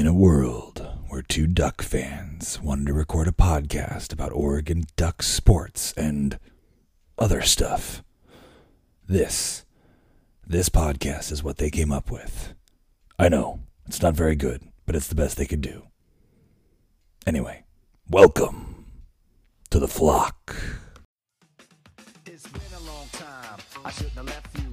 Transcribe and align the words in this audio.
In 0.00 0.06
a 0.06 0.14
world 0.14 0.88
where 1.08 1.20
two 1.20 1.46
Duck 1.46 1.82
fans 1.82 2.58
wanted 2.62 2.86
to 2.86 2.94
record 2.94 3.28
a 3.28 3.32
podcast 3.32 4.14
about 4.14 4.32
Oregon 4.32 4.84
Duck 4.96 5.22
sports 5.22 5.92
and 5.92 6.38
other 7.18 7.42
stuff, 7.42 8.02
this, 9.06 9.66
this 10.46 10.70
podcast 10.70 11.30
is 11.30 11.44
what 11.44 11.58
they 11.58 11.68
came 11.68 11.92
up 11.92 12.10
with. 12.10 12.54
I 13.18 13.28
know, 13.28 13.60
it's 13.84 14.00
not 14.00 14.14
very 14.14 14.36
good, 14.36 14.62
but 14.86 14.96
it's 14.96 15.06
the 15.06 15.14
best 15.14 15.36
they 15.36 15.44
could 15.44 15.60
do. 15.60 15.82
Anyway, 17.26 17.64
welcome 18.08 18.86
to 19.68 19.78
the 19.78 19.86
flock. 19.86 20.56
It's 22.24 22.46
been 22.46 22.62
a 22.74 22.90
long 22.90 23.06
time. 23.12 23.60
I 23.84 23.90
shouldn't 23.90 24.14
have 24.14 24.24
left 24.24 24.58
you 24.58 24.70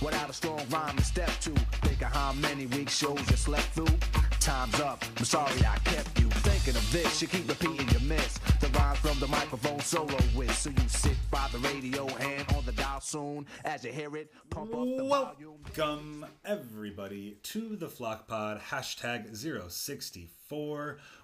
without 0.00 0.30
a 0.30 0.32
strong 0.32 0.64
rhyme 0.70 0.98
step. 0.98 1.28
Think 1.30 2.02
of 2.02 2.12
how 2.12 2.34
many 2.34 2.68
shows 2.86 3.18
you 3.28 3.36
slept 3.36 3.66
through. 3.74 4.29
Time's 4.40 4.80
up. 4.80 5.04
I'm 5.18 5.24
sorry 5.26 5.60
I 5.66 5.76
kept 5.84 6.18
you 6.18 6.28
thinking 6.30 6.74
of 6.74 6.92
this. 6.92 7.20
You 7.20 7.28
keep 7.28 7.46
repeating 7.46 7.86
your 7.90 8.00
miss. 8.00 8.38
The 8.60 8.68
rhyme 8.68 8.96
from 8.96 9.20
the 9.20 9.28
microphone 9.28 9.80
solo 9.80 10.16
with. 10.34 10.56
So 10.56 10.70
you 10.70 10.88
sit 10.88 11.16
by 11.30 11.46
the 11.52 11.58
radio 11.58 12.06
and 12.06 12.50
on 12.56 12.64
the 12.64 12.72
dial 12.72 13.02
soon. 13.02 13.46
As 13.66 13.84
you 13.84 13.92
hear 13.92 14.16
it, 14.16 14.32
pump 14.48 14.74
up 14.74 14.86
the 14.96 15.04
volume. 15.04 15.58
Welcome 15.76 16.26
everybody 16.44 17.36
to 17.44 17.76
the 17.76 17.88
Flock 17.88 18.28
Pod 18.28 18.60
hashtag 18.70 19.36
064. 19.36 20.39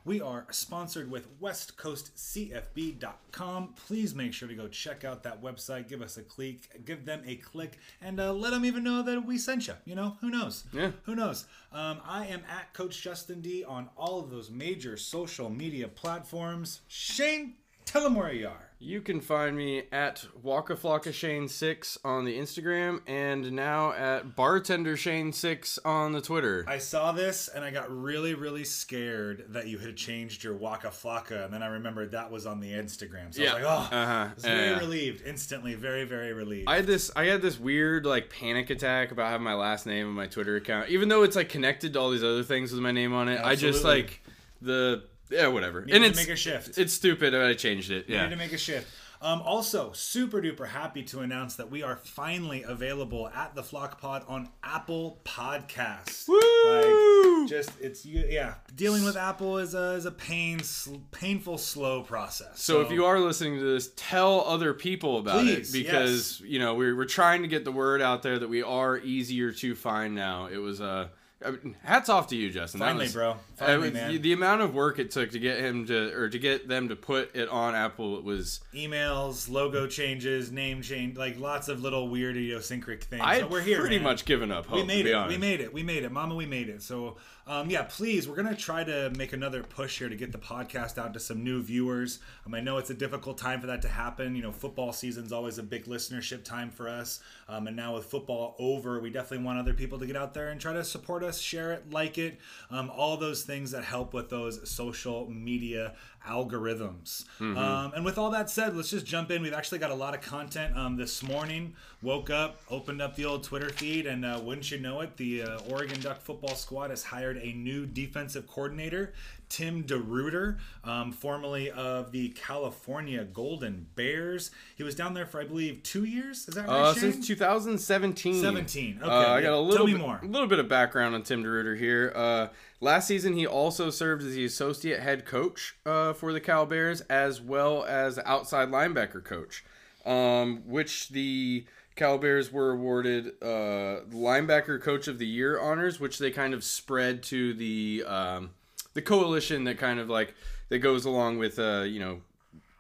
We 0.05 0.21
are 0.21 0.47
sponsored 0.51 1.11
with 1.11 1.41
westcoastcfb.com. 1.41 3.75
Please 3.87 4.15
make 4.15 4.33
sure 4.33 4.49
to 4.49 4.55
go 4.55 4.69
check 4.69 5.05
out 5.05 5.25
that 5.25 5.43
website. 5.43 5.89
Give 5.89 6.01
us 6.01 6.17
a 6.17 6.23
click, 6.23 6.85
give 6.85 7.05
them 7.05 7.23
a 7.27 7.35
click, 7.37 7.79
and 8.01 8.21
uh, 8.21 8.33
let 8.33 8.53
them 8.53 8.65
even 8.65 8.85
know 8.85 9.03
that 9.03 9.27
we 9.27 9.37
sent 9.39 9.67
you. 9.67 9.75
You 9.85 9.97
know, 9.97 10.17
who 10.21 10.31
knows? 10.31 10.63
Yeah. 10.73 10.93
Who 11.05 11.17
knows? 11.17 11.47
Um, 11.73 12.01
I 12.05 12.27
am 12.27 12.43
at 12.49 12.73
Coach 12.73 13.03
Justin 13.03 13.41
D 13.41 13.65
on 13.65 13.89
all 13.97 14.21
of 14.21 14.31
those 14.31 14.49
major 14.51 14.97
social 14.97 15.51
media 15.51 15.89
platforms. 15.89 16.83
Shane, 16.87 17.55
tell 17.87 18.03
them 18.03 18.15
where 18.15 18.33
you 18.33 18.49
are. 18.49 18.63
You 18.79 19.01
can 19.01 19.23
find 19.23 19.57
me 19.57 19.85
at 19.91 20.27
Waka 20.43 20.77
Flocka 20.77 21.11
Shane 21.11 21.49
Six 21.49 21.97
on 22.05 22.27
the 22.27 22.39
Instagram 22.39 23.01
and 23.07 23.53
now 23.53 23.93
at 23.93 24.37
Bartender 24.37 24.99
Shane 24.99 25.33
Six 25.33 25.79
on 25.83 26.13
the 26.13 26.21
Twitter. 26.21 26.63
I 26.69 26.77
saw 26.77 27.13
this 27.13 27.49
and 27.49 27.65
I 27.65 27.71
got 27.71 27.91
really, 27.91 28.35
really 28.35 28.65
scared 28.65 29.47
that 29.49 29.67
you 29.67 29.79
had 29.79 29.97
changed 29.97 30.45
your 30.45 30.53
Waka 30.55 30.89
Flocka, 30.89 31.47
and 31.47 31.55
then 31.55 31.63
I 31.63 31.69
remembered 31.69 32.11
that 32.13 32.31
was 32.31 32.45
on 32.45 32.61
the 32.61 32.71
Instagram. 32.73 33.35
So 33.35 33.41
Yeah. 33.41 33.53
I 33.53 33.55
was 33.55 33.63
like, 33.63 33.65
oh, 33.65 33.97
Uh-huh. 33.97 34.13
I 34.13 34.35
was 34.35 34.45
very 34.45 34.75
relieved, 34.79 35.27
instantly, 35.27 35.73
very, 35.75 36.05
very 36.05 36.35
relieved. 36.35 36.69
I 36.69 36.77
had 36.77 36.87
this 36.87 37.11
I 37.17 37.25
had 37.25 37.41
this 37.41 37.59
weird 37.59 38.05
like 38.05 38.29
panic 38.29 38.69
attack 38.69 39.11
about 39.11 39.31
having 39.31 39.45
my 39.45 39.55
last 39.55 39.87
name 39.87 40.07
on 40.07 40.13
my 40.13 40.27
Twitter 40.27 40.55
account. 40.57 40.91
Even 40.91 41.09
though 41.09 41.23
it's 41.23 41.35
like 41.37 41.49
connected 41.49 41.95
to 41.95 41.99
all 41.99 42.11
these 42.11 42.23
other 42.23 42.43
things 42.43 42.73
with 42.73 42.83
my 42.83 42.93
name 42.93 43.15
on 43.15 43.31
it. 43.31 43.41
I 43.43 43.55
just 43.55 43.85
like 43.85 44.21
the 44.61 45.05
yeah, 45.31 45.49
whatever. 45.49 45.81
Needed 45.83 45.95
and 45.97 46.05
to 46.05 46.11
it's 46.11 46.19
make 46.19 46.29
a 46.35 46.37
shift. 46.37 46.79
It's 46.79 46.93
stupid 46.93 47.35
I 47.35 47.55
changed 47.55 47.91
it. 47.91 48.09
Needed 48.09 48.23
Yeah. 48.23 48.29
to 48.29 48.37
make 48.37 48.53
a 48.53 48.59
shift. 48.59 48.89
Um, 49.23 49.41
also, 49.41 49.93
super 49.93 50.43
duper 50.43 50.69
happy 50.69 51.03
to 51.05 51.21
announce 51.21 51.57
that 51.57 51.71
we 51.71 51.83
are 51.83 51.97
finally 51.97 52.63
available 52.63 53.29
at 53.29 53.55
the 53.55 53.63
Flock 53.63 53.99
Pod 53.99 54.23
on 54.29 54.51
Apple 54.63 55.21
Podcasts. 55.25 56.29
Woo! 56.29 57.41
Like, 57.41 57.49
just 57.49 57.71
it's 57.81 58.05
yeah. 58.05 58.55
Dealing 58.75 59.05
with 59.05 59.17
Apple 59.17 59.57
is 59.57 59.75
a 59.75 59.93
is 59.93 60.05
a 60.05 60.11
pain, 60.11 60.63
sl- 60.63 60.97
painful, 61.13 61.57
slow 61.57 62.03
process. 62.03 62.61
So 62.61 62.83
if 62.83 62.91
you 62.91 63.07
are 63.07 63.19
listening 63.19 63.59
to 63.59 63.65
this, 63.65 63.91
tell 63.97 64.43
other 64.43 64.75
people 64.75 65.19
about 65.19 65.41
Please, 65.45 65.75
it 65.75 65.83
because 65.85 66.41
you 66.43 66.59
know 66.59 66.75
we're, 66.75 66.95
we're 66.95 67.05
trying 67.07 67.41
to 67.41 67.49
get 67.49 67.65
the 67.65 67.73
word 67.73 68.03
out 68.03 68.23
there 68.23 68.39
that 68.39 68.49
we 68.49 68.63
are 68.63 68.99
easier 68.99 69.51
to 69.53 69.75
find 69.75 70.15
now. 70.15 70.47
It 70.47 70.59
was 70.59 70.81
uh, 70.83 71.09
I 71.45 71.51
mean, 71.51 71.77
hats 71.83 72.09
off 72.09 72.29
to 72.29 72.37
you, 72.37 72.51
Justin. 72.51 72.81
Finally, 72.81 73.05
was- 73.07 73.13
bro. 73.13 73.31
uh, 73.33 73.37
Finally, 73.57 73.89
was- 73.91 73.93
man. 73.95 74.23
The 74.23 74.33
amount 74.33 74.63
of 74.63 74.73
work 74.75 74.99
it 74.99 75.11
took 75.11 75.31
to 75.33 75.39
get 75.39 75.59
him 75.59 75.87
to 75.87 76.13
or 76.17 76.29
to 76.31 76.39
get 76.39 76.67
them 76.67 76.89
to 76.89 76.97
put 76.97 77.37
it 77.37 77.49
on 77.51 77.75
Apple 77.75 78.17
it 78.17 78.25
was. 78.25 78.61
emails, 78.75 79.49
logo 79.51 79.87
changes, 79.87 80.51
name 80.51 80.81
change, 80.81 81.17
like 81.19 81.39
lots 81.39 81.69
of 81.69 81.83
little 81.83 82.09
weird 82.09 82.37
idiosyncratic 82.37 83.05
things. 83.05 83.23
I 83.25 83.37
had 83.37 83.51
we're 83.51 83.61
here. 83.61 83.81
pretty 83.81 83.97
man. 83.97 84.05
much 84.05 84.25
given 84.25 84.51
up 84.51 84.67
hope. 84.67 84.79
we 84.79 84.85
made 84.85 85.07
it. 85.07 85.13
honest. 85.15 85.37
We 85.37 85.39
made 85.41 85.61
it. 85.61 85.73
We 85.75 85.83
made 85.83 86.05
it. 86.05 86.11
Mama, 86.13 86.35
we 86.35 86.47
made 86.47 86.69
it. 86.71 86.83
So, 86.83 87.17
um, 87.49 87.71
yeah, 87.71 87.83
please, 87.83 88.29
we're 88.29 88.35
going 88.35 88.49
to 88.49 88.57
try 88.57 88.83
to 88.83 89.11
make 89.17 89.33
another 89.33 89.63
push 89.63 89.99
here 89.99 90.09
to 90.09 90.17
get 90.17 90.33
the 90.33 90.39
podcast 90.39 90.99
out 90.99 91.15
to 91.15 91.21
some 91.21 91.45
new 91.45 91.63
viewers. 91.63 92.19
Um, 92.45 92.55
I 92.55 92.61
know 92.61 92.79
it's 92.79 92.91
a 92.91 92.95
difficult 92.95 93.39
time 93.39 93.61
for 93.61 93.69
that 93.69 93.83
to 93.83 93.89
happen. 93.89 94.35
You 94.35 94.43
know, 94.43 94.51
football 94.51 94.93
season's 94.93 95.33
always 95.33 95.59
a 95.59 95.63
big 95.63 95.85
listenership 95.85 96.43
time 96.43 96.71
for 96.71 96.89
us. 96.89 97.21
Um, 97.49 97.69
and 97.69 97.77
now 97.77 97.95
with 97.95 98.07
football 98.07 98.57
over, 98.59 99.01
we 99.01 99.11
definitely 99.11 99.47
want 99.47 99.61
other 99.61 99.75
people 99.75 99.99
to 100.01 100.07
get 100.07 100.17
out 100.17 100.35
there 100.35 100.49
and 100.49 100.61
try 100.61 100.73
to 100.73 100.83
support 100.83 101.23
us, 101.23 101.39
share 101.39 101.73
it, 101.73 101.93
like 101.93 102.19
it, 102.19 102.41
um, 102.71 102.91
all 102.91 103.17
those 103.17 103.45
things 103.45 103.71
that 103.71 103.85
help 103.85 104.13
with 104.13 104.29
those 104.29 104.69
social 104.69 105.31
media 105.31 105.95
algorithms. 106.27 107.25
Um, 107.57 107.93
and 107.95 108.05
with 108.05 108.19
all 108.19 108.31
that 108.31 108.51
said, 108.51 108.75
let's 108.77 108.91
just 108.91 109.07
jump 109.07 109.31
in. 109.31 109.43
We've 109.43 109.53
actually 109.53 109.79
got 109.79 109.93
a 109.93 109.95
lot 109.95 110.15
of 110.15 110.21
content 110.21 110.77
um, 110.77 110.97
this 110.97 111.23
morning. 111.23 111.75
Woke 112.03 112.31
up, 112.31 112.61
opened 112.69 113.01
up 113.01 113.15
the 113.15 113.25
old 113.25 113.45
Twitter 113.45 113.69
feed, 113.71 114.07
and 114.07 114.25
uh, 114.25 114.41
wouldn't 114.43 114.71
you 114.71 114.79
know 114.79 115.01
it, 115.01 115.17
the 115.17 115.43
uh, 115.43 115.59
Oregon 115.71 116.01
Duck 116.01 116.21
football 116.21 116.57
squad 116.57 116.91
has 116.91 117.05
hired 117.05 117.36
a 117.39 117.53
new 117.53 117.87
defensive 117.87 118.47
coordinator, 118.47 119.13
Tim 119.49 119.85
DeRuyter, 119.85 120.59
um, 120.85 121.13
formerly 121.13 121.71
of 121.71 122.11
the 122.13 122.31
California 122.31 123.25
Golden 123.25 123.87
Bears. 123.95 124.51
He 124.77 124.83
was 124.83 124.95
down 124.95 125.15
there 125.15 125.27
for, 125.27 125.41
I 125.41 125.45
believe, 125.45 125.83
two 125.83 126.05
years. 126.05 126.49
Is 126.49 126.55
that 126.55 126.67
right? 126.67 126.77
Uh, 126.81 126.95
Shane? 126.95 127.13
since 127.13 127.27
2017. 127.27 128.43
17, 128.43 128.99
okay, 129.03 129.09
Uh, 129.11 129.33
I 129.35 129.41
got 129.41 129.49
a 129.49 129.51
Tell 129.53 129.65
little 129.65 129.87
me 129.87 129.93
bit, 129.93 130.01
more. 130.03 130.21
A 130.23 130.27
little 130.27 130.49
bit 130.49 130.59
of 130.59 130.69
background 130.69 131.15
on 131.15 131.23
Tim 131.23 131.45
DeRuyter 131.45 131.79
here. 131.79 132.13
Uh, 132.15 132.49
last 132.81 133.07
season, 133.09 133.35
he 133.35 133.47
also 133.47 133.91
served 133.91 134.23
as 134.25 134.35
the 134.35 134.45
associate 134.45 135.01
head 135.01 135.25
coach 135.25 135.77
uh, 135.87 136.13
for 136.13 136.33
the 136.33 136.41
Cal 136.41 136.67
Bears, 136.67 137.01
as 137.03 137.41
well 137.41 137.85
as 137.85 138.19
outside 138.25 138.69
linebacker 138.71 139.23
coach, 139.23 139.65
um, 140.05 140.63
which 140.67 141.11
the 141.11 141.65
Cal 141.97 142.19
Bears 142.19 142.53
were 142.53 142.73
awarded 142.73 143.29
uh, 143.43 144.05
linebacker 144.11 144.81
coach 144.81 145.09
of 145.09 145.19
the 145.19 145.27
year 145.27 145.59
honors, 145.59 145.99
which 145.99 146.19
they 146.19 146.31
kind 146.31 146.53
of 146.53 146.63
spread 146.63 147.23
to 147.25 147.55
the 147.55 148.05
um, 148.07 148.51
the 148.93 149.03
coalition 149.03 149.65
that 149.65 149.79
kind 149.79 149.99
of 149.99 150.09
like 150.11 150.35
that 150.69 150.79
goes 150.79 151.07
along 151.07 151.39
with 151.39 151.59
uh, 151.59 151.85
you 151.87 151.99
know 151.99 152.21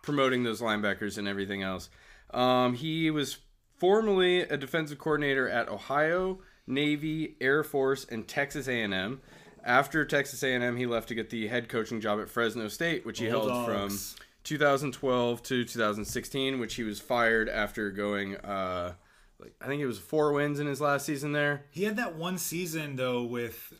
promoting 0.02 0.44
those 0.44 0.60
linebackers 0.60 1.16
and 1.16 1.26
everything 1.26 1.62
else. 1.62 1.88
Um, 2.32 2.74
he 2.74 3.10
was 3.10 3.38
formerly 3.76 4.40
a 4.40 4.56
defensive 4.56 4.98
coordinator 4.98 5.48
at 5.48 5.68
Ohio, 5.68 6.40
Navy, 6.66 7.36
Air 7.40 7.64
Force, 7.64 8.04
and 8.04 8.28
Texas 8.28 8.68
A&M. 8.68 9.20
After 9.64 10.04
Texas 10.04 10.42
A&M, 10.42 10.76
he 10.76 10.86
left 10.86 11.08
to 11.08 11.14
get 11.14 11.30
the 11.30 11.48
head 11.48 11.68
coaching 11.68 12.00
job 12.00 12.20
at 12.20 12.28
Fresno 12.28 12.68
State, 12.68 13.04
which 13.04 13.18
he 13.18 13.26
held 13.26 13.66
from 13.66 13.98
2012 14.44 15.42
to 15.42 15.64
2016, 15.64 16.60
which 16.60 16.74
he 16.76 16.84
was 16.84 17.00
fired 17.00 17.48
after 17.48 17.90
going. 17.90 18.36
Uh, 18.36 18.92
like 19.38 19.54
I 19.60 19.66
think 19.66 19.80
it 19.82 19.86
was 19.86 19.98
four 19.98 20.32
wins 20.32 20.58
in 20.60 20.66
his 20.66 20.80
last 20.80 21.06
season 21.06 21.32
there. 21.32 21.66
He 21.70 21.84
had 21.84 21.96
that 21.96 22.14
one 22.16 22.38
season, 22.38 22.96
though, 22.96 23.22
with 23.24 23.72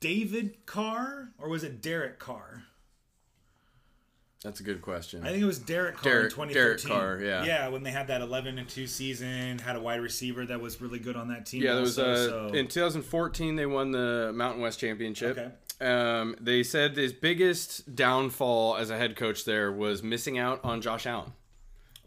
David 0.00 0.66
Carr, 0.66 1.30
or 1.38 1.48
was 1.48 1.64
it 1.64 1.80
Derek 1.80 2.18
Carr? 2.18 2.64
That's 4.42 4.60
a 4.60 4.62
good 4.62 4.82
question. 4.82 5.24
I 5.24 5.30
think 5.30 5.42
it 5.42 5.46
was 5.46 5.58
Derek 5.58 5.96
Carr 5.96 6.12
Derek- 6.12 6.24
in 6.26 6.30
2013. 6.30 6.88
Derek 6.90 7.00
Carr, 7.00 7.20
yeah. 7.20 7.44
Yeah, 7.44 7.68
when 7.68 7.82
they 7.82 7.90
had 7.90 8.06
that 8.08 8.20
11 8.20 8.58
and 8.58 8.68
2 8.68 8.86
season, 8.86 9.58
had 9.58 9.74
a 9.76 9.80
wide 9.80 10.00
receiver 10.00 10.44
that 10.46 10.60
was 10.60 10.80
really 10.80 10.98
good 11.00 11.16
on 11.16 11.28
that 11.28 11.46
team. 11.46 11.62
Yeah, 11.62 11.72
there 11.72 11.80
was 11.80 11.98
also, 11.98 12.46
uh, 12.46 12.50
so- 12.50 12.54
in 12.54 12.68
2014 12.68 13.56
they 13.56 13.66
won 13.66 13.90
the 13.90 14.30
Mountain 14.34 14.62
West 14.62 14.78
Championship. 14.78 15.36
Okay. 15.38 15.50
Um, 15.80 16.36
they 16.40 16.62
said 16.62 16.96
his 16.96 17.12
biggest 17.12 17.94
downfall 17.96 18.76
as 18.76 18.90
a 18.90 18.96
head 18.96 19.16
coach 19.16 19.44
there 19.44 19.72
was 19.72 20.02
missing 20.02 20.38
out 20.38 20.60
on 20.64 20.80
Josh 20.80 21.06
Allen. 21.06 21.32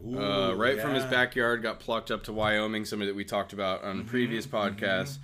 Uh, 0.05 0.53
right 0.55 0.79
from 0.79 0.93
his 0.93 1.03
backyard, 1.05 1.61
got 1.63 1.79
plucked 1.79 2.11
up 2.11 2.23
to 2.23 2.33
Wyoming, 2.33 2.85
somebody 2.85 3.09
that 3.11 3.15
we 3.15 3.25
talked 3.25 3.53
about 3.53 3.83
on 3.83 3.99
Mm-hmm, 3.99 4.07
previous 4.07 4.47
podcasts. 4.47 5.17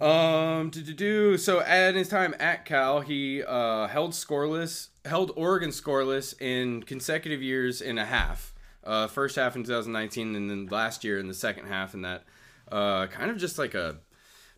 Um, 0.00 0.70
to 0.72 0.80
do 0.82 1.38
so 1.38 1.60
at 1.60 1.94
his 1.94 2.08
time 2.08 2.34
at 2.40 2.64
Cal, 2.64 3.00
he 3.00 3.42
uh, 3.44 3.86
held 3.86 4.10
scoreless, 4.12 4.88
held 5.04 5.30
Oregon 5.36 5.70
scoreless 5.70 6.34
in 6.40 6.82
consecutive 6.82 7.40
years 7.42 7.80
and 7.80 7.98
a 7.98 8.04
half. 8.04 8.52
Uh, 8.82 9.06
first 9.06 9.36
half 9.36 9.56
in 9.56 9.62
2019, 9.62 10.34
and 10.36 10.50
then 10.50 10.66
last 10.66 11.04
year 11.04 11.18
in 11.18 11.26
the 11.28 11.32
second 11.34 11.66
half, 11.66 11.94
and 11.94 12.04
that 12.04 12.24
uh, 12.70 13.06
kind 13.06 13.30
of 13.30 13.38
just 13.38 13.58
like 13.58 13.74
a 13.74 13.96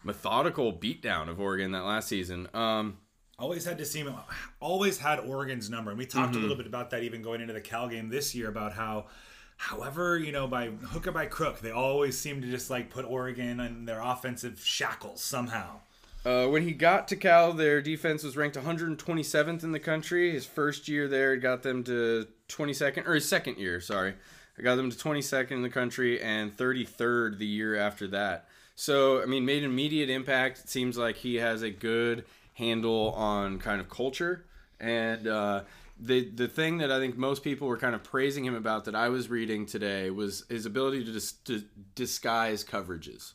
methodical 0.03 0.73
beatdown 0.73 1.29
of 1.29 1.39
Oregon 1.39 1.71
that 1.73 1.85
last 1.85 2.09
season. 2.09 2.49
Um, 2.55 2.97
always 3.39 3.65
had 3.67 3.77
to 3.79 3.85
seem 3.85 4.13
always 4.59 4.99
had 4.99 5.21
Oregon's 5.21 5.69
number, 5.71 5.91
and 5.91 5.99
we 5.99 6.07
talked 6.07 6.31
Mm-hmm. 6.33 6.39
a 6.39 6.43
little 6.43 6.57
bit 6.57 6.67
about 6.67 6.91
that 6.91 7.03
even 7.05 7.23
going 7.23 7.41
into 7.41 7.53
the 7.53 7.61
Cal 7.61 7.89
game 7.89 8.09
this 8.09 8.35
year 8.35 8.49
about 8.49 8.73
how. 8.73 9.07
However, 9.57 10.19
you 10.19 10.33
know, 10.33 10.47
by 10.47 10.69
hook 10.69 11.07
or 11.07 11.13
by 11.13 11.27
crook, 11.27 11.61
they 11.61 11.71
always 11.71 12.19
seem 12.19 12.43
to 12.43 12.51
just 12.51 12.71
like 12.71 12.91
put 12.91 13.05
Oregon 13.05 13.61
in 13.61 13.85
their 13.85 14.01
offensive 14.01 14.61
shackles 14.63 15.23
somehow. 15.23 15.81
Uh, 16.25 16.49
when 16.49 16.63
he 16.63 16.73
got 16.73 17.07
to 17.09 17.17
Cal, 17.17 17.53
their 17.53 17.81
defense 17.81 18.25
was 18.25 18.37
ranked 18.37 18.57
127th 18.57 19.63
in 19.63 19.73
the 19.73 19.79
country. 19.79 20.33
His 20.33 20.45
first 20.45 20.89
year 20.89 21.07
there, 21.07 21.37
got 21.37 21.63
them 21.63 21.85
to 21.85 22.27
22nd, 22.49 23.07
or 23.07 23.15
his 23.15 23.29
second 23.29 23.59
year, 23.59 23.81
sorry. 23.81 24.15
I 24.59 24.63
got 24.63 24.75
them 24.75 24.91
to 24.91 24.97
22nd 24.97 25.53
in 25.53 25.63
the 25.63 25.69
country 25.69 26.21
and 26.21 26.57
33rd 26.57 27.39
the 27.39 27.47
year 27.47 27.77
after 27.77 28.09
that. 28.09 28.49
So, 28.75 29.23
I 29.23 29.27
mean, 29.27 29.45
made 29.45 29.63
an 29.63 29.71
immediate 29.71 30.11
impact. 30.11 30.61
It 30.61 30.69
seems 30.69 30.99
like 30.99 31.17
he 31.17 31.37
has 31.37 31.63
a 31.63 31.71
good 31.71 32.25
handle 32.55 33.13
on 33.13 33.59
kind 33.59 33.81
of 33.81 33.89
culture 33.89 34.45
and 34.81 35.27
uh, 35.29 35.63
the 35.99 36.29
the 36.29 36.47
thing 36.47 36.79
that 36.79 36.93
I 36.93 36.99
think 36.99 37.17
most 37.17 37.43
people 37.43 37.69
were 37.69 37.79
kind 37.79 37.95
of 37.95 38.05
praising 38.05 38.45
him 38.45 38.55
about 38.55 38.85
that 38.85 38.95
I 38.95 39.09
was 39.09 39.31
reading 39.31 39.65
today 39.65 40.11
was 40.11 40.45
his 40.49 40.67
ability 40.67 41.05
to, 41.05 41.13
dis- 41.13 41.33
to 41.45 41.63
disguise 41.95 42.65
coverages. 42.65 43.33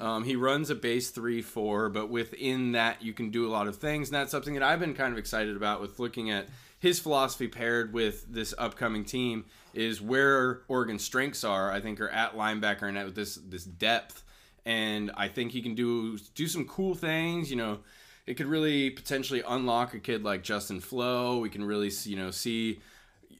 Um, 0.00 0.24
he 0.24 0.34
runs 0.34 0.70
a 0.70 0.74
base 0.74 1.10
three 1.10 1.42
four, 1.42 1.88
but 1.88 2.10
within 2.10 2.72
that 2.72 3.02
you 3.02 3.12
can 3.12 3.30
do 3.30 3.46
a 3.46 3.50
lot 3.50 3.68
of 3.68 3.76
things, 3.76 4.08
and 4.08 4.16
that's 4.16 4.32
something 4.32 4.54
that 4.54 4.62
I've 4.62 4.80
been 4.80 4.94
kind 4.94 5.12
of 5.12 5.18
excited 5.18 5.56
about 5.56 5.80
with 5.80 5.98
looking 6.00 6.30
at 6.30 6.48
his 6.80 6.98
philosophy 6.98 7.46
paired 7.46 7.92
with 7.92 8.26
this 8.28 8.52
upcoming 8.58 9.04
team 9.04 9.44
is 9.72 10.02
where 10.02 10.62
Oregon's 10.66 11.04
strengths 11.04 11.44
are. 11.44 11.70
I 11.70 11.80
think 11.80 12.00
are 12.00 12.08
at 12.08 12.34
linebacker 12.34 12.88
and 12.88 12.98
at 12.98 13.14
this 13.14 13.36
this 13.36 13.64
depth, 13.64 14.24
and 14.66 15.12
I 15.16 15.28
think 15.28 15.52
he 15.52 15.62
can 15.62 15.76
do 15.76 16.18
do 16.34 16.48
some 16.48 16.66
cool 16.66 16.96
things. 16.96 17.48
You 17.48 17.56
know 17.56 17.78
it 18.26 18.34
could 18.34 18.46
really 18.46 18.90
potentially 18.90 19.42
unlock 19.46 19.94
a 19.94 19.98
kid 19.98 20.22
like 20.22 20.42
Justin 20.42 20.80
Flowe. 20.80 21.38
We 21.38 21.50
can 21.50 21.64
really, 21.64 21.90
you 22.04 22.16
know, 22.16 22.30
see 22.30 22.80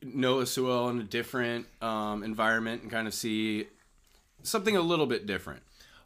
Noah 0.03 0.47
Sewell 0.47 0.89
in 0.89 0.99
a 1.01 1.05
different 1.05 1.67
um, 1.81 2.23
environment 2.23 2.83
and 2.83 2.91
kind 2.91 3.07
of 3.07 3.15
see 3.15 3.69
something 4.43 4.77
a 4.77 4.81
little 4.81 5.07
bit 5.07 5.27
different. 5.27 5.63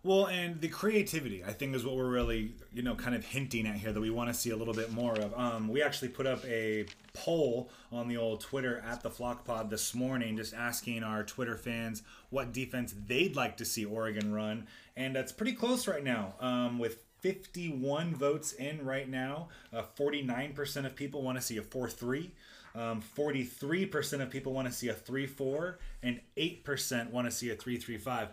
Well, 0.06 0.26
and 0.26 0.60
the 0.60 0.68
creativity, 0.68 1.42
I 1.42 1.52
think, 1.52 1.74
is 1.74 1.84
what 1.84 1.96
we're 1.96 2.08
really, 2.08 2.52
you 2.72 2.82
know, 2.82 2.94
kind 2.94 3.16
of 3.16 3.24
hinting 3.24 3.66
at 3.66 3.74
here 3.74 3.92
that 3.92 4.00
we 4.00 4.10
want 4.10 4.28
to 4.28 4.34
see 4.34 4.50
a 4.50 4.56
little 4.56 4.74
bit 4.74 4.92
more 4.92 5.14
of. 5.18 5.36
Um, 5.36 5.66
we 5.66 5.82
actually 5.82 6.10
put 6.10 6.28
up 6.28 6.44
a 6.44 6.86
poll 7.12 7.70
on 7.90 8.06
the 8.06 8.16
old 8.16 8.40
Twitter 8.40 8.80
at 8.86 9.02
the 9.02 9.10
Flock 9.10 9.44
Pod 9.44 9.68
this 9.68 9.96
morning, 9.96 10.36
just 10.36 10.54
asking 10.54 11.02
our 11.02 11.24
Twitter 11.24 11.56
fans 11.56 12.04
what 12.30 12.52
defense 12.52 12.94
they'd 13.08 13.34
like 13.34 13.56
to 13.56 13.64
see 13.64 13.84
Oregon 13.84 14.32
run, 14.32 14.68
and 14.96 15.16
that's 15.16 15.32
pretty 15.32 15.54
close 15.54 15.88
right 15.88 16.04
now. 16.04 16.34
Um, 16.38 16.78
with 16.78 16.98
51 17.26 18.14
votes 18.14 18.52
in 18.52 18.84
right 18.84 19.08
now, 19.08 19.48
uh, 19.72 19.82
49% 19.98 20.86
of 20.86 20.94
people 20.94 21.22
want 21.22 21.36
to 21.36 21.42
see 21.42 21.56
a 21.56 21.60
4-3. 21.60 22.30
Um, 22.76 23.02
43% 23.16 24.22
of 24.22 24.30
people 24.30 24.52
want 24.52 24.68
to 24.68 24.72
see 24.72 24.88
a 24.90 24.92
3 24.92 25.26
4, 25.26 25.78
and 26.04 26.20
8% 26.36 27.10
want 27.10 27.26
to 27.26 27.32
see 27.32 27.50
a 27.50 27.56
3 27.56 27.78
3 27.78 27.98
5. 27.98 28.28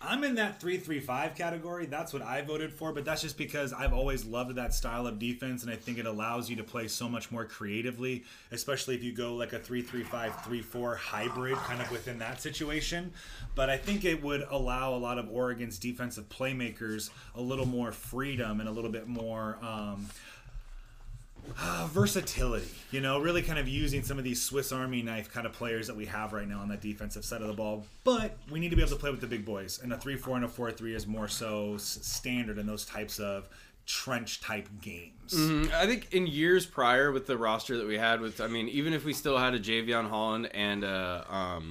I'm 0.00 0.24
in 0.24 0.34
that 0.34 0.60
3 0.60 0.76
3 0.76 1.00
5 1.00 1.34
category. 1.34 1.86
That's 1.86 2.12
what 2.12 2.20
I 2.20 2.42
voted 2.42 2.72
for, 2.72 2.92
but 2.92 3.04
that's 3.04 3.22
just 3.22 3.38
because 3.38 3.72
I've 3.72 3.94
always 3.94 4.26
loved 4.26 4.54
that 4.56 4.74
style 4.74 5.06
of 5.06 5.18
defense, 5.18 5.62
and 5.62 5.72
I 5.72 5.76
think 5.76 5.98
it 5.98 6.04
allows 6.04 6.50
you 6.50 6.56
to 6.56 6.64
play 6.64 6.86
so 6.86 7.08
much 7.08 7.30
more 7.30 7.46
creatively, 7.46 8.24
especially 8.52 8.94
if 8.94 9.02
you 9.02 9.12
go 9.12 9.34
like 9.34 9.54
a 9.54 9.58
3 9.58 9.80
3 9.80 10.02
5 10.02 10.44
3 10.44 10.62
4 10.62 10.96
hybrid 10.96 11.56
kind 11.56 11.80
of 11.80 11.90
within 11.90 12.18
that 12.18 12.42
situation. 12.42 13.12
But 13.54 13.70
I 13.70 13.78
think 13.78 14.04
it 14.04 14.22
would 14.22 14.46
allow 14.50 14.94
a 14.94 14.98
lot 14.98 15.18
of 15.18 15.30
Oregon's 15.30 15.78
defensive 15.78 16.28
playmakers 16.28 17.10
a 17.34 17.40
little 17.40 17.66
more 17.66 17.90
freedom 17.90 18.60
and 18.60 18.68
a 18.68 18.72
little 18.72 18.90
bit 18.90 19.08
more. 19.08 19.58
Um, 19.62 20.08
uh, 21.60 21.88
versatility, 21.92 22.68
you 22.90 23.00
know, 23.00 23.20
really 23.20 23.42
kind 23.42 23.58
of 23.58 23.68
using 23.68 24.02
some 24.02 24.18
of 24.18 24.24
these 24.24 24.42
Swiss 24.42 24.72
Army 24.72 25.02
knife 25.02 25.32
kind 25.32 25.46
of 25.46 25.52
players 25.52 25.86
that 25.86 25.96
we 25.96 26.06
have 26.06 26.32
right 26.32 26.48
now 26.48 26.60
on 26.60 26.68
that 26.68 26.80
defensive 26.80 27.24
side 27.24 27.42
of 27.42 27.48
the 27.48 27.54
ball. 27.54 27.84
But 28.04 28.36
we 28.50 28.60
need 28.60 28.70
to 28.70 28.76
be 28.76 28.82
able 28.82 28.92
to 28.92 28.96
play 28.96 29.10
with 29.10 29.20
the 29.20 29.26
big 29.26 29.44
boys, 29.44 29.80
and 29.82 29.92
a 29.92 29.98
3 29.98 30.16
4 30.16 30.36
and 30.36 30.44
a 30.44 30.48
4 30.48 30.70
3 30.72 30.94
is 30.94 31.06
more 31.06 31.28
so 31.28 31.76
standard 31.78 32.58
in 32.58 32.66
those 32.66 32.84
types 32.84 33.18
of 33.18 33.48
trench 33.86 34.40
type 34.40 34.68
games. 34.82 35.32
Mm, 35.32 35.72
I 35.72 35.86
think 35.86 36.12
in 36.12 36.26
years 36.26 36.66
prior 36.66 37.12
with 37.12 37.26
the 37.26 37.38
roster 37.38 37.78
that 37.78 37.86
we 37.86 37.96
had 37.96 38.20
with, 38.20 38.40
I 38.40 38.48
mean, 38.48 38.68
even 38.68 38.92
if 38.92 39.04
we 39.04 39.12
still 39.12 39.38
had 39.38 39.54
a 39.54 39.60
Jevon 39.60 40.08
Holland 40.08 40.50
and 40.52 40.84
uh, 40.84 41.22
um, 41.28 41.70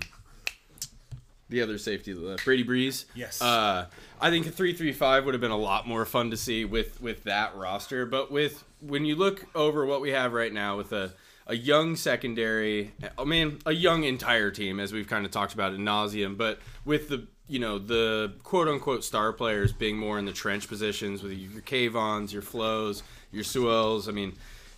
the 1.49 1.61
other 1.61 1.77
safety, 1.77 2.13
uh, 2.13 2.37
Brady 2.43 2.63
Breeze. 2.63 3.05
Yes. 3.13 3.41
Uh, 3.41 3.87
I 4.19 4.29
think 4.29 4.47
a 4.47 4.51
three-three-five 4.51 5.25
would 5.25 5.33
have 5.33 5.41
been 5.41 5.51
a 5.51 5.57
lot 5.57 5.87
more 5.87 6.05
fun 6.05 6.31
to 6.31 6.37
see 6.37 6.65
with 6.65 7.01
with 7.01 7.23
that 7.25 7.55
roster. 7.55 8.05
But 8.05 8.31
with 8.31 8.63
when 8.81 9.05
you 9.05 9.15
look 9.15 9.45
over 9.55 9.85
what 9.85 10.01
we 10.01 10.11
have 10.11 10.33
right 10.33 10.51
now 10.51 10.77
with 10.77 10.91
a 10.91 11.13
a 11.47 11.55
young 11.55 11.95
secondary, 11.95 12.93
I 13.17 13.23
mean, 13.23 13.59
a 13.65 13.71
young 13.71 14.03
entire 14.03 14.49
team, 14.49 14.79
as 14.79 14.91
we've 14.91 15.07
kind 15.07 15.25
of 15.25 15.31
talked 15.31 15.53
about 15.53 15.73
in 15.73 15.81
nauseum, 15.81 16.37
but 16.37 16.59
with 16.85 17.09
the 17.09 17.27
you 17.47 17.59
know 17.59 17.77
the 17.77 18.33
quote 18.43 18.67
unquote 18.67 19.03
star 19.03 19.31
players 19.31 19.71
being 19.71 19.97
more 19.97 20.17
in 20.17 20.25
the 20.25 20.33
trench 20.33 20.67
positions 20.67 21.21
with 21.21 21.33
your 21.33 21.61
Kayvons, 21.61 22.31
your 22.31 22.41
Flowes, 22.41 23.03
your 23.31 23.43
Sewells. 23.43 24.07
I 24.07 24.11
mean, 24.11 24.33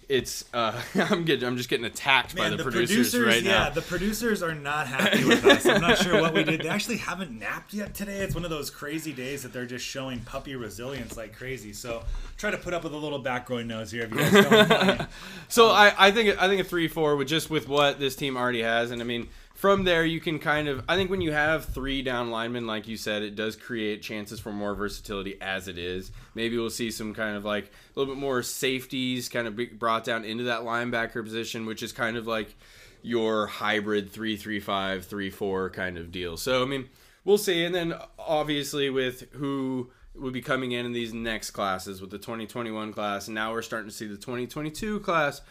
it's 0.10 0.46
uh, 0.54 0.82
I'm 0.96 1.26
getting 1.26 1.48
I'm 1.48 1.58
just 1.58 1.70
getting 1.70 1.86
attacked 1.86 2.36
by 2.36 2.50
Man, 2.50 2.58
the, 2.58 2.64
producers, 2.64 3.18
right 3.18 3.42
yeah, 3.42 3.66
now. 3.66 3.70
the 3.70 3.82
producers 3.82 4.42
are 4.42 4.56
not 4.56 4.88
happy 4.88 5.26
with 5.26 5.44
us. 5.46 5.66
I'm 5.66 5.82
not 5.82 5.98
sure 5.98 6.22
what 6.22 6.34
we 6.34 6.44
did. 6.44 6.62
They 6.62 6.70
actually 6.70 6.98
haven't 6.98 7.32
napped 7.38 7.74
yet 7.74 7.94
today. 7.94 8.20
It's 8.20 8.36
one 8.36 8.44
of 8.44 8.50
those 8.50 8.70
crazy 8.70 9.14
days 9.14 9.44
that 9.44 9.54
they're 9.54 9.66
just 9.66 9.86
showing 9.86 10.20
puppy 10.22 10.56
resilience 10.56 11.18
like 11.18 11.36
crazy. 11.36 11.74
So 11.74 12.04
try 12.38 12.52
to 12.52 12.58
put 12.58 12.74
up 12.74 12.84
with 12.84 12.94
a 12.94 12.98
little 12.98 13.20
back 13.20 13.38
background 13.38 13.68
noise 13.68 13.92
here 13.92 14.04
if 14.04 14.12
you 14.12 14.18
guys 14.18 14.32
don't 14.32 14.70
mind. 14.70 15.08
So 15.50 15.70
I, 15.70 15.94
I 15.98 16.12
think 16.12 16.42
I 16.42 16.48
think 16.48 16.62
a 16.62 16.64
three 16.64 16.88
four 16.88 17.16
with 17.16 17.28
just 17.28 17.50
with 17.50 17.68
what 17.68 18.00
this 18.00 18.16
team 18.16 18.36
already 18.36 18.62
has, 18.62 18.92
and 18.92 19.02
I 19.02 19.06
mean 19.06 19.30
from 19.58 19.86
there 19.86 20.06
you 20.06 20.20
can 20.20 20.38
kind 20.38 20.68
of 20.68 20.84
I 20.88 20.96
think 20.96 21.10
when 21.10 21.20
you 21.20 21.32
have 21.32 21.66
three 21.66 22.04
down 22.04 22.30
linemen, 22.30 22.68
like 22.68 22.88
you 22.88 22.96
said, 22.96 23.24
it 23.24 23.36
does 23.36 23.56
create 23.56 24.04
chances 24.04 24.40
for 24.40 24.52
more 24.54 24.76
versatility 24.76 25.36
as 25.42 25.68
it 25.68 25.80
is. 25.80 26.12
Maybe 26.36 26.58
we'll 26.58 26.70
see 26.70 26.92
some 26.92 27.16
kind 27.16 27.36
of 27.36 27.44
like 27.44 27.66
a 27.66 28.00
little 28.00 28.14
bit 28.14 28.22
more 28.22 28.44
safeties 28.44 29.30
kind 29.30 29.48
of 29.48 29.80
brought 29.80 30.04
down 30.04 30.26
into 30.26 30.44
that 30.44 30.62
linebacker 30.62 31.24
position, 31.24 31.66
which 31.66 31.82
is 31.82 31.92
kind 31.92 32.18
of 32.18 32.28
like 32.28 32.56
your 33.02 33.48
hybrid 33.48 34.12
three 34.12 34.38
three 34.38 34.60
five 34.60 35.08
three 35.08 35.32
four 35.32 35.72
kind 35.72 35.98
of 35.98 36.12
deal. 36.12 36.38
So 36.38 36.62
I 36.62 36.66
mean 36.68 36.88
we'll 37.26 37.40
see, 37.40 37.66
and 37.66 37.74
then 37.74 37.96
obviously 38.20 38.92
with 38.92 39.24
who 39.32 39.90
will 40.14 40.32
be 40.32 40.42
coming 40.42 40.72
in 40.72 40.86
in 40.86 40.94
these 40.94 41.16
next 41.16 41.52
classes 41.52 42.00
with 42.00 42.12
the 42.12 42.20
2021 42.20 42.94
class, 42.94 43.28
and 43.28 43.34
now 43.34 43.52
we're 43.52 43.64
starting 43.64 43.90
to 43.90 43.96
see 43.96 44.06
the 44.06 44.18
2022 44.18 45.00
class. 45.00 45.42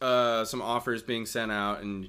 Uh, 0.00 0.44
some 0.44 0.62
offers 0.62 1.02
being 1.02 1.26
sent 1.26 1.50
out 1.50 1.82
and 1.82 2.08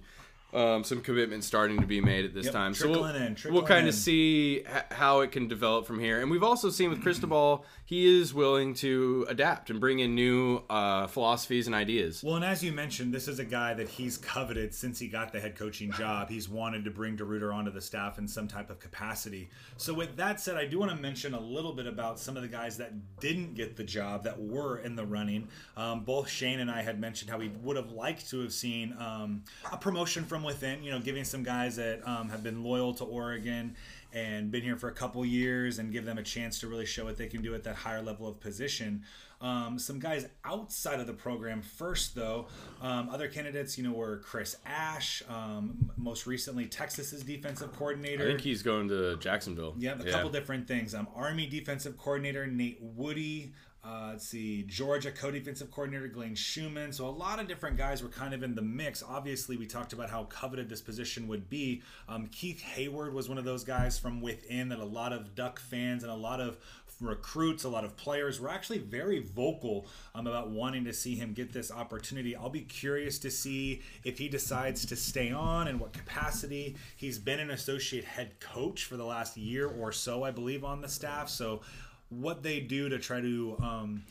um, 0.55 0.83
some 0.83 1.01
commitments 1.01 1.45
starting 1.45 1.79
to 1.81 1.85
be 1.87 1.99
made 2.01 2.25
at 2.25 2.33
this 2.33 2.45
Yep, 2.45 2.53
time. 2.53 2.73
So 2.73 2.89
we'll, 2.89 3.05
in, 3.05 3.35
we'll 3.49 3.63
kind 3.63 3.87
of 3.87 3.93
see 3.93 4.59
h- 4.59 4.65
how 4.91 5.19
it 5.19 5.31
can 5.31 5.47
develop 5.47 5.85
from 5.85 5.99
here. 5.99 6.21
And 6.21 6.31
we've 6.31 6.43
also 6.43 6.69
seen 6.69 6.89
with 6.89 7.01
Cristobal, 7.01 7.65
he 7.87 8.19
is 8.19 8.33
willing 8.33 8.73
to 8.73 9.27
adapt 9.29 9.69
and 9.69 9.79
bring 9.79 9.99
in 9.99 10.15
new 10.15 10.63
uh, 10.71 11.05
philosophies 11.05 11.67
and 11.67 11.75
ideas. 11.75 12.23
Well, 12.23 12.35
and 12.35 12.43
as 12.43 12.63
you 12.63 12.71
mentioned, 12.71 13.13
this 13.13 13.27
is 13.27 13.37
a 13.37 13.45
guy 13.45 13.75
that 13.75 13.87
he's 13.87 14.17
coveted 14.17 14.73
since 14.73 14.97
he 14.97 15.07
got 15.07 15.31
the 15.31 15.39
head 15.39 15.55
coaching 15.55 15.91
job. 15.91 16.29
He's 16.29 16.49
wanted 16.49 16.83
to 16.85 16.91
bring 16.91 17.15
DeRuyter 17.15 17.53
onto 17.53 17.69
the 17.69 17.81
staff 17.81 18.17
in 18.17 18.27
some 18.27 18.47
type 18.47 18.71
of 18.71 18.79
capacity. 18.79 19.49
So, 19.77 19.93
with 19.93 20.17
that 20.17 20.41
said, 20.41 20.57
I 20.57 20.65
do 20.65 20.79
want 20.79 20.91
to 20.91 20.97
mention 20.97 21.35
a 21.35 21.39
little 21.39 21.73
bit 21.73 21.85
about 21.85 22.19
some 22.19 22.35
of 22.35 22.41
the 22.41 22.49
guys 22.49 22.75
that 22.77 22.93
didn't 23.19 23.53
get 23.53 23.75
the 23.75 23.83
job 23.83 24.23
that 24.23 24.41
were 24.41 24.79
in 24.79 24.95
the 24.95 25.05
running. 25.05 25.47
Um, 25.77 26.03
both 26.03 26.27
Shane 26.27 26.61
and 26.61 26.71
I 26.71 26.81
had 26.81 26.99
mentioned 26.99 27.29
how 27.29 27.37
we 27.37 27.49
would 27.61 27.75
have 27.75 27.91
liked 27.91 28.27
to 28.31 28.41
have 28.41 28.53
seen 28.53 28.95
um, 28.99 29.43
a 29.71 29.77
promotion 29.77 30.25
from 30.25 30.41
within. 30.41 30.83
You 30.83 30.89
know, 30.89 30.99
giving 30.99 31.23
some 31.23 31.43
guys 31.43 31.75
that 31.75 32.01
um, 32.07 32.29
have 32.29 32.41
been 32.41 32.63
loyal 32.63 32.95
to 32.95 33.03
Oregon 33.03 33.75
and 34.15 34.49
been 34.49 34.63
here 34.63 34.77
for 34.77 34.87
a 34.87 34.93
couple 34.93 35.23
years 35.25 35.77
and 35.77 35.91
give 35.91 36.05
them 36.05 36.17
a 36.17 36.23
chance 36.23 36.59
to 36.61 36.67
really 36.67 36.85
show 36.85 37.03
what 37.03 37.17
they 37.17 37.27
can 37.27 37.41
do 37.41 37.53
at 37.53 37.63
that 37.65 37.75
higher 37.75 38.01
level 38.01 38.27
of 38.27 38.39
position. 38.39 39.03
Um, 39.41 39.77
some 39.77 39.99
guys 39.99 40.27
outside 40.45 41.01
of 41.01 41.07
the 41.07 41.13
program 41.13 41.61
first, 41.61 42.15
though. 42.15 42.47
Um, 42.81 43.09
other 43.09 43.27
candidates, 43.27 43.77
you 43.77 43.83
know, 43.83 43.91
were 43.91 44.19
Chris 44.19 44.55
Ash, 44.65 45.21
um, 45.29 45.91
most 45.97 46.25
recently 46.25 46.65
Texas's 46.65 47.23
defensive 47.23 47.75
coordinator. 47.75 48.23
I 48.23 48.27
think 48.27 48.41
he's 48.41 48.63
going 48.63 48.87
to 48.87 49.17
Jacksonville. 49.17 49.75
Yeah, 49.77 49.99
a 49.99 50.09
couple 50.09 50.29
different 50.29 50.65
things. 50.65 50.95
Um, 50.95 51.09
Army 51.13 51.45
defensive 51.47 51.97
coordinator 51.97 52.47
Nate 52.47 52.79
Woody. 52.81 53.53
Uh, 53.85 54.09
let's 54.11 54.27
see, 54.27 54.63
Georgia 54.63 55.11
co-defensive 55.11 55.69
coordinator 55.69 56.07
Glenn 56.07 56.33
Schumann. 56.33 56.91
So 56.91 57.07
a 57.07 57.09
lot 57.09 57.39
of 57.39 57.47
different 57.47 57.77
guys 57.77 58.01
were 58.01 58.09
kind 58.09 58.33
of 58.33 58.41
in 58.41 58.55
the 58.55 58.61
mix. 58.61 59.03
Obviously, 59.07 59.57
we 59.57 59.67
talked 59.67 59.93
about 59.93 60.09
how 60.09 60.23
coveted 60.23 60.69
this 60.69 60.81
position 60.81 61.27
would 61.27 61.49
be. 61.49 61.83
Um, 62.09 62.25
Keith 62.27 62.63
Heyward 62.75 63.13
was 63.13 63.29
one 63.29 63.37
of 63.37 63.45
those 63.45 63.63
guys 63.63 63.99
from 63.99 64.21
within 64.21 64.69
that 64.69 64.79
a 64.79 64.85
lot 64.85 65.13
of 65.13 65.35
Duck 65.35 65.59
fans 65.59 66.01
and 66.01 66.11
a 66.11 66.15
lot 66.15 66.41
of 66.41 66.57
recruits, 67.01 67.63
a 67.63 67.69
lot 67.69 67.83
of 67.83 67.95
players 67.97 68.39
were 68.39 68.49
actually 68.49 68.77
very 68.77 69.19
vocal 69.19 69.85
um, 70.13 70.27
about 70.27 70.49
wanting 70.49 70.85
to 70.85 70.93
see 70.93 71.15
him 71.15 71.33
get 71.33 71.51
this 71.51 71.71
opportunity. 71.71 72.35
I'll 72.35 72.49
be 72.49 72.61
curious 72.61 73.19
to 73.19 73.31
see 73.31 73.81
if 74.03 74.17
he 74.17 74.29
decides 74.29 74.85
to 74.87 74.95
stay 74.95 75.31
on 75.31 75.67
and 75.67 75.79
what 75.79 75.93
capacity. 75.93 76.75
He's 76.95 77.19
been 77.19 77.39
an 77.39 77.51
associate 77.51 78.05
head 78.05 78.39
coach 78.39 78.85
for 78.85 78.97
the 78.97 79.05
last 79.05 79.37
year 79.37 79.67
or 79.67 79.91
so, 79.91 80.23
I 80.23 80.31
believe, 80.31 80.63
on 80.63 80.81
the 80.81 80.89
staff. 80.89 81.29
So, 81.29 81.61
what 82.09 82.43
they 82.43 82.59
do 82.59 82.89
to 82.89 82.99
try 82.99 83.21
to 83.21 83.57
um, 83.61 84.03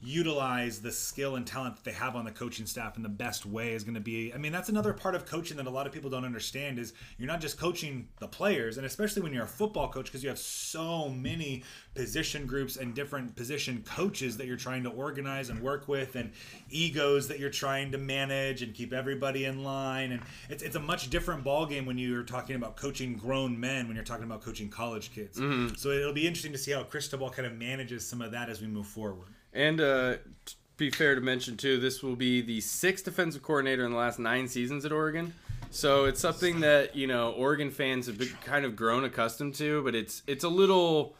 utilize 0.00 0.80
the 0.80 0.90
skill 0.90 1.36
and 1.36 1.46
talent 1.46 1.76
that 1.76 1.84
they 1.84 1.92
have 1.92 2.16
on 2.16 2.24
the 2.24 2.30
coaching 2.30 2.66
staff 2.66 2.96
in 2.96 3.02
the 3.02 3.08
best 3.08 3.44
way 3.44 3.72
is 3.72 3.84
going 3.84 3.94
to 3.94 4.00
be 4.00 4.32
i 4.34 4.38
mean 4.38 4.52
that's 4.52 4.68
another 4.68 4.92
part 4.92 5.14
of 5.14 5.26
coaching 5.26 5.56
that 5.56 5.66
a 5.66 5.70
lot 5.70 5.86
of 5.86 5.92
people 5.92 6.08
don't 6.08 6.24
understand 6.24 6.78
is 6.78 6.94
you're 7.18 7.28
not 7.28 7.40
just 7.40 7.58
coaching 7.58 8.08
the 8.18 8.28
players 8.28 8.78
and 8.78 8.86
especially 8.86 9.20
when 9.20 9.32
you're 9.32 9.44
a 9.44 9.48
football 9.48 9.88
coach 9.88 10.06
because 10.06 10.22
you 10.22 10.28
have 10.28 10.38
so 10.38 11.08
many 11.08 11.62
position 11.94 12.46
groups 12.46 12.76
and 12.76 12.94
different 12.94 13.34
position 13.34 13.82
coaches 13.84 14.36
that 14.36 14.46
you're 14.46 14.56
trying 14.56 14.82
to 14.82 14.90
organize 14.90 15.50
and 15.50 15.60
work 15.60 15.88
with 15.88 16.14
and 16.16 16.32
egos 16.70 17.28
that 17.28 17.38
you're 17.38 17.50
trying 17.50 17.90
to 17.92 17.98
manage 17.98 18.62
and 18.62 18.74
keep 18.74 18.92
everybody 18.92 19.44
in 19.44 19.64
line. 19.64 20.12
And 20.12 20.22
it's, 20.48 20.62
it's 20.62 20.76
a 20.76 20.80
much 20.80 21.10
different 21.10 21.44
ball 21.44 21.66
game 21.66 21.86
when 21.86 21.98
you're 21.98 22.22
talking 22.22 22.56
about 22.56 22.76
coaching 22.76 23.16
grown 23.16 23.58
men 23.58 23.86
when 23.86 23.96
you're 23.96 24.04
talking 24.04 24.24
about 24.24 24.42
coaching 24.42 24.68
college 24.68 25.12
kids. 25.12 25.38
Mm-hmm. 25.38 25.74
So 25.74 25.90
it'll 25.90 26.12
be 26.12 26.26
interesting 26.26 26.52
to 26.52 26.58
see 26.58 26.72
how 26.72 26.82
cristobal 26.84 27.30
kind 27.30 27.46
of 27.46 27.54
manages 27.54 28.06
some 28.06 28.22
of 28.22 28.32
that 28.32 28.48
as 28.48 28.60
we 28.60 28.66
move 28.66 28.86
forward 28.86 29.28
And 29.52 29.80
uh, 29.80 30.16
t- 30.46 30.54
be 30.76 30.90
fair 30.90 31.14
to 31.14 31.20
mention 31.20 31.56
too, 31.56 31.78
this 31.78 32.02
will 32.02 32.16
be 32.16 32.40
the 32.40 32.60
sixth 32.60 33.04
defensive 33.04 33.42
coordinator 33.42 33.84
in 33.84 33.92
the 33.92 33.98
last 33.98 34.18
nine 34.18 34.48
seasons 34.48 34.84
at 34.84 34.92
Oregon. 34.92 35.34
So 35.70 36.06
it's 36.06 36.20
something 36.20 36.60
that 36.60 36.96
you 36.96 37.06
know 37.06 37.30
Oregon 37.32 37.70
fans 37.70 38.06
have 38.06 38.18
been 38.18 38.36
kind 38.44 38.64
of 38.64 38.74
grown 38.74 39.04
accustomed 39.04 39.54
to, 39.56 39.82
but 39.84 39.94
it's 39.94 40.22
it's 40.26 40.44
a 40.44 40.48
little 40.48 41.14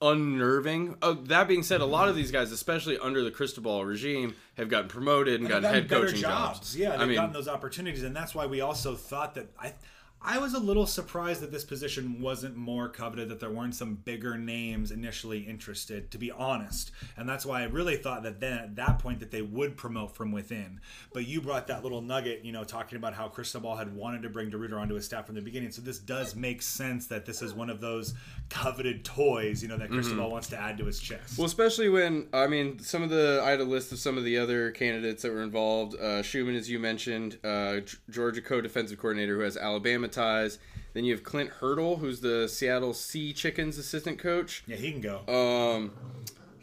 unnerving. 0.00 0.96
Uh, 1.00 1.14
that 1.24 1.48
being 1.48 1.62
said, 1.62 1.80
a 1.80 1.86
lot 1.86 2.08
of 2.08 2.16
these 2.16 2.30
guys, 2.30 2.52
especially 2.52 2.98
under 2.98 3.22
the 3.24 3.30
Cristobal 3.30 3.84
regime, 3.84 4.34
have 4.56 4.68
gotten 4.68 4.88
promoted 4.88 5.40
and, 5.40 5.48
gotten, 5.48 5.64
head 5.64 5.88
better 5.88 6.06
coaching 6.06 6.20
jobs. 6.20 6.76
Yeah, 6.76 6.90
they've 6.90 7.00
I 7.00 7.06
mean, 7.06 7.14
gotten 7.16 7.32
those 7.32 7.48
opportunities, 7.48 8.02
and 8.02 8.14
that's 8.14 8.34
why 8.34 8.46
we 8.46 8.60
also 8.60 8.94
thought 8.94 9.34
that 9.36 9.48
I. 9.58 9.74
I 10.24 10.38
was 10.38 10.54
a 10.54 10.60
little 10.60 10.86
surprised 10.86 11.40
that 11.40 11.50
this 11.50 11.64
position 11.64 12.20
wasn't 12.20 12.56
more 12.56 12.88
coveted, 12.88 13.28
that 13.28 13.40
there 13.40 13.50
weren't 13.50 13.74
some 13.74 13.96
bigger 13.96 14.38
names 14.38 14.92
initially 14.92 15.40
interested, 15.40 16.10
to 16.12 16.18
be 16.18 16.30
honest. 16.30 16.92
And 17.16 17.28
that's 17.28 17.44
why 17.44 17.62
I 17.62 17.64
really 17.64 17.96
thought 17.96 18.22
that 18.22 18.38
then 18.38 18.58
at 18.58 18.76
that 18.76 18.98
point 19.00 19.18
that 19.20 19.32
they 19.32 19.42
would 19.42 19.76
promote 19.76 20.14
from 20.14 20.30
within. 20.30 20.80
But 21.12 21.26
you 21.26 21.40
brought 21.40 21.66
that 21.66 21.82
little 21.82 22.00
nugget, 22.00 22.44
you 22.44 22.52
know, 22.52 22.62
talking 22.62 22.96
about 22.96 23.14
how 23.14 23.28
Cristobal 23.28 23.76
had 23.76 23.94
wanted 23.94 24.22
to 24.22 24.28
bring 24.28 24.50
DeRuyter 24.50 24.80
onto 24.80 24.94
his 24.94 25.04
staff 25.04 25.26
from 25.26 25.34
the 25.34 25.42
beginning. 25.42 25.72
So 25.72 25.82
this 25.82 25.98
does 25.98 26.36
make 26.36 26.62
sense 26.62 27.08
that 27.08 27.26
this 27.26 27.42
is 27.42 27.52
one 27.52 27.68
of 27.68 27.80
those 27.80 28.14
coveted 28.48 29.04
toys, 29.04 29.62
you 29.62 29.68
know, 29.68 29.76
that 29.76 29.90
Cristobal 29.90 30.30
wants 30.30 30.48
to 30.48 30.58
add 30.58 30.78
to 30.78 30.84
his 30.84 31.00
chest. 31.00 31.36
Well, 31.36 31.46
especially 31.46 31.88
when 31.88 32.28
I 32.32 32.46
mean, 32.46 32.78
some 32.78 33.02
of 33.02 33.10
the 33.10 33.40
I 33.42 33.50
had 33.50 33.60
a 33.60 33.64
list 33.64 33.90
of 33.90 33.98
some 33.98 34.16
of 34.16 34.24
the 34.24 34.38
other 34.38 34.70
candidates 34.70 35.22
that 35.22 35.32
were 35.32 35.42
involved. 35.42 35.96
Uh, 35.96 36.22
Schumann, 36.22 36.54
as 36.54 36.70
you 36.70 36.78
mentioned, 36.78 37.38
uh, 37.42 37.80
Georgia 38.08 38.40
co-defensive 38.40 38.98
coordinator 38.98 39.36
who 39.36 39.42
has 39.42 39.56
Alabama 39.56 40.08
ties. 40.12 40.58
Then 40.94 41.04
you 41.04 41.12
have 41.14 41.24
Clint 41.24 41.50
Hurdle, 41.50 41.96
who's 41.96 42.20
the 42.20 42.46
Seattle 42.48 42.92
Sea 42.92 43.32
Chickens 43.32 43.78
assistant 43.78 44.18
coach. 44.18 44.62
yeah, 44.66 44.76
he 44.76 44.92
can 44.92 45.00
go. 45.00 45.20
um, 45.26 45.92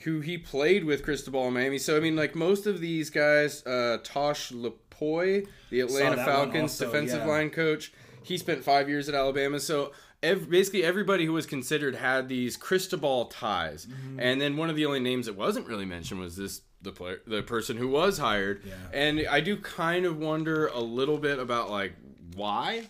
who 0.04 0.22
he 0.22 0.38
played 0.38 0.86
with 0.86 1.04
Cristobal 1.04 1.48
in 1.48 1.54
Miami. 1.54 1.78
So 1.78 1.98
I 1.98 2.00
mean, 2.00 2.16
like 2.16 2.36
most 2.36 2.68
of 2.68 2.80
these 2.80 3.10
guys, 3.10 3.66
uh, 3.66 3.98
Tosh 4.04 4.52
Lupoi, 4.52 5.48
the 5.72 5.82
Atlanta 5.82 6.18
Falcons 6.18 6.72
also, 6.72 6.86
defensive 6.86 7.22
yeah. 7.22 7.28
line 7.28 7.50
coach, 7.50 7.92
he 8.24 8.38
spent 8.38 8.64
five 8.64 8.88
years 8.88 9.10
at 9.10 9.16
Alabama. 9.16 9.60
So 9.60 9.92
ev- 10.24 10.50
basically, 10.50 10.84
everybody 10.84 11.26
who 11.26 11.34
was 11.34 11.46
considered 11.46 11.96
had 11.96 12.30
these 12.30 12.56
Cristobal 12.56 13.26
ties. 13.26 13.88
Mm-hmm. 13.88 14.20
And 14.20 14.40
then 14.40 14.56
one 14.56 14.70
of 14.70 14.76
the 14.76 14.86
only 14.86 15.00
names 15.00 15.26
that 15.26 15.36
wasn't 15.36 15.68
really 15.68 15.86
mentioned 15.86 16.20
was 16.20 16.36
this. 16.38 16.62
The 16.82 16.94
player, 16.94 17.20
the 17.28 17.42
person 17.44 17.76
who 17.76 17.90
was 17.90 18.20
hired, 18.20 18.62
Yeah. 18.66 18.74
and 18.94 19.28
I 19.30 19.42
do 19.42 19.58
kind 19.58 20.06
of 20.06 20.18
wonder 20.18 20.68
a 20.68 20.80
little 20.80 21.18
bit 21.18 21.38
about 21.38 21.70
like 21.70 21.92
why, 22.38 22.88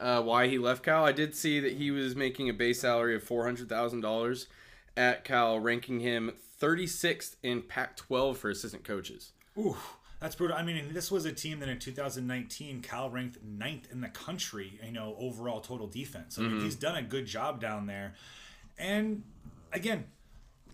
uh, 0.00 0.22
why 0.22 0.48
he 0.48 0.58
left 0.58 0.82
Cal. 0.82 1.04
I 1.04 1.12
did 1.12 1.34
see 1.34 1.60
that 1.60 1.74
he 1.74 1.90
was 1.90 2.16
making 2.16 2.48
a 2.48 2.52
base 2.52 2.80
salary 2.80 3.14
of 3.14 3.22
four 3.22 3.44
hundred 3.44 3.68
thousand 3.68 4.00
dollars 4.00 4.46
at 4.96 5.24
Cal, 5.24 5.60
ranking 5.60 6.00
him 6.00 6.32
36th 6.60 7.36
in 7.42 7.62
Pac-12 7.62 8.36
for 8.36 8.50
assistant 8.50 8.84
coaches. 8.84 9.32
Ooh, 9.56 9.76
that's 10.20 10.34
brutal. 10.34 10.56
I 10.56 10.62
mean, 10.62 10.92
this 10.92 11.10
was 11.10 11.24
a 11.24 11.32
team 11.32 11.60
that 11.60 11.68
in 11.68 11.78
2019 11.78 12.82
Cal 12.82 13.08
ranked 13.08 13.38
ninth 13.42 13.88
in 13.90 14.00
the 14.00 14.08
country, 14.08 14.78
you 14.84 14.92
know, 14.92 15.16
overall 15.18 15.60
total 15.60 15.86
defense. 15.86 16.38
I 16.38 16.42
mean, 16.42 16.60
he's 16.60 16.74
done 16.74 16.96
a 16.96 17.02
good 17.02 17.26
job 17.26 17.60
down 17.60 17.86
there. 17.86 18.14
And 18.78 19.22
again, 19.72 20.04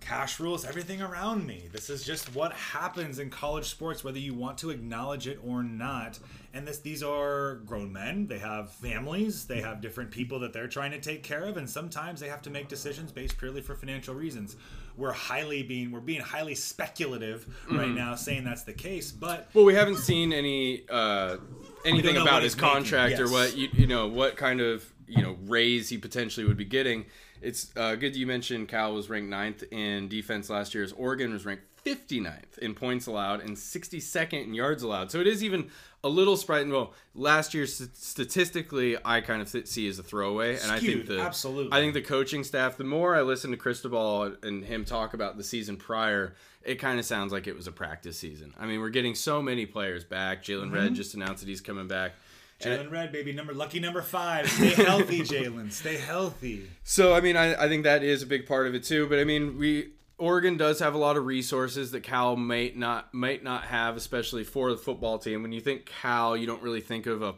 cash 0.01 0.39
rules 0.41 0.65
everything 0.65 1.03
around 1.03 1.47
me. 1.47 1.69
This 1.73 1.91
is 1.91 2.05
just 2.05 2.35
what 2.35 2.53
happens 2.53 3.19
in 3.19 3.31
college 3.31 3.67
sports, 3.67 4.05
whether 4.05 4.19
you 4.19 4.35
want 4.35 4.59
to 4.59 4.71
acknowledge 4.71 5.27
it 5.27 5.39
or 5.45 5.63
not. 5.63 6.19
And 6.55 6.67
this, 6.67 6.79
these 6.79 7.03
are 7.03 7.57
grown 7.67 7.93
men. 7.93 8.27
They 8.27 8.39
have 8.39 8.73
families. 8.73 9.45
They 9.45 9.61
have 9.61 9.81
different 9.81 10.11
people 10.11 10.41
that 10.41 10.53
they're 10.53 10.69
trying 10.69 10.93
to 10.93 11.01
take 11.01 11.23
care 11.23 11.45
of, 11.45 11.57
and 11.57 11.69
sometimes 11.69 12.21
they 12.21 12.29
have 12.29 12.43
to 12.43 12.51
make 12.51 12.69
decisions 12.69 13.13
based 13.13 13.37
purely 13.37 13.61
for 13.61 13.75
financial 13.75 14.15
reasons. 14.15 14.57
We're 14.97 15.13
highly 15.13 15.63
being 15.63 15.91
we're 15.93 16.01
being 16.01 16.23
highly 16.23 16.55
speculative 16.55 17.47
right 17.71 17.91
now, 17.91 18.15
saying 18.15 18.45
that's 18.45 18.63
the 18.63 18.73
case, 18.73 19.13
but 19.13 19.49
Well, 19.53 19.67
we 19.67 19.75
haven't 19.75 19.99
seen 19.99 20.33
any 20.33 20.85
uh, 20.89 21.37
anything 21.85 22.17
about 22.17 22.43
his 22.43 22.57
making, 22.57 22.71
contract 22.71 23.21
or 23.21 23.31
what 23.31 23.57
you, 23.57 23.69
you 23.75 23.87
know 23.87 24.07
what 24.09 24.37
kind 24.37 24.63
of 24.63 24.91
you 25.07 25.23
know 25.23 25.37
raise 25.45 25.91
he 25.91 25.99
potentially 25.99 26.47
would 26.47 26.57
be 26.57 26.65
getting. 26.65 27.05
It's 27.41 27.71
uh, 27.77 27.95
good 27.97 28.17
you 28.17 28.27
mentioned 28.27 28.69
Cal 28.69 28.95
was 28.95 29.09
ranked 29.09 29.29
ninth 29.29 29.65
in 29.71 30.09
defense 30.09 30.51
last 30.51 30.75
year. 30.75 30.85
As 30.85 30.93
Oregon 30.93 31.33
was 31.33 31.45
ranked 31.45 31.65
59th 31.87 32.59
in 32.59 32.75
points 32.75 33.07
allowed 33.07 33.41
and 33.41 33.57
62nd 33.57 34.45
in 34.45 34.55
yards 34.55 34.83
allowed. 34.83 35.13
So 35.13 35.21
it 35.21 35.29
is 35.29 35.45
even 35.45 35.71
a 36.03 36.09
little 36.09 36.37
surprising. 36.37 36.71
Well, 36.71 36.93
last 37.15 37.55
year 37.55 37.67
statistically, 37.67 38.97
I 39.05 39.21
kind 39.21 39.41
of 39.41 39.49
see 39.69 39.89
as 39.89 39.99
a 39.99 40.03
throwaway, 40.03 40.59
and 40.61 40.73
I 40.73 40.81
think 40.81 41.07
the 41.07 41.21
absolutely. 41.21 41.73
I 41.73 41.81
think 41.81 41.95
the 41.95 42.03
coaching 42.03 42.43
staff. 42.43 42.77
The 42.77 42.85
more 42.85 43.15
I 43.15 43.23
listen 43.23 43.53
to 43.53 43.57
Cristobal 43.57 44.35
and 44.43 44.65
him 44.65 44.85
talk 44.85 45.15
about 45.15 45.37
the 45.37 45.45
season 45.45 45.77
prior, 45.77 46.35
it 46.63 46.77
kind 46.77 46.99
of 46.99 47.05
sounds 47.05 47.33
like 47.33 47.47
it 47.47 47.57
was 47.57 47.67
a 47.69 47.73
practice 47.73 48.19
season. 48.19 48.53
I 48.59 48.67
mean, 48.67 48.81
we're 48.81 48.91
getting 48.91 49.15
so 49.15 49.41
many 49.41 49.65
players 49.65 50.05
back. 50.05 50.43
Jaylon 50.43 50.73
Redd 50.73 50.95
just 50.95 51.15
announced 51.15 51.43
that 51.43 51.49
he's 51.49 51.61
coming 51.61 51.87
back. 51.87 52.13
Jaylon 52.61 52.91
Redd, 52.91 53.13
baby, 53.13 53.33
number 53.33 53.53
lucky 53.53 53.81
number 53.81 54.01
five. 54.03 54.49
Stay 54.51 54.71
healthy, 54.71 55.21
Jaylon. 55.23 55.71
Stay 55.73 55.97
healthy. 55.97 56.71
So 56.85 57.15
I 57.15 57.21
mean, 57.21 57.37
I, 57.37 57.55
I 57.65 57.69
think 57.69 57.85
that 57.85 58.03
is 58.03 58.23
a 58.23 58.27
big 58.27 58.47
part 58.47 58.67
of 58.67 58.75
it 58.75 58.83
too. 58.85 59.07
But 59.09 59.19
I 59.19 59.25
mean, 59.25 59.59
we 59.59 59.93
Oregon 60.19 60.57
does 60.57 60.79
have 60.81 60.95
a 60.95 60.99
lot 60.99 61.17
of 61.19 61.27
resources 61.27 61.91
that 61.91 62.03
Cal 62.03 62.35
might 62.37 62.77
not 62.77 63.13
might 63.13 63.45
not 63.45 63.65
have, 63.65 63.97
especially 63.97 64.45
for 64.45 64.71
the 64.71 64.79
football 64.79 65.19
team. 65.19 65.43
When 65.43 65.53
you 65.53 65.61
think 65.61 65.85
Cal, 65.87 66.37
you 66.37 66.47
don't 66.47 66.63
really 66.63 66.81
think 66.81 67.07
of 67.07 67.21
a 67.21 67.35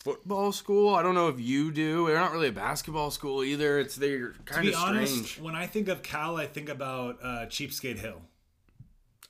football 0.00 0.52
school. 0.52 0.94
I 0.94 1.02
don't 1.02 1.14
know 1.14 1.28
if 1.28 1.38
you 1.38 1.70
do. 1.70 2.06
They're 2.06 2.16
not 2.16 2.32
really 2.32 2.48
a 2.48 2.52
basketball 2.52 3.10
school 3.10 3.44
either. 3.44 3.78
It's 3.78 3.96
they're 3.96 4.28
To 4.30 4.42
kind 4.46 4.62
be 4.62 4.72
of 4.72 4.78
strange. 4.78 4.96
honest, 4.96 5.40
when 5.42 5.54
I 5.54 5.66
think 5.66 5.88
of 5.88 6.02
Cal, 6.02 6.36
I 6.38 6.46
think 6.46 6.70
about 6.70 7.18
uh, 7.22 7.26
Cheapskate 7.50 7.98
Hill. 7.98 8.22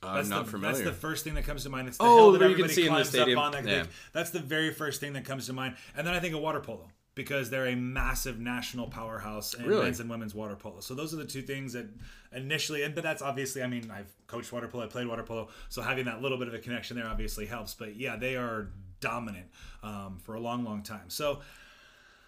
I'm 0.01 0.15
That's 0.15 0.29
not 0.29 0.45
the, 0.45 0.51
familiar. 0.51 0.73
That's 0.77 0.85
the 0.89 0.93
first 0.95 1.23
thing 1.25 1.33
that 1.35 1.43
comes 1.43 1.63
to 1.63 1.69
mind. 1.69 1.87
It's 1.89 1.97
the 1.97 2.03
Oh, 2.05 2.15
hill 2.15 2.31
that 2.31 2.39
where 2.39 2.49
can 2.49 2.51
everybody 2.53 2.73
see 2.73 2.81
in 2.81 2.87
the 2.87 2.91
climbs 2.91 3.09
stadium. 3.09 3.37
up 3.39 3.45
on. 3.45 3.51
That 3.51 3.65
Yeah. 3.65 3.85
That's 4.13 4.29
the 4.29 4.39
very 4.39 4.73
first 4.73 4.99
thing 5.01 5.13
that 5.13 5.25
comes 5.25 5.45
to 5.47 5.53
mind. 5.53 5.75
And 5.95 6.07
then 6.07 6.13
I 6.13 6.19
think 6.19 6.33
of 6.33 6.41
water 6.41 6.61
polo 6.61 6.89
because 7.15 7.49
they're 7.49 7.67
a 7.67 7.75
massive 7.75 8.39
national 8.39 8.87
powerhouse 8.87 9.53
in 9.53 9.65
Really? 9.65 9.83
men's 9.83 9.99
and 9.99 10.09
women's 10.09 10.33
water 10.33 10.55
polo. 10.55 10.79
So 10.79 10.95
those 10.95 11.13
are 11.13 11.17
the 11.17 11.25
two 11.25 11.41
things 11.41 11.73
that 11.73 11.87
initially, 12.33 12.83
and 12.83 12.95
but 12.95 13.03
that's 13.03 13.21
obviously, 13.21 13.61
I 13.61 13.67
mean, 13.67 13.91
I've 13.91 14.09
coached 14.27 14.53
water 14.53 14.69
polo, 14.69 14.85
I 14.85 14.87
played 14.87 15.07
water 15.07 15.23
polo, 15.23 15.49
so 15.67 15.81
having 15.81 16.05
that 16.05 16.21
little 16.21 16.37
bit 16.37 16.47
of 16.47 16.53
a 16.53 16.59
connection 16.59 16.95
there 16.95 17.07
obviously 17.07 17.45
helps. 17.45 17.73
But 17.73 17.97
yeah, 17.97 18.15
they 18.15 18.37
are 18.37 18.69
dominant 19.01 19.47
um, 19.83 20.17
for 20.23 20.35
a 20.35 20.39
long, 20.39 20.63
long 20.63 20.81
time. 20.81 21.09
So 21.09 21.41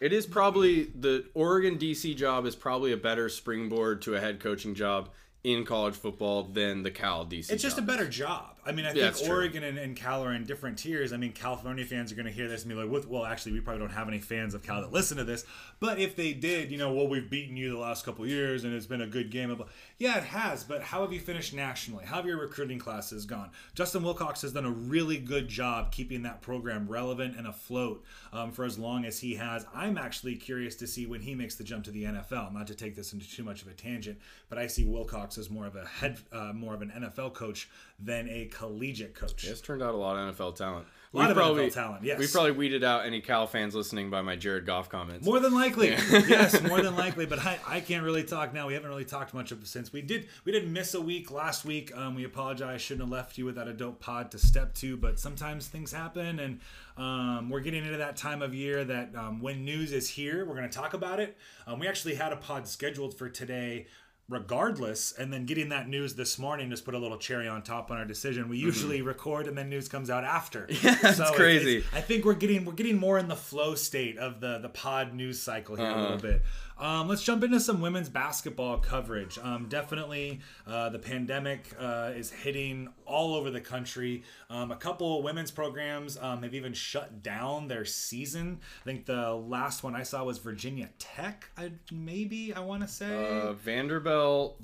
It 0.01 0.11
is 0.11 0.25
probably 0.25 0.91
the 0.95 1.25
Oregon 1.35 1.77
DC 1.77 2.15
job 2.17 2.45
is 2.45 2.55
probably 2.55 2.91
a 2.91 2.97
better 2.97 3.29
springboard 3.29 4.01
to 4.01 4.15
a 4.15 4.19
head 4.19 4.39
coaching 4.41 4.73
job 4.75 5.09
in 5.43 5.65
college 5.65 5.95
football 5.95 6.43
than 6.43 6.83
the 6.83 6.91
Cal 6.91 7.25
DC. 7.25 7.51
It's 7.51 7.63
just 7.63 7.77
a 7.77 7.81
better 7.81 8.07
job. 8.07 8.55
I 8.65 8.71
mean, 8.71 8.85
I 8.85 8.93
Yeah, 8.93 9.11
think. 9.11 9.29
Oregon 9.29 9.63
and, 9.63 9.77
and 9.77 9.95
Cal 9.95 10.23
are 10.23 10.33
in 10.33 10.45
different 10.45 10.77
tiers. 10.77 11.13
I 11.13 11.17
mean, 11.17 11.31
California 11.31 11.85
fans 11.85 12.11
are 12.11 12.15
going 12.15 12.27
to 12.27 12.31
hear 12.31 12.47
this 12.47 12.63
and 12.63 12.69
be 12.69 12.75
like, 12.75 13.05
Well, 13.09 13.25
actually, 13.25 13.53
we 13.53 13.61
probably 13.61 13.79
don't 13.79 13.91
have 13.91 14.07
any 14.07 14.19
fans 14.19 14.53
of 14.53 14.63
Cal 14.63 14.81
that 14.81 14.91
listen 14.91 15.17
to 15.17 15.23
this. 15.23 15.45
But 15.79 15.99
if 15.99 16.15
they 16.15 16.33
did, 16.33 16.71
you 16.71 16.77
know, 16.77 16.93
well, 16.93 17.07
we've 17.07 17.29
beaten 17.29 17.57
you 17.57 17.71
the 17.71 17.79
last 17.79 18.05
couple 18.05 18.25
years 18.27 18.63
and 18.63 18.73
it's 18.73 18.85
been 18.85 19.01
a 19.01 19.07
good 19.07 19.31
game. 19.31 19.61
Yeah, 19.97 20.17
it 20.17 20.23
has. 20.25 20.63
But 20.63 20.81
how 20.83 21.01
have 21.01 21.11
you 21.11 21.19
finished 21.19 21.53
nationally? 21.53 22.05
How 22.05 22.17
have 22.17 22.25
your 22.25 22.39
recruiting 22.39 22.77
classes 22.77 23.25
gone? 23.25 23.49
Justin 23.73 24.03
Wilcox 24.03 24.41
has 24.43 24.53
done 24.53 24.65
a 24.65 24.71
really 24.71 25.17
good 25.17 25.47
job 25.47 25.91
keeping 25.91 26.21
that 26.23 26.41
program 26.41 26.87
relevant 26.87 27.35
and 27.37 27.47
afloat 27.47 28.03
um, 28.31 28.51
for 28.51 28.65
as 28.65 28.77
long 28.77 29.05
as 29.05 29.19
he 29.19 29.35
has. 29.35 29.65
I'm 29.73 29.97
actually 29.97 30.35
curious 30.35 30.75
to 30.75 30.87
see 30.87 31.05
when 31.07 31.21
he 31.21 31.33
makes 31.33 31.55
the 31.55 31.63
jump 31.63 31.83
to 31.85 31.91
the 31.91 32.03
NFL. 32.03 32.53
Not 32.53 32.67
to 32.67 32.75
take 32.75 32.95
this 32.95 33.13
into 33.13 33.29
too 33.29 33.43
much 33.43 33.61
of 33.63 33.67
a 33.67 33.73
tangent, 33.73 34.19
but 34.49 34.57
I 34.57 34.67
see 34.67 34.85
Wilcox 34.85 35.37
as 35.37 35.49
more 35.49 35.65
of 35.65 35.75
a 35.75 35.85
head, 35.85 36.19
uh, 36.31 36.51
more 36.53 36.73
of 36.73 36.81
an 36.81 36.91
NFL 36.95 37.33
coach 37.33 37.69
than 37.99 38.29
a 38.29 38.45
collegiate 38.51 39.15
coach. 39.15 39.45
It's 39.45 39.61
turned 39.61 39.81
out 39.81 39.93
a 39.93 39.97
lot 39.97 40.17
of 40.17 40.35
NFL 40.35 40.55
talent. 40.55 40.85
A 41.13 41.17
lot 41.17 41.25
We 41.25 41.31
of 41.31 41.37
probably, 41.37 41.67
NFL 41.67 41.73
talent, 41.73 42.03
yes. 42.05 42.19
We 42.19 42.27
probably 42.27 42.51
weeded 42.51 42.85
out 42.85 43.05
any 43.05 43.19
Cal 43.19 43.45
fans 43.45 43.75
listening 43.75 44.09
by 44.09 44.21
my 44.21 44.37
Jared 44.37 44.65
Goff 44.65 44.87
comments. 44.87 45.25
More 45.25 45.41
than 45.41 45.53
likely, 45.53 45.89
yes, 46.09 46.61
more 46.61 46.81
than 46.81 46.95
likely. 47.05 47.25
But 47.25 47.39
I, 47.39 47.59
I 47.67 47.79
can't 47.81 48.05
really 48.05 48.23
talk 48.23 48.53
now. 48.53 48.67
We 48.67 48.75
haven't 48.75 48.89
really 48.89 49.03
talked 49.03 49.33
much 49.33 49.51
of 49.51 49.67
since 49.67 49.91
we 49.91 50.01
did. 50.01 50.29
We 50.45 50.53
didn't 50.53 50.71
miss 50.71 50.93
a 50.93 51.01
week 51.01 51.29
last 51.29 51.65
week. 51.65 51.95
Um, 51.97 52.15
we 52.15 52.23
apologize. 52.23 52.81
Shouldn't 52.81 53.03
have 53.03 53.11
left 53.11 53.37
you 53.37 53.43
without 53.43 53.67
a 53.67 53.73
dope 53.73 53.99
pod 53.99 54.31
to 54.31 54.37
step 54.37 54.73
to. 54.75 54.95
But 54.95 55.19
sometimes 55.19 55.67
things 55.67 55.91
happen, 55.91 56.39
and 56.39 56.59
um, 56.95 57.49
we're 57.49 57.59
getting 57.59 57.83
into 57.83 57.97
that 57.97 58.15
time 58.15 58.41
of 58.41 58.55
year 58.55 58.85
that 58.85 59.13
um, 59.13 59.41
when 59.41 59.65
news 59.65 59.91
is 59.91 60.07
here, 60.07 60.45
we're 60.45 60.55
going 60.55 60.69
to 60.69 60.77
talk 60.77 60.93
about 60.93 61.19
it. 61.19 61.37
Um, 61.67 61.79
we 61.79 61.89
actually 61.89 62.15
had 62.15 62.31
a 62.31 62.37
pod 62.37 62.69
scheduled 62.69 63.17
for 63.17 63.27
today. 63.27 63.87
Regardless, 64.31 65.11
and 65.11 65.31
then 65.31 65.45
getting 65.45 65.69
that 65.69 65.89
news 65.89 66.15
this 66.15 66.39
morning 66.39 66.69
just 66.69 66.85
put 66.85 66.93
a 66.93 66.97
little 66.97 67.17
cherry 67.17 67.47
on 67.49 67.61
top 67.61 67.91
on 67.91 67.97
our 67.97 68.05
decision. 68.05 68.47
We 68.47 68.57
usually 68.57 69.01
record 69.01 69.45
and 69.47 69.57
then 69.57 69.69
news 69.69 69.87
comes 69.89 70.09
out 70.09 70.23
after. 70.23 70.67
Yeah, 70.81 70.97
it's 71.03 71.31
crazy. 71.31 71.83
I 71.93 71.99
think 72.01 72.23
we're 72.25 72.33
getting 72.33 72.63
we're 72.65 72.73
getting 72.73 72.97
more 72.97 73.19
in 73.19 73.27
the 73.27 73.35
flow 73.35 73.75
state 73.75 74.17
of 74.17 74.39
the 74.39 74.57
the 74.59 74.69
pod 74.69 75.13
news 75.13 75.39
cycle 75.41 75.75
here 75.75 75.85
a 75.85 75.89
Uh-huh. 75.89 76.01
little 76.01 76.17
bit. 76.17 76.41
Um, 76.81 77.07
let's 77.07 77.21
jump 77.21 77.43
into 77.43 77.59
some 77.59 77.79
women's 77.79 78.09
basketball 78.09 78.79
coverage. 78.79 79.37
Um, 79.37 79.67
definitely, 79.69 80.39
uh, 80.65 80.89
the 80.89 80.97
pandemic 80.97 81.71
uh, 81.79 82.11
is 82.15 82.31
hitting 82.31 82.89
all 83.05 83.35
over 83.35 83.51
the 83.51 83.61
country. 83.61 84.23
Um, 84.49 84.71
a 84.71 84.75
couple 84.75 85.21
women's 85.21 85.51
programs 85.51 86.17
um, 86.17 86.41
have 86.41 86.55
even 86.55 86.73
shut 86.73 87.21
down 87.21 87.67
their 87.67 87.85
season. 87.85 88.59
I 88.81 88.83
think 88.83 89.05
the 89.05 89.31
last 89.31 89.83
one 89.83 89.95
I 89.95 90.01
saw 90.01 90.23
was 90.23 90.39
Virginia 90.39 90.89
Tech. 90.97 91.51
I 91.55 91.71
maybe 91.91 92.51
I 92.51 92.61
want 92.61 92.81
to 92.81 92.87
say. 92.87 93.41
Uh, 93.41 93.53
Vanderbilt 93.53 94.59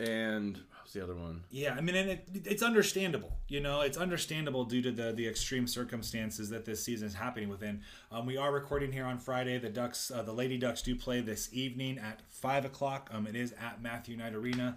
and 0.00 0.58
was 0.90 0.94
the 0.94 1.12
other 1.12 1.18
one? 1.18 1.42
Yeah, 1.50 1.74
I 1.74 1.80
mean, 1.80 1.94
and 1.94 2.10
it, 2.10 2.28
it's 2.44 2.62
understandable. 2.62 3.36
You 3.48 3.60
know, 3.60 3.80
it's 3.82 3.96
understandable 3.96 4.64
due 4.64 4.82
to 4.82 4.90
the 4.90 5.12
the 5.12 5.26
extreme 5.26 5.66
circumstances 5.66 6.50
that 6.50 6.64
this 6.64 6.84
season 6.84 7.06
is 7.06 7.14
happening 7.14 7.48
within. 7.48 7.82
Um, 8.10 8.26
we 8.26 8.36
are 8.36 8.52
recording 8.52 8.92
here 8.92 9.04
on 9.04 9.18
Friday. 9.18 9.58
The 9.58 9.68
Ducks, 9.68 10.10
uh, 10.10 10.22
the 10.22 10.32
Lady 10.32 10.58
Ducks, 10.58 10.82
do 10.82 10.96
play 10.96 11.20
this 11.20 11.48
evening 11.52 11.98
at 11.98 12.20
five 12.28 12.64
o'clock. 12.64 13.10
Um, 13.12 13.26
it 13.26 13.36
is 13.36 13.52
at 13.52 13.80
Matthew 13.82 14.16
Knight 14.16 14.34
Arena. 14.34 14.76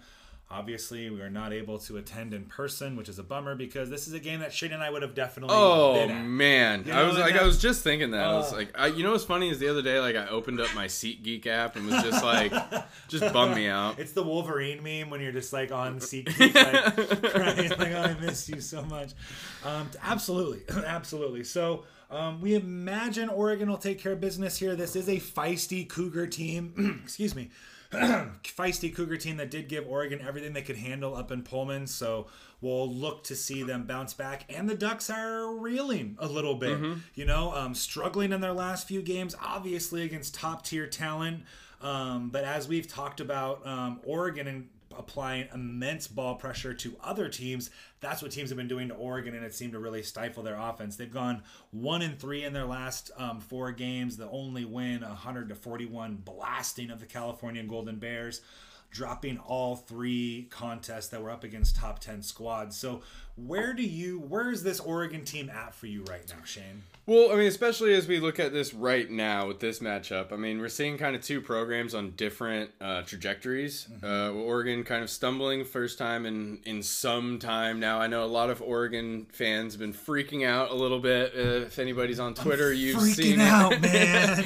Obviously, 0.50 1.08
we 1.10 1.20
are 1.22 1.30
not 1.30 1.52
able 1.52 1.78
to 1.80 1.96
attend 1.96 2.32
in 2.34 2.44
person, 2.44 2.96
which 2.96 3.08
is 3.08 3.18
a 3.18 3.22
bummer 3.24 3.54
because 3.56 3.88
this 3.90 4.06
is 4.06 4.12
a 4.12 4.20
game 4.20 4.40
that 4.40 4.52
Shane 4.52 4.72
and 4.72 4.82
I 4.82 4.90
would 4.90 5.02
have 5.02 5.14
definitely 5.14 5.56
Oh 5.56 6.06
man, 6.06 6.84
You 6.86 6.92
I 6.92 7.02
was 7.04 7.16
like, 7.18 7.34
I 7.34 7.42
was 7.44 7.60
just 7.60 7.82
thinking 7.82 8.10
that. 8.12 8.24
I 8.24 8.34
was 8.34 8.52
Oh. 8.52 8.56
like, 8.56 8.70
I, 8.78 8.88
you 8.88 9.02
know 9.02 9.12
what's 9.12 9.24
funny 9.24 9.48
is 9.48 9.58
the 9.58 9.68
other 9.68 9.80
day, 9.82 9.98
like 10.00 10.16
I 10.16 10.28
opened 10.28 10.60
up 10.60 10.72
my 10.74 10.86
SeatGeek 10.86 11.46
app 11.46 11.76
and 11.76 11.86
was 11.86 12.02
just 12.04 12.22
like, 12.22 12.52
just 13.08 13.32
bummed 13.32 13.56
me 13.56 13.68
out. 13.68 13.98
It's 13.98 14.12
the 14.12 14.22
Wolverine 14.22 14.82
meme 14.82 15.08
when 15.10 15.20
you're 15.22 15.32
just 15.32 15.52
like 15.52 15.72
on 15.72 15.98
seat 16.00 16.28
like, 16.38 16.52
crying 16.52 17.70
like 17.70 17.92
oh, 17.92 18.02
I 18.02 18.14
miss 18.20 18.48
you 18.48 18.60
so 18.60 18.82
much. 18.84 19.12
Um, 19.64 19.90
absolutely, 20.02 20.62
absolutely. 20.86 21.42
So 21.44 21.84
um, 22.10 22.40
we 22.42 22.54
imagine 22.54 23.28
Oregon 23.30 23.68
will 23.68 23.78
take 23.78 23.98
care 23.98 24.12
of 24.12 24.20
business 24.20 24.58
here. 24.58 24.76
This 24.76 24.94
is 24.94 25.08
a 25.08 25.16
feisty 25.16 25.88
Cougar 25.88 26.26
team. 26.28 27.00
Excuse 27.02 27.34
me. 27.34 27.50
feisty 28.44 28.94
Cougar 28.94 29.16
team 29.16 29.36
that 29.38 29.50
did 29.50 29.68
give 29.68 29.86
Oregon 29.86 30.20
everything 30.26 30.52
they 30.52 30.62
could 30.62 30.76
handle 30.76 31.14
up 31.16 31.30
in 31.30 31.42
Pullman. 31.42 31.86
So 31.86 32.26
we'll 32.60 32.92
look 32.92 33.24
to 33.24 33.36
see 33.36 33.62
them 33.62 33.84
bounce 33.84 34.14
back. 34.14 34.44
And 34.54 34.68
the 34.68 34.74
Ducks 34.74 35.10
are 35.10 35.54
reeling 35.54 36.16
a 36.18 36.26
little 36.26 36.54
bit, 36.54 36.78
you 37.14 37.24
know, 37.24 37.52
um, 37.54 37.74
struggling 37.74 38.32
in 38.32 38.40
their 38.40 38.52
last 38.52 38.88
few 38.88 39.02
games, 39.02 39.34
obviously 39.42 40.02
against 40.02 40.34
top 40.34 40.64
tier 40.64 40.86
talent. 40.86 41.44
Um, 41.80 42.30
but 42.30 42.44
as 42.44 42.66
we've 42.66 42.88
talked 42.88 43.20
about, 43.20 43.66
um, 43.66 44.00
Oregon 44.04 44.46
and 44.46 44.68
applying 44.98 45.48
immense 45.52 46.06
ball 46.06 46.34
pressure 46.34 46.74
to 46.74 46.96
other 47.02 47.28
teams. 47.28 47.70
That's 48.00 48.22
what 48.22 48.30
teams 48.30 48.50
have 48.50 48.56
been 48.56 48.68
doing 48.68 48.88
to 48.88 48.94
Oregon, 48.94 49.34
and 49.34 49.44
it 49.44 49.54
seemed 49.54 49.72
to 49.72 49.78
really 49.78 50.02
stifle 50.02 50.42
their 50.42 50.58
offense. 50.58 50.96
They've 50.96 51.10
gone 51.10 51.42
one 51.70 52.02
and 52.02 52.18
three 52.18 52.44
in 52.44 52.52
their 52.52 52.66
last 52.66 53.10
um, 53.16 53.40
four 53.40 53.72
games. 53.72 54.16
The 54.16 54.28
only 54.28 54.64
win, 54.64 55.02
100 55.02 55.48
to 55.48 55.54
41, 55.54 56.16
blasting 56.24 56.90
of 56.90 57.00
the 57.00 57.06
California 57.06 57.62
Golden 57.62 57.96
Bears, 57.96 58.40
dropping 58.94 59.38
all 59.38 59.74
three 59.74 60.46
contests 60.50 61.08
that 61.08 61.20
were 61.20 61.30
up 61.30 61.42
against 61.42 61.76
top 61.76 61.98
10 61.98 62.22
squads. 62.22 62.76
So, 62.76 63.02
where 63.36 63.74
do 63.74 63.82
you, 63.82 64.20
where 64.20 64.50
is 64.50 64.62
this 64.62 64.78
Oregon 64.78 65.24
team 65.24 65.50
at 65.50 65.74
for 65.74 65.88
you 65.88 66.04
right 66.04 66.22
now, 66.28 66.44
Shane? 66.44 66.84
Well, 67.06 67.32
I 67.32 67.34
mean, 67.34 67.48
especially 67.48 67.92
as 67.92 68.08
we 68.08 68.18
look 68.18 68.40
at 68.40 68.54
this 68.54 68.72
right 68.72 69.10
now 69.10 69.46
with 69.48 69.60
this 69.60 69.80
matchup, 69.80 70.32
I 70.32 70.36
mean, 70.36 70.58
we're 70.58 70.70
seeing 70.70 70.96
kind 70.96 71.14
of 71.14 71.20
two 71.20 71.42
programs 71.42 71.94
on 71.94 72.12
different 72.12 72.70
uh, 72.80 73.02
trajectories. 73.02 73.88
Uh, 74.02 74.30
Oregon 74.30 74.84
kind 74.84 75.02
of 75.02 75.10
stumbling 75.10 75.64
first 75.66 75.98
time 75.98 76.24
in 76.24 76.60
in 76.64 76.82
some 76.82 77.38
time 77.38 77.78
now. 77.78 78.00
I 78.00 78.06
know 78.06 78.24
a 78.24 78.26
lot 78.26 78.48
of 78.48 78.62
Oregon 78.62 79.26
fans 79.32 79.74
have 79.74 79.80
been 79.80 79.92
freaking 79.92 80.46
out 80.46 80.70
a 80.70 80.74
little 80.74 81.00
bit. 81.00 81.32
Uh, 81.36 81.66
if 81.66 81.78
anybody's 81.78 82.20
on 82.20 82.32
Twitter, 82.32 82.72
you've 82.72 83.02
seen 83.02 83.38
out, 83.38 83.78
man. 83.82 84.42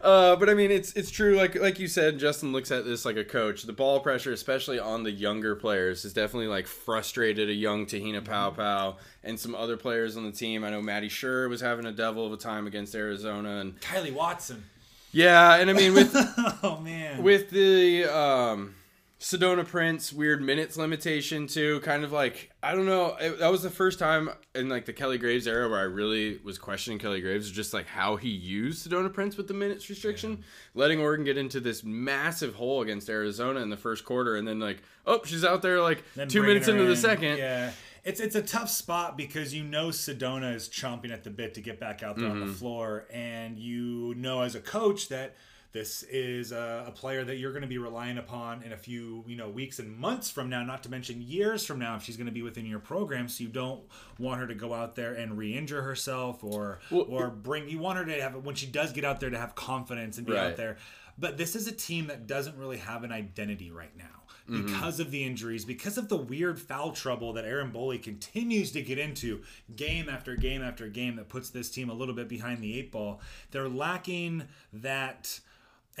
Uh, 0.00 0.34
but 0.34 0.48
I 0.48 0.54
mean, 0.54 0.72
it's 0.72 0.92
it's 0.94 1.10
true. 1.10 1.36
Like 1.36 1.54
like 1.54 1.78
you 1.78 1.86
said, 1.86 2.18
Justin 2.18 2.52
looks 2.52 2.72
at 2.72 2.84
this 2.84 3.04
like 3.04 3.18
a 3.18 3.24
coach. 3.24 3.62
The 3.62 3.72
ball 3.72 3.89
pressure, 3.98 4.30
especially 4.32 4.78
on 4.78 5.02
the 5.02 5.10
younger 5.10 5.56
players, 5.56 6.04
has 6.04 6.12
definitely 6.12 6.46
like 6.46 6.68
frustrated 6.68 7.48
a 7.48 7.52
young 7.52 7.86
Te-Hina 7.86 8.22
Paopao 8.22 8.94
and 9.24 9.40
some 9.40 9.56
other 9.56 9.76
players 9.76 10.16
on 10.16 10.24
the 10.24 10.30
team. 10.30 10.62
I 10.62 10.70
know 10.70 10.80
Maddie 10.80 11.08
Scherr 11.08 11.48
was 11.48 11.60
having 11.60 11.86
a 11.86 11.92
devil 11.92 12.24
of 12.24 12.32
a 12.32 12.36
time 12.36 12.68
against 12.68 12.94
Arizona, 12.94 13.56
and 13.56 13.80
Kylee 13.80 14.12
Watson. 14.14 14.62
yeah, 15.10 15.56
and 15.56 15.68
I 15.68 15.72
mean 15.72 15.92
with 15.94 16.12
Oh, 16.62 16.78
man. 16.80 17.22
with 17.24 17.50
the 17.50 18.04
um, 18.04 18.74
Sedona 19.20 19.66
Prince 19.66 20.14
weird 20.14 20.40
minutes 20.40 20.78
limitation 20.78 21.46
too, 21.46 21.80
kind 21.80 22.04
of 22.04 22.10
like 22.12 22.50
I 22.62 22.74
don't 22.74 22.86
know. 22.86 23.16
It, 23.20 23.38
that 23.38 23.50
was 23.50 23.62
the 23.62 23.68
first 23.68 23.98
time 23.98 24.30
in 24.54 24.70
like 24.70 24.86
the 24.86 24.94
Kelly 24.94 25.18
Graves 25.18 25.46
era 25.46 25.68
where 25.68 25.78
I 25.78 25.82
really 25.82 26.38
was 26.42 26.58
questioning 26.58 26.98
Kelly 26.98 27.20
Graves, 27.20 27.50
just 27.50 27.74
like 27.74 27.86
how 27.86 28.16
he 28.16 28.30
used 28.30 28.88
Sedona 28.88 29.12
Prince 29.12 29.36
with 29.36 29.46
the 29.46 29.52
minutes 29.52 29.90
restriction, 29.90 30.42
letting 30.74 31.00
Oregon 31.00 31.26
get 31.26 31.36
into 31.36 31.60
this 31.60 31.84
massive 31.84 32.54
hole 32.54 32.80
against 32.80 33.10
Arizona 33.10 33.60
in 33.60 33.68
the 33.68 33.76
first 33.76 34.06
quarter, 34.06 34.36
and 34.36 34.48
then 34.48 34.58
like 34.58 34.82
oh 35.06 35.20
she's 35.26 35.44
out 35.44 35.60
there 35.60 35.82
like 35.82 36.02
Then 36.16 36.28
two 36.28 36.42
minutes 36.42 36.68
into 36.68 36.84
the 36.84 36.96
second. 36.96 37.36
Yeah. 37.36 37.72
It's 38.02 38.20
it's 38.20 38.36
a 38.36 38.42
tough 38.42 38.70
spot 38.70 39.18
because 39.18 39.52
you 39.52 39.62
know 39.62 39.88
Sedona 39.88 40.54
is 40.54 40.70
chomping 40.70 41.12
at 41.12 41.24
the 41.24 41.30
bit 41.30 41.52
to 41.54 41.60
get 41.60 41.78
back 41.78 42.02
out 42.02 42.16
there 42.16 42.30
on 42.30 42.36
Mm-hmm. 42.38 42.46
the 42.46 42.54
floor, 42.54 43.04
and 43.12 43.58
you 43.58 44.14
know 44.16 44.40
as 44.40 44.54
a 44.54 44.60
coach 44.60 45.08
that 45.08 45.36
this 45.72 46.02
is 46.04 46.52
a, 46.52 46.84
a 46.88 46.90
player 46.90 47.24
that 47.24 47.36
you're 47.36 47.52
going 47.52 47.62
to 47.62 47.68
be 47.68 47.78
relying 47.78 48.18
upon 48.18 48.62
in 48.62 48.72
a 48.72 48.76
few 48.76 49.24
you 49.26 49.36
know 49.36 49.48
weeks 49.48 49.78
and 49.78 49.96
months 49.96 50.30
from 50.30 50.48
now, 50.48 50.62
not 50.64 50.82
to 50.82 50.90
mention 50.90 51.20
years 51.20 51.64
from 51.64 51.78
now 51.78 51.96
if 51.96 52.02
she's 52.02 52.16
going 52.16 52.26
to 52.26 52.32
be 52.32 52.42
within 52.42 52.66
your 52.66 52.80
program. 52.80 53.28
So 53.28 53.44
you 53.44 53.50
don't 53.50 53.82
want 54.18 54.40
her 54.40 54.46
to 54.46 54.54
go 54.54 54.74
out 54.74 54.96
there 54.96 55.14
and 55.14 55.38
re-injure 55.38 55.82
herself 55.82 56.42
or 56.42 56.80
or 56.90 57.30
bring. 57.30 57.68
You 57.68 57.78
want 57.78 57.98
her 57.98 58.04
to 58.04 58.20
have 58.20 58.34
when 58.44 58.54
she 58.54 58.66
does 58.66 58.92
get 58.92 59.04
out 59.04 59.20
there 59.20 59.30
to 59.30 59.38
have 59.38 59.54
confidence 59.54 60.18
and 60.18 60.26
be 60.26 60.36
out 60.36 60.56
there. 60.56 60.76
But 61.18 61.36
this 61.36 61.54
is 61.54 61.66
a 61.66 61.72
team 61.72 62.06
that 62.06 62.26
doesn't 62.26 62.56
really 62.56 62.78
have 62.78 63.04
an 63.04 63.12
identity 63.12 63.70
right 63.70 63.94
now 63.96 64.20
mm-hmm. 64.48 64.66
because 64.66 65.00
of 65.00 65.10
the 65.10 65.24
injuries, 65.24 65.64
because 65.64 65.98
of 65.98 66.08
the 66.08 66.16
weird 66.16 66.58
foul 66.60 66.92
trouble 66.92 67.32
that 67.34 67.44
Erin 67.44 67.72
Boley 67.72 68.02
continues 68.02 68.72
to 68.72 68.82
get 68.82 68.98
into 68.98 69.42
game 69.76 70.08
after 70.08 70.34
game 70.36 70.62
after 70.62 70.88
game 70.88 71.16
that 71.16 71.28
puts 71.28 71.50
this 71.50 71.70
team 71.70 71.90
a 71.90 71.94
little 71.94 72.14
bit 72.14 72.28
behind 72.28 72.62
the 72.62 72.78
eight 72.78 72.90
ball. 72.90 73.20
They're 73.50 73.68
lacking 73.68 74.44
that. 74.72 75.40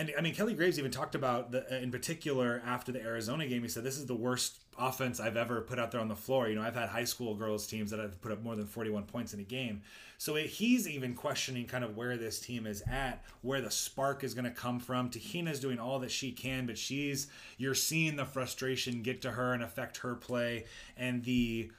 And 0.00 0.10
I 0.16 0.22
mean, 0.22 0.34
Kelly 0.34 0.54
Graves 0.54 0.78
even 0.78 0.90
talked 0.90 1.14
about 1.14 1.52
the, 1.52 1.70
uh, 1.70 1.76
in 1.76 1.90
particular 1.90 2.62
after 2.64 2.90
the 2.90 3.02
Arizona 3.02 3.46
game. 3.46 3.60
He 3.60 3.68
said, 3.68 3.84
"This 3.84 3.98
is 3.98 4.06
the 4.06 4.14
worst 4.14 4.64
offense 4.78 5.20
I've 5.20 5.36
ever 5.36 5.60
put 5.60 5.78
out 5.78 5.90
there 5.90 6.00
on 6.00 6.08
the 6.08 6.16
floor." 6.16 6.48
You 6.48 6.54
know, 6.54 6.62
I've 6.62 6.74
had 6.74 6.88
high 6.88 7.04
school 7.04 7.34
girls 7.34 7.66
teams 7.66 7.90
that 7.90 8.00
have 8.00 8.18
put 8.22 8.32
up 8.32 8.42
more 8.42 8.56
than 8.56 8.66
41 8.66 9.04
points 9.04 9.34
in 9.34 9.40
a 9.40 9.42
game. 9.42 9.82
So 10.16 10.36
it, 10.36 10.46
he's 10.46 10.88
even 10.88 11.12
questioning 11.12 11.66
kind 11.66 11.84
of 11.84 11.98
where 11.98 12.16
this 12.16 12.40
team 12.40 12.66
is 12.66 12.82
at, 12.90 13.22
where 13.42 13.60
the 13.60 13.70
spark 13.70 14.24
is 14.24 14.32
going 14.32 14.46
to 14.46 14.50
come 14.50 14.80
from. 14.80 15.10
Te-Hina's 15.10 15.60
doing 15.60 15.78
all 15.78 15.98
that 15.98 16.10
she 16.10 16.32
can, 16.32 16.64
but 16.64 16.78
she's 16.78 17.26
you're 17.58 17.74
seeing 17.74 18.16
the 18.16 18.24
frustration 18.24 19.02
get 19.02 19.20
to 19.20 19.32
her 19.32 19.52
and 19.52 19.62
affect 19.62 19.98
her 19.98 20.14
play, 20.14 20.64
and 20.96 21.24
the 21.24 21.70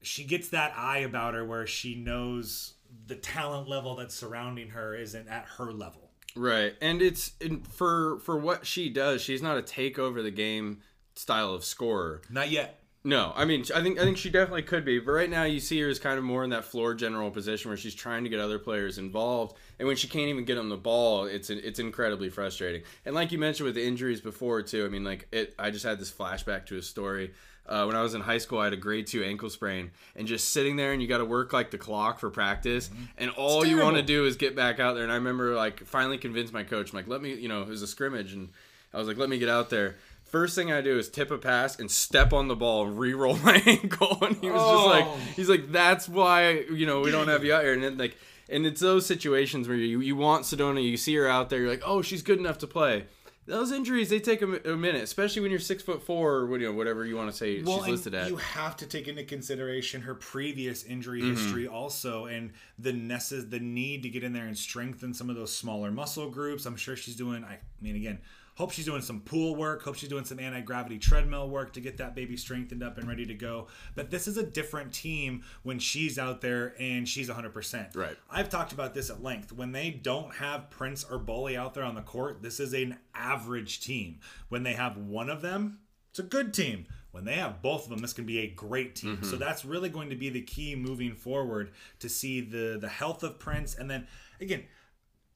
she 0.00 0.24
gets 0.24 0.48
that 0.48 0.72
eye 0.74 1.00
about 1.00 1.34
her 1.34 1.44
where 1.44 1.66
she 1.66 1.94
knows 1.94 2.72
the 3.08 3.16
talent 3.16 3.68
level 3.68 3.94
that's 3.94 4.14
surrounding 4.14 4.70
her 4.70 4.94
isn't 4.94 5.28
at 5.28 5.44
her 5.58 5.70
level. 5.70 6.07
Right, 6.38 6.74
and 6.80 7.02
it's 7.02 7.32
in, 7.40 7.62
for 7.62 8.20
for 8.20 8.38
what 8.38 8.64
she 8.64 8.88
does. 8.88 9.20
She's 9.20 9.42
not 9.42 9.58
a 9.58 9.62
take 9.62 9.98
over 9.98 10.22
the 10.22 10.30
game 10.30 10.78
style 11.16 11.52
of 11.52 11.64
scorer. 11.64 12.22
Not 12.30 12.50
yet. 12.50 12.80
No, 13.04 13.32
I 13.34 13.44
mean, 13.44 13.64
I 13.74 13.82
think 13.82 13.98
I 13.98 14.04
think 14.04 14.18
she 14.18 14.30
definitely 14.30 14.62
could 14.62 14.84
be, 14.84 14.98
but 15.00 15.12
right 15.12 15.30
now 15.30 15.44
you 15.44 15.60
see 15.60 15.80
her 15.80 15.88
as 15.88 15.98
kind 15.98 16.18
of 16.18 16.24
more 16.24 16.44
in 16.44 16.50
that 16.50 16.64
floor 16.64 16.94
general 16.94 17.30
position 17.30 17.70
where 17.70 17.76
she's 17.76 17.94
trying 17.94 18.24
to 18.24 18.30
get 18.30 18.38
other 18.38 18.58
players 18.58 18.98
involved, 18.98 19.56
and 19.78 19.88
when 19.88 19.96
she 19.96 20.08
can't 20.08 20.28
even 20.28 20.44
get 20.44 20.56
them 20.56 20.68
the 20.68 20.76
ball, 20.76 21.24
it's 21.24 21.50
it's 21.50 21.78
incredibly 21.78 22.28
frustrating. 22.28 22.82
And 23.04 23.14
like 23.14 23.32
you 23.32 23.38
mentioned 23.38 23.66
with 23.66 23.74
the 23.74 23.84
injuries 23.84 24.20
before 24.20 24.62
too, 24.62 24.84
I 24.84 24.88
mean, 24.88 25.04
like 25.04 25.26
it, 25.32 25.54
I 25.58 25.70
just 25.70 25.84
had 25.84 25.98
this 25.98 26.12
flashback 26.12 26.66
to 26.66 26.76
a 26.76 26.82
story. 26.82 27.32
Uh, 27.68 27.84
when 27.84 27.94
I 27.96 28.02
was 28.02 28.14
in 28.14 28.22
high 28.22 28.38
school, 28.38 28.58
I 28.60 28.64
had 28.64 28.72
a 28.72 28.76
grade 28.78 29.06
two 29.06 29.22
ankle 29.22 29.50
sprain, 29.50 29.90
and 30.16 30.26
just 30.26 30.50
sitting 30.54 30.76
there, 30.76 30.92
and 30.92 31.02
you 31.02 31.06
got 31.08 31.18
to 31.18 31.24
work 31.24 31.52
like 31.52 31.70
the 31.70 31.78
clock 31.78 32.18
for 32.18 32.30
practice, 32.30 32.88
and 33.18 33.30
all 33.32 33.64
you 33.66 33.78
want 33.82 33.96
to 33.96 34.02
do 34.02 34.24
is 34.24 34.36
get 34.36 34.56
back 34.56 34.80
out 34.80 34.94
there. 34.94 35.02
And 35.04 35.12
I 35.12 35.16
remember 35.16 35.54
like 35.54 35.84
finally 35.84 36.18
convinced 36.18 36.52
my 36.52 36.62
coach, 36.64 36.92
I'm 36.92 36.96
like, 36.96 37.08
let 37.08 37.20
me, 37.20 37.34
you 37.34 37.48
know, 37.48 37.62
it 37.62 37.68
was 37.68 37.82
a 37.82 37.86
scrimmage, 37.86 38.32
and 38.32 38.48
I 38.94 38.98
was 38.98 39.06
like, 39.06 39.18
let 39.18 39.28
me 39.28 39.38
get 39.38 39.48
out 39.50 39.68
there. 39.70 39.96
First 40.24 40.54
thing 40.54 40.70
I 40.72 40.80
do 40.82 40.98
is 40.98 41.08
tip 41.08 41.30
a 41.30 41.38
pass 41.38 41.78
and 41.78 41.90
step 41.90 42.32
on 42.34 42.48
the 42.48 42.56
ball 42.56 42.86
and 42.86 42.98
re-roll 42.98 43.36
my 43.44 43.62
ankle. 43.66 44.18
And 44.22 44.36
he 44.36 44.50
was 44.50 44.60
just 44.60 44.74
Oh. 44.74 44.86
like, 44.86 45.06
he's 45.36 45.48
like, 45.48 45.72
that's 45.72 46.08
why 46.08 46.64
you 46.72 46.86
know 46.86 47.00
we 47.00 47.10
don't 47.10 47.28
have 47.28 47.44
you 47.44 47.54
out 47.54 47.62
here. 47.64 47.72
And 47.74 47.82
then 47.82 47.96
like, 47.98 48.16
and 48.50 48.64
it's 48.66 48.80
those 48.80 49.04
situations 49.06 49.68
where 49.68 49.76
you 49.76 50.00
you 50.00 50.16
want 50.16 50.44
Sedona, 50.44 50.82
you 50.82 50.96
see 50.96 51.14
her 51.16 51.28
out 51.28 51.48
there, 51.50 51.60
you're 51.60 51.68
like, 51.70 51.82
oh, 51.84 52.02
she's 52.02 52.22
good 52.22 52.38
enough 52.38 52.58
to 52.58 52.66
play. 52.66 53.04
Those 53.48 53.72
injuries 53.72 54.10
they 54.10 54.20
take 54.20 54.42
a, 54.42 54.72
a 54.72 54.76
minute, 54.76 55.02
especially 55.02 55.42
when 55.42 55.50
you're 55.50 55.58
six 55.60 55.82
foot 55.82 56.02
four 56.02 56.40
or 56.40 56.58
you 56.58 56.66
know 56.66 56.72
whatever 56.72 57.04
you 57.04 57.16
want 57.16 57.30
to 57.30 57.36
say 57.36 57.62
Well, 57.62 57.78
she's 57.78 57.88
listed 57.88 58.14
at. 58.14 58.28
you 58.28 58.36
have 58.36 58.76
to 58.76 58.86
take 58.86 59.08
into 59.08 59.24
consideration 59.24 60.02
her 60.02 60.14
previous 60.14 60.84
injury 60.84 61.22
Mm-hmm. 61.22 61.34
history 61.34 61.66
also, 61.66 62.26
and 62.26 62.52
the 62.78 62.92
necess- 62.92 63.48
the 63.50 63.58
need 63.60 64.02
to 64.04 64.08
get 64.10 64.22
in 64.22 64.32
there 64.32 64.46
and 64.46 64.56
strengthen 64.56 65.14
some 65.14 65.30
of 65.30 65.36
those 65.36 65.52
smaller 65.54 65.90
muscle 65.90 66.28
groups. 66.30 66.66
I'm 66.66 66.76
sure 66.76 66.94
she's 66.96 67.16
doing. 67.16 67.42
I 67.44 67.58
mean, 67.80 67.96
again, 67.96 68.18
hope 68.58 68.72
she's 68.72 68.84
doing 68.84 69.00
some 69.00 69.20
pool 69.20 69.54
work. 69.54 69.82
Hope 69.82 69.94
she's 69.94 70.08
doing 70.08 70.24
some 70.24 70.40
anti 70.40 70.60
gravity 70.60 70.98
treadmill 70.98 71.48
work 71.48 71.72
to 71.74 71.80
get 71.80 71.96
that 71.98 72.16
baby 72.16 72.36
strengthened 72.36 72.82
up 72.82 72.98
and 72.98 73.08
ready 73.08 73.24
to 73.24 73.34
go. 73.34 73.68
But 73.94 74.10
this 74.10 74.26
is 74.26 74.36
a 74.36 74.42
different 74.42 74.92
team 74.92 75.44
when 75.62 75.78
she's 75.78 76.18
out 76.18 76.40
there 76.40 76.74
and 76.78 77.08
she's 77.08 77.28
100. 77.28 77.54
percent 77.54 77.94
Right. 77.94 78.16
I've 78.28 78.50
talked 78.50 78.72
about 78.72 78.94
this 78.94 79.10
at 79.10 79.22
length. 79.22 79.52
When 79.52 79.72
they 79.72 79.90
don't 79.90 80.34
have 80.34 80.70
Prince 80.70 81.04
or 81.04 81.18
Boley 81.18 81.56
out 81.56 81.74
there 81.74 81.84
on 81.84 81.94
the 81.94 82.02
court, 82.02 82.42
this 82.42 82.58
is 82.58 82.74
an 82.74 82.98
average 83.14 83.80
team. 83.80 84.18
When 84.48 84.64
they 84.64 84.74
have 84.74 84.96
one 84.96 85.30
of 85.30 85.40
them, 85.40 85.78
it's 86.10 86.18
a 86.18 86.24
good 86.24 86.52
team. 86.52 86.86
When 87.12 87.24
they 87.24 87.34
have 87.34 87.62
both 87.62 87.84
of 87.84 87.90
them, 87.90 88.00
this 88.00 88.12
can 88.12 88.26
be 88.26 88.40
a 88.40 88.48
great 88.48 88.96
team. 88.96 89.20
So 89.22 89.30
mm-hmm. 89.30 89.38
that's 89.38 89.64
really 89.64 89.88
going 89.88 90.10
to 90.10 90.16
be 90.16 90.30
the 90.30 90.42
key 90.42 90.74
moving 90.74 91.14
forward 91.14 91.70
to 92.00 92.08
see 92.08 92.40
the 92.40 92.76
the 92.80 92.88
health 92.88 93.22
of 93.22 93.38
Prince. 93.38 93.76
And 93.76 93.88
then 93.88 94.08
again, 94.40 94.64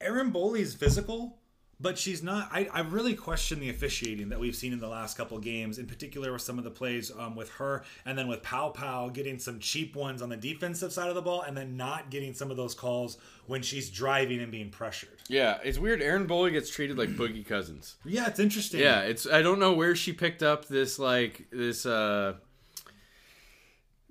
Erin 0.00 0.32
Boley's 0.32 0.74
physical, 0.74 1.38
but 1.82 1.98
she's 1.98 2.22
not. 2.22 2.48
I, 2.52 2.68
I 2.72 2.80
really 2.80 3.14
question 3.14 3.58
the 3.58 3.68
officiating 3.68 4.28
that 4.28 4.38
we've 4.38 4.54
seen 4.54 4.72
in 4.72 4.78
the 4.78 4.88
last 4.88 5.16
couple 5.16 5.38
games, 5.38 5.78
in 5.78 5.86
particular 5.86 6.32
with 6.32 6.42
some 6.42 6.56
of 6.56 6.64
the 6.64 6.70
plays 6.70 7.10
um, 7.18 7.34
with 7.34 7.50
her, 7.50 7.82
and 8.06 8.16
then 8.16 8.28
with 8.28 8.42
Paopao 8.42 9.12
getting 9.12 9.38
some 9.38 9.58
cheap 9.58 9.96
ones 9.96 10.22
on 10.22 10.28
the 10.28 10.36
defensive 10.36 10.92
side 10.92 11.08
of 11.08 11.16
the 11.16 11.22
ball, 11.22 11.42
and 11.42 11.56
then 11.56 11.76
not 11.76 12.10
getting 12.10 12.32
some 12.32 12.50
of 12.50 12.56
those 12.56 12.74
calls 12.74 13.18
when 13.46 13.60
she's 13.60 13.90
driving 13.90 14.40
and 14.40 14.52
being 14.52 14.70
pressured. 14.70 15.20
Yeah, 15.28 15.58
it's 15.64 15.78
weird. 15.78 16.00
Erin 16.00 16.28
Boley 16.28 16.52
gets 16.52 16.70
treated 16.70 16.96
like 16.96 17.10
Boogie 17.10 17.44
Cousins. 17.44 17.96
Yeah, 18.04 18.28
it's 18.28 18.38
interesting. 18.38 18.80
Yeah, 18.80 19.00
it's 19.00 19.26
I 19.26 19.42
don't 19.42 19.58
know 19.58 19.72
where 19.72 19.96
she 19.96 20.12
picked 20.12 20.42
up 20.42 20.66
this 20.66 20.98
like 20.98 21.48
this 21.50 21.84
uh 21.84 22.34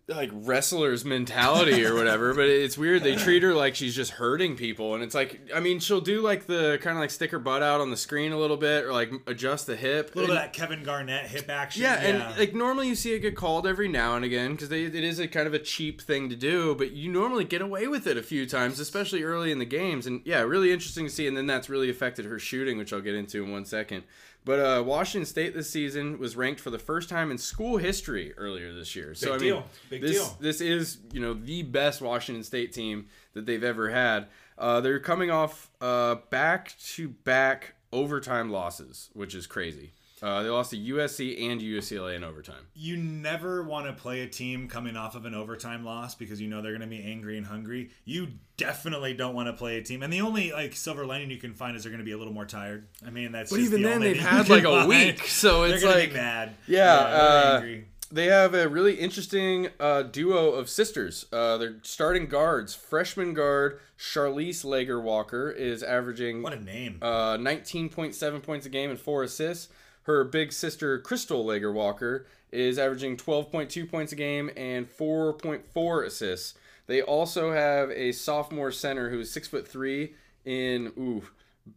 like 0.07 0.29
wrestler's 0.33 1.05
mentality 1.05 1.85
or 1.85 1.95
whatever, 1.95 2.33
but 2.33 2.45
it's 2.47 2.77
weird. 2.77 3.01
They 3.03 3.15
treat 3.15 3.43
her 3.43 3.53
like 3.53 3.75
she's 3.75 3.95
just 3.95 4.11
hurting 4.11 4.57
people, 4.57 4.93
and 4.93 5.03
it's 5.03 5.15
like 5.15 5.39
I 5.55 5.59
mean 5.61 5.79
she'll 5.79 6.01
do 6.01 6.21
like 6.21 6.47
the 6.47 6.79
kind 6.81 6.97
of 6.97 7.01
like 7.01 7.11
stick 7.11 7.31
her 7.31 7.39
butt 7.39 7.63
out 7.63 7.79
on 7.79 7.91
the 7.91 7.97
screen 7.97 8.31
a 8.33 8.37
little 8.37 8.57
bit 8.57 8.83
or 8.83 8.91
like 8.91 9.11
adjust 9.27 9.67
the 9.67 9.75
hip. 9.75 10.13
a 10.15 10.19
little 10.19 10.21
And- 10.21 10.27
bit 10.27 10.29
of 10.31 10.35
that 10.43 10.53
Kevin 10.53 10.83
Garnett 10.83 11.27
hip 11.27 11.49
action. 11.49 11.83
yeah, 11.83 11.95
and 12.01 12.37
like 12.37 12.53
normally 12.53 12.87
you 12.89 12.95
see 12.95 13.13
it 13.13 13.19
get 13.19 13.35
called 13.37 13.65
every 13.65 13.87
now 13.87 14.15
and 14.15 14.25
again 14.25 14.51
because 14.51 14.71
it 14.71 14.95
is 14.95 15.19
a 15.19 15.27
kind 15.27 15.47
of 15.47 15.53
a 15.53 15.59
cheap 15.59 16.01
thing 16.01 16.29
to 16.29 16.35
do, 16.35 16.75
but 16.75 16.91
you 16.91 17.11
normally 17.11 17.45
get 17.45 17.61
away 17.61 17.87
with 17.87 18.05
it 18.07 18.17
a 18.17 18.23
few 18.23 18.45
times, 18.45 18.79
especially 18.79 19.23
early 19.23 19.51
in 19.51 19.59
the 19.59 19.65
games. 19.65 20.07
And 20.07 20.21
yeah, 20.25 20.41
really 20.41 20.71
interesting 20.73 21.05
to 21.05 21.11
see. 21.11 21.27
And 21.27 21.37
then 21.37 21.47
that's 21.47 21.69
really 21.69 21.89
affected 21.89 22.25
her 22.25 22.39
shooting, 22.39 22.77
which 22.77 22.91
I'll 22.91 23.01
get 23.01 23.15
into 23.15 23.43
in 23.43 23.51
one 23.51 23.65
second. 23.65 24.03
But 24.43 24.59
uh, 24.59 24.83
Washington 24.83 25.25
State 25.25 25.53
this 25.53 25.69
season 25.69 26.17
was 26.17 26.35
ranked 26.35 26.59
for 26.59 26.71
the 26.71 26.79
first 26.79 27.09
time 27.09 27.29
in 27.29 27.37
school 27.37 27.77
history 27.77 28.33
earlier 28.37 28.73
this 28.73 28.95
year. 28.95 29.13
So 29.13 29.27
Big 29.27 29.33
I 29.33 29.37
mean, 29.37 29.53
deal. 29.53 29.65
Big 29.89 30.01
this 30.01 30.11
deal. 30.13 30.37
this 30.39 30.61
is 30.61 30.97
you 31.13 31.19
know 31.19 31.33
the 31.33 31.63
best 31.63 32.01
Washington 32.01 32.43
State 32.43 32.73
team 32.73 33.07
that 33.33 33.45
they've 33.45 33.63
ever 33.63 33.89
had. 33.89 34.27
Uh, 34.57 34.81
they're 34.81 34.99
coming 34.99 35.29
off 35.29 35.69
uh, 35.79 36.15
back 36.29 36.73
to 36.93 37.09
back 37.09 37.75
overtime 37.91 38.49
losses, 38.49 39.09
which 39.13 39.35
is 39.35 39.45
crazy. 39.45 39.93
Uh, 40.21 40.43
they 40.43 40.49
lost 40.49 40.69
to 40.69 40.77
USC 40.77 41.49
and 41.49 41.59
UCLA 41.59 42.15
in 42.15 42.23
overtime. 42.23 42.67
you 42.75 42.95
never 42.95 43.63
want 43.63 43.87
to 43.87 43.93
play 43.93 44.21
a 44.21 44.27
team 44.27 44.67
coming 44.67 44.95
off 44.95 45.15
of 45.15 45.25
an 45.25 45.33
overtime 45.33 45.83
loss 45.83 46.13
because 46.13 46.39
you 46.39 46.47
know 46.47 46.61
they're 46.61 46.77
going 46.77 46.81
to 46.81 46.95
be 46.95 47.03
angry 47.03 47.37
and 47.37 47.47
hungry. 47.47 47.89
You 48.05 48.27
definitely 48.55 49.15
don't 49.15 49.33
want 49.33 49.47
to 49.47 49.53
play 49.53 49.77
a 49.77 49.81
team, 49.81 50.03
and 50.03 50.13
the 50.13 50.21
only 50.21 50.51
like 50.51 50.75
silver 50.75 51.05
lining 51.07 51.31
you 51.31 51.37
can 51.37 51.53
find 51.55 51.75
is 51.75 51.83
they're 51.83 51.91
going 51.91 51.99
to 52.03 52.05
be 52.05 52.11
a 52.11 52.17
little 52.17 52.33
more 52.33 52.45
tired. 52.45 52.87
I 53.05 53.09
mean, 53.09 53.31
that's. 53.31 53.49
But 53.49 53.57
just 53.57 53.69
even 53.69 53.81
the 53.81 53.87
then, 53.89 53.97
only 53.97 54.13
they've 54.13 54.21
had 54.21 54.47
like 54.47 54.63
a 54.63 54.69
find. 54.69 54.87
week, 54.89 55.23
so 55.25 55.65
They're 55.67 55.75
it's 55.75 55.83
like 55.83 56.09
be 56.11 56.15
mad. 56.17 56.53
Yeah, 56.67 56.97
they're 57.03 57.21
uh, 57.21 57.55
angry. 57.55 57.87
they 58.11 58.25
have 58.27 58.53
a 58.53 58.67
really 58.69 58.95
interesting 58.95 59.69
uh, 59.79 60.03
duo 60.03 60.51
of 60.51 60.69
sisters. 60.69 61.25
Uh, 61.33 61.57
they're 61.57 61.77
starting 61.81 62.27
guards. 62.27 62.75
Freshman 62.75 63.33
guard 63.33 63.79
Charlisse 63.97 64.63
Leger-Walker 64.63 65.49
is 65.49 65.81
averaging 65.81 66.43
What 66.43 66.53
a 66.53 66.59
name! 66.63 66.99
uh, 67.01 67.37
19.7 67.37 68.43
points 68.43 68.65
a 68.67 68.69
game 68.69 68.91
and 68.91 68.99
four 68.99 69.23
assists. 69.23 69.69
Her 70.03 70.23
big 70.23 70.51
sister, 70.51 70.99
Krystal 70.99 71.45
Leger-Walker, 71.45 72.25
is 72.51 72.77
averaging 72.79 73.17
12.2 73.17 73.89
points 73.89 74.11
a 74.11 74.15
game 74.15 74.49
and 74.57 74.89
4.4 74.89 76.05
assists. 76.05 76.55
They 76.87 77.01
also 77.01 77.53
have 77.53 77.89
a 77.91 78.11
sophomore 78.11 78.71
center 78.71 79.09
who 79.09 79.19
is 79.19 79.31
six 79.31 79.47
foot 79.47 79.67
three 79.67 80.15
in 80.43 80.91
ooh, 80.97 81.23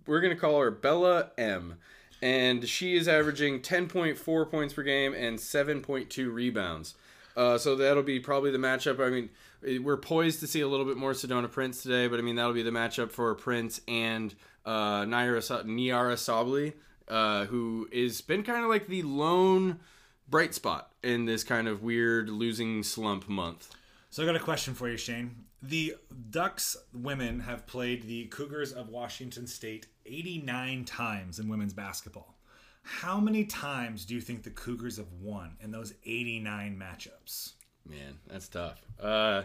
we're 0.07 0.21
gonna 0.21 0.37
call 0.37 0.61
her 0.61 0.71
Bella 0.71 1.31
M, 1.37 1.77
and 2.23 2.69
she 2.69 2.97
is 2.97 3.07
averaging 3.07 3.61
10.4 3.61 4.51
points 4.51 4.75
per 4.75 4.83
game 4.83 5.15
and 5.15 5.39
7.2 5.39 6.33
rebounds. 6.33 6.95
Uh, 7.37 7.59
so 7.59 7.77
that'll 7.77 8.03
be 8.03 8.21
probably 8.21 8.51
the 8.51 8.59
matchup. 8.59 9.05
I 9.05 9.11
mean, 9.11 9.83
we're 9.85 9.97
poised 9.97 10.41
to 10.41 10.47
see 10.47 10.61
a 10.61 10.69
little 10.69 10.87
bit 10.87 10.97
more 10.97 11.13
Sedona 11.13 11.51
Prince 11.51 11.83
today, 11.83 12.07
but 12.07 12.19
I 12.19 12.23
mean 12.23 12.37
that'll 12.37 12.53
be 12.53 12.63
the 12.63 12.71
matchup 12.71 13.11
for 13.11 13.35
Prince 13.35 13.81
and 13.89 14.35
uh, 14.65 15.03
Naira 15.03 15.65
Nyara 15.65 16.15
Sabally, 16.15 16.73
uh, 17.09 17.47
who 17.47 17.89
is 17.93 18.21
been 18.21 18.43
kind 18.43 18.65
of 18.65 18.71
like 18.71 18.87
the 18.87 19.03
lone 19.03 19.81
bright 20.29 20.55
spot 20.55 20.93
in 21.03 21.27
this 21.27 21.45
kind 21.45 21.69
of 21.69 21.83
weird 21.83 22.29
losing 22.29 22.83
slump 22.83 23.29
month. 23.29 23.71
So 24.11 24.23
I 24.23 24.27
got 24.27 24.37
a 24.37 24.41
question 24.41 24.75
for 24.75 24.89
you, 24.89 24.97
Shane. 24.97 25.45
The 25.63 25.97
Ducks 26.31 26.77
women 26.93 27.41
have 27.41 27.67
played 27.67 28.05
the 28.05 28.27
Cougars 28.27 28.73
of 28.73 28.89
Washington 28.89 29.47
State 29.47 29.87
89 30.07 30.85
times 30.85 31.39
in 31.39 31.49
women's 31.49 31.73
basketball. 31.73 32.37
How 32.83 33.19
many 33.19 33.45
times 33.45 34.05
do 34.05 34.15
you 34.15 34.21
think 34.21 34.43
the 34.43 34.51
Cougars 34.51 34.99
have 34.99 35.11
won 35.21 35.57
in 35.63 35.71
those 35.71 35.95
89 36.05 36.79
matchups? 36.79 37.53
Man, 37.89 38.19
that's 38.29 38.49
tough. 38.49 38.81
Uh, 39.01 39.43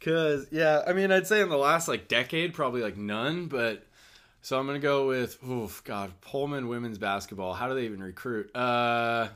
cause 0.00 0.46
yeah, 0.50 0.82
I 0.86 0.94
mean, 0.94 1.12
I'd 1.12 1.26
say 1.26 1.42
in 1.42 1.50
the 1.50 1.58
last 1.58 1.86
like 1.86 2.08
decade, 2.08 2.54
probably 2.54 2.82
like 2.82 2.96
none. 2.96 3.46
But 3.46 3.86
so 4.42 4.58
I'm 4.58 4.66
gonna 4.66 4.78
go 4.78 5.06
with 5.08 5.38
oof, 5.46 5.82
God, 5.84 6.12
Pullman 6.20 6.68
women's 6.68 6.98
basketball. 6.98 7.54
How 7.54 7.68
do 7.68 7.74
they 7.74 7.84
even 7.84 8.02
recruit? 8.02 8.54
Uh, 8.54 9.28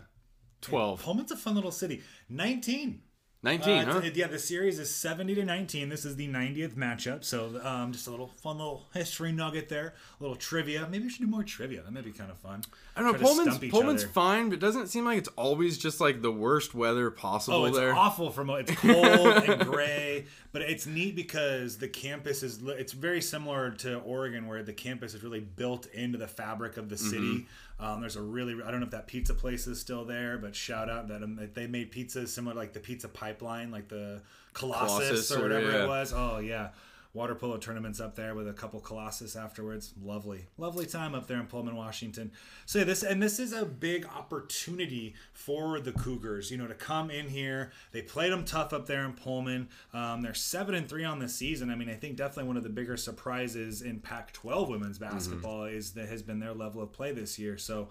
twelve. 0.60 1.02
Pullman's 1.02 1.30
a 1.32 1.36
fun 1.36 1.54
little 1.54 1.72
city. 1.72 2.02
19. 2.28 3.02
19, 3.42 3.88
Uh, 3.88 4.00
huh? 4.00 4.10
Yeah, 4.14 4.28
the 4.28 4.38
series 4.38 4.78
is 4.78 4.94
70 4.94 5.34
to 5.34 5.44
19. 5.44 5.90
This 5.90 6.06
is 6.06 6.16
the 6.16 6.26
90th 6.28 6.76
matchup. 6.76 7.24
So 7.24 7.60
um, 7.62 7.92
just 7.92 8.06
a 8.06 8.10
little 8.10 8.28
fun 8.28 8.56
little 8.56 8.86
history 8.94 9.32
nugget 9.32 9.68
there. 9.68 9.92
A 10.18 10.22
little 10.22 10.36
trivia. 10.36 10.88
Maybe 10.90 11.04
we 11.04 11.10
should 11.10 11.20
do 11.20 11.26
more 11.26 11.42
trivia. 11.42 11.82
That 11.82 11.92
might 11.92 12.04
be 12.06 12.12
kind 12.12 12.30
of 12.30 12.38
fun. 12.38 12.62
I 12.96 13.02
don't 13.02 13.12
know. 13.12 13.18
Pullman's 13.18 13.58
Pullman's 13.58 14.04
other. 14.04 14.12
fine, 14.12 14.50
but 14.50 14.60
doesn't 14.60 14.82
it 14.82 14.88
seem 14.88 15.04
like 15.04 15.18
it's 15.18 15.28
always 15.36 15.78
just 15.78 16.00
like 16.00 16.22
the 16.22 16.30
worst 16.30 16.74
weather 16.74 17.10
possible 17.10 17.58
Oh, 17.58 17.64
it's 17.64 17.76
there. 17.76 17.92
awful 17.92 18.30
from 18.30 18.50
it's 18.50 18.70
cold 18.76 18.96
and 18.96 19.60
gray, 19.66 20.26
but 20.52 20.62
it's 20.62 20.86
neat 20.86 21.16
because 21.16 21.78
the 21.78 21.88
campus 21.88 22.44
is 22.44 22.60
it's 22.62 22.92
very 22.92 23.20
similar 23.20 23.72
to 23.72 23.98
Oregon 23.98 24.46
where 24.46 24.62
the 24.62 24.72
campus 24.72 25.12
is 25.14 25.24
really 25.24 25.40
built 25.40 25.86
into 25.86 26.18
the 26.18 26.28
fabric 26.28 26.76
of 26.76 26.88
the 26.88 26.94
Mm-hmm. 26.94 27.10
city. 27.10 27.46
Um, 27.80 28.00
there's 28.00 28.14
a 28.14 28.22
really 28.22 28.54
I 28.62 28.70
don't 28.70 28.78
know 28.78 28.86
if 28.86 28.92
that 28.92 29.08
pizza 29.08 29.34
place 29.34 29.66
is 29.66 29.80
still 29.80 30.04
there, 30.04 30.38
but 30.38 30.54
shout 30.54 30.88
out 30.88 31.08
that, 31.08 31.24
um, 31.24 31.40
they 31.54 31.66
made 31.66 31.90
pizzas 31.92 32.28
similar 32.28 32.54
like 32.54 32.72
the 32.74 32.78
pizza 32.80 33.08
pipeline, 33.08 33.72
like 33.72 33.88
the 33.88 34.22
Colossus, 34.52 35.28
Colossus 35.28 35.32
or 35.32 35.40
or- 35.40 35.42
whatever 35.42 35.70
yeah. 35.72 35.82
it 35.84 35.88
was. 35.88 36.12
Oh 36.14 36.38
yeah. 36.38 36.68
Water 37.14 37.34
polo 37.36 37.56
tournaments 37.58 38.00
up 38.00 38.16
there 38.16 38.34
with 38.34 38.48
a 38.48 38.52
couple 38.52 38.80
Colossus 38.80 39.36
afterwards. 39.36 39.94
Lovely, 40.02 40.46
lovely 40.58 40.84
time 40.84 41.14
up 41.14 41.28
there 41.28 41.38
in 41.38 41.46
Pullman, 41.46 41.76
Washington. 41.76 42.32
So 42.66 42.80
yeah, 42.80 42.84
this 42.84 43.04
and 43.04 43.22
this 43.22 43.38
is 43.38 43.52
a 43.52 43.64
big 43.64 44.04
opportunity 44.06 45.14
for 45.32 45.78
the 45.78 45.92
Cougars. 45.92 46.50
You 46.50 46.58
know, 46.58 46.66
to 46.66 46.74
come 46.74 47.10
in 47.10 47.28
here. 47.28 47.70
They 47.92 48.02
played 48.02 48.32
them 48.32 48.44
tough 48.44 48.72
up 48.72 48.86
there 48.86 49.04
in 49.04 49.12
Pullman. 49.12 49.68
Um, 49.92 50.22
they're 50.22 50.34
seven 50.34 50.74
and 50.74 50.88
three 50.88 51.04
on 51.04 51.20
the 51.20 51.28
season. 51.28 51.70
I 51.70 51.76
mean, 51.76 51.88
I 51.88 51.94
think 51.94 52.16
definitely 52.16 52.48
one 52.48 52.56
of 52.56 52.64
the 52.64 52.68
bigger 52.68 52.96
surprises 52.96 53.80
in 53.82 54.00
Pac-12 54.00 54.68
women's 54.70 54.98
Mm-hmm. 54.98 55.14
basketball 55.14 55.64
is 55.64 55.92
that 55.92 56.08
has 56.08 56.22
been 56.22 56.40
their 56.40 56.52
level 56.52 56.82
of 56.82 56.92
play 56.92 57.12
this 57.12 57.38
year. 57.38 57.56
So 57.58 57.88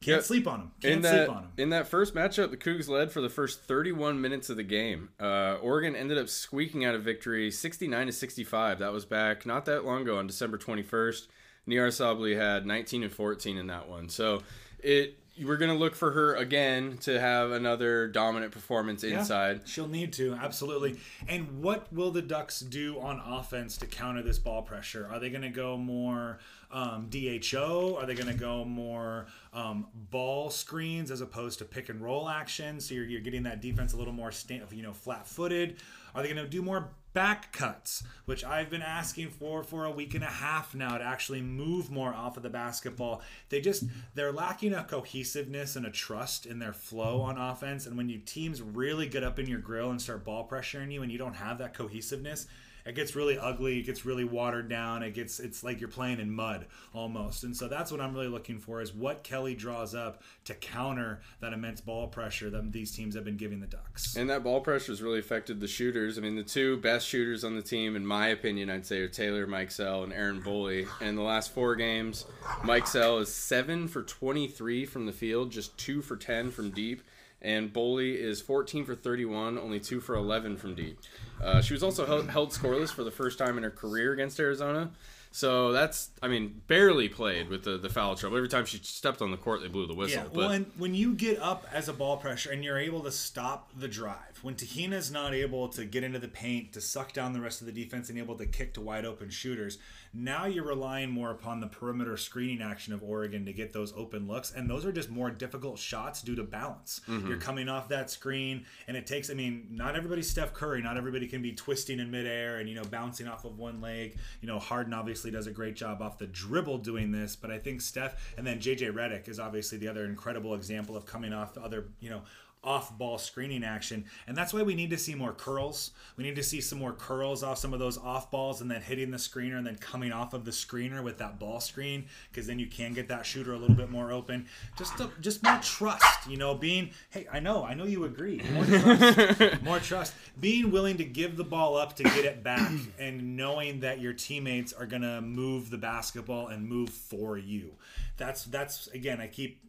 can't 0.00 0.18
Yeah. 0.18 0.22
sleep 0.22 0.46
on 0.46 0.58
them. 0.60 0.72
in 0.82 0.90
Can't 0.90 1.02
that 1.02 1.26
sleep 1.26 1.36
on 1.36 1.42
them. 1.44 1.52
in 1.56 1.70
that 1.70 1.88
first 1.88 2.14
matchup, 2.14 2.50
the 2.50 2.56
Cougs 2.56 2.88
led 2.88 3.10
for 3.12 3.20
the 3.20 3.28
first 3.30 3.62
31 3.64 4.20
minutes 4.20 4.50
of 4.50 4.56
the 4.56 4.62
game. 4.62 5.08
Uh, 5.18 5.54
Oregon 5.62 5.96
ended 5.96 6.18
up 6.18 6.28
squeaking 6.28 6.84
out 6.84 6.94
a 6.94 6.98
victory, 6.98 7.50
69 7.50 8.06
to 8.06 8.12
65. 8.12 8.78
That 8.78 8.92
was 8.92 9.04
back 9.04 9.46
not 9.46 9.64
that 9.66 9.84
long 9.84 10.02
ago 10.02 10.18
on 10.18 10.26
December 10.26 10.58
21st. 10.58 11.26
Nyara 11.68 11.88
Sabally 11.88 12.36
had 12.36 12.64
19 12.66 13.02
and 13.02 13.12
14 13.12 13.56
in 13.56 13.66
that 13.68 13.88
one. 13.88 14.08
So 14.08 14.42
it 14.80 15.18
we're 15.42 15.58
gonna 15.58 15.74
look 15.74 15.94
for 15.94 16.12
her 16.12 16.34
again 16.36 16.96
to 17.02 17.20
have 17.20 17.50
another 17.50 18.06
dominant 18.08 18.52
performance 18.52 19.04
Yeah, 19.04 19.18
inside. 19.18 19.60
she'll 19.68 19.86
need 19.88 20.14
to, 20.14 20.32
absolutely. 20.32 20.98
And 21.28 21.60
what 21.62 21.92
will 21.92 22.10
the 22.10 22.22
Ducks 22.22 22.60
do 22.60 22.98
on 23.00 23.20
offense 23.20 23.76
to 23.78 23.86
counter 23.86 24.22
this 24.22 24.38
ball 24.38 24.62
pressure? 24.62 25.06
Are 25.12 25.18
they 25.18 25.28
going 25.28 25.42
to 25.42 25.50
go 25.50 25.76
more 25.76 26.38
um, 26.70 27.08
DHO? 27.10 27.96
Are 27.98 28.06
they 28.06 28.14
going 28.14 28.32
to 28.32 28.38
go 28.38 28.64
more 28.64 29.26
um, 29.52 29.86
ball 30.10 30.50
screens 30.50 31.10
as 31.10 31.20
opposed 31.20 31.58
to 31.60 31.64
pick 31.64 31.88
and 31.88 32.00
roll 32.00 32.28
action? 32.28 32.80
So 32.80 32.94
you're, 32.94 33.04
you're 33.04 33.20
getting 33.20 33.44
that 33.44 33.60
defense 33.60 33.92
a 33.92 33.96
little 33.96 34.12
more 34.12 34.30
you 34.70 34.82
know 34.82 34.92
flat 34.92 35.26
footed. 35.26 35.76
Are 36.14 36.22
they 36.22 36.32
going 36.32 36.42
to 36.42 36.48
do 36.48 36.62
more 36.62 36.88
back 37.16 37.50
cuts, 37.50 38.02
which 38.26 38.44
I've 38.44 38.68
been 38.68 38.82
asking 38.82 39.30
for 39.30 39.62
for 39.62 39.86
a 39.86 39.90
week 39.90 40.14
and 40.14 40.22
a 40.22 40.26
half 40.26 40.74
now 40.74 40.98
to 40.98 41.02
actually 41.02 41.40
move 41.40 41.90
more 41.90 42.12
off 42.12 42.36
of 42.36 42.42
the 42.42 42.50
basketball. 42.50 43.22
They 43.48 43.62
just 43.62 43.84
they're 44.14 44.32
lacking 44.32 44.74
a 44.74 44.84
cohesiveness 44.84 45.76
and 45.76 45.86
a 45.86 45.90
trust 45.90 46.44
in 46.44 46.58
their 46.58 46.74
flow 46.74 47.22
on 47.22 47.38
offense. 47.38 47.86
And 47.86 47.96
when 47.96 48.10
you 48.10 48.18
teams 48.18 48.60
really 48.60 49.08
get 49.08 49.24
up 49.24 49.38
in 49.38 49.46
your 49.46 49.60
grill 49.60 49.90
and 49.90 50.00
start 50.00 50.26
ball 50.26 50.46
pressuring 50.46 50.92
you, 50.92 51.02
and 51.02 51.10
you 51.10 51.16
don't 51.16 51.36
have 51.36 51.56
that 51.56 51.72
cohesiveness, 51.72 52.48
it 52.86 52.94
gets 52.94 53.16
really 53.16 53.38
ugly. 53.38 53.80
It 53.80 53.82
gets 53.82 54.06
really 54.06 54.24
watered 54.24 54.68
down. 54.68 55.02
It 55.02 55.12
gets 55.12 55.40
it's 55.40 55.64
like 55.64 55.80
you're 55.80 55.88
playing 55.88 56.20
in 56.20 56.30
mud 56.30 56.66
almost. 56.94 57.44
And 57.44 57.56
so 57.56 57.68
that's 57.68 57.90
what 57.90 58.00
I'm 58.00 58.14
really 58.14 58.28
looking 58.28 58.58
for 58.58 58.80
is 58.80 58.94
what 58.94 59.24
Kelly 59.24 59.54
draws 59.54 59.94
up 59.94 60.22
to 60.44 60.54
counter 60.54 61.20
that 61.40 61.52
immense 61.52 61.80
ball 61.80 62.06
pressure 62.06 62.48
that 62.50 62.72
these 62.72 62.92
teams 62.92 63.14
have 63.14 63.24
been 63.24 63.36
giving 63.36 63.60
the 63.60 63.66
Ducks. 63.66 64.16
And 64.16 64.30
that 64.30 64.44
ball 64.44 64.60
pressure 64.60 64.92
has 64.92 65.02
really 65.02 65.18
affected 65.18 65.60
the 65.60 65.66
shooters. 65.66 66.16
I 66.16 66.20
mean, 66.20 66.36
the 66.36 66.44
two 66.44 66.76
best 66.76 67.06
shooters 67.06 67.42
on 67.42 67.56
the 67.56 67.62
team, 67.62 67.96
in 67.96 68.06
my 68.06 68.28
opinion, 68.28 68.70
I'd 68.70 68.86
say 68.86 69.00
are 69.00 69.08
Taylor 69.08 69.46
Mikesell 69.46 70.04
and 70.04 70.12
Erin 70.12 70.40
Boley. 70.40 70.86
And 71.00 71.18
the 71.18 71.22
last 71.22 71.52
four 71.52 71.74
games, 71.74 72.24
Mikesell 72.62 73.20
is 73.20 73.32
seven 73.32 73.88
for 73.88 74.02
23 74.02 74.86
from 74.86 75.06
the 75.06 75.12
field, 75.12 75.50
just 75.50 75.76
two 75.76 76.02
for 76.02 76.16
10 76.16 76.50
from 76.52 76.70
deep. 76.70 77.02
And 77.46 77.72
Boley 77.72 78.16
is 78.16 78.40
14 78.40 78.84
for 78.84 78.96
31, 78.96 79.56
only 79.56 79.78
two 79.78 80.00
for 80.00 80.16
11 80.16 80.56
from 80.56 80.74
deep. 80.74 80.98
Uh, 81.40 81.60
she 81.60 81.74
was 81.74 81.82
also 81.84 82.04
held, 82.04 82.28
held 82.28 82.50
scoreless 82.50 82.92
for 82.92 83.04
the 83.04 83.10
first 83.12 83.38
time 83.38 83.56
in 83.56 83.62
her 83.62 83.70
career 83.70 84.12
against 84.12 84.40
Arizona. 84.40 84.90
So 85.30 85.70
that's, 85.70 86.10
I 86.20 86.26
mean, 86.26 86.62
barely 86.66 87.08
played 87.08 87.48
with 87.48 87.62
the, 87.62 87.78
the 87.78 87.88
foul 87.88 88.16
trouble. 88.16 88.36
Every 88.36 88.48
time 88.48 88.64
she 88.64 88.78
stepped 88.78 89.22
on 89.22 89.30
the 89.30 89.36
court, 89.36 89.62
they 89.62 89.68
blew 89.68 89.86
the 89.86 89.94
whistle. 89.94 90.22
Yeah, 90.22 90.28
but 90.32 90.50
and 90.50 90.72
when 90.76 90.92
you 90.96 91.14
get 91.14 91.38
up 91.38 91.68
as 91.72 91.88
a 91.88 91.92
ball 91.92 92.16
pressure 92.16 92.50
and 92.50 92.64
you're 92.64 92.78
able 92.78 93.04
to 93.04 93.12
stop 93.12 93.70
the 93.78 93.86
drive, 93.86 94.35
when 94.42 94.54
Te-Hina's 94.54 95.10
not 95.10 95.34
able 95.34 95.68
to 95.70 95.84
get 95.84 96.04
into 96.04 96.18
the 96.18 96.28
paint, 96.28 96.72
to 96.72 96.80
suck 96.80 97.12
down 97.12 97.32
the 97.32 97.40
rest 97.40 97.60
of 97.60 97.66
the 97.66 97.72
defense, 97.72 98.08
and 98.08 98.18
able 98.18 98.36
to 98.36 98.46
kick 98.46 98.74
to 98.74 98.80
wide 98.80 99.04
open 99.04 99.30
shooters, 99.30 99.78
now 100.12 100.46
you're 100.46 100.64
relying 100.64 101.10
more 101.10 101.30
upon 101.30 101.60
the 101.60 101.66
perimeter 101.66 102.16
screening 102.16 102.62
action 102.62 102.92
of 102.92 103.02
Oregon 103.02 103.44
to 103.44 103.52
get 103.52 103.72
those 103.72 103.92
open 103.96 104.26
looks, 104.26 104.52
and 104.52 104.68
those 104.68 104.84
are 104.86 104.92
just 104.92 105.10
more 105.10 105.30
difficult 105.30 105.78
shots 105.78 106.22
due 106.22 106.34
to 106.34 106.42
balance. 106.42 107.00
Mm-hmm. 107.08 107.28
You're 107.28 107.38
coming 107.38 107.68
off 107.68 107.88
that 107.88 108.10
screen, 108.10 108.64
and 108.88 108.96
it 108.96 109.06
takes. 109.06 109.30
I 109.30 109.34
mean, 109.34 109.66
not 109.70 109.96
everybody's 109.96 110.30
Steph 110.30 110.54
Curry. 110.54 110.82
Not 110.82 110.96
everybody 110.96 111.26
can 111.26 111.42
be 111.42 111.52
twisting 111.52 112.00
in 112.00 112.10
midair 112.10 112.58
and 112.58 112.68
you 112.68 112.74
know 112.74 112.84
bouncing 112.84 113.28
off 113.28 113.44
of 113.44 113.58
one 113.58 113.80
leg. 113.80 114.16
You 114.40 114.48
know, 114.48 114.58
Harden 114.58 114.94
obviously 114.94 115.30
does 115.30 115.46
a 115.46 115.52
great 115.52 115.76
job 115.76 116.00
off 116.00 116.18
the 116.18 116.26
dribble 116.26 116.78
doing 116.78 117.12
this, 117.12 117.36
but 117.36 117.50
I 117.50 117.58
think 117.58 117.80
Steph 117.80 118.34
and 118.36 118.46
then 118.46 118.58
JJ 118.58 118.92
Redick 118.92 119.28
is 119.28 119.38
obviously 119.38 119.78
the 119.78 119.88
other 119.88 120.04
incredible 120.04 120.54
example 120.54 120.96
of 120.96 121.06
coming 121.06 121.32
off 121.32 121.54
the 121.54 121.62
other 121.62 121.88
you 122.00 122.10
know 122.10 122.22
off 122.66 122.96
ball 122.98 123.16
screening 123.16 123.64
action. 123.64 124.04
And 124.26 124.36
that's 124.36 124.52
why 124.52 124.62
we 124.62 124.74
need 124.74 124.90
to 124.90 124.98
see 124.98 125.14
more 125.14 125.32
curls. 125.32 125.92
We 126.16 126.24
need 126.24 126.36
to 126.36 126.42
see 126.42 126.60
some 126.60 126.78
more 126.78 126.92
curls 126.92 127.42
off 127.42 127.58
some 127.58 127.72
of 127.72 127.78
those 127.78 127.96
off 127.96 128.30
balls 128.30 128.60
and 128.60 128.70
then 128.70 128.82
hitting 128.82 129.10
the 129.10 129.16
screener 129.16 129.56
and 129.56 129.66
then 129.66 129.76
coming 129.76 130.12
off 130.12 130.34
of 130.34 130.44
the 130.44 130.50
screener 130.50 131.02
with 131.02 131.18
that 131.18 131.38
ball 131.38 131.60
screen 131.60 132.06
because 132.30 132.46
then 132.46 132.58
you 132.58 132.66
can 132.66 132.92
get 132.92 133.08
that 133.08 133.24
shooter 133.24 133.52
a 133.52 133.56
little 133.56 133.76
bit 133.76 133.90
more 133.90 134.10
open. 134.10 134.46
Just 134.76 134.98
to, 134.98 135.10
just 135.20 135.42
more 135.42 135.58
trust, 135.62 136.28
you 136.28 136.36
know, 136.36 136.54
being 136.54 136.90
hey, 137.10 137.26
I 137.32 137.40
know, 137.40 137.64
I 137.64 137.74
know 137.74 137.84
you 137.84 138.04
agree. 138.04 138.42
More 138.52 138.64
trust. 138.64 139.62
more 139.62 139.78
trust. 139.78 140.14
Being 140.40 140.70
willing 140.70 140.96
to 140.96 141.04
give 141.04 141.36
the 141.36 141.44
ball 141.44 141.76
up 141.76 141.94
to 141.96 142.02
get 142.02 142.24
it 142.24 142.42
back 142.42 142.70
and 142.98 143.36
knowing 143.36 143.80
that 143.80 144.00
your 144.00 144.12
teammates 144.12 144.72
are 144.72 144.86
going 144.86 145.02
to 145.02 145.20
move 145.20 145.70
the 145.70 145.78
basketball 145.78 146.48
and 146.48 146.68
move 146.68 146.90
for 146.90 147.38
you. 147.38 147.72
That's 148.16 148.44
that's 148.44 148.88
again, 148.88 149.20
I 149.20 149.28
keep 149.28 149.60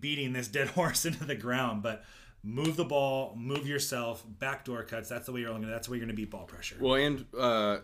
beating 0.00 0.32
this 0.32 0.48
dead 0.48 0.68
horse 0.76 1.04
into 1.04 1.24
the 1.24 1.34
ground, 1.34 1.82
but 1.82 2.04
move 2.46 2.76
the 2.76 2.84
ball, 2.84 3.34
move 3.36 3.66
yourself, 3.66 4.24
backdoor 4.38 4.84
cuts. 4.84 5.08
That's 5.08 5.26
the 5.26 5.32
way 5.32 5.40
you're 5.40 5.50
only. 5.50 5.68
That's 5.68 5.88
the 5.88 5.92
way 5.92 5.98
you're 5.98 6.06
gonna 6.06 6.16
beat 6.16 6.30
ball 6.30 6.44
pressure. 6.44 6.76
Well, 6.80 6.94
and 6.94 7.24
uh, 7.38 7.78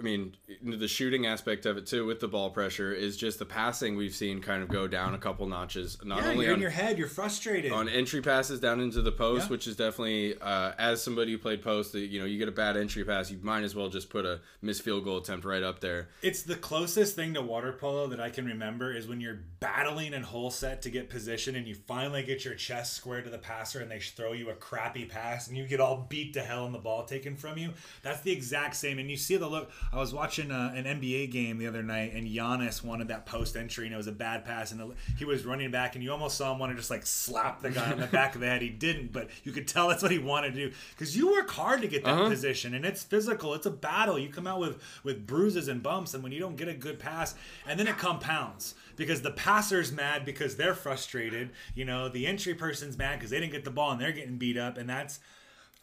I 0.00 0.02
mean, 0.02 0.34
the 0.62 0.88
shooting 0.88 1.26
aspect 1.26 1.66
of 1.66 1.76
it 1.76 1.86
too, 1.86 2.06
with 2.06 2.20
the 2.20 2.28
ball 2.28 2.50
pressure, 2.50 2.92
is 2.92 3.18
just 3.18 3.38
the 3.38 3.44
passing 3.44 3.96
we've 3.96 4.14
seen 4.14 4.40
kind 4.40 4.62
of 4.62 4.70
go 4.70 4.88
down 4.88 5.14
a 5.14 5.18
couple 5.18 5.46
notches. 5.46 5.98
Not 6.02 6.22
yeah, 6.22 6.30
only 6.30 6.44
you're 6.46 6.54
on, 6.54 6.58
in 6.58 6.62
your 6.62 6.70
head. 6.70 6.98
You're 6.98 7.06
frustrated. 7.06 7.70
on 7.70 7.88
entry 7.88 8.22
passes 8.22 8.60
down 8.60 8.80
into 8.80 9.02
the 9.02 9.12
post, 9.12 9.46
Yeah. 9.46 9.50
which 9.50 9.66
is 9.66 9.76
definitely 9.76 10.36
uh, 10.40 10.72
as 10.78 11.02
somebody 11.02 11.32
who 11.32 11.38
played 11.38 11.62
post, 11.62 11.94
you 11.94 12.18
know, 12.18 12.24
you 12.24 12.38
get 12.38 12.48
a 12.48 12.52
bad 12.52 12.76
entry 12.78 13.04
pass, 13.04 13.30
you 13.30 13.38
might 13.42 13.62
as 13.62 13.74
well 13.74 13.88
just 13.90 14.08
put 14.08 14.24
a 14.24 14.40
missed 14.62 14.82
field 14.82 15.04
goal 15.04 15.18
attempt 15.18 15.44
right 15.44 15.62
up 15.62 15.80
there. 15.80 16.08
It's 16.22 16.42
the 16.42 16.56
closest 16.56 17.14
thing 17.14 17.34
to 17.34 17.42
water 17.42 17.72
polo 17.72 18.06
that 18.06 18.20
I 18.20 18.30
can 18.30 18.46
remember 18.46 18.94
is 18.96 19.06
when 19.06 19.20
you're 19.20 19.40
battling 19.60 20.14
in 20.14 20.22
hole 20.22 20.50
set 20.50 20.80
to 20.82 20.90
get 20.90 21.10
position 21.10 21.56
and 21.56 21.68
you 21.68 21.74
finally 21.74 22.22
get 22.22 22.44
your 22.44 22.54
chest 22.54 22.94
square 22.94 23.20
to 23.20 23.28
the 23.28 23.38
passer 23.38 23.80
and 23.80 23.90
they 23.90 24.00
throw 24.00 24.32
you 24.32 24.48
a 24.48 24.54
crappy 24.54 25.04
pass 25.04 25.48
and 25.48 25.56
you 25.58 25.66
get 25.66 25.80
all 25.80 26.06
beat 26.08 26.32
to 26.34 26.40
hell 26.40 26.64
and 26.64 26.74
the 26.74 26.78
ball 26.78 27.04
taken 27.04 27.36
from 27.36 27.58
you. 27.58 27.72
That's 28.02 28.20
the 28.22 28.32
exact 28.32 28.76
same. 28.76 28.98
And 28.98 29.10
you 29.10 29.16
see 29.18 29.36
the 29.36 29.48
look. 29.48 29.70
I 29.92 29.98
was 29.98 30.14
watching 30.14 30.52
uh, 30.52 30.72
an 30.74 30.84
NBA 30.84 31.32
game 31.32 31.58
the 31.58 31.66
other 31.66 31.82
night 31.82 32.12
and 32.14 32.26
Giannis 32.26 32.84
wanted 32.84 33.08
that 33.08 33.26
post 33.26 33.56
entry 33.56 33.86
and 33.86 33.94
it 33.94 33.96
was 33.96 34.06
a 34.06 34.12
bad 34.12 34.44
pass 34.44 34.70
and 34.70 34.92
he 35.18 35.24
was 35.24 35.44
running 35.44 35.70
back 35.72 35.96
and 35.96 36.04
you 36.04 36.12
almost 36.12 36.36
saw 36.36 36.52
him 36.52 36.60
want 36.60 36.70
to 36.70 36.76
just 36.76 36.90
like 36.90 37.04
slap 37.04 37.60
the 37.60 37.70
guy 37.70 37.90
on 37.90 37.98
the 37.98 38.06
back 38.06 38.34
of 38.36 38.40
the 38.40 38.46
head. 38.46 38.62
He 38.62 38.68
didn't, 38.68 39.12
but 39.12 39.30
you 39.42 39.50
could 39.50 39.66
tell 39.66 39.88
that's 39.88 40.02
what 40.02 40.12
he 40.12 40.18
wanted 40.18 40.54
to 40.54 40.68
do 40.68 40.74
because 40.90 41.16
you 41.16 41.32
work 41.32 41.50
hard 41.50 41.82
to 41.82 41.88
get 41.88 42.04
that 42.04 42.28
position 42.28 42.74
and 42.74 42.84
it's 42.84 43.02
physical. 43.02 43.52
It's 43.54 43.66
a 43.66 43.70
battle. 43.70 44.18
You 44.18 44.28
come 44.28 44.46
out 44.46 44.60
with 44.60 44.80
with 45.02 45.26
bruises 45.26 45.68
and 45.68 45.82
bumps, 45.82 46.14
and 46.14 46.22
when 46.22 46.32
you 46.32 46.38
don't 46.38 46.56
get 46.56 46.68
a 46.68 46.74
good 46.74 46.98
pass, 46.98 47.34
and 47.66 47.78
then 47.78 47.86
it 47.86 47.98
compounds 47.98 48.74
because 48.96 49.22
the 49.22 49.32
passer's 49.32 49.90
mad 49.90 50.24
because 50.24 50.56
they're 50.56 50.74
frustrated. 50.74 51.50
You 51.74 51.84
know, 51.84 52.08
the 52.08 52.26
entry 52.26 52.54
person's 52.54 52.96
mad 52.96 53.18
because 53.18 53.30
they 53.30 53.40
didn't 53.40 53.52
get 53.52 53.64
the 53.64 53.70
ball 53.70 53.92
and 53.92 54.00
they're 54.00 54.12
getting 54.12 54.36
beat 54.36 54.56
up, 54.56 54.78
and 54.78 54.88
that's. 54.88 55.20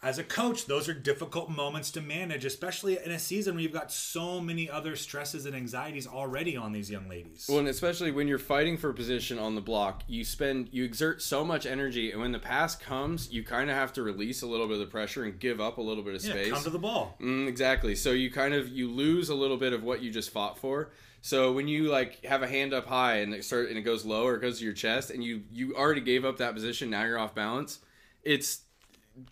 As 0.00 0.16
a 0.16 0.22
coach, 0.22 0.66
those 0.66 0.88
are 0.88 0.94
difficult 0.94 1.50
moments 1.50 1.90
to 1.92 2.00
manage, 2.00 2.44
especially 2.44 2.98
in 3.04 3.10
a 3.10 3.18
season 3.18 3.54
where 3.54 3.62
you've 3.62 3.72
got 3.72 3.90
so 3.90 4.40
many 4.40 4.70
other 4.70 4.94
stresses 4.94 5.44
and 5.44 5.56
anxieties 5.56 6.06
already 6.06 6.56
on 6.56 6.70
these 6.70 6.88
young 6.88 7.08
ladies. 7.08 7.46
Well, 7.48 7.58
and 7.58 7.66
especially 7.66 8.12
when 8.12 8.28
you're 8.28 8.38
fighting 8.38 8.76
for 8.76 8.90
a 8.90 8.94
position 8.94 9.40
on 9.40 9.56
the 9.56 9.60
block, 9.60 10.04
you 10.06 10.24
spend 10.24 10.68
you 10.70 10.84
exert 10.84 11.20
so 11.20 11.44
much 11.44 11.66
energy, 11.66 12.12
and 12.12 12.20
when 12.20 12.30
the 12.30 12.38
pass 12.38 12.76
comes, 12.76 13.32
you 13.32 13.42
kind 13.42 13.70
of 13.70 13.76
have 13.76 13.92
to 13.94 14.04
release 14.04 14.42
a 14.42 14.46
little 14.46 14.68
bit 14.68 14.74
of 14.74 14.80
the 14.80 14.86
pressure 14.86 15.24
and 15.24 15.40
give 15.40 15.60
up 15.60 15.78
a 15.78 15.82
little 15.82 16.04
bit 16.04 16.14
of 16.14 16.22
space. 16.22 16.46
yeah, 16.46 16.52
come 16.52 16.62
to 16.62 16.70
the 16.70 16.78
ball. 16.78 17.16
Mm, 17.20 17.48
exactly. 17.48 17.96
So 17.96 18.12
you 18.12 18.30
kind 18.30 18.54
of 18.54 18.68
you 18.68 18.88
lose 18.88 19.30
a 19.30 19.34
little 19.34 19.56
bit 19.56 19.72
of 19.72 19.82
what 19.82 20.00
you 20.00 20.12
just 20.12 20.30
fought 20.30 20.58
for. 20.58 20.92
So 21.22 21.52
when 21.52 21.66
you 21.66 21.88
like 21.88 22.24
have 22.24 22.44
a 22.44 22.48
hand 22.48 22.72
up 22.72 22.86
high 22.86 23.16
and 23.16 23.34
it 23.34 23.44
start 23.44 23.68
and 23.68 23.76
it 23.76 23.82
goes 23.82 24.04
low 24.04 24.24
or 24.24 24.36
it 24.36 24.40
goes 24.40 24.60
to 24.60 24.64
your 24.64 24.74
chest 24.74 25.10
and 25.10 25.24
you 25.24 25.42
you 25.50 25.74
already 25.74 26.02
gave 26.02 26.24
up 26.24 26.36
that 26.36 26.54
position, 26.54 26.88
now 26.88 27.04
you're 27.04 27.18
off 27.18 27.34
balance. 27.34 27.80
It's 28.22 28.60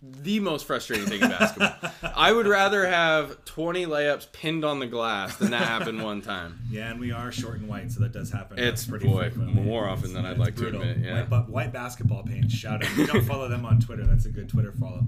the 0.01 0.39
most 0.39 0.65
frustrating 0.65 1.05
thing 1.07 1.21
in 1.21 1.29
basketball. 1.29 1.91
I 2.15 2.31
would 2.31 2.47
rather 2.47 2.85
have 2.87 3.43
20 3.45 3.85
layups 3.85 4.31
pinned 4.31 4.63
on 4.65 4.79
the 4.79 4.87
glass 4.87 5.37
than 5.37 5.51
that 5.51 5.61
happen 5.67 6.01
one 6.01 6.21
time. 6.21 6.59
Yeah, 6.69 6.91
and 6.91 6.99
we 6.99 7.11
are 7.11 7.31
short 7.31 7.59
and 7.59 7.67
white, 7.67 7.91
so 7.91 8.01
that 8.01 8.11
does 8.11 8.31
happen. 8.31 8.59
It's 8.59 8.85
pretty 8.85 9.07
boy 9.07 9.29
frequently. 9.29 9.61
more 9.63 9.87
often 9.87 10.13
than 10.13 10.25
I'd 10.25 10.31
It's 10.31 10.39
like 10.39 10.55
to 10.57 10.67
admit. 10.67 10.97
Yeah. 10.99 11.25
White, 11.25 11.49
white 11.49 11.73
basketball 11.73 12.23
paint. 12.23 12.51
Shout 12.51 12.83
out. 12.83 12.83
If 12.83 12.97
you 12.97 13.07
don't 13.07 13.25
follow 13.25 13.47
them 13.47 13.65
on 13.65 13.79
Twitter, 13.79 14.05
that's 14.05 14.25
a 14.25 14.29
good 14.31 14.49
Twitter 14.49 14.71
follow. 14.73 15.01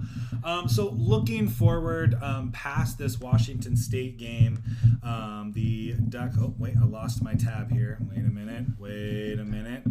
Um, 0.44 0.68
so 0.68 0.90
looking 0.90 1.48
forward 1.48 2.16
um, 2.22 2.52
past 2.52 2.98
this 2.98 3.20
Washington 3.20 3.76
State 3.76 4.18
game, 4.18 4.64
um, 5.04 5.52
the 5.54 5.94
Duck. 6.10 6.32
Oh 6.40 6.54
wait, 6.58 6.76
I 6.82 6.86
lost 6.86 7.22
my 7.24 7.34
tab 7.36 7.72
here. 7.72 7.98
Wait 8.10 8.20
a 8.20 8.30
minute. 8.30 8.66
Wait 8.78 9.40
a 9.40 9.46
minute. 9.46 9.84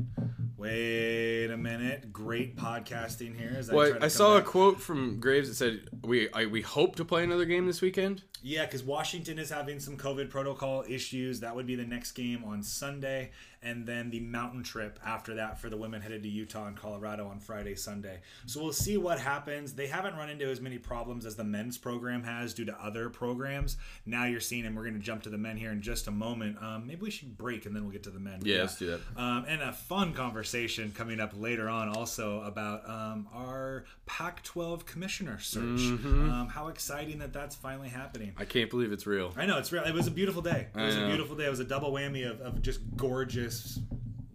Wait 0.58 1.46
a 1.52 1.56
minute. 1.56 2.12
Great 2.12 2.56
podcasting 2.56 3.38
here. 3.38 3.54
As 3.56 3.70
I, 3.70 3.74
Well, 3.74 3.94
I 3.94 3.98
come 4.00 4.10
saw 4.10 4.36
a 4.38 4.42
quote 4.42 4.80
from 4.80 5.20
Graves 5.20 5.48
that 5.48 5.54
said, 5.54 5.88
"We 6.02 6.28
I, 6.32 6.46
we 6.46 6.62
hope 6.62 6.96
to 6.96 7.04
play 7.04 7.22
another 7.22 7.44
game 7.44 7.66
this 7.66 7.80
weekend." 7.80 8.24
Yeah, 8.42 8.66
because 8.66 8.82
Washington 8.82 9.38
is 9.38 9.50
having 9.50 9.78
some 9.78 9.96
COVID 9.96 10.30
protocol 10.30 10.84
issues. 10.88 11.40
That 11.40 11.54
would 11.54 11.66
be 11.66 11.76
the 11.76 11.84
next 11.84 12.12
game 12.12 12.42
on 12.44 12.64
Sunday, 12.64 13.30
and 13.62 13.86
then 13.86 14.10
the 14.10 14.20
mountain 14.20 14.62
trip 14.62 14.98
after 15.04 15.34
that 15.34 15.58
for 15.58 15.68
the 15.68 15.76
women 15.76 16.00
headed 16.00 16.22
to 16.22 16.28
Utah 16.28 16.66
and 16.66 16.76
Colorado 16.76 17.26
on 17.26 17.40
Friday, 17.40 17.74
Sunday. 17.74 18.20
So 18.46 18.62
we'll 18.62 18.72
see 18.72 18.96
what 18.96 19.18
happens. 19.18 19.74
They 19.74 19.86
haven't 19.86 20.16
run 20.16 20.30
into 20.30 20.46
as 20.46 20.60
many 20.60 20.78
problems 20.78 21.26
as 21.26 21.36
the 21.36 21.44
men's 21.44 21.76
program 21.76 22.22
has 22.22 22.54
due 22.54 22.64
to 22.66 22.74
other 22.80 23.10
programs. 23.10 23.76
Now 24.06 24.26
you're 24.26 24.40
seeing, 24.40 24.66
and 24.66 24.76
we're 24.76 24.82
going 24.82 24.94
to 24.94 25.00
jump 25.00 25.22
to 25.24 25.30
the 25.30 25.38
men 25.38 25.56
here 25.56 25.72
in 25.72 25.82
just 25.82 26.06
a 26.06 26.10
moment. 26.10 26.62
Um, 26.62 26.86
maybe 26.86 27.02
we 27.02 27.10
should 27.10 27.36
break 27.36 27.66
and 27.66 27.74
then 27.74 27.82
we'll 27.82 27.92
get 27.92 28.04
to 28.04 28.10
the 28.10 28.20
men. 28.20 28.40
Yeah, 28.42 28.60
let's 28.60 28.78
do 28.78 28.86
that. 28.86 29.00
Um, 29.20 29.44
and 29.48 29.60
a 29.62 29.72
fun 29.72 30.12
conversation 30.12 30.92
coming 30.96 31.20
up 31.20 31.32
later 31.36 31.68
on 31.68 31.88
also 31.88 32.42
about 32.42 32.88
um, 32.88 33.28
our 33.34 33.84
Pac 34.06 34.42
12 34.44 34.86
commissioner 34.86 35.38
search. 35.40 35.62
Mm-hmm. 35.62 36.30
Um, 36.30 36.48
how 36.48 36.68
exciting 36.68 37.18
that 37.18 37.32
that's 37.32 37.56
finally 37.56 37.88
happening. 37.88 38.32
I 38.36 38.44
can't 38.44 38.70
believe 38.70 38.92
it's 38.92 39.06
real. 39.06 39.32
I 39.36 39.46
know 39.46 39.58
it's 39.58 39.72
real. 39.72 39.82
It 39.84 39.94
was 39.94 40.06
a 40.06 40.12
beautiful 40.12 40.42
day. 40.42 40.68
It 40.74 40.80
was 40.80 40.96
a 40.96 41.06
beautiful 41.06 41.36
day. 41.36 41.46
It 41.46 41.50
was 41.50 41.60
a 41.60 41.64
double 41.64 41.92
whammy 41.92 42.28
of, 42.28 42.40
of 42.40 42.62
just 42.62 42.80
gorgeous 42.96 43.47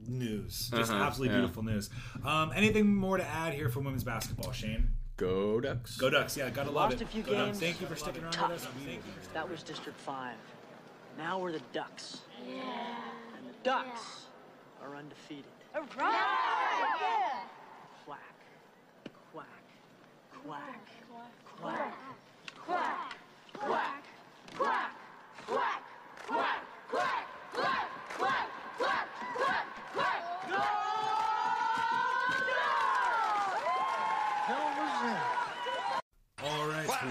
news, 0.07 0.69
just 0.69 0.91
Uh-huh, 0.91 1.03
absolutely 1.03 1.33
yeah. 1.35 1.41
beautiful 1.41 1.63
news. 1.63 1.89
Um, 2.25 2.51
anything 2.55 2.93
more 2.95 3.17
to 3.17 3.25
add 3.25 3.53
here 3.53 3.69
from 3.69 3.85
women's 3.85 4.03
basketball, 4.03 4.51
Shane? 4.51 4.89
Go 5.17 5.59
Ducks. 5.61 5.95
Go 5.97 6.09
Ducks! 6.09 6.35
Yeah, 6.35 6.49
gotta 6.49 6.71
love 6.71 6.89
Lost 6.91 7.01
it. 7.01 7.05
a 7.05 7.07
few 7.07 7.23
Go 7.23 7.33
Ducks. 7.33 7.45
games. 7.45 7.59
Thank 7.59 7.81
you 7.81 7.87
for 7.87 7.95
sticking 7.95 8.23
around 8.23 8.31
Tough. 8.33 8.49
with 8.51 8.65
us. 8.65 8.67
Thank 8.85 8.97
you 9.05 9.13
That 9.33 9.49
was 9.49 9.61
District 9.63 9.99
5. 9.99 10.35
Now 11.17 11.37
we're 11.39 11.51
the 11.51 11.61
Ducks. 11.71 12.21
And 12.45 13.47
the 13.47 13.53
Ducks 13.63 14.25
are 14.81 14.95
undefeated. 14.95 15.45
Quack. 15.73 16.13
Quack. 18.05 18.19
Quack. 20.45 20.79
Quack. 21.61 21.93
All 23.61 23.69
right, 28.29 28.52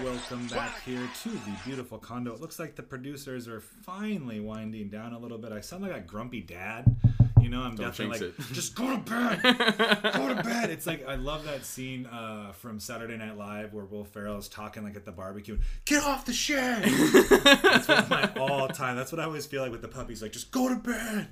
welcome 0.03 0.45
back 0.47 0.83
here 0.83 1.09
to 1.21 1.29
the 1.29 1.51
beautiful 1.63 1.97
condo. 1.97 2.33
It 2.33 2.41
looks 2.41 2.59
like 2.59 2.75
the 2.75 2.83
producers 2.83 3.47
are 3.47 3.61
finally 3.61 4.41
winding 4.41 4.89
down 4.89 5.13
a 5.13 5.19
little 5.19 5.37
bit. 5.37 5.53
I 5.53 5.61
sound 5.61 5.83
like 5.83 5.95
a 5.95 6.01
grumpy 6.01 6.41
dad. 6.41 6.93
You 7.39 7.47
know, 7.47 7.61
I'm 7.61 7.75
definitely 7.75 8.27
like, 8.27 8.37
just 8.51 8.75
go 8.75 8.89
to 8.91 8.97
bed, 8.97 9.41
go 9.41 10.33
to 10.33 10.43
bed. 10.43 10.69
It's 10.69 10.85
like 10.85 11.07
I 11.07 11.15
love 11.15 11.45
that 11.45 11.63
scene 11.63 12.05
uh, 12.05 12.51
from 12.51 12.81
Saturday 12.81 13.15
Night 13.15 13.37
Live 13.37 13.73
where 13.73 13.85
Will 13.85 14.03
Ferrell 14.03 14.37
is 14.37 14.49
talking 14.49 14.83
like 14.83 14.97
at 14.97 15.05
the 15.05 15.11
barbecue. 15.11 15.57
Get 15.85 16.03
off 16.03 16.25
the 16.25 16.33
shed. 16.33 16.83
that's 17.63 17.87
one 17.87 17.97
of 17.99 18.09
my 18.09 18.29
all 18.37 18.67
time. 18.67 18.97
That's 18.97 19.11
what 19.11 19.21
I 19.21 19.25
always 19.25 19.45
feel 19.45 19.61
like 19.61 19.71
with 19.71 19.81
the 19.81 19.87
puppies. 19.87 20.21
Like, 20.21 20.33
just 20.33 20.51
go 20.51 20.67
to 20.67 20.75
bed. 20.75 21.27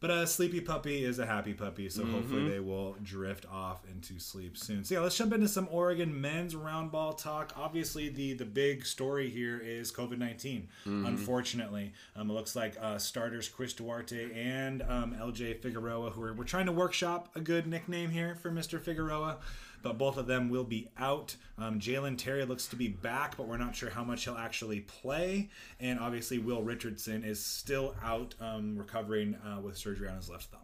But 0.00 0.10
a 0.10 0.26
sleepy 0.26 0.60
puppy 0.60 1.02
is 1.04 1.18
a 1.18 1.24
happy 1.24 1.54
puppy, 1.54 1.88
so 1.88 2.02
Mm-hmm. 2.02 2.12
hopefully 2.12 2.48
they 2.48 2.60
will 2.60 2.94
drift 3.02 3.46
off 3.50 3.82
into 3.90 4.18
sleep 4.18 4.56
soon. 4.58 4.84
So 4.84 4.94
yeah, 4.96 5.00
let's 5.00 5.16
jump 5.16 5.32
into 5.32 5.48
some 5.48 5.66
Oregon 5.70 6.20
men's 6.20 6.54
round 6.54 6.92
ball 6.92 7.14
talk. 7.14 7.52
Obviously, 7.56 8.10
the 8.10 8.34
the 8.34 8.44
big 8.44 8.84
story 8.84 9.30
here 9.30 9.58
is 9.58 9.90
COVID 9.92 10.18
19 10.18 10.68
Mm-hmm. 10.86 11.06
Unfortunately, 11.06 11.92
um, 12.16 12.30
it 12.30 12.34
looks 12.34 12.54
like 12.54 12.74
uh, 12.80 12.98
starters 12.98 13.48
Chris 13.48 13.72
Duarte 13.72 14.30
and 14.34 14.82
um, 14.82 15.14
LJ 15.18 15.60
Figueroa, 15.62 16.10
who 16.10 16.22
are 16.22 16.34
we're 16.34 16.44
trying 16.44 16.66
to 16.66 16.72
workshop 16.72 17.30
a 17.34 17.40
good 17.40 17.66
nickname 17.66 18.10
here 18.10 18.34
for 18.34 18.50
Mr. 18.50 18.80
Figueroa. 18.80 19.38
But 19.84 19.98
both 19.98 20.16
of 20.16 20.26
them 20.26 20.48
will 20.48 20.64
be 20.64 20.88
out. 20.98 21.36
Um, 21.58 21.78
Jalen 21.78 22.18
Terry 22.18 22.44
looks 22.44 22.66
to 22.68 22.76
be 22.76 22.88
back, 22.88 23.36
but 23.36 23.46
we're 23.46 23.58
not 23.58 23.76
sure 23.76 23.90
how 23.90 24.02
much 24.02 24.24
he'll 24.24 24.34
actually 24.34 24.80
play. 24.80 25.50
And 25.78 26.00
obviously, 26.00 26.38
Will 26.38 26.62
Richardson 26.62 27.22
is 27.22 27.38
still 27.38 27.94
out, 28.02 28.34
um, 28.40 28.76
recovering 28.76 29.36
uh, 29.36 29.60
with 29.60 29.76
surgery 29.76 30.08
on 30.08 30.16
his 30.16 30.28
left 30.28 30.50
thumb. 30.50 30.60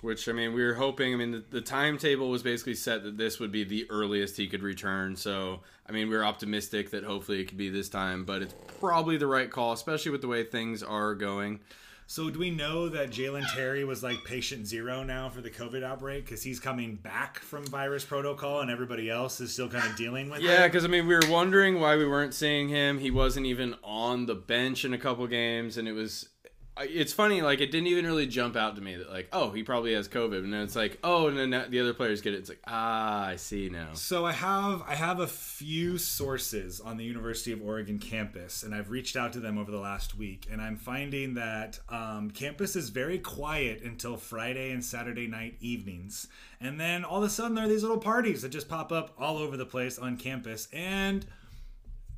Which 0.00 0.28
I 0.28 0.32
mean, 0.32 0.54
we 0.54 0.64
were 0.64 0.74
hoping. 0.74 1.12
I 1.12 1.16
mean, 1.16 1.32
the, 1.32 1.44
the 1.50 1.60
timetable 1.60 2.30
was 2.30 2.42
basically 2.42 2.74
set 2.74 3.02
that 3.02 3.18
this 3.18 3.38
would 3.38 3.52
be 3.52 3.64
the 3.64 3.86
earliest 3.90 4.36
he 4.36 4.46
could 4.46 4.62
return. 4.62 5.16
So 5.16 5.60
I 5.88 5.92
mean, 5.92 6.08
we 6.08 6.16
are 6.16 6.24
optimistic 6.24 6.90
that 6.90 7.04
hopefully 7.04 7.40
it 7.40 7.48
could 7.48 7.58
be 7.58 7.68
this 7.68 7.88
time, 7.88 8.24
but 8.24 8.42
it's 8.42 8.54
probably 8.80 9.16
the 9.16 9.26
right 9.26 9.50
call, 9.50 9.72
especially 9.72 10.10
with 10.10 10.20
the 10.20 10.28
way 10.28 10.44
things 10.44 10.82
are 10.82 11.14
going. 11.14 11.60
So, 12.08 12.30
do 12.30 12.38
we 12.38 12.50
know 12.50 12.88
that 12.88 13.10
Jalen 13.10 13.52
Terry 13.52 13.84
was 13.84 14.02
like 14.04 14.22
patient 14.24 14.64
zero 14.66 15.02
now 15.02 15.28
for 15.28 15.40
the 15.40 15.50
COVID 15.50 15.82
outbreak 15.82 16.24
because 16.24 16.40
he's 16.40 16.60
coming 16.60 16.94
back 16.94 17.40
from 17.40 17.66
virus 17.66 18.04
protocol 18.04 18.60
and 18.60 18.70
everybody 18.70 19.10
else 19.10 19.40
is 19.40 19.52
still 19.52 19.68
kind 19.68 19.90
of 19.90 19.96
dealing 19.96 20.30
with 20.30 20.40
Yeah, 20.40 20.64
it? 20.64 20.68
because 20.68 20.84
I 20.84 20.88
mean, 20.88 21.08
we 21.08 21.14
were 21.16 21.28
wondering 21.28 21.80
why 21.80 21.96
we 21.96 22.06
weren't 22.06 22.32
seeing 22.32 22.68
him. 22.68 23.00
He 23.00 23.10
wasn't 23.10 23.46
even 23.46 23.74
on 23.82 24.26
the 24.26 24.36
bench 24.36 24.84
in 24.84 24.94
a 24.94 24.98
couple 24.98 25.26
games, 25.26 25.76
and 25.78 25.88
it 25.88 25.92
was. 25.92 26.28
It's 26.78 27.14
funny, 27.14 27.40
like 27.40 27.62
it 27.62 27.70
didn't 27.70 27.86
even 27.86 28.04
really 28.04 28.26
jump 28.26 28.54
out 28.54 28.76
to 28.76 28.82
me 28.82 28.96
that 28.96 29.10
like, 29.10 29.28
oh, 29.32 29.50
he 29.50 29.62
probably 29.62 29.94
has 29.94 30.08
COVID, 30.08 30.38
and 30.40 30.52
then 30.52 30.60
it's 30.60 30.76
like, 30.76 30.98
oh, 31.02 31.28
and 31.28 31.38
then 31.38 31.70
the 31.70 31.80
other 31.80 31.94
players 31.94 32.20
get 32.20 32.34
it. 32.34 32.38
It's 32.38 32.50
like, 32.50 32.60
ah, 32.66 33.26
I 33.28 33.36
see 33.36 33.70
now. 33.70 33.94
So 33.94 34.26
I 34.26 34.32
have 34.32 34.82
I 34.86 34.94
have 34.94 35.20
a 35.20 35.26
few 35.26 35.96
sources 35.96 36.80
on 36.80 36.98
the 36.98 37.04
University 37.04 37.52
of 37.52 37.62
Oregon 37.62 37.98
campus, 37.98 38.62
and 38.62 38.74
I've 38.74 38.90
reached 38.90 39.16
out 39.16 39.32
to 39.32 39.40
them 39.40 39.56
over 39.56 39.70
the 39.70 39.78
last 39.78 40.18
week, 40.18 40.48
and 40.52 40.60
I'm 40.60 40.76
finding 40.76 41.34
that 41.34 41.80
um, 41.88 42.30
campus 42.30 42.76
is 42.76 42.90
very 42.90 43.18
quiet 43.18 43.80
until 43.82 44.18
Friday 44.18 44.70
and 44.70 44.84
Saturday 44.84 45.26
night 45.26 45.56
evenings, 45.60 46.28
and 46.60 46.78
then 46.78 47.04
all 47.04 47.18
of 47.18 47.24
a 47.24 47.30
sudden 47.30 47.54
there 47.54 47.64
are 47.64 47.68
these 47.68 47.82
little 47.82 47.96
parties 47.96 48.42
that 48.42 48.50
just 48.50 48.68
pop 48.68 48.92
up 48.92 49.14
all 49.18 49.38
over 49.38 49.56
the 49.56 49.64
place 49.64 49.98
on 49.98 50.18
campus, 50.18 50.68
and 50.74 51.24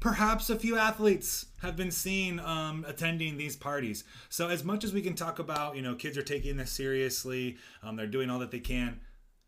perhaps 0.01 0.51
a 0.51 0.59
few 0.59 0.77
athletes 0.77 1.47
have 1.63 1.77
been 1.77 1.91
seen 1.91 2.39
um, 2.41 2.85
attending 2.87 3.37
these 3.37 3.57
parties. 3.57 4.05
So 4.29 4.49
as 4.49 4.65
much 4.65 4.85
as 4.85 4.93
we 4.93 5.03
can 5.03 5.15
talk 5.15 5.39
about, 5.39 5.77
you 5.77 5.83
know, 5.83 5.95
kids 5.95 6.17
are 6.17 6.23
taking 6.23 6.57
this 6.57 6.71
seriously, 6.71 7.57
um, 7.83 7.97
they're 7.97 8.07
doing 8.07 8.31
all 8.31 8.39
that 8.39 8.51
they 8.51 8.61
can. 8.61 9.01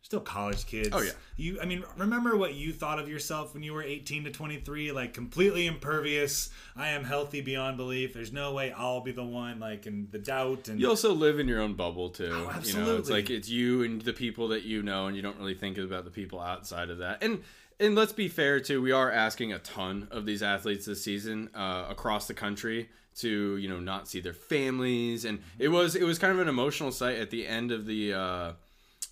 Still 0.02 0.20
college 0.20 0.64
kids. 0.64 0.88
Oh, 0.92 1.02
yeah. 1.02 1.10
You, 1.36 1.60
I 1.60 1.66
mean, 1.66 1.84
remember 1.98 2.34
what 2.34 2.54
you 2.54 2.72
thought 2.72 2.98
of 2.98 3.06
yourself 3.06 3.52
when 3.52 3.62
you 3.62 3.74
were 3.74 3.82
18 3.82 4.24
to 4.24 4.30
23? 4.30 4.92
Like 4.92 5.12
completely 5.12 5.66
impervious. 5.66 6.48
I 6.74 6.88
am 6.88 7.04
healthy 7.04 7.42
beyond 7.42 7.76
belief. 7.76 8.14
There's 8.14 8.32
no 8.32 8.54
way 8.54 8.72
I'll 8.72 9.02
be 9.02 9.12
the 9.12 9.22
one. 9.22 9.60
Like, 9.60 9.86
in 9.86 10.08
the 10.10 10.18
doubt 10.18 10.68
and 10.68 10.80
You 10.80 10.88
also 10.88 11.12
live 11.12 11.38
in 11.38 11.46
your 11.46 11.60
own 11.60 11.74
bubble 11.74 12.08
too. 12.08 12.48
You 12.64 12.76
know, 12.76 12.96
it's 12.96 13.10
like 13.10 13.28
it's 13.28 13.50
you 13.50 13.82
and 13.82 14.00
the 14.00 14.14
people 14.14 14.48
that 14.48 14.62
you 14.62 14.82
know, 14.82 15.06
and 15.06 15.14
you 15.14 15.22
don't 15.22 15.38
really 15.38 15.54
think 15.54 15.76
about 15.76 16.06
the 16.06 16.10
people 16.10 16.40
outside 16.40 16.88
of 16.88 16.98
that. 16.98 17.22
And 17.22 17.42
and 17.80 17.94
let's 17.94 18.12
be 18.12 18.28
fair 18.28 18.60
too, 18.60 18.80
we 18.80 18.92
are 18.92 19.10
asking 19.10 19.52
a 19.52 19.58
ton 19.58 20.06
of 20.10 20.26
these 20.26 20.42
athletes 20.42 20.86
this 20.86 21.02
season 21.02 21.50
uh, 21.54 21.86
across 21.88 22.28
the 22.28 22.34
country 22.34 22.88
to 23.16 23.56
you 23.56 23.68
know 23.68 23.80
not 23.80 24.08
see 24.08 24.20
their 24.20 24.32
families, 24.32 25.24
and 25.24 25.40
it 25.58 25.68
was 25.68 25.96
it 25.96 26.04
was 26.04 26.18
kind 26.18 26.32
of 26.32 26.38
an 26.38 26.48
emotional 26.48 26.92
sight 26.92 27.18
at 27.18 27.30
the 27.30 27.46
end 27.46 27.72
of 27.72 27.86
the 27.86 28.12
uh, 28.12 28.52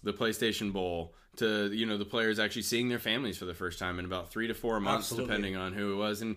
the 0.02 0.12
PlayStation 0.12 0.72
Bowl 0.72 1.14
to 1.36 1.72
you 1.72 1.86
know 1.86 1.96
the 1.96 2.04
players 2.04 2.38
actually 2.38 2.62
seeing 2.62 2.88
their 2.88 2.98
families 2.98 3.38
for 3.38 3.44
the 3.44 3.54
first 3.54 3.78
time 3.78 3.98
in 3.98 4.04
about 4.04 4.30
three 4.30 4.46
to 4.46 4.54
four 4.54 4.78
months, 4.80 5.06
Absolutely. 5.06 5.26
depending 5.26 5.56
on 5.56 5.72
who 5.72 5.94
it 5.94 5.96
was, 5.96 6.22
and 6.22 6.36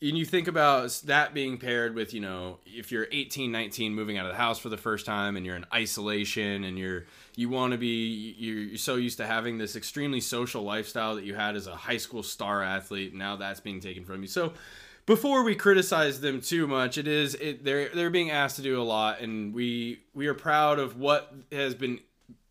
and 0.00 0.16
you 0.16 0.24
think 0.24 0.46
about 0.46 0.90
that 1.06 1.34
being 1.34 1.58
paired 1.58 1.94
with 1.94 2.14
you 2.14 2.20
know 2.20 2.58
if 2.64 2.92
you're 2.92 3.06
18 3.10 3.50
19 3.50 3.94
moving 3.94 4.16
out 4.18 4.26
of 4.26 4.32
the 4.32 4.38
house 4.38 4.58
for 4.58 4.68
the 4.68 4.76
first 4.76 5.04
time 5.06 5.36
and 5.36 5.44
you're 5.44 5.56
in 5.56 5.66
isolation 5.74 6.64
and 6.64 6.78
you're 6.78 7.04
you 7.36 7.48
want 7.48 7.72
to 7.72 7.78
be 7.78 8.34
you're, 8.38 8.76
so 8.76 8.96
used 8.96 9.18
to 9.18 9.26
having 9.26 9.58
this 9.58 9.76
extremely 9.76 10.20
social 10.20 10.62
lifestyle 10.62 11.16
that 11.16 11.24
you 11.24 11.34
had 11.34 11.56
as 11.56 11.66
a 11.66 11.74
high 11.74 11.96
school 11.96 12.22
star 12.22 12.62
athlete 12.62 13.14
now 13.14 13.36
that's 13.36 13.60
being 13.60 13.80
taken 13.80 14.04
from 14.04 14.22
you. 14.22 14.28
So 14.28 14.52
before 15.06 15.42
we 15.42 15.54
criticize 15.54 16.20
them 16.20 16.40
too 16.40 16.66
much 16.66 16.98
it 16.98 17.08
is 17.08 17.34
it 17.36 17.64
they're 17.64 17.88
they're 17.88 18.10
being 18.10 18.30
asked 18.30 18.56
to 18.56 18.62
do 18.62 18.80
a 18.80 18.84
lot 18.84 19.20
and 19.20 19.54
we 19.54 20.00
we 20.14 20.26
are 20.26 20.34
proud 20.34 20.78
of 20.78 20.98
what 20.98 21.32
has 21.50 21.74
been 21.74 21.98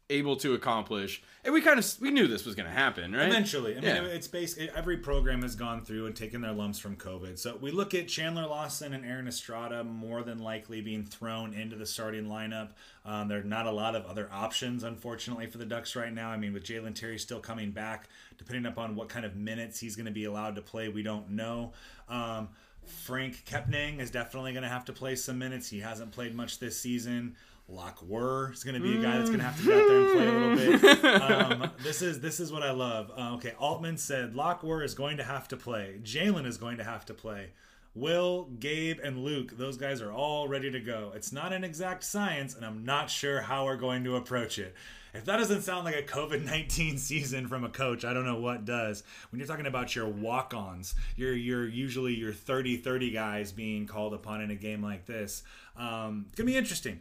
able 0.09 0.37
to 0.37 0.53
accomplish 0.53 1.21
and 1.43 1.53
we 1.53 1.61
kind 1.61 1.77
of 1.77 1.95
we 1.99 2.11
knew 2.11 2.27
this 2.27 2.45
was 2.45 2.55
going 2.55 2.65
to 2.65 2.71
happen 2.71 3.11
right 3.13 3.27
Eventually, 3.27 3.73
I 3.73 3.81
mean, 3.81 3.83
Yeah. 3.83 4.03
it's 4.03 4.27
basically 4.27 4.69
every 4.75 4.97
program 4.97 5.41
has 5.41 5.55
gone 5.55 5.83
through 5.83 6.05
and 6.05 6.15
taken 6.15 6.41
their 6.41 6.53
lumps 6.53 6.79
from 6.79 6.95
COVID. 6.95 7.37
So 7.37 7.57
we 7.57 7.71
look 7.71 7.93
at 7.93 8.07
Chandler 8.07 8.45
Lawson 8.45 8.93
and 8.93 9.05
Aaron 9.05 9.27
Estrada 9.27 9.83
more 9.83 10.23
than 10.23 10.39
likely 10.39 10.79
being 10.81 11.03
thrown 11.03 11.53
into 11.53 11.75
the 11.75 11.85
starting 11.85 12.25
lineup. 12.25 12.69
Um, 13.05 13.27
there 13.27 13.39
are 13.39 13.43
not 13.43 13.65
a 13.65 13.71
lot 13.71 13.95
of 13.95 14.05
other 14.05 14.29
options, 14.31 14.83
unfortunately, 14.83 15.47
for 15.47 15.57
the 15.57 15.65
Ducks 15.65 15.95
right 15.95 16.13
now. 16.13 16.29
I 16.29 16.37
mean, 16.37 16.53
with 16.53 16.63
Jalen 16.63 16.95
Terry 16.95 17.17
still 17.17 17.39
coming 17.39 17.71
back, 17.71 18.07
depending 18.37 18.65
upon 18.65 18.95
what 18.95 19.09
kind 19.09 19.25
of 19.25 19.35
minutes 19.35 19.79
he's 19.79 19.95
going 19.95 20.05
to 20.05 20.11
be 20.11 20.25
allowed 20.25 20.55
to 20.55 20.61
play, 20.61 20.87
we 20.89 21.03
don't 21.03 21.31
know. 21.31 21.73
Um, 22.09 22.49
Franck 22.85 23.43
Kepnang 23.45 23.99
is 23.99 24.11
definitely 24.11 24.51
going 24.53 24.63
to 24.63 24.69
have 24.69 24.85
to 24.85 24.93
play 24.93 25.15
some 25.15 25.37
minutes. 25.37 25.69
He 25.69 25.79
hasn't 25.81 26.11
played 26.11 26.33
much 26.35 26.59
this 26.59 26.79
season. 26.79 27.35
Lok 27.69 28.01
Wur 28.01 28.51
is 28.53 28.63
going 28.63 28.75
to 28.75 28.81
be 28.81 28.97
a 28.97 29.01
guy 29.01 29.17
that's 29.17 29.29
going 29.29 29.39
to 29.39 29.45
have 29.45 29.57
to 29.59 29.65
get 29.65 29.77
out 29.77 29.87
there 29.87 29.99
and 29.99 30.13
play 30.13 30.27
a 30.27 30.31
little 30.31 31.01
bit. 31.01 31.21
Um, 31.61 31.71
this 31.83 32.01
is 32.01 32.21
this 32.21 32.39
is 32.39 32.51
what 32.51 32.63
I 32.63 32.71
love. 32.71 33.11
Uh, 33.17 33.33
okay, 33.35 33.53
Altman 33.59 33.97
said 33.97 34.35
Lok 34.35 34.63
Wur 34.63 34.83
is 34.83 34.93
going 34.93 35.17
to 35.17 35.23
have 35.23 35.47
to 35.49 35.57
play. 35.57 35.99
Jalen 36.01 36.45
is 36.45 36.57
going 36.57 36.77
to 36.77 36.83
have 36.83 37.05
to 37.05 37.13
play. 37.13 37.49
Will, 37.93 38.45
Gabe, 38.59 38.99
and 39.03 39.23
Luke, 39.23 39.57
those 39.57 39.75
guys 39.75 40.01
are 40.01 40.11
all 40.11 40.47
ready 40.47 40.69
to 40.69 40.79
go. 40.79 41.11
It's 41.15 41.31
not 41.33 41.51
an 41.51 41.63
exact 41.63 42.03
science, 42.03 42.55
and 42.55 42.63
I'm 42.63 42.85
not 42.85 43.09
sure 43.09 43.41
how 43.41 43.65
we're 43.65 43.75
going 43.75 44.03
to 44.03 44.15
approach 44.15 44.59
it. 44.59 44.75
If 45.15 45.25
that 45.25 45.37
doesn't 45.37 45.63
sound 45.63 45.83
like 45.83 45.95
a 45.95 46.03
COVID 46.03 46.45
19 46.45 46.97
season 46.99 47.47
from 47.47 47.63
a 47.63 47.69
coach, 47.69 48.05
I 48.05 48.13
don't 48.13 48.25
know 48.25 48.39
what 48.39 48.65
does. 48.65 49.03
When 49.31 49.39
you're 49.39 49.47
talking 49.47 49.65
about 49.65 49.95
your 49.95 50.07
walk 50.07 50.53
ons, 50.53 50.93
you're, 51.15 51.33
you're 51.33 51.67
usually 51.67 52.13
your 52.13 52.33
30 52.33 52.77
30 52.77 53.11
guys 53.11 53.51
being 53.51 53.87
called 53.87 54.13
upon 54.13 54.41
in 54.41 54.51
a 54.51 54.55
game 54.55 54.83
like 54.83 55.05
this. 55.07 55.41
Um, 55.75 56.25
it's 56.27 56.35
going 56.35 56.45
to 56.47 56.53
be 56.53 56.57
interesting. 56.57 56.99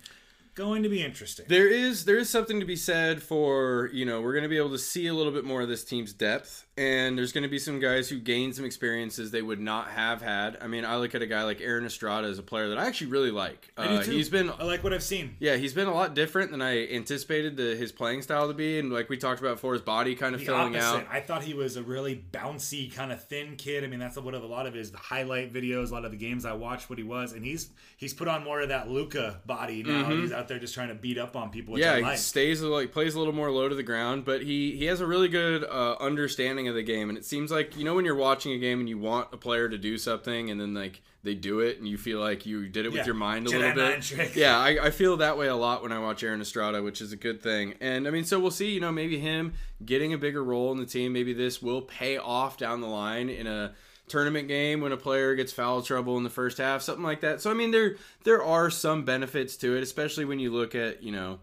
Going 0.57 0.83
to 0.85 0.88
be 0.88 1.03
interesting. 1.03 1.45
There 1.49 1.69
is 1.69 2.07
there 2.07 2.16
is 2.16 2.31
something 2.31 2.61
to 2.61 2.66
be 2.66 2.77
said 2.77 3.23
for 3.23 3.90
you 3.92 4.07
know 4.07 4.23
we're 4.23 4.33
going 4.33 4.42
to 4.42 4.49
be 4.49 4.57
able 4.57 4.71
to 4.71 4.79
see 4.79 5.07
a 5.07 5.12
little 5.14 5.33
bit 5.33 5.45
more 5.45 5.61
of 5.61 5.69
this 5.69 5.85
team's 5.85 6.14
depth, 6.14 6.65
and 6.78 7.16
there's 7.16 7.32
going 7.32 7.42
to 7.42 7.48
be 7.48 7.58
some 7.58 7.80
guys 7.80 8.08
who 8.08 8.18
gain 8.18 8.52
some 8.52 8.64
experiences 8.64 9.30
they 9.30 9.40
would 9.42 9.60
not 9.60 9.88
have 9.88 10.20
had. 10.20 10.58
I 10.60 10.66
mean, 10.66 10.84
I 10.84 10.96
look 10.96 11.14
at 11.14 11.22
a 11.22 11.26
guy 11.26 11.42
like 11.44 11.60
Aaron 11.60 11.86
Estrada 11.86 12.28
as 12.28 12.38
a 12.38 12.42
player 12.42 12.68
that 12.68 12.78
I 12.78 12.86
actually 12.86 13.06
really 13.08 13.30
like. 13.30 13.72
Uh, 13.76 14.02
he's 14.02 14.28
been 14.28 14.50
I 14.50 14.64
like 14.64 14.84
what 14.84 14.92
I've 14.92 15.02
seen. 15.02 15.36
yeah 15.38 15.56
he's 15.56 15.72
been 15.74 15.86
a 15.88 15.94
lot 15.94 16.14
different 16.14 16.50
than 16.50 16.60
I 16.62 16.86
anticipated 16.88 17.56
the, 17.56 17.74
his 17.76 17.92
playing 17.92 18.22
style 18.22 18.48
to 18.48 18.54
be, 18.54 18.78
and 18.78 18.92
like 18.92 19.08
we 19.08 19.16
talked 19.16 19.40
about 19.40 19.54
before, 19.56 19.72
his 19.72 19.82
body 19.82 20.14
kind 20.14 20.34
of 20.34 20.40
The 20.40 20.46
filling 20.46 20.76
opposite. 20.76 20.98
out. 21.00 21.06
I 21.10 21.20
thought 21.20 21.42
he 21.44 21.54
was 21.54 21.76
a 21.76 21.82
really 21.82 22.24
bouncy, 22.32 22.92
kind 22.94 23.10
of 23.12 23.24
thin 23.24 23.56
kid. 23.56 23.82
I 23.82 23.86
mean, 23.86 23.98
that's 24.00 24.16
what 24.18 24.34
a 24.34 24.38
lot 24.46 24.66
of 24.66 24.74
his 24.74 24.92
highlight 24.94 25.52
videos, 25.52 25.90
a 25.90 25.94
lot 25.94 26.04
of 26.04 26.10
the 26.10 26.16
games 26.18 26.44
I 26.44 26.52
watched, 26.52 26.90
what 26.90 26.98
he 26.98 27.04
was, 27.04 27.32
and 27.32 27.44
he's 27.44 27.70
he's 27.96 28.12
put 28.12 28.28
on 28.28 28.44
more 28.44 28.60
of 28.60 28.68
that 28.68 28.90
Luka 28.90 29.40
body 29.46 29.82
now. 29.82 30.10
He's 30.10 30.32
out 30.32 30.48
there 30.48 30.58
just 30.58 30.74
trying 30.74 30.88
to 30.88 30.94
beat 30.94 31.16
up 31.18 31.36
on 31.36 31.50
people. 31.50 31.74
Which 31.74 31.82
Mm-hmm. 31.82 32.00
yeah, 32.04 32.08
I 32.08 32.12
he 32.12 32.16
stays 32.18 32.60
like 32.62 32.92
plays 32.92 33.14
a 33.14 33.18
little 33.18 33.32
more 33.34 33.50
low 33.50 33.68
to 33.68 33.74
the 33.74 33.82
ground, 33.82 34.24
but 34.24 34.42
he 34.42 34.76
he 34.76 34.84
has 34.86 35.00
a 35.00 35.06
really 35.06 35.28
good 35.28 35.64
uh, 35.64 35.96
understanding 36.00 36.65
of 36.68 36.74
the 36.74 36.83
game, 36.83 37.09
and 37.09 37.16
it 37.18 37.24
seems 37.24 37.50
like 37.50 37.76
you 37.76 37.85
know 37.85 37.94
when 37.94 38.05
you're 38.05 38.14
watching 38.14 38.52
a 38.52 38.59
game 38.59 38.81
and 38.81 38.88
you 38.88 38.98
want 38.98 39.29
a 39.33 39.37
player 39.37 39.68
to 39.68 39.79
do 39.79 39.98
something, 39.98 40.50
and 40.50 40.61
then 40.61 40.74
like 40.74 41.02
they 41.22 41.35
do 41.35 41.61
it, 41.61 41.79
and 41.79 41.88
you 41.88 41.98
feel 41.98 42.20
like 42.20 42.46
you 42.46 42.68
did 42.68 42.87
it 42.87 42.92
with 42.92 43.05
your 43.05 43.14
mind 43.14 43.46
a 43.46 43.50
Jedi 43.50 43.74
little 43.74 44.16
bit. 44.16 44.37
Yeah, 44.37 44.59
I, 44.59 44.87
I 44.87 44.90
feel 44.90 45.16
that 45.18 45.37
way 45.37 45.48
a 45.48 45.57
lot 45.57 45.83
when 45.83 45.92
I 45.92 45.98
watch 45.98 46.22
Aaron 46.22 46.40
Estrada, 46.40 46.83
which 46.83 47.00
is 47.00 47.12
a 47.12 47.16
good 47.16 47.42
thing. 47.42 47.74
And 47.81 48.07
I 48.07 48.11
mean, 48.11 48.24
so 48.24 48.38
we'll 48.38 48.50
see. 48.50 48.70
You 48.70 48.81
know, 48.81 48.92
maybe 48.92 49.18
him 49.18 49.55
getting 49.85 50.12
a 50.12 50.18
bigger 50.18 50.42
role 50.42 50.72
in 50.72 50.79
the 50.79 50.87
team. 50.87 51.12
Maybe 51.12 51.33
this 51.33 51.61
will 51.61 51.83
pay 51.83 52.16
off 52.16 52.57
down 52.57 52.81
the 52.81 52.87
line 52.87 53.29
in 53.29 53.46
a 53.46 53.74
tournament 54.09 54.48
game 54.48 54.81
when 54.81 54.92
a 54.92 54.96
player 54.96 55.35
gets 55.35 55.52
foul 55.52 55.83
trouble 55.83 56.16
in 56.16 56.22
the 56.22 56.31
first 56.31 56.59
half, 56.59 56.83
something 56.83 57.05
like 57.05 57.20
that. 57.20 57.40
So 57.40 57.50
I 57.50 57.55
mean, 57.55 57.70
there 57.70 57.96
there 58.24 58.42
are 58.42 58.70
some 58.70 59.05
benefits 59.05 59.57
to 59.59 59.76
it, 59.76 59.83
especially 59.83 60.24
when 60.24 60.38
you 60.38 60.52
look 60.52 60.74
at 60.74 61.02
you 61.02 61.12
know 61.12 61.40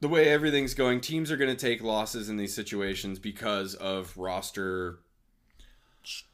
the 0.00 0.08
way 0.08 0.28
everything's 0.28 0.74
going, 0.74 1.00
teams 1.00 1.30
are 1.30 1.36
going 1.36 1.54
to 1.54 1.66
take 1.66 1.82
losses 1.82 2.28
in 2.28 2.36
these 2.36 2.54
situations 2.54 3.18
because 3.18 3.74
of 3.74 4.16
roster 4.16 5.00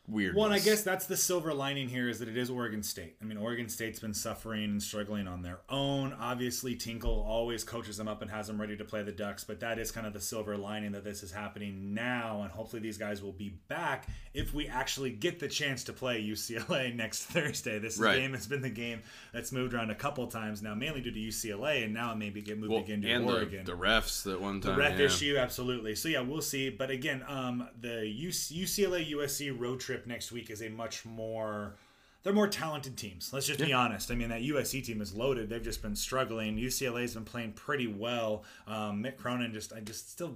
weird. 0.09 0.35
Well, 0.37 0.47
and 0.47 0.55
I 0.55 0.59
guess 0.59 0.83
that's 0.83 1.07
the 1.07 1.17
silver 1.17 1.53
lining 1.55 1.89
here 1.89 2.09
is 2.09 2.19
that 2.21 2.29
it 2.29 2.37
is 2.37 2.51
Oregon 2.51 2.83
State. 2.83 3.17
I 3.21 3.25
mean, 3.25 3.37
Oregon 3.39 3.69
State's 3.69 3.99
been 3.99 4.15
suffering 4.15 4.65
and 4.65 4.83
struggling 4.83 5.27
on 5.27 5.43
their 5.43 5.59
own. 5.69 6.13
Obviously, 6.19 6.75
Tinkle 6.75 7.25
always 7.29 7.65
coaches 7.65 7.97
them 7.97 8.09
up 8.09 8.23
and 8.23 8.31
has 8.31 8.47
them 8.47 8.61
ready 8.61 8.77
to 8.77 8.85
play 8.85 9.03
the 9.03 9.13
Ducks, 9.13 9.45
but 9.45 9.61
that 9.61 9.79
is 9.79 9.91
kind 9.91 10.07
of 10.07 10.13
the 10.13 10.21
silver 10.21 10.57
lining 10.57 10.93
that 10.93 11.05
this 11.05 11.23
is 11.23 11.33
happening 11.33 11.95
now, 11.95 12.43
and 12.43 12.51
hopefully 12.51 12.81
these 12.83 12.99
guys 12.99 13.23
will 13.23 13.33
be 13.33 13.59
back 13.69 14.09
if 14.35 14.53
we 14.55 14.67
actually 14.69 15.11
get 15.11 15.39
the 15.39 15.49
chance 15.49 15.85
to 15.85 15.93
play 15.93 16.23
UCLA 16.23 16.95
next 16.95 17.25
Thursday. 17.25 17.79
This 17.79 17.99
Right. 17.99 18.17
game 18.19 18.33
has 18.35 18.47
been 18.47 18.63
the 18.63 18.71
game 18.71 19.01
that's 19.33 19.53
moved 19.53 19.75
around 19.75 19.91
a 19.91 19.95
couple 19.95 20.27
times 20.27 20.63
now, 20.63 20.75
mainly 20.75 21.01
due 21.01 21.11
to 21.11 21.19
UCLA, 21.19 21.85
and 21.85 21.95
now 21.95 22.15
maybe 22.15 22.43
get 22.43 22.59
moved 22.59 22.73
well, 22.73 22.81
again 22.83 23.03
to 23.03 23.11
and 23.11 23.27
the, 23.29 23.33
Oregon 23.33 23.65
the 23.65 23.73
refs 23.73 24.23
that 24.25 24.41
one 24.41 24.61
time. 24.61 24.73
the 24.73 24.79
ref 24.79 24.99
yeah. 24.99 25.07
issue 25.07 25.37
absolutely 25.39 25.95
so 25.95 26.09
yeah 26.09 26.21
we'll 26.21 26.41
see 26.43 26.71
but 26.71 26.91
again 26.91 27.25
um 27.27 27.67
the 27.81 27.89
UC, 27.89 28.63
ucla 28.63 29.11
usc 29.13 29.59
road 29.61 29.81
trip 29.81 29.96
next 30.05 30.33
week 30.33 30.51
is 30.51 30.63
a 30.63 30.69
much 30.69 31.05
more 31.05 31.77
they're 32.23 32.33
more 32.33 32.49
talented 32.49 32.97
teams. 32.97 33.33
Let's 33.33 33.47
just 33.47 33.61
be 33.61 33.73
honest. 33.73 34.11
I 34.11 34.17
mean 34.17 34.31
that 34.31 34.43
usc 34.43 34.85
team 34.85 35.01
is 35.01 35.15
loaded. 35.15 35.49
They've 35.49 35.63
just 35.63 35.81
been 35.81 35.95
struggling. 35.95 36.57
Ucla's 36.57 37.15
been 37.15 37.25
playing 37.25 37.53
pretty 37.53 37.87
well. 37.87 38.43
Um 38.67 39.03
mick 39.03 39.17
cronin 39.17 39.53
just 39.53 39.73
i 39.73 39.81
just 39.81 40.11
still 40.11 40.35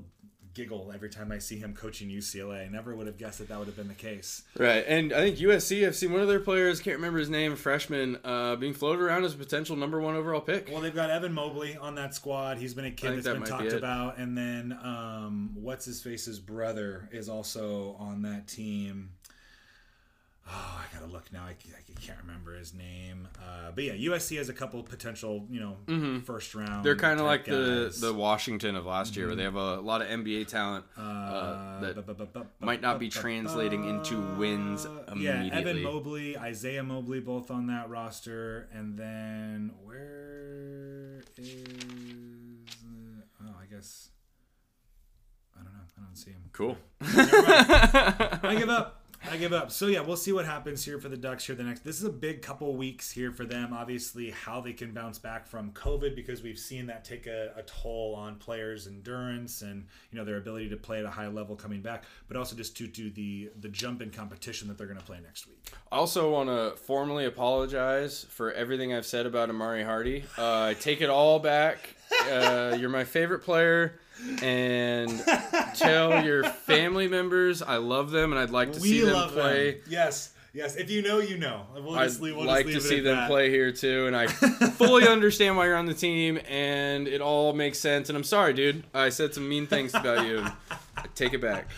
giggle 0.53 0.91
every 0.93 1.09
time 1.09 1.31
i 1.31 1.39
see 1.39 1.57
him 1.57 1.73
coaching 1.75 2.09
ucla 2.09 2.65
i 2.65 2.69
never 2.69 2.93
would 2.97 3.07
have 3.07 3.17
guessed 3.17 3.39
that 3.39 3.49
that 3.49 3.57
would 3.57 3.69
have 3.69 3.77
been 3.77 3.89
the 3.89 3.95
case. 3.95 4.43
Right, 4.59 4.85
and 4.87 5.13
I 5.13 5.21
think 5.31 5.39
USC. 5.39 5.87
I've 5.87 5.95
seen 5.95 6.13
one 6.13 6.21
of 6.23 6.29
their 6.29 6.41
players, 6.41 6.81
can't 6.81 6.97
remember 6.97 7.19
his 7.21 7.31
name, 7.31 7.55
freshman, 7.57 8.19
uh, 8.25 8.57
being 8.57 8.75
floated 8.75 9.03
around 9.03 9.25
as 9.25 9.35
a 9.35 9.37
potential 9.37 9.77
number 9.77 10.01
one 10.01 10.17
overall 10.17 10.41
pick. 10.41 10.69
well 10.71 10.81
they've 10.81 10.95
got 10.95 11.11
evan 11.11 11.33
mobley 11.33 11.77
on 11.77 11.95
that 11.97 12.15
squad. 12.15 12.59
He's 12.59 12.75
been 12.75 12.85
a 12.85 12.91
kid 12.91 13.13
that's 13.17 13.27
that 13.27 13.35
been 13.35 13.45
talked 13.45 13.71
be 13.71 13.77
about. 13.77 14.19
And 14.19 14.37
then 14.37 14.77
um 14.83 15.51
what's 15.55 15.85
his 15.85 16.03
face's 16.03 16.39
brother 16.39 17.09
is 17.13 17.29
also 17.29 17.97
on 17.99 18.23
that 18.23 18.47
team 18.49 19.11
Oh, 20.53 20.81
I 20.83 20.93
gotta 20.99 21.11
look 21.13 21.33
now. 21.33 21.45
I, 21.45 21.51
I 21.51 22.01
can't 22.01 22.19
remember 22.23 22.55
his 22.57 22.75
name. 22.75 23.29
Uh, 23.39 23.71
but 23.75 23.85
yeah, 23.85 23.93
USC 23.93 24.37
has 24.39 24.49
a 24.49 24.53
couple 24.53 24.83
potential, 24.83 25.47
you 25.51 25.61
know, 25.61 25.77
first 26.25 26.55
round. 26.55 26.69
Mm-hmm. 26.71 26.83
They're 26.83 26.97
kind 26.97 27.21
of 27.21 27.27
like 27.27 27.45
the 27.45 27.85
guys. 27.91 28.01
the 28.01 28.13
Washington 28.13 28.75
of 28.75 28.85
last 28.87 29.17
year, 29.17 29.27
where 29.29 29.37
they 29.37 29.45
have 29.45 29.55
a 29.55 29.77
lot 29.81 30.03
of 30.03 30.09
NBA 30.09 30.49
talent 30.49 30.85
uh, 30.97 31.81
that 31.81 31.95
bu- 32.07 32.15
bu- 32.15 32.27
bu- 32.27 32.45
might 32.61 32.81
not 32.81 32.99
be 32.99 33.09
translating 33.09 33.89
into 33.89 34.21
wins 34.37 34.87
immediately. 35.09 35.49
Yeah, 35.51 35.55
Evan. 35.59 35.83
Mobley, 35.83 36.37
Isaiah 36.39 36.83
Mobley, 36.83 37.21
both 37.21 37.51
on 37.51 37.67
that 37.69 37.89
roster, 37.89 38.69
and 38.73 38.99
then 38.99 39.73
where 39.85 41.23
is? 41.39 41.55
uh, 42.85 43.45
oh, 43.45 43.55
I 43.63 43.67
guess 43.73 44.09
I 45.55 45.63
don't 45.63 45.73
know. 45.73 45.81
I 45.99 46.03
don't 46.03 46.17
see 46.17 46.31
him. 46.31 46.43
Cool. 46.53 46.77
I 47.03 48.57
give 48.59 48.69
up. 48.69 49.00
I 49.29 49.37
give 49.37 49.53
up. 49.53 49.71
So 49.71 49.87
yeah, 49.87 50.01
we'll 50.01 50.17
see 50.17 50.33
what 50.33 50.47
happens 50.47 50.85
here 50.85 50.99
for 50.99 51.09
the 51.09 51.17
Ducks 51.17 51.45
here 51.45 51.55
the 51.55 51.63
next. 51.63 51.85
This 51.85 51.99
is 51.99 52.05
a 52.05 52.11
big 52.11 52.43
couple 52.43 52.75
weeks 52.75 53.11
here 53.11 53.33
for 53.33 53.45
them. 53.45 53.73
Obviously, 53.73 54.31
how 54.31 54.61
they 54.61 54.73
can 54.73 54.93
bounce 54.93 55.19
back 55.19 55.47
from 55.47 55.73
COVID 55.73 56.17
because 56.17 56.43
we've 56.43 56.59
seen 56.59 56.87
that 56.87 57.05
take 57.05 57.27
a, 57.27 57.53
a 57.57 57.63
toll 57.63 58.15
on 58.17 58.37
players' 58.37 58.87
endurance 58.87 59.63
and 59.63 59.87
you 60.11 60.19
know 60.19 60.25
their 60.25 60.39
ability 60.39 60.69
to 60.71 60.77
play 60.77 61.01
at 61.01 61.05
a 61.05 61.11
high 61.11 61.29
level 61.29 61.55
coming 61.55 61.83
back, 61.83 62.05
but 62.29 62.37
also 62.37 62.57
just 62.57 62.77
to 62.77 63.11
the 63.11 63.51
the 63.61 63.69
jump 63.69 64.01
in 64.01 64.11
competition 64.11 64.69
that 64.69 64.79
they're 64.79 64.87
going 64.87 64.99
to 64.99 65.05
play 65.05 65.19
next 65.23 65.47
week. 65.47 65.73
I 65.93 65.97
also 65.97 66.31
want 66.31 66.49
to 66.49 66.77
formally 66.77 67.27
apologize 67.27 68.25
for 68.31 68.53
everything 68.53 68.95
I've 68.95 69.07
said 69.07 69.27
about 69.27 69.51
Amari 69.51 69.85
Hardy. 69.85 70.25
Uh, 70.39 70.63
I 70.63 70.75
take 70.75 71.01
it 71.01 71.11
all 71.11 71.39
back. 71.39 71.97
Uh, 72.31 72.77
you're 72.79 72.91
my 72.91 73.05
favorite 73.05 73.41
player, 73.41 73.99
and 74.43 75.23
tell 75.75 76.25
your 76.25 76.45
family 76.45 77.09
members 77.09 77.63
I 77.63 77.77
love 77.77 78.11
them 78.11 78.33
and 78.33 78.41
I'd 78.41 78.51
like 78.51 78.73
to 78.73 78.81
see 78.81 79.03
them 79.03 79.29
play. 79.31 79.81
Yes, 79.89 80.33
yes. 80.53 80.77
If 80.77 80.91
you 80.91 81.03
know, 81.03 81.19
you 81.19 81.39
know. 81.39 81.67
We'll 81.75 81.95
I'd 81.95 82.13
leave, 82.21 82.37
we'll 82.37 82.47
like 82.47 82.67
to 82.67 82.81
see 82.81 83.01
them 83.01 83.17
that. 83.17 83.29
play 83.29 83.51
here 83.51 83.73
too, 83.73 84.07
and 84.07 84.17
I 84.17 84.27
fully 84.77 85.09
understand 85.09 85.57
why 85.57 85.67
you're 85.67 85.77
on 85.77 85.87
the 85.87 85.95
team, 85.95 86.39
and 86.49 87.09
it 87.09 87.21
all 87.21 87.53
makes 87.53 87.79
sense. 87.79 88.09
And 88.09 88.17
I'm 88.17 88.25
sorry, 88.25 88.53
dude. 88.53 88.85
I 88.95 89.09
said 89.09 89.35
some 89.35 89.49
mean 89.49 89.67
things 89.67 89.95
about 89.95 90.27
you. 90.27 90.45
I 90.97 91.05
take 91.15 91.33
it 91.33 91.41
back. 91.41 91.69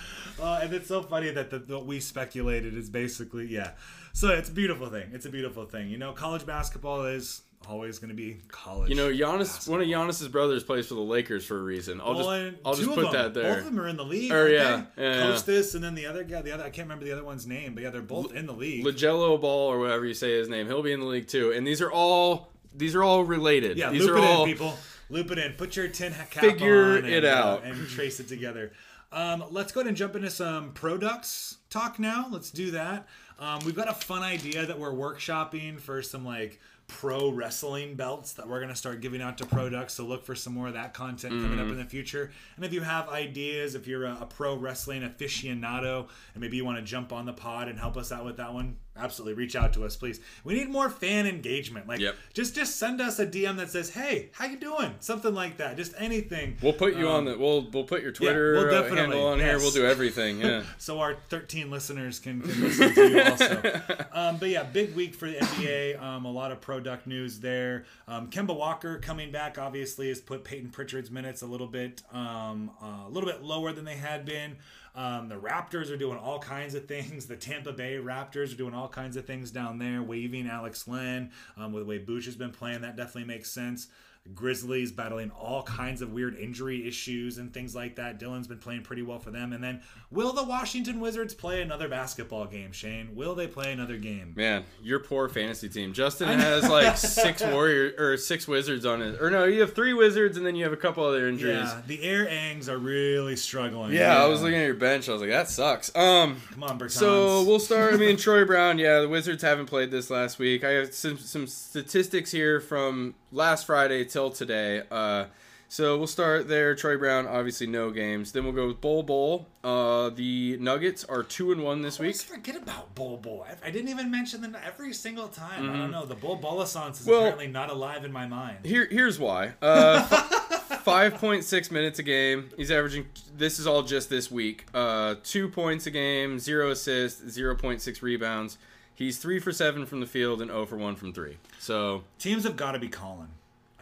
Uh, 0.41 0.61
and 0.63 0.73
it's 0.73 0.89
so 0.89 1.03
funny 1.03 1.31
that 1.31 1.51
the, 1.51 1.61
what 1.73 1.87
we 1.87 2.01
speculated 2.01 2.77
is 2.77 2.91
basically 2.91 3.47
yeah. 3.47 3.73
So 4.13 4.29
it's 4.29 4.49
a 4.49 4.53
beautiful 4.53 4.89
thing. 4.89 5.11
It's 5.13 5.27
a 5.27 5.31
beautiful 5.31 5.65
thing. 5.67 5.89
You 5.89 5.99
know, 5.99 6.13
college 6.13 6.45
basketball 6.45 7.05
is 7.05 7.43
always 7.69 7.99
going 7.99 8.11
to 8.11 8.15
be 8.15 8.39
college. 8.49 8.91
You 8.91 8.97
know, 8.97 9.09
Giannis, 9.09 9.69
one 9.69 9.81
of 9.81 9.87
Giannis's 9.87 10.29
brothers 10.29 10.65
plays 10.65 10.87
for 10.87 10.95
the 10.95 11.01
Lakers 11.01 11.45
for 11.45 11.59
a 11.59 11.63
reason. 11.63 12.01
I'll 12.01 12.15
Well, 12.15 12.51
just, 12.51 12.57
I'll 12.65 12.75
just 12.75 12.89
put 12.89 13.03
them, 13.03 13.13
that 13.13 13.35
there. 13.35 13.55
Both 13.55 13.59
of 13.59 13.65
them 13.67 13.81
are 13.81 13.89
in 13.89 13.97
the 13.97 14.05
league. 14.05 14.33
Or, 14.33 14.43
aren't 14.43 14.53
yeah, 14.55 14.85
yeah, 14.97 15.17
yeah. 15.17 15.23
Kostas 15.33 15.75
and 15.75 15.83
then 15.83 15.95
the 15.95 16.07
other 16.07 16.25
guy. 16.25 16.43
The 16.43 16.53
other 16.53 16.65
I 16.65 16.71
can't 16.71 16.87
remember 16.87 17.05
the 17.05 17.13
other 17.13 17.25
one's 17.25 17.47
name, 17.47 17.75
but 17.75 17.83
yeah, 17.83 17.91
they're 17.91 18.03
both 18.03 18.35
in 18.35 18.47
the 18.47 18.53
league. 18.53 18.85
Lagello 18.85 19.41
Ball 19.41 19.69
or 19.69 19.79
whatever 19.79 20.07
you 20.07 20.15
say 20.15 20.33
his 20.33 20.49
name, 20.49 20.67
he'll 20.67 20.83
be 20.83 20.93
in 20.93 21.01
the 21.01 21.07
league 21.07 21.29
too. 21.29 21.53
And 21.53 21.67
these 21.67 21.81
are 21.81 21.91
all 21.91 22.53
these 22.75 22.95
are 22.95 23.03
all 23.03 23.25
related. 23.25 23.77
yeah, 23.77 23.91
these 23.91 24.03
loop 24.03 24.15
are 24.15 24.19
it 24.19 24.25
all 24.25 24.45
in, 24.45 24.51
people. 24.51 24.77
Loop 25.11 25.31
it 25.31 25.39
in. 25.39 25.53
Put 25.53 25.77
your 25.77 25.89
tin 25.89 26.13
hat 26.13 26.31
cap 26.31 26.43
Figure 26.43 26.99
on 26.99 27.05
it 27.05 27.13
and, 27.13 27.27
uh, 27.27 27.29
out. 27.29 27.65
and 27.65 27.89
trace 27.89 28.19
it 28.19 28.29
together. 28.29 28.73
Um, 29.13 29.45
let's 29.51 29.73
go 29.73 29.81
ahead 29.81 29.89
and 29.89 29.97
jump 29.97 30.17
into 30.17 30.31
some 30.31 30.73
ProDucks 30.73 31.57
talk 31.69 31.99
now. 31.99 32.29
Let's 32.31 32.51
do 32.51 32.71
that. 32.71 33.07
Um, 33.39 33.61
we've 33.67 33.75
got 33.75 33.91
a 33.91 33.95
fun 33.95 34.23
idea 34.23 34.65
that 34.65 34.79
we're 34.79 34.93
workshopping 34.93 35.81
for 35.81 36.01
some 36.01 36.25
like 36.25 36.61
pro 36.93 37.31
wrestling 37.31 37.95
belts 37.95 38.35
that 38.35 38.47
we're 38.47 38.59
going 38.59 38.69
to 38.69 38.77
start 38.77 39.01
giving 39.01 39.23
out 39.23 39.39
to 39.39 39.45
ProDucks. 39.47 39.93
So 39.93 40.05
look 40.05 40.25
for 40.25 40.35
some 40.35 40.53
more 40.53 40.69
of 40.69 40.75
that 40.75 40.93
content 40.95 41.33
coming 41.43 41.59
up 41.59 41.69
in 41.69 41.77
the 41.77 41.85
future. 41.85 42.31
And 42.57 42.65
if 42.65 42.73
you 42.73 42.83
have 42.83 43.09
ideas, 43.09 43.75
if 43.75 43.87
you're 43.87 44.05
a, 44.05 44.19
a 44.21 44.27
pro 44.27 44.55
wrestling 44.57 45.03
aficionado 45.03 46.09
and 46.35 46.41
maybe 46.41 46.57
you 46.57 46.65
want 46.65 46.79
to 46.79 46.85
jump 46.85 47.13
on 47.13 47.27
the 47.27 47.33
pod 47.33 47.69
and 47.69 47.79
help 47.79 47.97
us 47.97 48.13
out 48.13 48.25
with 48.25 48.37
that 48.37 48.53
one, 48.53 48.77
absolutely 48.97 49.35
reach 49.35 49.57
out 49.57 49.73
to 49.73 49.85
us, 49.85 49.97
please. 49.97 50.21
We 50.45 50.55
need 50.55 50.69
more 50.69 50.91
fan 50.91 51.27
engagement. 51.27 51.89
Like 51.89 52.01
Yep. 52.01 52.15
just 52.35 52.55
just 52.55 52.77
send 52.77 53.01
us 53.01 53.19
a 53.19 53.27
DM 53.27 53.57
that 53.57 53.71
says, 53.71 53.91
"Hey, 53.91 54.29
how 54.33 54.45
you 54.45 54.59
doing?" 54.59 54.95
Something 55.01 55.35
like 55.35 55.57
that. 55.57 55.77
Just 55.77 55.95
anything. 55.97 56.59
We'll 56.61 56.75
put 56.75 56.95
you 56.95 57.09
on 57.09 57.25
the 57.25 57.39
we'll 57.39 57.69
we'll 57.71 57.85
put 57.85 58.03
your 58.03 58.13
Twitter 58.13 58.53
we'll 58.53 58.75
uh, 58.75 58.95
handle 58.95 59.27
on 59.29 59.39
here. 59.39 59.59
We'll 59.59 59.71
do 59.71 59.87
everything. 59.87 60.41
Yeah. 60.41 60.63
so 60.79 61.01
our 61.01 61.15
13 61.31 61.71
listeners 61.71 62.19
can, 62.19 62.43
can 62.43 62.61
listen 62.61 62.95
to 62.95 63.09
you 63.09 63.23
also. 63.23 63.83
Um, 64.13 64.37
but 64.37 64.51
yeah, 64.51 64.63
big 64.63 64.95
week 64.95 65.15
for 65.15 65.27
the 65.27 65.37
NBA. 65.37 66.01
Um, 66.01 66.27
a 66.27 66.31
lot 66.31 66.53
of 66.53 66.61
ProDuck 66.83 67.07
news 67.07 67.41
there. 67.41 67.85
Um, 68.09 68.29
Kemba 68.29 68.57
Walker 68.57 68.99
coming 68.99 69.31
back 69.31 69.59
obviously 69.59 70.09
has 70.09 70.21
put 70.21 70.45
Peyton 70.45 70.71
Pritchard's 70.71 71.11
minutes 71.11 71.43
a 71.43 71.47
little 71.47 71.67
bit 71.67 72.03
um, 72.13 72.71
uh, 72.83 73.07
a 73.07 73.11
little 73.11 73.29
bit 73.29 73.43
lower 73.43 73.73
than 73.73 73.85
they 73.85 73.97
had 73.97 74.25
been. 74.25 74.57
Um, 74.95 75.29
the 75.29 75.37
Raptors 75.37 75.91
are 75.91 75.97
doing 75.97 76.19
all 76.19 76.39
kinds 76.39 76.75
of 76.75 76.87
things. 76.87 77.27
The 77.27 77.37
Tampa 77.37 77.73
Bay 77.73 77.97
Raptors 77.97 78.53
are 78.53 78.57
doing 78.57 78.75
all 78.75 78.89
kinds 78.89 79.17
of 79.17 79.25
things 79.25 79.51
down 79.51 79.79
there, 79.79 80.03
waving 80.03 80.47
Alex 80.47 80.87
Len 80.87 81.31
um, 81.57 81.73
with 81.73 81.85
the 81.85 81.89
way 81.89 81.99
Booch 81.99 82.27
has 82.27 82.37
been 82.37 82.51
playing. 82.51 82.83
That 82.83 82.97
definitely 82.97 83.25
makes 83.25 83.51
sense. 83.51 83.89
Grizzlies 84.35 84.93
battling 84.93 85.31
all 85.33 85.65
kinds 85.65 86.01
of 86.01 86.13
weird 86.13 86.37
injury 86.39 86.87
issues 86.87 87.39
and 87.39 87.53
things 87.53 87.75
like 87.75 87.97
that. 87.97 88.19
Dillon's 88.21 88.47
been 88.47 88.59
playing 88.59 88.83
pretty 88.83 89.03
well 89.03 89.19
for 89.19 89.33
them. 89.33 89.53
And 89.53 89.63
then, 89.63 89.83
will 90.13 90.33
the 90.33 90.45
Washington 90.45 91.01
Wizards 91.01 91.35
play 91.35 91.61
another 91.61 91.89
basketball 91.89 92.47
game, 92.47 92.71
Shane? 92.71 93.17
Will 93.17 93.35
they 93.35 93.49
play 93.49 93.73
another 93.73 93.97
game? 93.97 94.33
Man, 94.37 94.65
your 94.81 95.01
poor 95.01 95.29
fantasy 95.29 95.69
team. 95.69 95.93
Justin 95.93 96.29
has 96.39 96.69
like 96.69 96.97
six 96.97 97.43
warrior 97.45 97.95
or 97.99 98.17
six 98.17 98.47
wizards 98.47 98.87
on 98.87 99.03
it. 99.03 99.21
Or 99.21 99.29
no, 99.29 99.45
you 99.45 99.61
have 99.61 99.75
three 99.75 99.93
wizards 99.93 100.37
and 100.37 100.47
then 100.47 100.55
you 100.55 100.63
have 100.63 100.73
a 100.73 100.77
couple 100.77 101.05
other 101.05 101.29
injuries. 101.29 101.57
Yeah, 101.57 101.83
the 101.89 102.03
Air 102.05 102.27
Angs 102.27 102.69
are 102.69 102.79
really 102.79 103.35
struggling. 103.35 103.93
Yeah, 103.93 104.23
I 104.23 104.27
was 104.27 104.41
looking 104.41 104.59
at 104.61 104.67
your 104.67 104.75
bench. 104.75 105.09
I 105.09 105.13
was 105.13 105.21
like, 105.21 105.31
that 105.31 105.49
sucks. 105.49 105.95
Um, 105.97 106.41
Come 106.53 106.63
on, 106.63 106.79
Bertans. 106.79 106.93
so 106.93 107.43
we'll 107.43 107.59
start. 107.59 107.93
I 107.93 107.97
mean, 107.97 108.17
Troy 108.17 108.45
Brown. 108.45 108.79
Yeah, 108.79 109.01
the 109.01 109.09
Wizards 109.09 109.43
haven't 109.43 109.67
played 109.67 109.91
this 109.91 110.11
last 110.11 110.39
week. 110.39 110.63
I 110.63 110.71
have 110.71 110.95
some 110.95 111.19
some 111.19 111.49
statistics 111.49 112.31
here 112.31 112.61
from 112.61 113.15
last 113.33 113.67
Friday 113.67 114.05
till 114.05 114.31
today. 114.31 114.83
Uh, 114.91 115.27
so 115.69 115.97
we'll 115.97 116.07
start 116.07 116.49
there. 116.49 116.75
Troy 116.75 116.99
Brown, 116.99 117.27
obviously 117.27 117.67
no 117.67 117.91
games. 117.91 118.33
Then 118.33 118.45
we'll 118.45 118.53
go 118.53 118.67
with 118.69 118.81
Bol 118.83 119.03
Bol. 119.03 119.47
Uh, 119.65 120.11
the 120.11 120.59
Nuggets 120.61 121.03
are 121.05 121.23
two 121.23 121.51
and 121.51 121.65
one 121.65 121.81
this 121.81 121.99
week. 121.99 122.09
Let's 122.09 122.23
forget 122.25 122.57
about 122.57 122.95
Bol 122.95 123.17
Bol. 123.17 123.47
I, 123.49 123.69
I 123.69 123.71
didn't 123.71 123.89
even 123.89 124.11
mention 124.11 124.43
them 124.43 124.55
every 124.67 124.93
single 124.93 125.29
time. 125.29 125.71
I 125.71 125.79
don't 125.79 125.91
know. 125.91 126.05
The 126.05 126.15
Bull 126.15 126.39
Bolasance 126.39 126.93
is 126.93 127.01
Mm-hmm. 127.01 127.11
Well- 127.11 127.21
apparently 127.21 127.47
not 127.47 127.71
alive 127.71 128.05
in 128.05 128.13
my 128.13 128.27
mind. 128.27 128.59
Here, 128.67 128.87
here's 128.91 129.19
why. 129.19 129.55
Uh, 129.63 130.03
five 130.83 131.15
point 131.15 131.45
six 131.45 131.71
minutes 131.71 131.99
a 131.99 132.03
game. 132.03 132.51
He's 132.59 132.71
averaging. 132.71 133.07
This 133.37 133.59
is 133.59 133.67
all 133.67 133.83
just 133.83 134.11
this 134.11 134.31
week. 134.31 134.67
Uh, 134.75 135.15
two 135.23 135.49
points 135.49 135.87
a 135.87 135.91
game, 135.91 136.39
zero 136.39 136.71
assists, 136.73 137.27
zero 137.31 137.57
point 137.57 137.81
six 137.81 138.03
rebounds. 138.03 138.59
He's 139.03 139.19
three 139.19 139.41
for 139.41 139.53
seven 139.53 139.85
from 139.85 140.01
the 140.01 140.07
field 140.07 140.41
and 140.41 140.51
zero 140.51 140.65
for 140.65 140.77
one 140.77 140.95
from 140.97 141.13
three. 141.13 141.39
So 141.59 142.05
Teams 142.19 142.45
have 142.45 142.57
got 142.57 142.73
to 142.73 142.79
be 142.79 142.89
calling. 142.89 143.29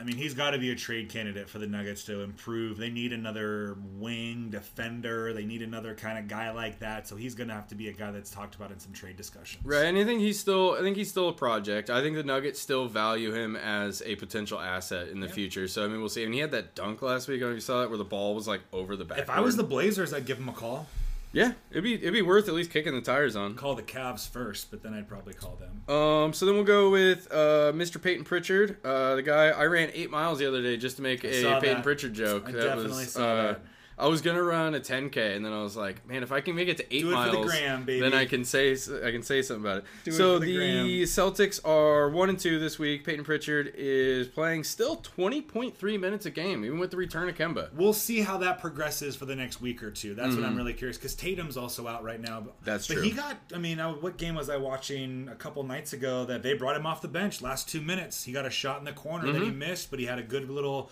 I 0.00 0.02
mean, 0.02 0.16
he's 0.16 0.32
got 0.32 0.52
to 0.52 0.58
be 0.58 0.70
a 0.70 0.74
trade 0.74 1.10
candidate 1.10 1.46
for 1.46 1.58
the 1.58 1.66
Nuggets 1.66 2.04
to 2.04 2.22
improve. 2.22 2.78
They 2.78 2.88
need 2.88 3.12
another 3.12 3.76
wing 3.98 4.48
defender. 4.48 5.34
They 5.34 5.44
need 5.44 5.60
another 5.60 5.94
kind 5.94 6.18
of 6.18 6.26
guy 6.26 6.50
like 6.52 6.78
that. 6.78 7.06
So 7.06 7.16
he's 7.16 7.34
going 7.34 7.48
to 7.48 7.54
have 7.54 7.68
to 7.68 7.74
be 7.74 7.90
a 7.90 7.92
guy 7.92 8.10
that's 8.10 8.30
talked 8.30 8.54
about 8.54 8.70
in 8.70 8.80
some 8.80 8.94
trade 8.94 9.18
discussions. 9.18 9.62
right, 9.62 9.84
and 9.84 9.98
I 9.98 10.04
think 10.04 10.22
he's 10.22 10.40
still. 10.40 10.74
I 10.78 10.80
think 10.80 10.96
he's 10.96 11.10
still 11.10 11.28
a 11.28 11.34
project. 11.34 11.90
I 11.90 12.00
think 12.00 12.16
the 12.16 12.22
Nuggets 12.22 12.58
still 12.58 12.88
value 12.88 13.34
him 13.34 13.56
as 13.56 14.02
a 14.06 14.16
potential 14.16 14.58
asset 14.58 15.08
in 15.08 15.20
the 15.20 15.28
future. 15.28 15.68
So 15.68 15.84
I 15.84 15.88
mean, 15.88 16.00
we'll 16.00 16.08
see. 16.08 16.24
And 16.24 16.32
he 16.32 16.40
had 16.40 16.52
that 16.52 16.74
dunk 16.74 17.02
last 17.02 17.28
week. 17.28 17.40
I 17.40 17.40
don't 17.40 17.50
know 17.50 17.52
if 17.52 17.56
you 17.56 17.60
saw 17.60 17.82
that 17.82 17.90
where 17.90 17.98
the 17.98 18.04
ball 18.04 18.34
was 18.34 18.48
like 18.48 18.62
over 18.72 18.96
the 18.96 19.04
back. 19.04 19.18
If 19.18 19.28
I 19.28 19.40
was 19.40 19.56
the 19.56 19.64
Blazers, 19.64 20.14
I'd 20.14 20.24
give 20.24 20.38
him 20.38 20.48
a 20.48 20.54
call. 20.54 20.86
Yeah, 21.32 21.52
it'd 21.70 21.84
be 21.84 21.94
it'd 21.94 22.12
be 22.12 22.22
worth 22.22 22.48
at 22.48 22.54
least 22.54 22.70
kicking 22.72 22.94
the 22.94 23.00
tires 23.00 23.36
on. 23.36 23.54
Call 23.54 23.74
the 23.74 23.82
Cavs 23.82 24.28
first, 24.28 24.70
but 24.70 24.82
then 24.82 24.94
I'd 24.94 25.08
probably 25.08 25.32
call 25.32 25.56
them. 25.56 25.94
Um, 25.94 26.32
so 26.32 26.44
then 26.44 26.56
we'll 26.56 26.64
go 26.64 26.90
with 26.90 27.28
uh, 27.30 27.72
Mr. 27.72 28.02
Peyton 28.02 28.24
Pritchard, 28.24 28.84
uh, 28.84 29.14
the 29.14 29.22
guy 29.22 29.48
I 29.48 29.64
ran 29.66 29.90
eight 29.94 30.10
miles 30.10 30.40
the 30.40 30.48
other 30.48 30.60
day 30.62 30.76
just 30.76 30.96
to 30.96 31.02
make 31.02 31.22
a 31.24 31.28
Peyton 31.28 31.60
that. 31.60 31.82
Pritchard 31.84 32.14
joke. 32.14 32.48
I 32.48 32.52
that 32.52 32.62
definitely 32.62 33.04
was, 33.04 33.16
uh, 33.16 33.20
that. 33.20 33.60
I 34.00 34.06
was 34.08 34.22
gonna 34.22 34.42
run 34.42 34.74
a 34.74 34.80
10k, 34.80 35.36
and 35.36 35.44
then 35.44 35.52
I 35.52 35.62
was 35.62 35.76
like, 35.76 36.06
man, 36.08 36.22
if 36.22 36.32
I 36.32 36.40
can 36.40 36.54
make 36.56 36.68
it 36.68 36.76
to 36.78 36.94
eight 36.94 37.04
it 37.04 37.10
miles, 37.10 37.36
the 37.36 37.42
gram, 37.42 37.84
baby. 37.84 38.00
then 38.00 38.14
I 38.14 38.24
can 38.24 38.44
say 38.44 38.72
I 39.04 39.10
can 39.10 39.22
say 39.22 39.42
something 39.42 39.64
about 39.64 39.78
it. 39.78 39.84
Do 40.04 40.10
it 40.10 40.14
so 40.14 40.38
for 40.38 40.44
the 40.46 40.56
the. 40.56 41.02
Celtics 41.04 41.64
are 41.66 42.08
one 42.08 42.28
and 42.30 42.38
two 42.38 42.58
this 42.58 42.78
week. 42.78 43.04
Peyton 43.04 43.24
Pritchard 43.24 43.72
is 43.76 44.26
playing 44.28 44.64
still 44.64 44.96
20.3 44.98 46.00
minutes 46.00 46.26
a 46.26 46.30
game, 46.30 46.64
even 46.64 46.78
with 46.78 46.90
the 46.90 46.96
return 46.96 47.28
of 47.28 47.34
Kemba. 47.36 47.72
We'll 47.74 47.92
see 47.92 48.20
how 48.20 48.38
that 48.38 48.60
progresses 48.60 49.16
for 49.16 49.26
the 49.26 49.36
next 49.36 49.60
week 49.60 49.82
or 49.82 49.90
two. 49.90 50.14
That's 50.14 50.34
what 50.34 50.44
I'm 50.44 50.56
really 50.56 50.72
curious 50.74 50.96
because 50.96 51.14
Tatum's 51.14 51.56
also 51.56 51.86
out 51.86 52.02
right 52.02 52.20
now. 52.20 52.40
But, 52.40 52.50
Mm-hmm. 52.50 52.64
That's 52.64 52.88
but 52.88 52.94
true. 52.94 53.02
he 53.02 53.10
got. 53.10 53.36
I 53.54 53.58
mean, 53.58 53.80
I, 53.80 53.90
what 53.90 54.16
game 54.16 54.34
was 54.34 54.48
I 54.50 54.56
watching 54.56 55.28
a 55.28 55.34
couple 55.34 55.62
nights 55.62 55.92
ago 55.92 56.24
that 56.24 56.42
they 56.42 56.54
brought 56.54 56.76
him 56.76 56.86
off 56.86 57.00
the 57.02 57.08
bench 57.08 57.40
last 57.42 57.68
two 57.68 57.80
minutes? 57.80 58.24
He 58.24 58.32
got 58.32 58.44
a 58.46 58.50
shot 58.50 58.78
in 58.78 58.84
the 58.84 58.92
corner 58.92 59.26
that 59.32 59.40
Mm-hmm. 59.40 59.44
he 59.44 59.56
missed, 59.56 59.90
but 59.90 59.98
he 60.00 60.06
had 60.06 60.18
a 60.18 60.22
good 60.22 60.48
little. 60.50 60.90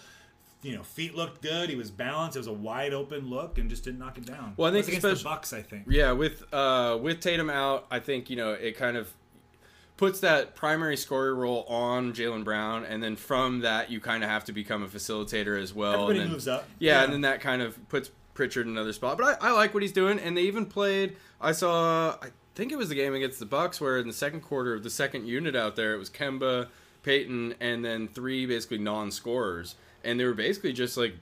You 0.62 0.76
know, 0.76 0.82
feet 0.82 1.14
looked 1.14 1.40
good. 1.40 1.70
He 1.70 1.76
was 1.76 1.90
balanced. 1.90 2.36
It 2.36 2.40
was 2.40 2.46
a 2.48 2.52
wide 2.52 2.92
open 2.92 3.30
look, 3.30 3.58
and 3.58 3.70
just 3.70 3.84
didn't 3.84 4.00
knock 4.00 4.18
it 4.18 4.26
down. 4.26 4.54
Well, 4.56 4.70
I 4.70 4.74
think 4.74 4.88
against 4.88 5.22
the 5.22 5.28
Bucks. 5.28 5.52
I 5.52 5.62
think. 5.62 5.84
Yeah, 5.88 6.12
with 6.12 6.42
uh, 6.52 6.98
with 7.00 7.20
Tatum 7.20 7.48
out, 7.48 7.86
I 7.90 8.00
think 8.00 8.28
you 8.28 8.36
know 8.36 8.52
it 8.52 8.76
kind 8.76 8.96
of 8.96 9.12
puts 9.96 10.20
that 10.20 10.54
primary 10.54 10.96
scorer 10.96 11.34
role 11.34 11.64
on 11.68 12.12
Jaylen 12.12 12.44
Brown, 12.44 12.84
and 12.84 13.02
then 13.02 13.16
from 13.16 13.60
that 13.60 13.90
you 13.90 14.00
kind 14.00 14.22
of 14.24 14.30
have 14.30 14.44
to 14.46 14.52
become 14.52 14.82
a 14.82 14.88
facilitator 14.88 15.60
as 15.60 15.74
well. 15.74 15.94
Everybody 15.94 16.18
and 16.20 16.26
then, 16.28 16.32
moves 16.32 16.48
up. 16.48 16.66
Yeah, 16.78 16.98
Yeah. 16.98 17.04
and 17.04 17.12
then 17.12 17.20
that 17.22 17.40
kind 17.40 17.62
of 17.62 17.88
puts 17.88 18.10
Pritchard 18.34 18.66
in 18.66 18.72
another 18.72 18.92
spot. 18.92 19.18
But 19.18 19.42
I, 19.42 19.48
I 19.48 19.52
like 19.52 19.74
what 19.74 19.82
he's 19.82 19.92
doing, 19.92 20.18
and 20.20 20.36
they 20.36 20.42
even 20.42 20.66
played. 20.66 21.16
I 21.40 21.50
saw, 21.50 22.10
I 22.22 22.28
think 22.54 22.70
it 22.70 22.76
was 22.78 22.88
the 22.88 22.94
game 22.94 23.12
against 23.14 23.40
the 23.40 23.46
Bucks 23.46 23.80
where 23.80 23.98
in 23.98 24.06
the 24.06 24.12
second 24.12 24.42
quarter 24.42 24.72
of 24.74 24.84
the 24.84 24.90
second 24.90 25.26
unit 25.26 25.56
out 25.56 25.74
there, 25.74 25.94
it 25.94 25.98
was 25.98 26.08
Kemba, 26.10 26.68
Peyton, 27.02 27.54
and 27.58 27.84
then 27.84 28.06
three 28.06 28.46
basically 28.46 28.78
non-scorers, 28.78 29.74
and 30.04 30.18
they 30.18 30.24
were 30.24 30.34
basically 30.34 30.72
just 30.72 30.96
like 30.96 31.14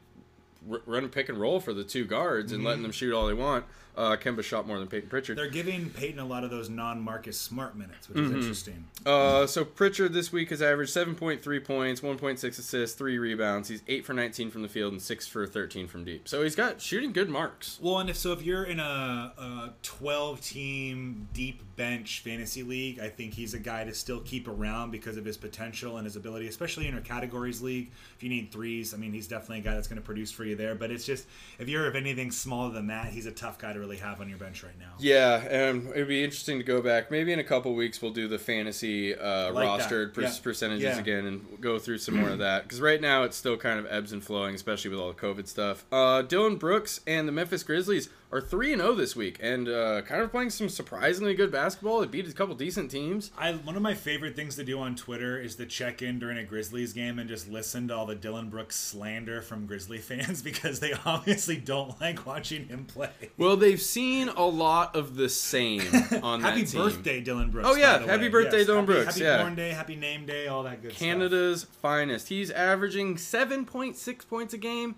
r- 0.71 0.83
running 0.87 1.11
pick 1.11 1.29
and 1.29 1.39
roll 1.39 1.61
for 1.61 1.73
the 1.73 1.85
two 1.85 2.05
guards 2.05 2.53
and 2.53 2.65
letting 2.65 2.79
mm-hmm. 2.79 2.85
them 2.85 2.93
shoot 2.93 3.15
all 3.15 3.27
they 3.27 3.35
want. 3.35 3.65
Uh, 3.97 4.17
Kemba 4.17 4.43
shot 4.43 4.67
more 4.67 4.79
than 4.79 4.89
Peyton 4.89 5.09
Pritchard. 5.09 5.39
They're 5.39 5.49
giving 5.49 5.89
Peyton 5.91 6.19
a 6.19 6.25
lot 6.27 6.45
of 6.45 6.51
those 6.51 6.69
non-Marcus 6.69 7.41
Smart 7.41 7.77
minutes, 7.77 8.09
which 8.09 8.19
Mm-hmm. 8.19 8.35
is 8.37 8.45
interesting. 8.45 8.85
Uh, 9.07 9.47
so 9.47 9.65
Pritchard 9.65 10.13
this 10.13 10.33
week 10.33 10.51
has 10.51 10.61
averaged 10.61 10.95
7.3 10.95 11.65
points, 11.65 12.01
1.6 12.01 12.45
assists, 12.59 12.97
3 12.97 13.19
rebounds. 13.19 13.69
He's 13.69 13.83
8 13.89 14.05
for 14.05 14.13
19 14.13 14.51
from 14.51 14.63
the 14.63 14.69
field 14.69 14.93
and 14.93 15.01
6 15.01 15.27
for 15.29 15.47
13 15.47 15.87
from 15.89 16.05
deep. 16.05 16.29
So 16.29 16.43
he's 16.43 16.55
got 16.57 16.81
shooting 16.81 17.13
good 17.13 17.31
marks. 17.31 17.79
Well, 17.81 17.99
and 17.99 18.11
if 18.11 18.17
so, 18.17 18.33
if 18.33 18.43
you're 18.43 18.65
in 18.65 18.81
a, 18.81 19.33
a 19.39 19.71
12 19.83 20.41
team 20.43 21.29
deep 21.33 21.63
bench 21.77 22.21
fantasy 22.21 22.63
league, 22.63 22.99
I 23.01 23.09
think 23.09 23.35
he's 23.35 23.55
a 23.55 23.59
guy 23.59 23.85
to 23.85 23.95
still 23.95 24.21
keep 24.21 24.49
around 24.49 24.91
because 24.91 25.17
of 25.17 25.25
his 25.25 25.37
potential 25.37 25.97
and 25.99 26.05
his 26.05 26.17
ability, 26.17 26.49
especially 26.49 26.87
in 26.89 26.95
our 26.95 27.01
categories 27.01 27.61
league. 27.63 27.91
If 28.17 28.23
you 28.23 28.29
need 28.29 28.51
threes, 28.51 28.93
I 28.95 28.97
mean, 28.97 29.13
he's 29.13 29.29
definitely 29.29 29.59
a 29.59 29.63
guy 29.63 29.75
that's 29.75 29.89
going 29.89 30.01
to 30.01 30.05
produce 30.05 30.31
for 30.33 30.45
you 30.45 30.57
there. 30.57 30.75
But 30.75 30.91
it's 30.91 31.05
just, 31.07 31.27
if 31.59 31.69
you're 31.69 31.87
of 31.87 31.95
anything 31.97 32.31
smaller 32.31 32.73
than 32.73 32.87
that, 32.89 33.07
he's 33.09 33.27
a 33.27 33.33
tough 33.33 33.59
guy 33.59 33.73
to 33.73 33.79
really 33.87 33.99
have 33.99 34.21
on 34.21 34.29
your 34.29 34.39
bench 34.39 34.63
right 34.63 34.79
now. 34.79 34.93
Yeah, 34.99 35.37
and 35.47 35.89
it'd 35.91 36.09
be 36.09 36.25
interesting 36.25 36.59
to 36.59 36.65
go 36.65 36.83
back. 36.83 37.11
Maybe 37.11 37.33
in 37.33 37.39
a 37.39 37.45
couple 37.45 37.75
weeks 37.75 38.03
we'll 38.03 38.13
do 38.13 38.29
the 38.29 38.39
fantasy 38.39 39.15
uh, 39.15 39.53
Like 39.53 39.69
rostered 39.81 40.13
per- 40.15 40.23
Yeah. 40.23 40.33
percentages 40.43 40.83
Yeah. 40.85 40.99
again 40.99 41.27
and 41.27 41.61
go 41.61 41.79
through 41.79 41.99
some 41.99 42.17
more 42.17 42.31
of 42.31 42.39
that. 42.39 42.65
Because 42.65 42.81
right 42.81 43.01
now 43.01 43.23
it's 43.23 43.37
still 43.37 43.57
kind 43.57 43.79
of 43.79 43.87
ebbs 43.89 44.13
and 44.13 44.23
flowing, 44.23 44.55
especially 44.55 44.91
with 44.91 44.99
all 45.01 45.13
the 45.13 45.21
COVID 45.21 45.47
stuff. 45.47 45.85
Uh, 45.93 46.23
Dillon 46.23 46.57
Brooks 46.57 47.01
and 47.07 47.29
the 47.29 47.33
Memphis 47.33 47.63
Grizzlies 47.63 48.09
are 48.33 48.41
3 48.41 48.73
and 48.73 48.83
0 48.83 48.95
this 48.95 49.15
week 49.15 49.39
and 49.41 49.69
uh, 49.69 50.03
kind 50.03 50.21
of 50.21 50.31
playing 50.33 50.51
some 50.51 50.69
surprisingly 50.69 51.33
good 51.35 51.53
basketball. 51.53 52.01
They 52.01 52.07
beat 52.07 52.29
a 52.29 52.33
couple 52.33 52.55
decent 52.57 52.91
teams. 52.91 53.31
I, 53.39 53.53
one 53.53 53.77
of 53.77 53.83
my 53.83 53.95
favorite 53.95 54.35
things 54.35 54.57
to 54.57 54.65
do 54.65 54.81
on 54.81 54.97
Twitter 54.97 55.39
is 55.41 55.55
to 55.57 55.67
check 55.67 56.03
in 56.03 56.19
during 56.19 56.37
a 56.39 56.43
Grizzlies 56.45 56.93
game 56.93 57.19
and 57.21 57.29
just 57.29 57.49
listen 57.49 57.87
to 57.89 57.95
all 57.97 58.05
the 58.05 58.17
Dillon 58.17 58.49
Brooks 58.51 58.75
slander 58.77 59.43
from 59.43 59.67
Grizzly 59.67 59.99
fans 60.01 60.43
because 60.43 60.81
they 60.81 60.93
obviously 61.05 61.57
don't 61.57 62.01
like 62.01 62.27
watching 62.27 62.67
him 62.67 62.85
play. 62.85 63.11
Well, 63.39 63.57
they've 63.57 63.81
seen 63.81 64.29
a 64.29 64.45
lot 64.45 64.97
of 64.97 65.15
the 65.15 65.29
same 65.29 65.81
on 66.23 66.41
Happy 66.41 66.63
that 66.63 66.71
team. 66.71 66.83
birthday, 66.83 67.21
Dillon 67.21 67.51
Brooks. 67.51 67.69
Oh, 67.71 67.77
yeah. 67.77 68.01
Happy 68.05 68.25
way. 68.25 68.29
birthday, 68.29 68.59
Yes. 68.59 68.67
Dillon 68.67 68.87
Happy- 68.87 68.93
Brooks, 69.03 69.15
Happy 69.15 69.25
yeah. 69.25 69.43
born 69.43 69.55
day, 69.55 69.71
happy 69.71 69.95
name 69.97 70.27
day, 70.27 70.49
all 70.49 70.65
that 70.65 70.83
good 70.83 70.91
stuff. 70.91 71.01
Canada's 71.01 71.65
finest. 71.81 72.29
He's 72.29 72.51
averaging 72.51 73.15
7.6 73.17 74.29
points 74.29 74.53
a 74.53 74.59
game, 74.59 74.97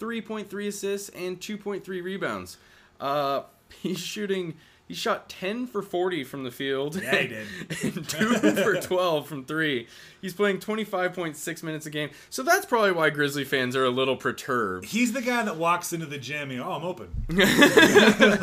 3.3 0.00 0.66
assists, 0.68 1.08
and 1.10 1.38
2.3 1.40 1.86
rebounds. 2.02 2.56
Uh, 3.00 3.42
he's 3.82 3.98
shooting. 3.98 4.56
He 4.86 4.96
shot 4.96 5.28
10 5.28 5.68
for 5.68 5.82
40 5.82 6.24
from 6.24 6.42
the 6.42 6.50
field. 6.50 7.00
Yeah, 7.00 7.14
he 7.14 7.28
did. 7.28 7.46
and 7.96 8.08
2 8.08 8.34
for 8.56 8.74
12 8.80 9.28
from 9.28 9.44
3. 9.44 9.86
He's 10.20 10.34
playing 10.34 10.58
25.6 10.58 11.62
minutes 11.62 11.86
a 11.86 11.90
game. 11.90 12.10
So 12.28 12.42
that's 12.42 12.66
probably 12.66 12.90
why 12.90 13.10
Grizzly 13.10 13.44
fans 13.44 13.76
are 13.76 13.84
a 13.84 13.90
little 13.90 14.16
perturbed. 14.16 14.86
He's 14.86 15.12
the 15.12 15.22
guy 15.22 15.44
that 15.44 15.56
walks 15.56 15.92
into 15.92 16.06
the 16.06 16.18
gym. 16.18 16.50
And, 16.50 16.60
oh, 16.60 16.72
I'm 16.72 16.82
open. 16.82 17.24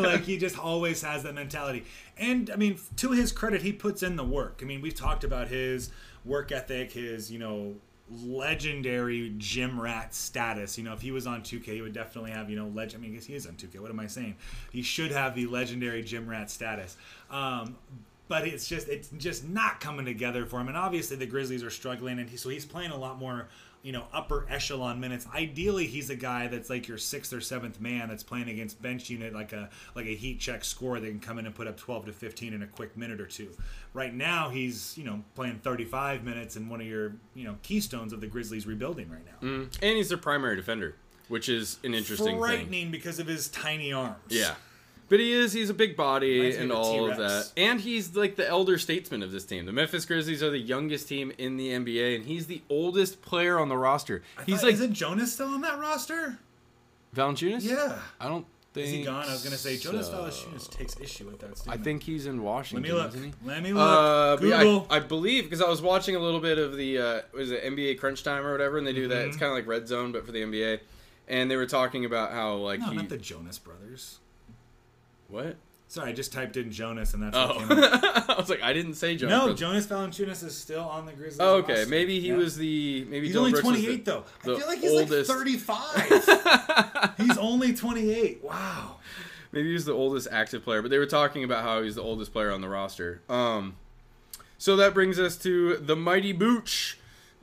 like 0.01 0.21
he 0.23 0.37
just 0.37 0.57
always 0.57 1.01
has 1.01 1.23
that 1.23 1.35
mentality. 1.35 1.83
And 2.15 2.49
I 2.49 2.55
mean, 2.55 2.79
to 2.95 3.11
his 3.11 3.33
credit, 3.33 3.61
he 3.61 3.73
puts 3.73 4.01
in 4.01 4.15
the 4.15 4.23
work. 4.23 4.61
I 4.61 4.65
mean, 4.65 4.79
we've 4.79 4.95
talked 4.95 5.25
about 5.25 5.49
his 5.49 5.91
work 6.23 6.53
ethic, 6.53 6.91
his 6.93 7.31
you 7.31 7.39
know 7.39 7.75
legendary 8.23 9.33
gym 9.37 9.79
rat 9.79 10.13
status. 10.13 10.77
You 10.77 10.83
know, 10.83 10.93
if 10.93 11.01
he 11.01 11.11
was 11.11 11.27
on 11.27 11.41
2K, 11.41 11.65
he 11.65 11.81
would 11.81 11.93
definitely 11.93 12.31
have 12.31 12.49
you 12.49 12.55
know 12.55 12.67
legend. 12.67 13.03
I 13.03 13.07
mean, 13.07 13.13
I 13.13 13.15
guess 13.15 13.25
he 13.25 13.35
is 13.35 13.45
on 13.45 13.53
2K. 13.53 13.79
What 13.79 13.91
am 13.91 13.99
I 13.99 14.07
saying? 14.07 14.35
He 14.71 14.81
should 14.81 15.11
have 15.11 15.35
the 15.35 15.47
legendary 15.47 16.03
gym 16.03 16.27
rat 16.27 16.49
status. 16.49 16.97
Um, 17.29 17.75
but 18.27 18.47
it's 18.47 18.67
just 18.67 18.87
it's 18.89 19.09
just 19.17 19.47
not 19.47 19.79
coming 19.79 20.05
together 20.05 20.45
for 20.45 20.59
him. 20.59 20.67
And 20.67 20.77
obviously, 20.77 21.17
the 21.17 21.25
Grizzlies 21.25 21.63
are 21.63 21.69
struggling, 21.69 22.19
and 22.19 22.29
he, 22.29 22.37
so 22.37 22.49
he's 22.49 22.65
playing 22.65 22.91
a 22.91 22.97
lot 22.97 23.17
more 23.17 23.47
you 23.84 23.91
know 23.91 24.05
upper 24.13 24.45
echelon 24.49 24.99
minutes. 24.99 25.25
Ideally, 25.34 25.88
he's 25.88 26.09
a 26.09 26.15
guy 26.15 26.47
that's 26.47 26.69
like 26.69 26.88
your 26.88 26.97
sixth 26.97 27.34
or 27.34 27.41
seventh 27.41 27.80
man 27.80 28.09
that's 28.09 28.23
playing 28.23 28.49
against 28.49 28.82
bench 28.82 29.09
unit 29.09 29.34
like 29.34 29.53
a 29.53 29.69
like 29.95 30.05
a 30.05 30.15
heat 30.15 30.39
check 30.39 30.63
score 30.63 30.99
that 30.99 31.07
can 31.07 31.19
come 31.19 31.39
in 31.39 31.45
and 31.45 31.55
put 31.55 31.67
up 31.67 31.78
12 31.78 32.07
to 32.07 32.13
15 32.13 32.53
in 32.53 32.63
a 32.63 32.67
quick 32.67 32.97
minute 32.97 33.21
or 33.21 33.28
two. 33.28 33.49
Right 33.93 34.13
now, 34.13 34.49
he's 34.49 34.97
you 34.97 35.03
know 35.03 35.23
playing 35.36 35.59
35 35.59 36.23
minutes 36.23 36.55
in 36.55 36.69
one 36.69 36.82
of 36.82 36.88
your 36.88 37.13
you 37.34 37.45
know 37.45 37.57
keystones 37.63 38.13
of 38.13 38.21
the 38.21 38.28
Grizzlies 38.28 38.65
rebuilding 38.65 39.09
right 39.09 39.25
now. 39.25 39.47
Mm. 39.47 39.78
And 39.82 39.97
he's 39.97 40.09
their 40.09 40.17
primary 40.17 40.55
defender, 40.55 40.95
which 41.28 41.49
is 41.49 41.80
an 41.84 41.93
interesting 41.93 42.28
thing. 42.28 42.39
Frightening 42.39 42.91
because 42.91 43.19
of 43.19 43.28
his 43.28 43.47
tiny 43.49 43.93
arms. 43.93 44.17
Yeah. 44.30 44.55
But 45.09 45.19
he 45.19 45.31
is, 45.31 45.53
he's 45.53 45.69
a 45.69 45.73
big 45.73 45.95
body 45.95 46.37
Reminds 46.37 46.57
and 46.57 46.71
of 46.71 46.77
all 46.77 47.09
of 47.09 47.17
that. 47.17 47.51
And 47.55 47.79
he's 47.79 48.15
like 48.15 48.35
the 48.35 48.47
elder 48.47 48.77
statesman 48.77 49.23
of 49.23 49.31
this 49.31 49.45
team. 49.45 49.65
The 49.65 49.71
Memphis 49.71 50.05
Grizzlies 50.05 50.43
are 50.43 50.49
the 50.49 50.59
youngest 50.59 51.07
team 51.07 51.31
in 51.37 51.55
the 51.55 51.69
NBA, 51.69 52.15
and 52.17 52.25
he's 52.25 52.47
the 52.47 52.61
oldest 52.69 53.21
player 53.21 53.57
on 53.57 53.69
the 53.69 53.77
roster. 53.77 54.21
He's 54.45 54.55
He's 54.57 54.63
like 54.63 54.73
isn't 54.73 54.93
Jonas 54.93 55.33
still 55.33 55.47
on 55.47 55.61
that 55.61 55.79
roster? 55.79 56.39
Valanciunas? 57.15 57.63
Yeah. 57.63 57.97
I 58.19 58.27
don't 58.27 58.45
think 58.73 58.87
Is 58.87 58.93
he 58.93 59.03
gone? 59.03 59.25
I 59.27 59.31
was 59.31 59.43
gonna 59.43 59.55
say 59.55 59.77
Jonas 59.77 60.07
so. 60.07 60.13
Valanciunas 60.13 60.69
takes 60.69 60.99
issue 60.99 61.25
with 61.25 61.39
that 61.39 61.63
I 61.67 61.77
think 61.77 62.03
he's 62.03 62.25
in 62.25 62.43
Washington. 62.43 62.83
Let 62.83 62.95
me 62.95 63.01
look. 63.01 63.13
isn't 63.13 63.23
he? 63.23 63.33
Let 63.45 63.63
me 63.63 63.73
look. 63.73 63.83
Uh, 63.83 64.35
Google. 64.35 64.87
I, 64.89 64.97
I 64.97 64.99
believe 64.99 65.45
because 65.45 65.61
I 65.61 65.69
was 65.69 65.81
watching 65.81 66.15
a 66.15 66.19
little 66.19 66.39
bit 66.39 66.57
of 66.57 66.75
the 66.75 66.97
uh, 66.97 67.21
was 67.33 67.51
it 67.51 67.63
NBA 67.63 67.99
Crunch 67.99 68.23
Time 68.23 68.45
or 68.45 68.51
whatever, 68.51 68.77
and 68.77 68.85
they 68.85 68.93
do 68.93 69.07
that. 69.07 69.15
Mm-hmm. 69.15 69.29
It's 69.29 69.37
kind 69.37 69.51
of 69.51 69.55
like 69.55 69.67
Red 69.67 69.87
Zone, 69.87 70.11
but 70.11 70.25
for 70.25 70.31
the 70.31 70.41
NBA. 70.41 70.79
And 71.29 71.51
they 71.51 71.55
were 71.55 71.65
talking 71.65 72.05
about 72.05 72.31
how 72.31 72.55
like 72.55 72.79
no, 72.79 72.87
he 72.87 72.97
not 72.97 73.09
the 73.09 73.17
Jonas 73.17 73.57
brothers. 73.57 74.19
What? 75.30 75.55
Sorry, 75.89 76.09
I 76.09 76.13
just 76.13 76.34
typed 76.34 76.57
in 76.57 76.69
Jonas 76.71 77.13
and 77.13 77.23
that's 77.23 77.38
Oh, 77.38 77.47
what 77.47 77.57
came 77.69 77.71
up. 77.80 78.30
I 78.30 78.36
was 78.38 78.49
like, 78.49 78.61
I 78.61 78.73
didn't 78.73 78.95
say 78.95 79.15
Jonas. 79.15 79.32
No, 79.32 79.39
Brothers. 79.45 79.59
Jonas 79.59 79.88
Valanciunas 79.88 80.43
is 80.43 80.57
still 80.57 80.84
on 80.84 81.05
the 81.05 81.13
Grizzlies. 81.13 81.39
Oh, 81.39 81.55
okay, 81.59 81.73
roster. 81.75 81.89
maybe 81.89 82.19
he 82.19 82.28
Yeah. 82.30 82.36
was 82.36 82.57
the 82.57 83.05
maybe 83.09 83.28
He's 83.28 83.36
Dillon 83.36 83.53
only 83.55 83.61
Brooks 83.61 83.80
28 83.80 84.05
the- 84.05 84.11
though. 84.11 84.25
I 84.53 84.57
feel 84.57 84.67
like 84.67 84.80
he's 84.80 84.91
oldest- 84.91 85.30
like 85.30 85.38
35. 85.39 87.13
he's 87.17 87.38
only 87.38 87.73
28. 87.73 88.43
Wow. 88.43 88.97
Maybe 89.53 89.71
he's 89.71 89.86
the 89.86 89.93
oldest 89.93 90.28
active 90.30 90.63
player, 90.63 90.82
but 90.82 90.91
they 90.91 90.97
were 90.97 91.05
talking 91.05 91.45
about 91.45 91.63
how 91.63 91.82
he's 91.82 91.95
the 91.95 92.01
oldest 92.03 92.34
player 92.34 92.51
on 92.51 92.59
the 92.59 92.67
roster. 92.67 93.21
Um, 93.30 93.78
so 94.57 94.75
that 94.75 94.93
brings 94.93 95.17
us 95.19 95.38
to 95.38 95.78
the 95.78 95.95
mighty 95.95 96.34
Booch. 96.34 96.97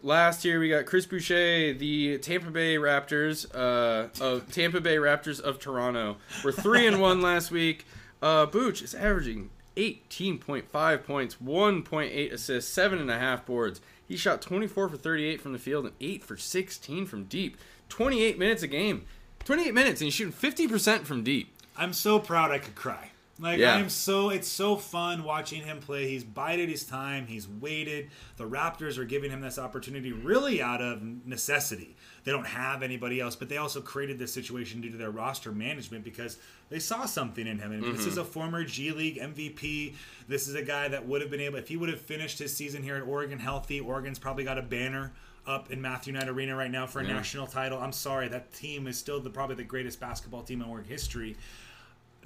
Last 0.05 0.45
year 0.45 0.61
we 0.61 0.69
got 0.69 0.85
Chris 0.85 1.07
Boucher, 1.07 1.73
the 1.73 2.19
Tampa 2.19 2.51
Bay 2.51 2.77
Raptors, 2.77 3.47
uh, 3.55 4.09
of 4.23 4.53
Tampa 4.53 4.79
Bay 4.83 4.97
Raptors 4.97 5.41
of 5.41 5.59
Toronto. 5.59 6.19
We're 6.45 6.53
three 6.53 6.87
and 6.87 7.01
one 7.01 7.23
last 7.23 7.51
week. 7.51 7.87
Uh, 8.21 8.45
Booch 8.45 8.83
is 8.83 8.95
averaging 8.95 9.49
18.5 9.79 11.05
points, 11.05 11.37
1.8 11.43 12.33
assists, 12.35 12.71
seven 12.71 12.99
and 12.99 13.11
a 13.11 13.19
half 13.19 13.47
boards. 13.47 13.81
He 14.07 14.19
shot 14.19 14.43
24 14.43 14.91
for 14.91 14.97
38 14.99 15.41
from 15.41 15.55
the 15.55 15.59
field 15.59 15.87
and 15.87 15.95
8 15.99 16.23
for 16.23 16.37
16 16.37 17.07
from 17.07 17.25
deep. 17.25 17.57
28 17.89 18.39
minutes 18.39 18.63
a 18.63 18.67
game. 18.67 19.07
28 19.47 19.73
minutes 19.73 20.03
and 20.03 20.07
he's 20.09 20.15
shooting 20.15 20.35
50% 20.35 21.07
from 21.07 21.25
deep. 21.25 21.49
I'm 21.79 21.95
so 21.95 22.19
proud 22.19 22.51
I 22.51 22.59
could 22.59 22.75
cry. 22.75 23.13
Like 23.39 23.59
Yeah. 23.59 23.75
I'm 23.75 23.89
so 23.89 24.31
it's 24.31 24.47
so 24.47 24.77
fun 24.77 25.25
watching 25.25 25.63
him 25.63 25.81
play. 25.81 26.09
He's 26.09 26.23
bided 26.23 26.69
his 26.69 26.85
time. 26.85 27.27
He's 27.27 27.49
waited. 27.49 28.11
The 28.37 28.45
Raptors 28.45 28.97
are 28.97 29.05
giving 29.05 29.31
him 29.31 29.41
this 29.41 29.59
opportunity 29.59 30.13
really 30.13 30.63
out 30.63 30.81
of 30.81 31.03
necessity. 31.03 31.97
They 32.23 32.31
don't 32.31 32.47
have 32.47 32.83
anybody 32.83 33.21
else, 33.21 33.35
but 33.35 33.49
they 33.49 33.57
also 33.57 33.81
created 33.81 34.19
this 34.19 34.33
situation 34.33 34.81
due 34.81 34.91
to 34.91 34.97
their 34.97 35.11
roster 35.11 35.51
management 35.51 36.05
because 36.05 36.39
they 36.71 36.79
saw 36.79 37.07
something 37.07 37.47
in 37.47 37.59
him. 37.59 37.73
And 37.73 37.83
this 37.83 38.07
is 38.07 38.13
mm-hmm. 38.13 38.21
a 38.21 38.25
former 38.25 38.65
G 38.65 38.93
League 38.93 39.19
MVP. 39.19 39.95
This 40.29 40.47
is 40.47 40.55
a 40.55 40.63
guy 40.63 40.89
that 40.89 41.07
would 41.07 41.21
have 41.21 41.31
been 41.31 41.41
able 41.41 41.59
if 41.59 41.69
he 41.69 41.77
would 41.77 41.89
have 41.89 42.01
finished 42.01 42.39
his 42.39 42.57
season 42.57 42.83
here 42.83 42.97
at 42.97 43.03
Oregon 43.03 43.39
healthy. 43.41 43.81
Oregon's 43.81 44.19
probably 44.19 44.45
got 44.45 44.59
a 44.59 44.63
banner 44.63 45.13
up 45.47 45.71
in 45.71 45.83
Matthew 45.83 46.13
Knight 46.13 46.29
Arena 46.29 46.57
right 46.57 46.71
now 46.71 46.87
for 46.87 47.01
a 47.01 47.03
national 47.03 47.47
title. 47.47 47.79
I'm 47.79 47.93
sorry, 47.93 48.29
that 48.29 48.55
team 48.55 48.87
is 48.87 48.97
still 48.97 49.21
the 49.21 49.29
probably 49.29 49.57
the 49.57 49.65
greatest 49.65 50.01
basketball 50.01 50.43
team 50.43 50.63
in 50.63 50.69
Oregon 50.69 50.91
history 50.91 51.37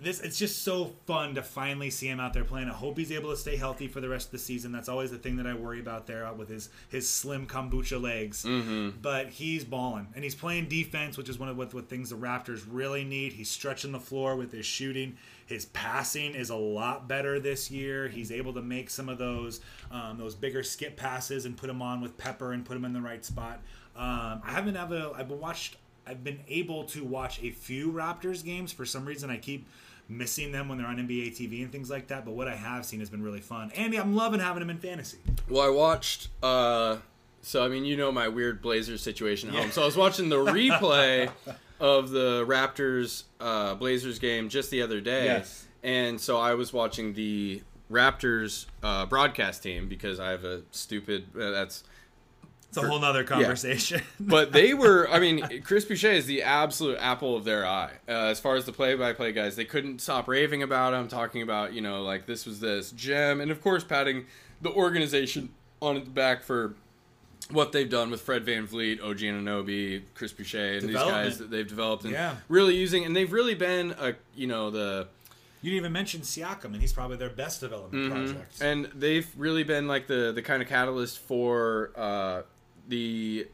this 0.03 0.21
it's 0.21 0.39
just 0.39 0.63
so 0.63 0.93
fun 1.07 1.35
to 1.35 1.43
finally 1.43 1.91
see 1.91 2.09
him 2.09 2.21
out 2.21 2.33
there 2.33 2.45
playing. 2.45 2.69
I 2.69 2.73
hope 2.73 2.99
he's 2.99 3.13
able 3.13 3.31
to 3.31 3.37
stay 3.37 3.57
healthy 3.57 3.89
for 3.89 4.01
the 4.01 4.09
rest 4.09 4.29
of 4.29 4.33
the 4.33 4.39
season. 4.39 4.73
That's 4.73 4.89
always 4.89 5.11
the 5.11 5.19
thing 5.19 5.37
that 5.37 5.47
I 5.47 5.55
worry 5.55 5.81
about 5.81 6.07
there 6.07 6.31
with 6.33 6.49
his 6.49 6.71
his 6.89 7.09
slim 7.09 7.47
kombucha 7.47 8.01
legs. 8.01 8.45
Mm-hmm. 8.45 9.01
But 9.01 9.29
he's 9.29 9.65
balling 9.65 10.09
and 10.15 10.25
he's 10.25 10.35
playing 10.35 10.69
defense, 10.69 11.17
which 11.17 11.29
is 11.29 11.39
one 11.39 11.49
of 11.49 11.57
what, 11.57 11.73
what 11.75 11.89
things 11.89 12.11
the 12.11 12.17
Raptors 12.17 12.65
really 12.71 13.05
need. 13.05 13.33
He's 13.33 13.51
stretching 13.51 13.93
the 13.93 14.01
floor 14.01 14.37
with 14.37 14.53
his 14.53 14.67
shooting. 14.67 15.17
His 15.47 15.67
passing 15.67 16.35
is 16.35 16.51
a 16.51 16.57
lot 16.57 17.09
better 17.09 17.41
this 17.41 17.71
year. 17.71 18.09
He's 18.09 18.31
able 18.31 18.53
to 18.53 18.63
make 18.63 18.91
some 18.91 19.09
of 19.09 19.19
those 19.19 19.61
um, 19.91 20.19
those 20.19 20.35
bigger 20.35 20.63
skip 20.63 20.97
passes 20.97 21.45
and 21.47 21.57
put 21.57 21.67
them 21.67 21.83
on 21.83 22.01
with 22.01 22.17
Pepper 22.19 22.53
and 22.53 22.65
put 22.65 22.77
him 22.77 22.85
in 22.85 22.93
the 22.93 23.01
right 23.01 23.25
spot. 23.25 23.61
Um, 23.97 24.43
I 24.45 24.53
haven't 24.53 24.77
have 24.77 24.93
a, 24.93 25.13
I've 25.17 25.31
watched 25.31 25.77
I've 26.09 26.25
been 26.25 26.41
able 26.49 26.85
to 26.85 27.05
watch 27.05 27.43
a 27.43 27.51
few 27.51 27.93
Raptors 27.93 28.45
games. 28.45 28.73
For 28.73 28.87
some 28.87 29.05
reason, 29.05 29.31
I 29.31 29.37
keep 29.37 29.69
missing 30.09 30.53
them 30.53 30.69
when 30.69 30.79
they're 30.79 30.87
on 30.87 30.97
NBA 30.97 31.37
TV 31.39 31.63
and 31.63 31.71
things 31.71 31.91
like 31.91 32.09
that. 32.09 32.25
But 32.25 32.33
what 32.35 32.49
I 32.49 32.55
have 32.55 32.85
seen 32.87 33.01
has 33.01 33.11
been 33.11 33.23
really 33.23 33.41
fun. 33.41 33.71
Andy, 33.77 33.99
I'm 33.99 34.15
loving 34.15 34.41
having 34.41 34.63
him 34.63 34.71
in 34.71 34.79
fantasy. 34.79 35.19
Well, 35.49 35.63
I 35.63 35.69
watched. 35.71 36.29
uh 36.43 36.97
So 37.43 37.65
I 37.65 37.69
mean, 37.69 37.85
you 37.85 37.97
know 37.97 38.11
my 38.11 38.29
weird 38.29 38.63
Blazers 38.63 39.03
situation 39.03 39.51
at 39.51 39.55
home. 39.55 39.71
So 39.71 39.83
I 39.83 39.85
was 39.85 39.97
watching 39.97 40.29
the 40.29 40.37
replay 40.37 41.31
of 41.81 42.11
the 42.11 42.45
Raptors 42.47 43.25
uh, 43.41 43.75
Blazers 43.75 44.19
game 44.19 44.49
just 44.49 44.71
the 44.71 44.83
other 44.83 45.01
day, 45.01 45.27
Yes. 45.27 45.67
and 45.85 46.21
so 46.21 46.37
I 46.39 46.55
was 46.55 46.73
watching 46.73 47.15
the 47.15 47.63
Raptors 47.91 48.67
uh, 48.83 49.07
broadcast 49.07 49.63
team 49.63 49.89
because 49.89 50.19
I 50.21 50.31
have 50.31 50.45
a 50.45 50.63
stupid. 50.73 51.27
Uh, 51.35 51.51
that's 51.51 51.85
It's 52.69 52.77
a 52.77 52.87
whole 52.87 53.01
nother 53.01 53.25
conversation. 53.25 54.03
but 54.21 54.53
they 54.53 54.75
were 54.75 55.09
i 55.11 55.19
mean 55.19 55.63
chris 55.65 55.85
boucher 55.87 56.11
is 56.11 56.27
the 56.27 56.43
absolute 56.43 56.99
apple 57.01 57.35
of 57.35 57.45
their 57.45 57.67
eye 57.67 57.93
uh, 58.09 58.13
as 58.13 58.39
far 58.41 58.57
as 58.57 58.67
the 58.67 58.73
play-by-play 58.73 59.33
guys 59.33 59.57
they 59.57 59.65
couldn't 59.65 60.01
stop 60.01 60.29
raving 60.29 60.63
about 60.63 60.93
him 60.93 61.09
talking 61.09 61.41
about 61.43 61.73
you 61.73 61.81
know 61.81 62.03
like 62.03 62.27
this 62.27 62.45
was 62.45 62.61
this 62.61 62.91
gem 62.93 63.41
and 63.41 63.51
of 63.51 63.63
course 63.63 63.85
patting 63.85 64.27
the 64.61 64.71
organization 64.71 65.49
on 65.81 65.97
its 65.97 66.09
back 66.09 66.43
for 66.43 66.75
what 67.51 67.73
they've 67.73 67.89
done 67.89 68.11
with 68.11 68.21
Fred 68.21 68.45
VanVleet, 68.45 69.03
OG 69.03 69.19
Anunoby, 69.21 70.03
Chris 70.15 70.33
Boucher, 70.33 70.75
and 70.79 70.89
these 70.89 70.97
guys 70.97 71.39
that 71.39 71.51
they've 71.51 71.67
developed 71.67 72.05
and 72.05 72.13
Yeah. 72.13 72.37
really 72.49 72.77
using, 72.77 73.05
and 73.07 73.17
they've 73.17 73.33
really 73.33 73.55
been 73.55 73.93
a 73.93 74.15
you 74.35 74.47
know 74.47 74.71
the 74.71 75.07
you 75.63 75.71
didn't 75.71 75.79
even 75.83 75.93
mention 75.93 76.21
Siakam, 76.21 76.67
and 76.67 76.77
he's 76.77 76.93
probably 76.93 77.17
their 77.17 77.31
best 77.31 77.61
development 77.61 78.11
project. 78.13 78.55
Mm-hmm. 78.57 78.65
And 78.65 78.85
they've 78.95 79.27
really 79.37 79.63
been 79.65 79.89
like 79.89 80.07
the 80.09 80.33
the 80.33 80.43
kind 80.43 80.63
of 80.63 80.69
catalyst 80.69 81.21
for 81.21 81.91
uh, 81.97 82.43
the 82.89 83.47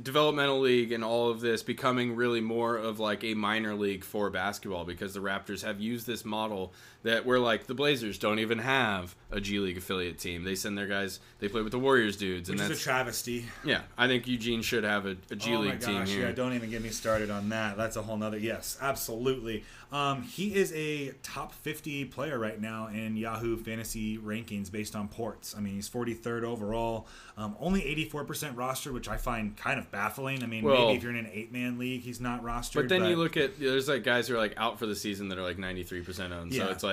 developmental 0.00 0.60
league 0.60 0.90
and 0.90 1.04
all 1.04 1.30
of 1.30 1.40
this 1.40 1.62
becoming 1.62 2.16
really 2.16 2.40
more 2.40 2.76
of 2.76 2.98
like 2.98 3.22
a 3.22 3.34
minor 3.34 3.74
league 3.74 4.02
for 4.02 4.30
basketball 4.30 4.84
because 4.84 5.12
the 5.12 5.20
Raptors 5.20 5.62
have 5.62 5.80
used 5.80 6.06
this 6.06 6.24
model 6.24 6.72
that 7.04 7.26
we're 7.26 7.38
like 7.38 7.66
the 7.66 7.74
Blazers 7.74 8.18
don't 8.18 8.38
even 8.38 8.58
have 8.58 9.16
a 9.30 9.40
G 9.40 9.58
League 9.58 9.76
affiliate 9.78 10.18
team. 10.18 10.44
They 10.44 10.54
send 10.54 10.76
their 10.78 10.86
guys. 10.86 11.20
They 11.40 11.48
play 11.48 11.62
with 11.62 11.72
the 11.72 11.78
Warriors 11.78 12.16
dudes, 12.16 12.48
and 12.48 12.58
which 12.58 12.68
that's 12.68 12.80
a 12.80 12.82
travesty. 12.82 13.46
yeah. 13.64 13.82
I 13.98 14.06
think 14.06 14.26
Eugene 14.28 14.62
should 14.62 14.84
have 14.84 15.06
a, 15.06 15.16
a 15.30 15.36
G 15.36 15.54
oh 15.54 15.60
League 15.60 15.70
my 15.74 15.76
team 15.78 15.98
gosh, 16.00 16.10
here. 16.10 16.26
yeah, 16.26 16.32
don't 16.32 16.52
even 16.52 16.70
get 16.70 16.82
me 16.82 16.90
started 16.90 17.30
on 17.30 17.48
that. 17.48 17.76
That's 17.76 17.96
a 17.96 18.02
whole 18.02 18.16
nother. 18.16 18.38
Yes, 18.38 18.78
absolutely. 18.80 19.64
Um, 19.90 20.22
he 20.22 20.54
is 20.54 20.72
a 20.74 21.10
top 21.22 21.52
50 21.52 22.06
player 22.06 22.38
right 22.38 22.58
now 22.58 22.86
in 22.88 23.16
Yahoo 23.16 23.58
fantasy 23.58 24.16
rankings 24.16 24.70
based 24.72 24.96
on 24.96 25.08
ports. 25.08 25.54
I 25.56 25.60
mean, 25.60 25.74
he's 25.74 25.88
43rd 25.90 26.44
overall, 26.44 27.06
um, 27.36 27.56
only 27.60 27.82
84% 28.10 28.56
roster, 28.56 28.90
which 28.92 29.08
I 29.08 29.18
find 29.18 29.54
kind 29.56 29.78
of 29.78 29.90
baffling. 29.90 30.42
I 30.42 30.46
mean, 30.46 30.64
Well- 30.64 30.86
maybe 30.86 30.96
if 30.96 31.02
you're 31.02 31.12
in 31.12 31.18
an 31.18 31.30
eight 31.32 31.52
man 31.52 31.78
league, 31.78 32.02
he's 32.02 32.20
not 32.20 32.42
rostered. 32.42 32.74
But 32.74 32.88
then 32.88 33.04
you 33.04 33.16
look 33.16 33.36
at 33.36 33.58
there's 33.58 33.88
like 33.88 34.02
guys 34.04 34.28
who 34.28 34.34
are 34.34 34.38
like 34.38 34.54
out 34.56 34.78
for 34.78 34.86
the 34.86 34.96
season 34.96 35.28
that 35.28 35.38
are 35.38 35.42
like 35.42 35.58
93% 35.58 36.32
owned. 36.32 36.54
So 36.54 36.68
it's 36.68 36.82
like 36.82 36.91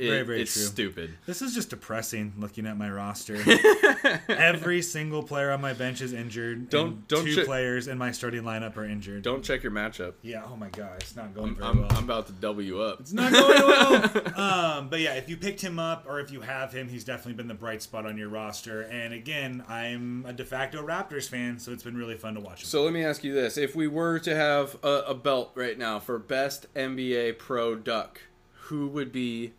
it, 0.00 0.08
Very, 0.08 0.22
very 0.22 0.42
it's 0.42 0.54
true. 0.54 0.62
stupid. 0.62 1.14
This 1.26 1.42
is 1.42 1.54
just 1.54 1.70
depressing 1.70 2.32
looking 2.38 2.66
at 2.66 2.76
my 2.78 2.90
roster. 2.90 3.36
Every 4.28 4.82
single 4.82 5.22
player 5.22 5.50
on 5.50 5.60
my 5.60 5.72
bench 5.72 6.00
is 6.00 6.12
injured. 6.12 6.70
Don't- 6.70 6.86
and 6.88 7.08
don't 7.08 7.24
two 7.24 7.34
check- 7.36 7.44
players 7.46 7.86
in 7.88 7.98
my 7.98 8.10
starting 8.12 8.42
lineup 8.42 8.76
are 8.76 8.84
injured. 8.84 9.22
Don't 9.22 9.44
check 9.44 9.62
your 9.62 9.72
matchup. 9.72 10.14
Yeah. 10.22 10.42
Oh 10.46 10.56
my 10.56 10.68
god, 10.70 10.96
it's 11.00 11.16
not 11.16 11.34
going 11.34 11.54
very 11.54 11.68
I'm, 11.68 11.80
well. 11.80 11.88
I'm 11.92 12.04
about 12.04 12.26
to 12.28 12.32
double 12.32 12.62
you 12.62 12.80
up. 12.80 13.00
It's 13.00 13.12
not 13.12 13.32
going 13.32 13.48
well. 13.66 14.36
um, 14.40 14.88
but 14.88 15.00
yeah, 15.00 15.14
if 15.14 15.28
you 15.28 15.36
picked 15.36 15.60
him 15.60 15.78
up 15.78 16.06
or 16.08 16.20
if 16.20 16.30
you 16.30 16.40
have 16.40 16.72
him, 16.72 16.88
he's 16.88 17.04
definitely 17.04 17.34
been 17.34 17.48
the 17.48 17.54
bright 17.54 17.82
spot 17.82 18.06
on 18.06 18.16
your 18.16 18.28
roster. 18.28 18.82
And 18.82 19.12
again, 19.12 19.64
I'm 19.68 20.24
a 20.26 20.32
de 20.32 20.44
facto 20.44 20.82
Raptors 20.84 21.28
fan, 21.28 21.58
so 21.58 21.72
it's 21.72 21.82
been 21.82 21.96
really 21.96 22.16
fun 22.16 22.34
to 22.34 22.40
watch 22.40 22.62
him. 22.62 22.66
So 22.66 22.82
let 22.84 22.92
me 22.92 23.04
ask 23.04 23.22
you 23.24 23.34
this: 23.34 23.56
If 23.58 23.74
we 23.76 23.86
were 23.86 24.18
to 24.20 24.34
have 24.34 24.76
a, 24.82 25.02
a 25.08 25.14
belt 25.14 25.52
right 25.54 25.78
now 25.78 25.98
for 25.98 26.18
best 26.18 26.72
NBA 26.74 27.38
Pro 27.38 27.74
Duck, 27.76 28.20
who 28.52 28.86
would 28.88 29.12
be 29.12 29.52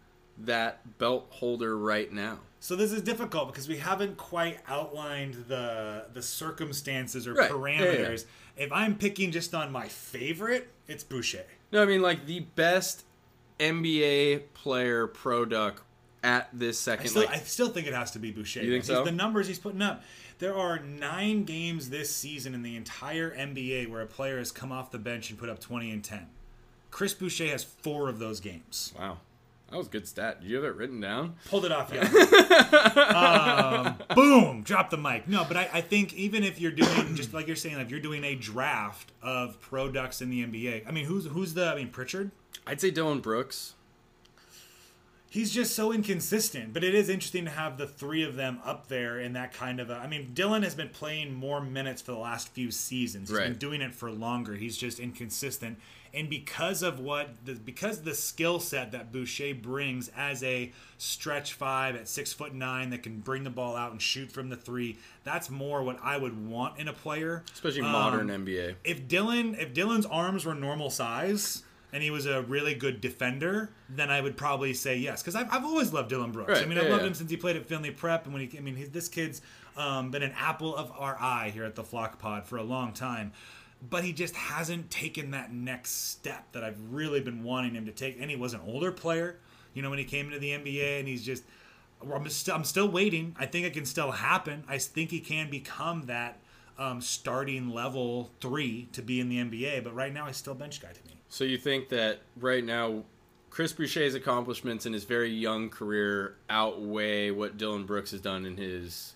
that 0.46 0.98
belt 0.98 1.28
holder 1.30 1.78
right 1.78 2.12
now? 2.12 2.40
So 2.60 2.76
this 2.76 2.92
is 2.92 3.02
difficult 3.02 3.52
because 3.52 3.68
we 3.68 3.78
haven't 3.78 4.18
quite 4.18 4.60
outlined 4.68 5.46
the 5.48 6.06
the 6.14 6.22
circumstances 6.22 7.28
or 7.28 7.34
Right. 7.34 7.50
Yeah, 7.50 7.56
parameters. 7.56 8.26
If 8.58 8.72
I'm 8.72 8.96
picking 8.96 9.32
just 9.32 9.56
on 9.56 9.72
my 9.72 9.88
favorite, 9.88 10.70
it's 10.88 11.04
Boucher. 11.04 11.46
No, 11.72 11.82
I 11.82 11.86
mean 11.86 12.02
like 12.02 12.26
the 12.28 12.42
best 12.42 13.04
NBA 13.60 14.44
player 14.54 15.08
Pro 15.08 15.46
Duck 15.46 15.84
at 16.24 16.50
this 16.54 16.88
I 16.88 16.92
second. 16.92 17.08
still, 17.10 17.24
like, 17.24 17.32
I 17.32 17.38
still 17.40 17.70
think 17.70 17.88
it 17.88 17.94
has 17.94 18.12
to 18.12 18.20
be 18.20 18.32
Boucher. 18.32 18.62
You 18.64 18.72
think 18.72 18.84
so? 18.84 19.04
The 19.04 19.12
numbers 19.12 19.48
he's 19.48 19.60
putting 19.60 19.82
up. 19.82 20.04
There 20.40 20.56
are 20.56 20.80
nine 20.80 21.44
games 21.44 21.90
this 21.90 22.16
season 22.16 22.54
in 22.56 22.64
the 22.64 22.76
entire 22.76 23.36
NBA 23.36 23.90
where 23.90 24.02
a 24.02 24.08
player 24.08 24.40
has 24.40 24.52
come 24.52 24.72
off 24.72 24.90
the 24.92 24.98
bench 24.98 25.30
and 25.30 25.38
put 25.38 25.50
up 25.50 25.60
20 25.60 25.92
and 25.92 26.04
10. 26.04 26.28
Chris 26.90 27.14
Boucher 27.14 27.48
has 27.48 27.64
four 27.64 28.10
of 28.10 28.20
those 28.20 28.40
games. 28.40 28.94
wow, 29.00 29.18
that 29.72 29.78
was 29.78 29.88
a 29.88 29.90
good 29.90 30.08
stat. 30.08 30.42
Did 30.42 30.50
you 30.50 30.58
have 30.58 30.66
it 30.66 30.76
written 30.76 31.00
down? 31.02 31.36
Pulled 31.50 31.66
it 31.66 31.72
off, 31.72 31.92
yeah. 31.94 32.04
um, 34.10 34.16
boom, 34.16 34.62
drop 34.64 34.90
the 34.90 34.98
mic. 34.98 35.28
No, 35.28 35.46
but 35.48 35.58
I, 35.58 35.70
I 35.74 35.82
think 35.82 36.14
even 36.14 36.44
if 36.44 36.60
you're 36.60 36.72
doing 36.72 37.16
just 37.16 37.34
like 37.34 37.48
you're 37.48 37.56
saying, 37.56 37.80
if 37.80 37.90
you're 37.90 38.00
doing 38.00 38.24
a 38.24 38.36
draft 38.36 39.12
of 39.22 39.60
pro 39.62 39.90
ducks 39.90 40.22
in 40.22 40.30
the 40.30 40.46
NBA, 40.46 40.88
I 40.88 40.92
mean, 40.92 41.06
who's 41.06 41.26
who's 41.26 41.54
the? 41.54 41.66
I 41.68 41.76
mean, 41.76 41.90
Pritchard. 41.90 42.32
I'd 42.68 42.80
say 42.82 42.92
Dillon 42.92 43.22
Brooks. 43.22 43.74
he's 45.30 45.52
just 45.54 45.74
so 45.76 45.92
inconsistent. 45.94 46.74
But 46.74 46.84
it 46.84 46.94
is 46.94 47.10
interesting 47.10 47.46
to 47.46 47.52
have 47.52 47.78
the 47.78 47.88
three 47.88 48.24
of 48.24 48.36
them 48.36 48.60
up 48.66 48.88
there 48.88 49.20
in 49.20 49.34
that 49.34 49.54
kind 49.54 49.80
of 49.80 49.90
a. 49.90 49.96
I 49.96 50.08
mean, 50.08 50.32
Dillon 50.34 50.64
has 50.64 50.76
been 50.76 50.90
playing 50.90 51.34
more 51.34 51.62
minutes 51.62 52.02
for 52.02 52.12
the 52.12 52.18
last 52.20 52.50
few 52.50 52.70
seasons. 52.72 53.30
He's 53.30 53.38
been 53.38 53.48
Right. 53.52 53.60
doing 53.60 53.82
it 53.82 53.94
for 53.96 54.12
longer. 54.12 54.56
He's 54.56 54.78
just 54.78 55.00
inconsistent. 55.00 55.80
And 56.14 56.30
because 56.30 56.84
of 56.84 57.00
what 57.00 57.30
the 57.46 57.54
because 57.54 58.02
the 58.02 58.14
skill 58.14 58.60
set 58.60 58.92
that 58.92 59.12
Boucher 59.12 59.54
brings 59.56 60.10
as 60.10 60.44
a 60.44 60.72
stretch 60.98 61.54
five 61.54 61.96
at 61.96 62.08
six 62.08 62.34
foot 62.34 62.54
nine 62.54 62.90
that 62.90 63.02
can 63.04 63.20
bring 63.20 63.44
the 63.44 63.50
ball 63.50 63.76
out 63.76 63.92
and 63.92 64.02
shoot 64.02 64.32
from 64.32 64.50
the 64.50 64.58
three, 64.58 64.98
that's 65.24 65.50
more 65.50 65.84
what 65.84 66.00
I 66.04 66.18
would 66.18 66.48
want 66.48 66.78
in 66.80 66.88
a 66.88 66.94
player. 66.94 67.44
Especially 67.54 67.82
Um, 67.82 67.92
modern 67.92 68.28
NBA. 68.28 68.76
if 68.84 69.08
Dillon 69.08 69.56
if 69.56 69.74
Dillon's 69.74 70.06
arms 70.06 70.46
were 70.46 70.54
normal 70.56 70.90
size 70.90 71.64
and 71.94 72.02
he 72.02 72.10
was 72.10 72.26
a 72.26 72.42
really 72.42 72.74
good 72.74 73.02
defender, 73.02 73.70
then 73.90 74.10
I 74.10 74.22
would 74.22 74.38
probably 74.38 74.74
say 74.74 74.98
yes 74.98 75.22
because 75.22 75.36
I've, 75.36 75.48
I've 75.52 75.66
always 75.66 75.92
loved 75.94 76.10
Dillon 76.10 76.32
Brooks. 76.32 76.60
I 76.60 76.66
mean, 76.66 76.78
yeah, 76.78 76.84
I've 76.84 76.90
loved 76.90 77.04
yeah. 77.04 77.08
him 77.10 77.14
since 77.14 77.30
he 77.30 77.38
played 77.38 77.56
at 77.56 77.66
Findlay 77.66 77.92
Prep, 77.92 78.26
and 78.26 78.34
when 78.34 78.48
he 78.48 78.58
I 78.58 78.62
mean, 78.62 78.90
this 78.92 79.08
kid's 79.08 79.42
um, 79.78 80.12
been 80.12 80.24
an 80.24 80.34
apple 80.38 80.76
of 80.76 80.92
our 80.98 81.18
eye 81.20 81.52
here 81.54 81.64
at 81.64 81.76
the 81.76 81.84
Flock 81.84 82.20
Pod 82.20 82.46
for 82.46 82.58
a 82.58 82.64
long 82.64 82.94
time. 82.94 83.32
But 83.90 84.04
he 84.04 84.14
just 84.14 84.36
hasn't 84.36 84.92
taken 84.92 85.32
that 85.32 85.52
next 85.52 86.10
step 86.12 86.52
that 86.52 86.64
I've 86.64 86.80
really 86.92 87.20
been 87.20 87.44
wanting 87.44 87.74
him 87.74 87.86
to 87.88 87.92
take. 87.92 88.18
And 88.22 88.30
he 88.30 88.36
was 88.36 88.54
an 88.54 88.62
older 88.66 88.92
player, 88.92 89.40
you 89.74 89.82
know, 89.82 89.90
when 89.90 89.98
he 89.98 90.06
came 90.06 90.28
into 90.28 90.38
the 90.40 90.52
NBA, 90.52 91.00
and 91.00 91.08
he's 91.08 91.26
just 91.26 91.44
I'm, 92.04 92.30
st- 92.30 92.56
I'm 92.56 92.64
still 92.64 92.90
waiting. 92.90 93.36
I 93.40 93.46
think 93.46 93.66
it 93.66 93.74
can 93.74 93.86
still 93.86 94.12
happen. 94.12 94.64
I 94.68 94.78
think 94.78 95.12
he 95.12 95.20
can 95.20 95.50
become 95.50 96.04
that 96.08 96.40
um, 96.78 97.02
starting 97.02 97.70
level 97.70 98.32
three 98.40 98.88
to 98.94 99.02
be 99.02 99.20
in 99.20 99.30
the 99.30 99.38
NBA. 99.38 99.84
But 99.84 99.94
right 99.94 100.14
now, 100.14 100.26
he's 100.28 100.38
still 100.38 100.56
bench 100.56 100.82
guy 100.82 100.90
to 100.92 101.08
me. 101.08 101.22
So 101.30 101.44
you 101.44 101.58
think 101.58 101.90
that 101.90 102.22
right 102.40 102.64
now, 102.64 103.04
Chris 103.50 103.74
Boucher's 103.74 104.16
accomplishments 104.16 104.86
in 104.86 104.94
his 104.94 105.04
very 105.04 105.30
young 105.32 105.70
career 105.70 106.36
outweigh 106.50 107.32
what 107.32 107.58
Dillon 107.58 107.86
Brooks 107.86 108.12
has 108.12 108.22
done 108.22 108.46
in 108.46 108.58
his 108.58 109.14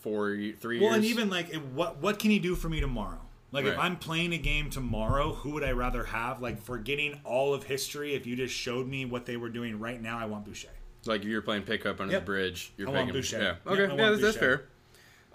four, 0.00 0.30
three 0.30 0.44
Well, 0.44 0.52
years? 0.52 0.80
Well, 0.82 0.94
and 0.94 1.04
even 1.04 1.30
like, 1.30 1.54
what 1.74 1.98
what 1.98 2.18
can 2.18 2.30
he 2.30 2.38
do 2.38 2.54
for 2.54 2.68
me 2.68 2.80
tomorrow? 2.80 3.20
Like 3.52 3.64
if 3.64 3.78
I'm 3.78 3.96
playing 3.96 4.32
a 4.32 4.38
game 4.38 4.70
tomorrow, 4.70 5.32
who 5.32 5.50
would 5.50 5.64
I 5.64 5.72
rather 5.72 6.04
have? 6.04 6.40
Like 6.40 6.60
forgetting 6.60 7.20
all 7.24 7.52
of 7.52 7.64
history, 7.64 8.14
if 8.14 8.26
you 8.26 8.36
just 8.36 8.54
showed 8.54 8.86
me 8.86 9.04
what 9.04 9.26
they 9.26 9.36
were 9.36 9.48
doing 9.48 9.78
right 9.80 10.00
now, 10.00 10.18
I 10.18 10.26
want 10.26 10.44
Boucher. 10.44 10.68
Like 11.06 11.22
if 11.22 11.26
you're 11.28 11.42
playing 11.42 11.62
pickup 11.62 12.00
under 12.00 12.12
Yep. 12.12 12.22
the 12.22 12.26
bridge, 12.26 12.72
you're 12.76 12.88
I 12.88 12.92
want 12.92 13.06
picking. 13.06 13.20
Boucher. 13.20 13.58
Yeah. 13.66 13.72
Okay. 13.72 13.84
I 13.92 13.96
Yeah, 13.96 14.10
that's, 14.10 14.22
that's 14.22 14.36
fair. 14.36 14.66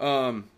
Um, 0.00 0.48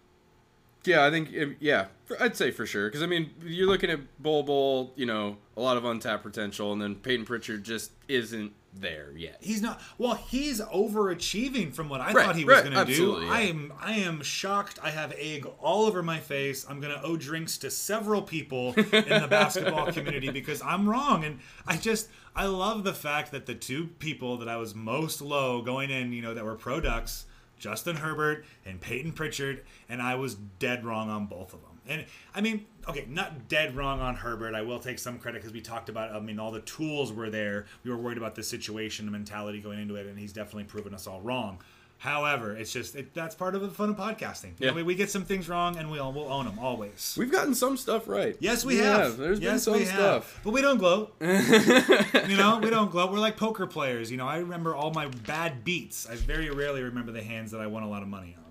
yeah, 0.84 1.04
I 1.04 1.10
think 1.10 1.30
yeah, 1.60 1.86
I'd 2.20 2.36
say 2.36 2.50
for 2.50 2.64
sure 2.64 2.88
because 2.88 3.02
I 3.02 3.06
mean 3.06 3.30
you're 3.42 3.66
looking 3.66 3.90
at 3.90 4.00
Bol 4.22 4.42
Bol, 4.44 4.92
you 4.96 5.06
know, 5.06 5.36
a 5.56 5.60
lot 5.60 5.76
of 5.76 5.84
untapped 5.84 6.22
potential, 6.22 6.72
and 6.72 6.80
then 6.80 6.94
Peyton 6.94 7.26
Pritchard 7.26 7.64
just 7.64 7.90
isn't 8.08 8.52
there 8.74 9.12
yet. 9.16 9.38
He's 9.40 9.62
not. 9.62 9.80
Well, 9.98 10.14
he's 10.14 10.60
overachieving 10.60 11.72
from 11.74 11.88
what 11.88 12.00
I 12.00 12.12
Right, 12.12 12.26
thought 12.26 12.36
he 12.36 12.44
was 12.44 12.56
right, 12.62 12.72
going 12.72 12.86
to 12.86 12.92
do. 12.94 13.18
yeah. 13.22 13.32
I 13.32 13.40
am. 13.42 13.72
I 13.80 13.92
am 13.94 14.22
shocked. 14.22 14.78
I 14.82 14.90
have 14.90 15.12
egg 15.18 15.46
all 15.60 15.86
over 15.86 16.02
my 16.02 16.18
face. 16.18 16.66
I'm 16.68 16.80
going 16.80 16.94
to 16.94 17.02
owe 17.02 17.16
drinks 17.16 17.58
to 17.58 17.70
several 17.70 18.22
people 18.22 18.74
in 18.74 18.84
the 18.90 19.26
basketball 19.30 19.90
community 19.92 20.30
because 20.30 20.62
I'm 20.62 20.88
wrong. 20.88 21.24
And 21.24 21.40
I 21.66 21.76
just. 21.76 22.08
I 22.36 22.46
love 22.46 22.84
the 22.84 22.94
fact 22.94 23.32
that 23.32 23.46
the 23.46 23.54
two 23.56 23.88
people 23.98 24.36
that 24.38 24.48
I 24.48 24.58
was 24.58 24.72
most 24.74 25.20
low 25.20 25.60
going 25.60 25.90
in, 25.90 26.12
you 26.12 26.22
know, 26.22 26.34
that 26.34 26.44
were 26.44 26.54
pro 26.54 26.80
Ducks, 26.80 27.26
Justin 27.58 27.96
Herbert 27.96 28.44
and 28.64 28.80
Peyton 28.80 29.10
Pritchard, 29.10 29.64
and 29.88 30.00
I 30.00 30.14
was 30.14 30.34
dead 30.36 30.84
wrong 30.84 31.10
on 31.10 31.26
both 31.26 31.52
of 31.52 31.60
them. 31.62 31.77
And 31.88 32.04
I 32.34 32.40
mean, 32.40 32.66
okay, 32.88 33.06
not 33.08 33.48
dead 33.48 33.74
wrong 33.74 34.00
on 34.00 34.14
Herbert. 34.14 34.54
I 34.54 34.62
will 34.62 34.78
take 34.78 34.98
some 34.98 35.18
credit 35.18 35.40
because 35.40 35.52
we 35.54 35.60
talked 35.60 35.88
about. 35.88 36.12
I 36.12 36.20
mean, 36.20 36.38
all 36.38 36.50
the 36.50 36.60
tools 36.60 37.12
were 37.12 37.30
there. 37.30 37.66
We 37.84 37.90
were 37.90 37.96
worried 37.96 38.18
about 38.18 38.34
the 38.34 38.42
situation, 38.42 39.06
the 39.06 39.12
mentality 39.12 39.60
going 39.60 39.80
into 39.80 39.96
it, 39.96 40.06
and 40.06 40.18
he's 40.18 40.32
definitely 40.32 40.64
proven 40.64 40.92
us 40.94 41.06
all 41.06 41.20
wrong. 41.20 41.58
However, 42.00 42.54
it's 42.56 42.72
just 42.72 42.94
it, 42.94 43.12
that's 43.12 43.34
part 43.34 43.56
of 43.56 43.60
the 43.60 43.70
fun 43.70 43.90
of 43.90 43.96
podcasting. 43.96 44.52
Yeah. 44.60 44.70
we, 44.72 44.84
we 44.84 44.94
get 44.94 45.10
some 45.10 45.24
things 45.24 45.48
wrong, 45.48 45.76
and 45.76 45.90
we 45.90 45.98
all 45.98 46.12
will 46.12 46.32
own 46.32 46.44
them 46.44 46.56
always. 46.60 47.16
We've 47.18 47.32
gotten 47.32 47.56
some 47.56 47.76
stuff 47.76 48.06
right. 48.06 48.36
Yes, 48.38 48.64
we 48.64 48.78
Yeah, 48.78 48.98
have. 48.98 49.16
There's 49.16 49.40
yes, 49.40 49.50
been 49.50 49.58
some 49.58 49.72
we 49.72 49.84
have. 49.86 49.88
stuff. 50.24 50.40
but 50.44 50.52
we 50.52 50.60
don't 50.62 50.78
gloat. 50.78 51.16
you 51.20 52.36
know, 52.36 52.60
we 52.62 52.70
don't 52.70 52.90
gloat. 52.92 53.10
We're 53.10 53.18
like 53.18 53.36
poker 53.36 53.66
players. 53.66 54.12
You 54.12 54.16
know, 54.16 54.28
I 54.28 54.36
remember 54.38 54.76
all 54.76 54.92
my 54.92 55.08
bad 55.08 55.64
beats. 55.64 56.06
I 56.08 56.14
very 56.14 56.50
rarely 56.50 56.82
remember 56.82 57.10
the 57.10 57.22
hands 57.22 57.50
that 57.50 57.60
I 57.60 57.66
won 57.66 57.82
a 57.82 57.88
lot 57.88 58.02
of 58.02 58.08
money 58.08 58.36
on. 58.38 58.44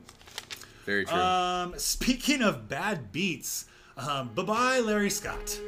Very 0.87 1.03
true. 1.03 1.19
Um, 1.19 1.73
speaking 1.77 2.41
of 2.41 2.69
bad 2.69 3.11
beats, 3.11 3.65
um, 3.97 4.29
bye 4.33 4.43
bye, 4.43 4.79
Larry 4.79 5.09
Scott. 5.09 5.59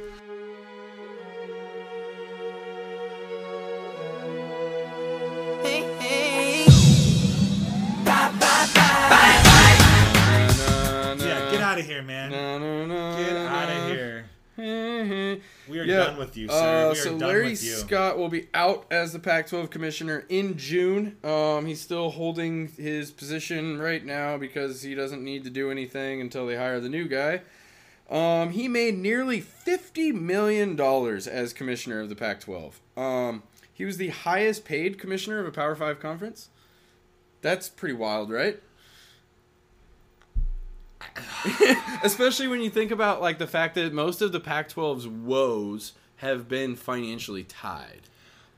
Yeah, 11.18 11.50
get 11.50 11.60
out 11.60 11.78
of 11.78 11.84
here, 11.84 12.02
man. 12.02 12.32
We 15.70 15.78
are 15.78 15.86
done 15.86 16.16
with 16.18 16.36
you, 16.36 16.48
sir. 16.48 16.54
Uh, 16.54 16.92
we 16.92 16.92
are 16.92 16.94
so 17.02 17.10
done 17.18 17.28
Larry 17.28 17.50
with 17.50 17.62
you. 17.62 17.72
Scott 17.72 18.18
will 18.18 18.28
be 18.28 18.48
out 18.52 18.86
as 18.90 19.12
the 19.12 19.18
Pac-12 19.18 19.70
commissioner 19.70 20.24
in 20.28 20.56
June. 20.56 21.16
Um, 21.22 21.66
he's 21.66 21.80
still 21.80 22.10
holding 22.10 22.68
his 22.68 23.10
position 23.10 23.78
right 23.78 24.04
now 24.04 24.36
because 24.36 24.82
he 24.82 24.94
doesn't 24.94 25.22
need 25.22 25.44
to 25.44 25.50
do 25.50 25.70
anything 25.70 26.20
until 26.20 26.46
they 26.46 26.56
hire 26.56 26.80
the 26.80 26.88
new 26.88 27.06
guy. 27.06 27.42
Um, 28.10 28.50
he 28.50 28.66
made 28.66 28.98
nearly 28.98 29.40
fifty 29.40 30.10
million 30.10 30.74
dollars 30.74 31.28
as 31.28 31.52
commissioner 31.52 32.00
of 32.00 32.08
the 32.08 32.16
Pac-12. 32.16 32.72
Um, 32.96 33.44
he 33.72 33.84
was 33.84 33.98
the 33.98 34.08
highest 34.08 34.64
paid 34.64 34.98
commissioner 34.98 35.38
of 35.38 35.46
a 35.46 35.52
Power 35.52 35.76
Five 35.76 36.00
conference. 36.00 36.48
That's 37.40 37.68
pretty 37.68 37.94
wild, 37.94 38.30
right? 38.30 38.60
Especially 42.02 42.48
when 42.48 42.60
you 42.62 42.70
think 42.70 42.90
about 42.90 43.20
like 43.20 43.38
the 43.38 43.46
fact 43.46 43.74
that 43.76 43.92
most 43.92 44.22
of 44.22 44.32
the 44.32 44.40
Pac-12's 44.40 45.06
woes 45.08 45.92
have 46.16 46.48
been 46.48 46.76
financially 46.76 47.44
tied. 47.44 48.02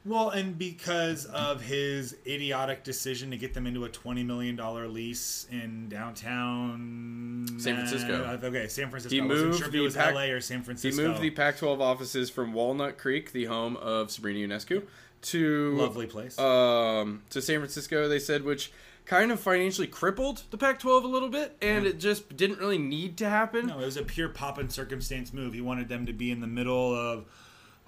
Well, 0.04 0.30
and 0.30 0.58
because 0.58 1.26
of 1.26 1.62
his 1.62 2.16
idiotic 2.26 2.82
decision 2.82 3.30
to 3.30 3.36
get 3.36 3.54
them 3.54 3.68
into 3.68 3.84
a 3.84 3.88
twenty 3.88 4.24
million 4.24 4.56
dollar 4.56 4.88
lease 4.88 5.46
in 5.50 5.88
downtown 5.88 7.46
San 7.58 7.76
Francisco. 7.76 8.24
Uh, 8.42 8.46
okay, 8.46 8.66
San 8.68 8.90
Francisco. 8.90 9.14
He 9.14 9.20
moved 9.20 9.58
sure 9.60 9.68
the 9.68 9.88
Pac- 9.90 10.12
L.A. 10.12 10.30
or 10.32 10.40
San 10.40 10.58
He 10.58 10.64
Francisco. 10.64 11.06
moved 11.08 11.20
the 11.20 11.30
Pac-12 11.30 11.80
offices 11.80 12.30
from 12.30 12.52
Walnut 12.52 12.98
Creek, 12.98 13.32
the 13.32 13.44
home 13.46 13.76
of 13.76 14.10
Sabrina 14.10 14.52
Ionescu, 14.52 14.82
to 15.22 15.76
lovely 15.76 16.06
place. 16.06 16.38
um, 16.38 17.22
to 17.30 17.40
San 17.40 17.58
Francisco. 17.60 18.08
They 18.08 18.18
said, 18.18 18.42
which 18.44 18.72
kind 19.12 19.30
of 19.30 19.38
financially 19.38 19.86
crippled 19.86 20.42
the 20.50 20.56
Pac-12 20.56 21.04
a 21.04 21.06
little 21.06 21.28
bit, 21.28 21.54
and 21.60 21.84
it 21.84 22.00
just 22.00 22.34
didn't 22.34 22.58
really 22.58 22.78
need 22.78 23.18
to 23.18 23.28
happen. 23.28 23.66
no, 23.66 23.78
it 23.78 23.84
was 23.84 23.98
a 23.98 24.02
pure 24.02 24.30
pop 24.30 24.56
and 24.56 24.72
circumstance 24.72 25.34
move. 25.34 25.52
He 25.52 25.60
wanted 25.60 25.90
them 25.90 26.06
to 26.06 26.14
be 26.14 26.30
in 26.30 26.40
the 26.40 26.46
middle 26.46 26.94
of 26.94 27.26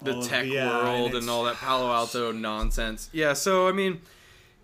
the 0.03 0.13
all 0.13 0.19
of- 0.19 0.27
tech 0.27 0.45
yeah, 0.45 0.67
world 0.83 1.07
it's- 1.07 1.23
and 1.23 1.29
all 1.31 1.43
that 1.45 1.55
Palo 1.55 1.91
Alto 1.91 2.31
nonsense. 2.51 3.09
Yeah, 3.11 3.33
so 3.33 3.67
I 3.67 3.71
mean, 3.71 4.01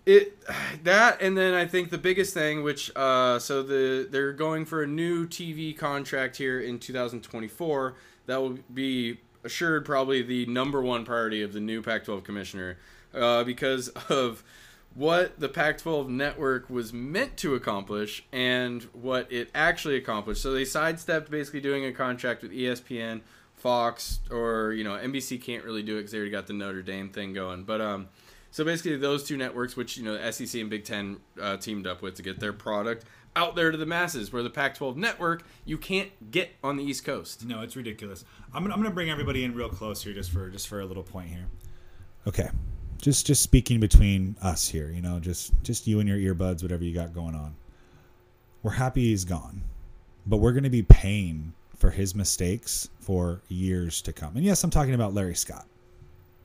it 0.06 0.38
that 0.84 1.20
and 1.20 1.36
then 1.36 1.52
I 1.52 1.66
think 1.66 1.90
the 1.90 1.98
biggest 1.98 2.32
thing, 2.32 2.62
which 2.62 2.92
uh, 2.94 3.40
so 3.40 3.64
the 3.64 4.06
they're 4.08 4.32
going 4.32 4.64
for 4.64 4.84
a 4.84 4.86
new 4.86 5.26
TV 5.26 5.76
contract 5.76 6.36
here 6.36 6.60
in 6.60 6.78
2024 6.78 7.94
that 8.26 8.40
will 8.40 8.58
be 8.72 9.18
assured 9.42 9.84
probably 9.84 10.22
the 10.22 10.46
number 10.46 10.80
one 10.80 11.04
priority 11.04 11.42
of 11.42 11.52
the 11.52 11.58
new 11.60 11.82
Pac-12 11.82 12.22
commissioner 12.22 12.78
uh, 13.12 13.42
because 13.42 13.88
of 14.08 14.44
what 14.94 15.40
the 15.40 15.48
Pac-12 15.48 16.08
network 16.08 16.68
was 16.68 16.92
meant 16.92 17.36
to 17.38 17.54
accomplish 17.54 18.24
and 18.32 18.82
what 18.92 19.30
it 19.32 19.50
actually 19.54 19.96
accomplished. 19.96 20.42
So 20.42 20.52
they 20.52 20.64
sidestepped 20.64 21.30
basically 21.30 21.60
doing 21.60 21.84
a 21.84 21.92
contract 21.92 22.42
with 22.42 22.52
ESPN, 22.52 23.22
Fox, 23.54 24.20
or 24.30 24.72
you 24.72 24.84
know 24.84 24.92
NBC 24.92 25.40
can't 25.40 25.64
really 25.64 25.82
do 25.82 25.94
it 25.94 26.00
because 26.00 26.12
they 26.12 26.18
already 26.18 26.32
got 26.32 26.46
the 26.46 26.52
Notre 26.52 26.82
Dame 26.82 27.10
thing 27.10 27.32
going. 27.32 27.64
But 27.64 27.80
um, 27.80 28.08
so 28.50 28.64
basically 28.64 28.96
those 28.96 29.24
two 29.24 29.36
networks, 29.36 29.76
which 29.76 29.96
you 29.96 30.04
know 30.04 30.30
SEC 30.30 30.60
and 30.60 30.68
Big 30.68 30.84
Ten 30.84 31.18
uh, 31.40 31.56
teamed 31.56 31.86
up 31.86 32.02
with 32.02 32.16
to 32.16 32.22
get 32.22 32.40
their 32.40 32.52
product 32.52 33.04
out 33.34 33.56
there 33.56 33.70
to 33.70 33.78
the 33.78 33.86
masses, 33.86 34.32
where 34.32 34.42
the 34.42 34.50
Pac-12 34.50 34.96
network 34.96 35.44
you 35.64 35.78
can't 35.78 36.10
get 36.30 36.50
on 36.62 36.76
the 36.76 36.84
East 36.84 37.04
Coast. 37.04 37.46
No, 37.46 37.62
it's 37.62 37.76
ridiculous. 37.76 38.24
I'm 38.52 38.64
I'm 38.64 38.82
gonna 38.82 38.90
bring 38.90 39.10
everybody 39.10 39.44
in 39.44 39.54
real 39.54 39.68
close 39.68 40.02
here, 40.02 40.12
just 40.12 40.32
for 40.32 40.50
just 40.50 40.68
for 40.68 40.80
a 40.80 40.84
little 40.84 41.04
point 41.04 41.28
here. 41.28 41.46
Okay, 42.26 42.50
just 43.02 43.26
just 43.26 43.42
speaking 43.42 43.80
between 43.80 44.36
us 44.40 44.68
here, 44.68 44.88
you 44.88 45.02
know, 45.02 45.20
just 45.20 45.52
just 45.62 45.86
you 45.86 46.00
and 46.00 46.08
your 46.08 46.34
earbuds, 46.34 46.62
whatever 46.62 46.84
you 46.84 46.94
got 46.94 47.12
going 47.12 47.34
on. 47.34 47.54
We're 48.62 48.70
happy 48.70 49.02
he's 49.08 49.24
gone, 49.24 49.60
but 50.24 50.38
we're 50.38 50.52
gonna 50.52 50.70
be 50.70 50.84
paying 50.84 51.52
for 51.76 51.90
his 51.90 52.14
mistakes 52.14 52.88
for 53.00 53.42
years 53.48 54.00
to 54.02 54.12
come. 54.12 54.36
And 54.36 54.44
yes, 54.44 54.62
I'm 54.62 54.70
talking 54.70 54.94
about 54.94 55.12
Larry 55.12 55.34
Scott. 55.34 55.66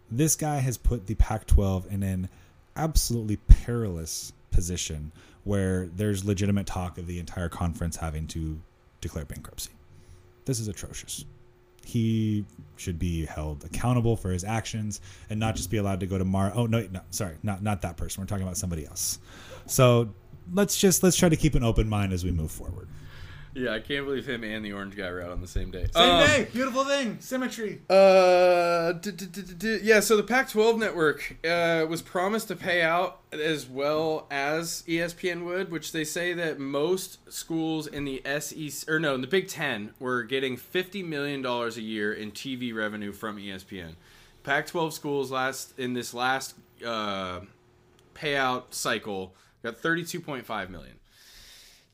This 0.10 0.36
guy 0.36 0.58
has 0.58 0.78
put 0.78 1.06
the 1.06 1.14
Pac-12 1.16 1.92
in 1.92 2.02
an 2.02 2.28
absolutely 2.76 3.36
perilous 3.36 4.34
position 4.50 5.12
where 5.44 5.88
there's 5.96 6.26
legitimate 6.26 6.66
talk 6.66 6.98
of 6.98 7.06
the 7.06 7.20
entire 7.20 7.50
conference 7.50 7.98
having 7.98 8.26
to 8.28 8.60
declare 9.00 9.26
bankruptcy. 9.26 9.72
This 10.46 10.60
is 10.60 10.68
atrocious. 10.68 11.24
He 11.88 12.44
should 12.76 13.00
be 13.00 13.26
held 13.26 13.64
accountable 13.64 14.18
for 14.18 14.30
his 14.30 14.44
actions 14.44 15.00
and 15.30 15.40
not 15.40 15.56
just 15.56 15.72
be 15.72 15.78
allowed 15.78 16.02
to 16.02 16.06
go 16.06 16.18
to 16.18 16.26
Mar. 16.26 16.52
Oh 16.54 16.66
no, 16.66 16.86
no, 16.92 17.00
sorry, 17.12 17.38
not 17.44 17.64
not 17.64 17.82
that 17.84 17.96
person. 17.96 18.22
We're 18.22 18.28
talking 18.28 18.44
about 18.44 18.58
somebody 18.58 18.86
else. 18.86 19.20
So 19.68 20.14
let's 20.52 20.78
just 20.78 21.02
let's 21.02 21.16
try 21.16 21.30
to 21.30 21.38
keep 21.38 21.56
an 21.56 21.64
open 21.64 21.88
mind 21.88 22.12
as 22.12 22.26
we 22.26 22.32
move 22.32 22.52
forward. 22.52 22.90
Yeah, 23.58 23.74
I 23.74 23.80
can't 23.80 24.06
believe 24.06 24.28
him 24.30 24.44
and 24.44 24.64
the 24.64 24.72
Orange 24.74 24.96
guy 24.96 25.10
were 25.10 25.20
out 25.22 25.32
on 25.32 25.42
the 25.42 25.48
same 25.48 25.72
day. 25.72 25.88
Same 25.92 26.10
Um, 26.12 26.28
day, 26.28 26.48
beautiful 26.54 26.86
thing, 26.86 27.18
symmetry. 27.20 27.82
Uh, 27.90 28.92
d- 28.92 29.10
d- 29.10 29.26
d- 29.58 29.80
yeah. 29.82 30.00
So 30.00 30.16
the 30.16 30.22
Pac-12 30.22 30.78
network 30.78 31.38
uh, 31.44 31.86
was 31.90 32.04
promised 32.04 32.50
to 32.50 32.56
pay 32.56 32.84
out 32.84 33.20
as 33.32 33.66
well 33.68 34.28
as 34.30 34.84
ESPN 34.88 35.44
would, 35.46 35.72
which 35.72 35.92
they 35.92 36.04
say 36.04 36.34
that 36.34 36.60
most 36.60 37.32
schools 37.34 37.88
in 37.88 38.06
the 38.06 38.22
SEC 38.40 38.88
or 38.88 39.00
no, 39.00 39.16
in 39.16 39.22
the 39.22 39.28
Big 39.28 39.48
Ten 39.48 39.92
were 40.00 40.22
getting 40.22 40.56
fifty 40.56 41.02
million 41.02 41.42
dollars 41.42 41.78
a 41.78 41.82
year 41.82 42.14
in 42.14 42.32
TV 42.32 42.74
revenue 42.76 43.12
from 43.12 43.38
ESPN. 43.38 43.96
Pac-12 44.44 44.94
schools 44.94 45.32
last 45.32 45.78
in 45.80 45.94
this 45.94 46.14
last 46.14 46.54
uh, 46.86 47.40
payout 48.14 48.66
cycle 48.76 49.34
got 49.64 49.78
thirty-two 49.78 50.22
point 50.22 50.46
five 50.46 50.70
million. 50.70 50.94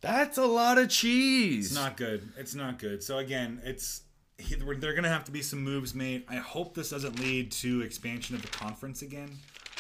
That's 0.04 0.38
a 0.38 0.45
lot 0.45 0.78
of 0.78 0.89
cheese. 0.89 1.68
It's 1.68 1.76
not 1.76 1.95
good. 1.95 2.30
It's 2.38 2.54
not 2.54 2.78
good. 2.78 3.01
So 3.01 3.20
again, 3.20 3.62
it's 3.64 4.01
are 4.51 4.66
going 4.76 5.04
to 5.04 5.10
have 5.10 5.24
to 5.24 5.32
be 5.32 5.41
some 5.41 5.64
moves 5.64 5.95
made. 5.95 6.26
I 6.28 6.36
hope 6.36 6.76
this 6.76 6.89
doesn't 6.89 7.20
lead 7.22 7.54
to 7.54 7.82
expansion 7.82 8.36
of 8.36 8.41
the 8.41 8.49
conference 8.49 9.01
again, 9.01 9.30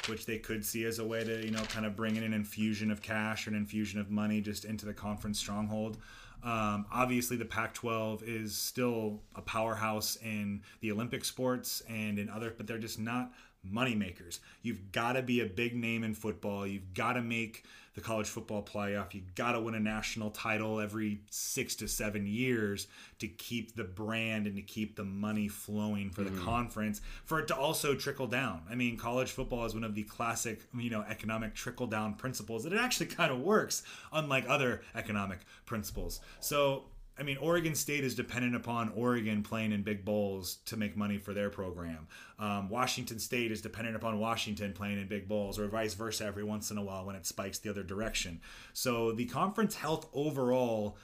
which 0.07 0.25
they 0.25 0.37
could 0.37 0.65
see 0.65 0.85
as 0.85 0.99
a 0.99 1.05
way 1.05 1.25
to 1.25 1.45
you 1.45 1.51
know 1.51 1.61
kind 1.63 1.85
of 1.85 1.97
bring 1.97 2.15
in 2.15 2.23
an 2.23 2.33
infusion 2.33 2.89
of 2.89 3.01
cash 3.01 3.45
or 3.45 3.49
an 3.49 3.57
infusion 3.57 3.99
of 3.99 4.09
money 4.09 4.39
just 4.39 4.63
into 4.63 4.85
the 4.85 4.93
conference 4.93 5.39
stronghold. 5.39 5.97
Um, 6.41 6.85
obviously, 6.91 7.35
the 7.35 7.45
Pac-12 7.45 8.23
is 8.23 8.55
still 8.55 9.21
a 9.35 9.41
powerhouse 9.41 10.17
in 10.17 10.61
the 10.79 10.91
Olympic 10.91 11.25
sports 11.25 11.81
and 11.89 12.17
in 12.17 12.29
other, 12.29 12.53
but 12.55 12.65
they're 12.65 12.77
just 12.77 12.99
not 12.99 13.31
moneymakers. 13.69 14.39
You've 14.61 14.91
got 14.91 15.13
to 15.13 15.21
be 15.21 15.41
a 15.41 15.45
big 15.45 15.75
name 15.75 16.03
in 16.03 16.13
football. 16.13 16.67
You've 16.67 16.93
got 16.93 17.13
to 17.13 17.21
make 17.21 17.63
the 17.95 18.01
college 18.01 18.27
football 18.27 18.63
playoff. 18.63 19.13
You've 19.13 19.35
got 19.35 19.53
to 19.53 19.61
win 19.61 19.75
a 19.75 19.79
national 19.79 20.31
title 20.31 20.79
every 20.79 21.21
six 21.29 21.75
to 21.75 21.87
seven 21.87 22.25
years 22.25 22.87
to 23.19 23.27
keep 23.27 23.75
the 23.75 23.83
brand 23.83 24.47
and 24.47 24.55
to 24.55 24.61
keep 24.61 24.95
the 24.95 25.03
money 25.03 25.47
flowing 25.47 26.09
for 26.09 26.23
the 26.23 26.29
mm-hmm. 26.29 26.43
conference, 26.43 27.01
for 27.25 27.39
it 27.39 27.47
to 27.49 27.55
also 27.55 27.95
trickle 27.95 28.27
down. 28.27 28.61
I 28.69 28.75
mean, 28.75 28.97
college 28.97 29.31
football 29.31 29.65
is 29.65 29.73
one 29.73 29.83
of 29.83 29.95
the 29.95 30.03
classic, 30.03 30.61
you 30.77 30.89
know, 30.89 31.05
economic 31.07 31.53
trickle 31.53 31.87
down 31.87 32.15
principles 32.15 32.63
that 32.63 32.73
it 32.73 32.79
actually 32.79 33.07
kind 33.07 33.31
of 33.31 33.39
works, 33.39 33.83
unlike 34.11 34.45
other 34.47 34.81
economic 34.95 35.39
principles. 35.65 36.19
So 36.39 36.85
I 37.17 37.21
mean, 37.21 37.37
Oregon 37.37 37.75
State 37.75 38.03
is 38.03 38.15
dependent 38.15 38.55
upon 38.55 38.91
Oregon 38.95 39.43
playing 39.43 39.71
in 39.71 39.83
big 39.83 40.03
bowls 40.03 40.57
to 40.65 40.75
make 40.75 40.97
money 40.97 41.19
for 41.19 41.33
their 41.33 41.51
program. 41.51 42.07
Um, 42.39 42.69
Washington 42.69 43.19
State 43.19 43.51
is 43.51 43.61
dependent 43.61 43.95
upon 43.95 44.19
Washington 44.19 44.73
playing 44.73 44.99
in 44.99 45.07
big 45.07 45.27
bowls, 45.27 45.59
or 45.59 45.67
vice 45.67 45.93
versa 45.93 46.25
every 46.25 46.43
once 46.43 46.71
in 46.71 46.77
a 46.77 46.83
while 46.83 47.05
when 47.05 47.15
it 47.15 47.27
spikes 47.27 47.59
the 47.59 47.69
other 47.69 47.83
direction. 47.83 48.41
So 48.73 49.11
the 49.11 49.25
conference 49.25 49.75
health 49.75 50.09
overall, 50.13 50.97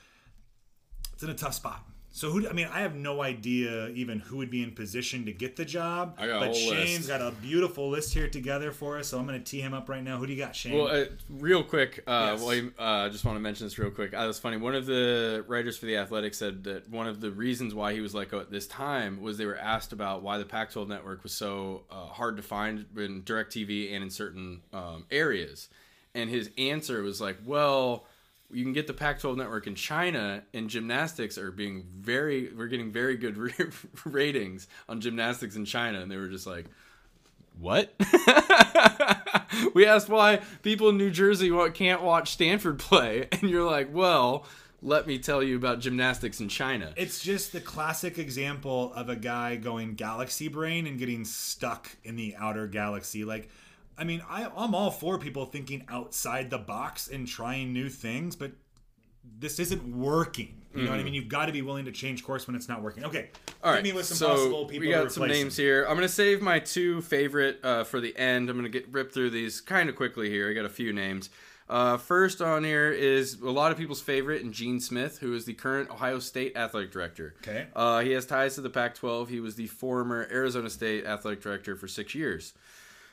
it's 1.13 1.21
in 1.21 1.29
a 1.29 1.35
tough 1.35 1.53
spot. 1.53 1.85
So 2.11 2.31
who? 2.31 2.49
I 2.49 2.53
mean, 2.53 2.67
I 2.71 2.81
have 2.81 2.95
no 2.95 3.21
idea 3.21 3.89
even 3.89 4.19
who 4.19 4.37
would 4.37 4.49
be 4.49 4.63
in 4.63 4.71
position 4.71 5.25
to 5.25 5.31
get 5.31 5.55
the 5.55 5.63
job. 5.63 6.15
I 6.17 6.25
got 6.25 6.37
a 6.37 6.39
but 6.39 6.45
whole 6.47 6.55
Shane's 6.55 7.07
list. 7.07 7.07
got 7.07 7.21
a 7.21 7.31
beautiful 7.31 7.87
list 7.89 8.13
here 8.15 8.27
together 8.27 8.71
for 8.71 8.97
us. 8.97 9.09
So 9.09 9.19
I'm 9.19 9.27
going 9.27 9.37
to 9.37 9.45
tee 9.45 9.61
him 9.61 9.75
up 9.75 9.87
right 9.89 10.03
now. 10.03 10.17
Who 10.17 10.25
do 10.25 10.33
you 10.33 10.39
got, 10.39 10.55
Shane? 10.55 10.75
Well, 10.75 10.87
uh, 10.87 11.05
real 11.29 11.63
quick, 11.63 12.03
uh, 12.07 12.31
Yes. 12.33 12.41
well, 12.43 12.55
you- 12.55 12.73
uh, 12.79 12.83
I 12.83 13.09
just 13.09 13.25
want 13.25 13.35
to 13.35 13.39
mention 13.39 13.67
this 13.67 13.77
real 13.77 13.91
quick. 13.91 14.13
Uh, 14.15 14.23
was 14.25 14.39
funny. 14.39 14.57
One 14.57 14.73
of 14.73 14.87
the 14.87 15.45
writers 15.47 15.77
for 15.77 15.85
the 15.85 15.97
Athletic 15.97 16.33
said 16.33 16.63
that 16.63 16.89
one 16.89 17.07
of 17.07 17.21
the 17.21 17.29
reasons 17.31 17.75
why 17.75 17.93
he 17.93 18.01
was 18.01 18.15
let 18.15 18.29
go 18.29 18.39
at 18.39 18.49
this 18.49 18.65
time 18.65 19.21
was 19.21 19.37
they 19.37 19.45
were 19.45 19.57
asked 19.57 19.93
about 19.93 20.23
why 20.23 20.39
the 20.39 20.45
Pac-12 20.45 20.87
network 20.87 21.21
was 21.21 21.31
so 21.33 21.83
uh, 21.91 22.07
hard 22.07 22.37
to 22.37 22.43
find 22.43 22.85
in 22.97 23.21
DirecTV 23.21 23.93
and 23.93 24.03
in 24.03 24.09
certain 24.09 24.61
um, 24.73 25.05
areas, 25.11 25.69
and 26.15 26.29
his 26.31 26.49
answer 26.57 27.03
was 27.03 27.21
like, 27.21 27.37
"Well." 27.45 28.05
You 28.51 28.63
can 28.63 28.73
get 28.73 28.87
the 28.87 28.93
Pac-12 28.93 29.37
network 29.37 29.67
in 29.67 29.75
China, 29.75 30.43
and 30.53 30.69
gymnastics 30.69 31.37
are 31.37 31.51
being 31.51 31.85
very. 31.99 32.51
We're 32.51 32.67
getting 32.67 32.91
very 32.91 33.15
good 33.15 33.37
ratings 34.05 34.67
on 34.87 35.01
gymnastics 35.01 35.55
in 35.55 35.65
China, 35.65 36.01
and 36.01 36.11
they 36.11 36.17
were 36.17 36.29
just 36.29 36.47
like, 36.47 36.65
what? 37.59 37.93
we 39.73 39.85
asked 39.85 40.09
why 40.09 40.41
people 40.63 40.89
in 40.89 40.97
New 40.97 41.11
Jersey 41.11 41.51
can't 41.73 42.01
watch 42.01 42.31
Stanford 42.31 42.79
play, 42.79 43.27
and 43.31 43.43
you're 43.43 43.69
like, 43.69 43.93
well, 43.93 44.45
let 44.81 45.05
me 45.05 45.19
tell 45.19 45.43
you 45.43 45.57
about 45.57 45.79
gymnastics 45.81 46.39
in 46.39 46.47
China. 46.47 46.93
It's 46.95 47.19
just 47.19 47.51
the 47.51 47.59
classic 47.59 48.17
example 48.17 48.93
of 48.93 49.09
a 49.09 49.15
guy 49.15 49.57
going 49.57 49.95
galaxy 49.95 50.47
brain 50.47 50.87
and 50.87 50.97
getting 50.97 51.25
stuck 51.25 51.89
in 52.03 52.15
the 52.15 52.35
outer 52.37 52.65
galaxy. 52.65 53.25
Like, 53.25 53.49
I 53.99 54.05
mean, 54.05 54.23
I, 54.29 54.49
I'm 54.55 54.73
all 54.73 54.91
for 54.91 55.19
people 55.19 55.45
thinking 55.45 55.85
outside 55.89 56.49
the 56.49 56.57
box 56.57 57.09
and 57.09 57.27
trying 57.27 57.73
new 57.73 57.89
things, 57.89 58.35
but 58.35 58.51
this 59.37 59.59
isn't 59.59 59.95
working. 59.95 60.55
You 60.75 60.83
know 60.83 60.91
what 60.91 60.99
I 60.99 61.03
mean? 61.03 61.15
You've 61.15 61.29
got 61.29 61.47
to 61.47 61.51
be 61.51 61.63
willing 61.63 61.85
to 61.85 61.91
change 61.91 62.23
course 62.23 62.45
when 62.45 62.55
it's 62.55 62.69
not 62.69 62.83
working. 62.83 63.03
Okay. 63.03 63.31
All 63.63 63.71
right, 63.71 63.83
hit 63.83 63.91
me 63.91 63.97
with 63.97 64.05
some 64.05 64.17
so 64.17 64.27
possible 64.29 64.65
people. 64.65 64.87
we 64.87 64.93
got 64.93 65.11
some 65.11 65.27
names 65.27 65.57
him. 65.57 65.65
here. 65.65 65.85
I'm 65.85 65.95
gonna 65.95 66.07
save 66.07 66.41
my 66.41 66.59
two 66.59 67.01
favorite 67.01 67.59
uh, 67.63 67.83
for 67.83 67.99
the 67.99 68.15
end. 68.15 68.49
I'm 68.49 68.55
gonna 68.55 68.69
get 68.69 68.87
rip 68.91 69.11
through 69.11 69.31
these 69.31 69.61
kind 69.61 69.89
of 69.89 69.95
quickly 69.95 70.29
here. 70.29 70.47
I 70.49 70.53
got 70.53 70.65
a 70.65 70.69
few 70.69 70.93
names. 70.93 71.31
Uh, 71.67 71.97
first 71.97 72.41
on 72.41 72.63
here 72.63 72.91
is 72.91 73.39
a 73.41 73.49
lot 73.49 73.71
of 73.71 73.77
people's 73.77 74.01
favorite, 74.01 74.43
and 74.43 74.53
Gene 74.53 74.79
Smith, 74.79 75.19
who 75.19 75.33
is 75.33 75.45
the 75.45 75.53
current 75.53 75.89
Ohio 75.89 76.19
State 76.19 76.55
athletic 76.55 76.91
director. 76.91 77.35
Okay. 77.41 77.67
Uh, 77.75 77.99
he 77.99 78.11
has 78.11 78.25
ties 78.25 78.55
to 78.55 78.61
the 78.61 78.71
Pac-12. 78.71 79.27
He 79.29 79.39
was 79.39 79.55
the 79.55 79.67
former 79.67 80.27
Arizona 80.31 80.69
State 80.69 81.05
athletic 81.05 81.41
director 81.41 81.75
for 81.75 81.87
six 81.87 82.15
years. 82.15 82.53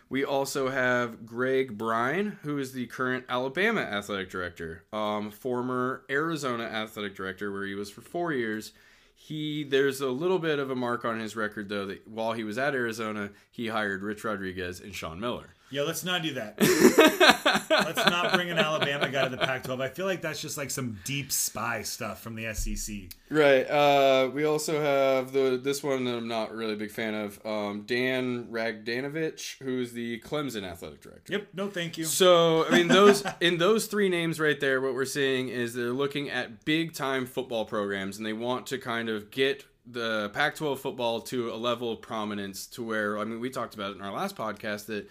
We 0.08 0.24
also 0.24 0.70
have 0.70 1.26
Greg 1.26 1.76
Byrne, 1.76 2.38
who 2.42 2.58
is 2.58 2.72
the 2.72 2.86
current 2.86 3.24
Alabama 3.28 3.80
athletic 3.80 4.30
director, 4.30 4.84
um, 4.92 5.32
former 5.32 6.04
Arizona 6.08 6.64
athletic 6.64 7.16
director, 7.16 7.50
where 7.50 7.64
he 7.66 7.74
was 7.74 7.90
for 7.90 8.02
four 8.02 8.32
years. 8.32 8.72
He 9.16 9.64
there's 9.64 10.00
a 10.00 10.08
little 10.08 10.38
bit 10.38 10.60
of 10.60 10.70
a 10.70 10.76
mark 10.76 11.04
on 11.04 11.18
his 11.18 11.34
record 11.34 11.68
though 11.68 11.86
that 11.86 12.06
while 12.06 12.34
he 12.34 12.44
was 12.44 12.58
at 12.58 12.74
Arizona, 12.74 13.30
he 13.50 13.68
hired 13.68 14.02
Rich 14.02 14.22
Rodriguez 14.22 14.78
and 14.78 14.94
Sean 14.94 15.18
Miller. 15.18 15.55
Yeah, 15.70 15.82
let's 15.82 16.04
not 16.04 16.22
do 16.22 16.34
that. 16.34 16.54
let's 17.70 18.06
not 18.08 18.32
bring 18.34 18.50
an 18.50 18.58
Alabama 18.58 19.08
guy 19.08 19.24
to 19.24 19.30
the 19.30 19.36
Pac-12. 19.36 19.80
I 19.80 19.88
feel 19.88 20.06
like 20.06 20.22
that's 20.22 20.40
just 20.40 20.56
like 20.56 20.70
some 20.70 20.98
deep 21.04 21.32
spy 21.32 21.82
stuff 21.82 22.22
from 22.22 22.36
the 22.36 22.54
SEC. 22.54 22.96
Right. 23.30 23.64
Uh, 23.64 24.30
we 24.32 24.44
also 24.44 24.80
have 24.80 25.32
the 25.32 25.60
this 25.62 25.82
one 25.82 26.04
that 26.04 26.16
I'm 26.16 26.28
not 26.28 26.54
really 26.54 26.74
a 26.74 26.76
big 26.76 26.92
fan 26.92 27.14
of. 27.14 27.44
Um, 27.44 27.82
Dan 27.84 28.46
Radakovich, 28.46 29.58
who's 29.62 29.92
the 29.92 30.20
Clemson 30.20 30.62
athletic 30.62 31.00
director. 31.00 31.32
Yep. 31.32 31.48
No, 31.54 31.68
thank 31.68 31.98
you. 31.98 32.04
So 32.04 32.66
I 32.66 32.70
mean, 32.70 32.88
those 32.88 33.24
in 33.40 33.58
those 33.58 33.86
three 33.86 34.08
names 34.08 34.38
right 34.38 34.60
there, 34.60 34.80
what 34.80 34.94
we're 34.94 35.04
seeing 35.04 35.48
is 35.48 35.74
they're 35.74 35.90
looking 35.90 36.30
at 36.30 36.64
big 36.64 36.92
time 36.92 37.26
football 37.26 37.64
programs, 37.64 38.18
and 38.18 38.24
they 38.26 38.32
want 38.32 38.66
to 38.68 38.78
kind 38.78 39.08
of 39.08 39.32
get 39.32 39.64
the 39.86 40.30
Pac-12 40.30 40.78
football 40.78 41.20
to 41.20 41.52
a 41.52 41.56
level 41.56 41.92
of 41.92 42.02
prominence 42.02 42.66
to 42.66 42.82
where 42.82 43.18
I 43.18 43.24
mean, 43.24 43.40
we 43.40 43.50
talked 43.50 43.74
about 43.74 43.92
it 43.92 43.96
in 43.96 44.02
our 44.02 44.12
last 44.12 44.36
podcast 44.36 44.86
that, 44.86 44.94
that 44.94 45.08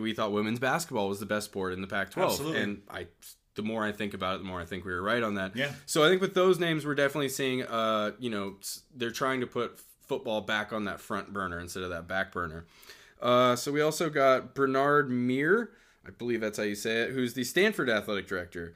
we 0.00 0.14
thought 0.14 0.32
women's 0.32 0.58
basketball 0.58 1.08
was 1.08 1.20
the 1.20 1.26
best 1.26 1.46
sport 1.46 1.72
in 1.72 1.80
the 1.80 1.86
Pac-12, 1.86 2.24
Absolutely. 2.24 2.60
and 2.60 2.82
I. 2.90 3.06
The 3.54 3.62
more 3.62 3.84
I 3.84 3.92
think 3.92 4.14
about 4.14 4.36
it, 4.36 4.38
the 4.38 4.44
more 4.44 4.62
I 4.62 4.64
think 4.64 4.86
we 4.86 4.92
were 4.92 5.02
right 5.02 5.22
on 5.22 5.34
that. 5.34 5.54
Yeah. 5.54 5.72
So 5.84 6.02
I 6.02 6.08
think 6.08 6.22
with 6.22 6.32
those 6.32 6.58
names, 6.58 6.86
we're 6.86 6.94
definitely 6.94 7.28
seeing, 7.28 7.62
uh, 7.64 8.12
you 8.18 8.30
know, 8.30 8.54
they're 8.96 9.10
trying 9.10 9.40
to 9.40 9.46
put 9.46 9.78
football 10.00 10.40
back 10.40 10.72
on 10.72 10.84
that 10.86 11.00
front 11.00 11.34
burner 11.34 11.60
instead 11.60 11.82
of 11.82 11.90
that 11.90 12.08
back 12.08 12.32
burner. 12.32 12.64
Uh, 13.20 13.54
so 13.54 13.70
we 13.70 13.82
also 13.82 14.08
got 14.08 14.54
Bernard 14.54 15.10
Muir, 15.10 15.70
I 16.06 16.10
believe 16.10 16.40
that's 16.40 16.56
how 16.56 16.64
you 16.64 16.74
say 16.74 17.02
it, 17.02 17.10
who's 17.10 17.34
the 17.34 17.44
Stanford 17.44 17.90
athletic 17.90 18.26
director. 18.26 18.74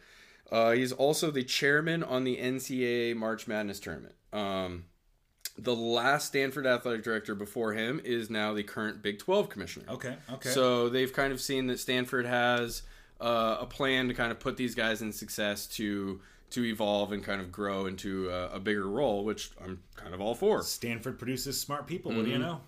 Uh, 0.53 0.73
he's 0.73 0.93
also 0.93 1.31
the 1.31 1.43
chairman 1.43 2.03
on 2.03 2.25
the 2.25 2.37
NCAA 2.37 3.17
March 3.17 3.49
Madness 3.49 3.81
tournament. 3.81 4.15
Um, 4.33 4.85
the 5.59 5.75
last 5.75 6.27
Stanford 6.29 6.67
athletic 6.67 7.03
director 7.03 7.35
before 7.35 7.73
him 7.73 8.01
is 8.05 8.29
now 8.31 8.53
the 8.53 8.63
current 8.63 9.03
Big 9.03 9.19
12 9.19 9.49
commissioner. 9.49 9.87
Okay. 9.91 10.17
Okay. 10.33 10.51
So 10.51 10.89
they've 10.89 11.13
kind 11.13 11.33
of 11.33 11.41
seen 11.41 11.67
that 11.69 11.79
Stanford 11.81 12.27
has 12.27 12.83
uh, 13.21 13.57
a 13.61 13.67
plan 13.67 14.09
to 14.09 14.15
kind 14.15 14.31
of 14.31 14.39
put 14.39 14.57
these 14.57 14.75
guys 14.75 15.01
in 15.03 15.13
success 15.13 15.67
to 15.69 16.21
to 16.51 16.65
evolve 16.65 17.11
and 17.13 17.25
kind 17.25 17.41
of 17.41 17.51
grow 17.51 17.87
into 17.87 18.29
a, 18.31 18.51
a 18.51 18.61
bigger 18.61 18.89
role, 18.89 19.25
which 19.25 19.51
I'm 19.65 19.81
kind 19.97 20.15
of 20.15 20.21
all 20.21 20.35
for. 20.35 20.63
Stanford 20.63 21.19
produces 21.19 21.61
smart 21.61 21.87
people. 21.89 22.13
What 22.13 22.25
do 22.25 22.31
Mm-hmm. 22.31 22.31
you 22.33 22.39
know? 22.39 22.61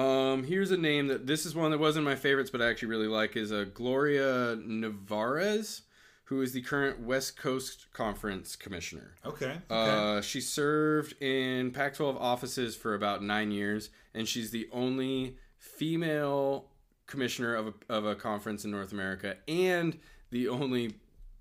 Um, 0.00 0.44
here's 0.44 0.70
a 0.70 0.76
name 0.76 1.06
that 1.08 1.26
this 1.26 1.46
is 1.46 1.54
one 1.54 1.70
that 1.70 1.78
wasn't 1.78 2.04
my 2.04 2.14
favorites, 2.16 2.50
but 2.50 2.60
I 2.62 2.68
actually 2.68 2.88
really 2.88 3.08
like 3.08 3.34
is 3.34 3.50
uh, 3.50 3.64
Gloria 3.74 4.56
Nevarez, 4.56 5.80
who 6.26 6.42
is 6.42 6.52
the 6.52 6.60
current 6.60 7.00
West 7.00 7.36
Coast 7.36 7.86
Conference 7.92 8.56
commissioner. 8.56 9.14
Okay. 9.24 9.46
Okay. 9.46 9.60
Uh, 9.70 10.20
she 10.20 10.40
served 10.40 11.20
in 11.22 11.70
Pac-12 11.70 12.20
offices 12.20 12.74
for 12.74 12.94
about 12.94 13.22
nine 13.22 13.52
years, 13.52 13.90
and 14.12 14.26
she's 14.26 14.50
the 14.50 14.68
only 14.72 15.36
female 15.56 16.66
commissioner 17.06 17.54
of 17.54 17.68
a, 17.68 17.74
of 17.88 18.04
a 18.04 18.16
conference 18.16 18.64
in 18.64 18.72
North 18.72 18.92
America, 18.92 19.36
and 19.46 19.98
the 20.30 20.48
only 20.48 20.88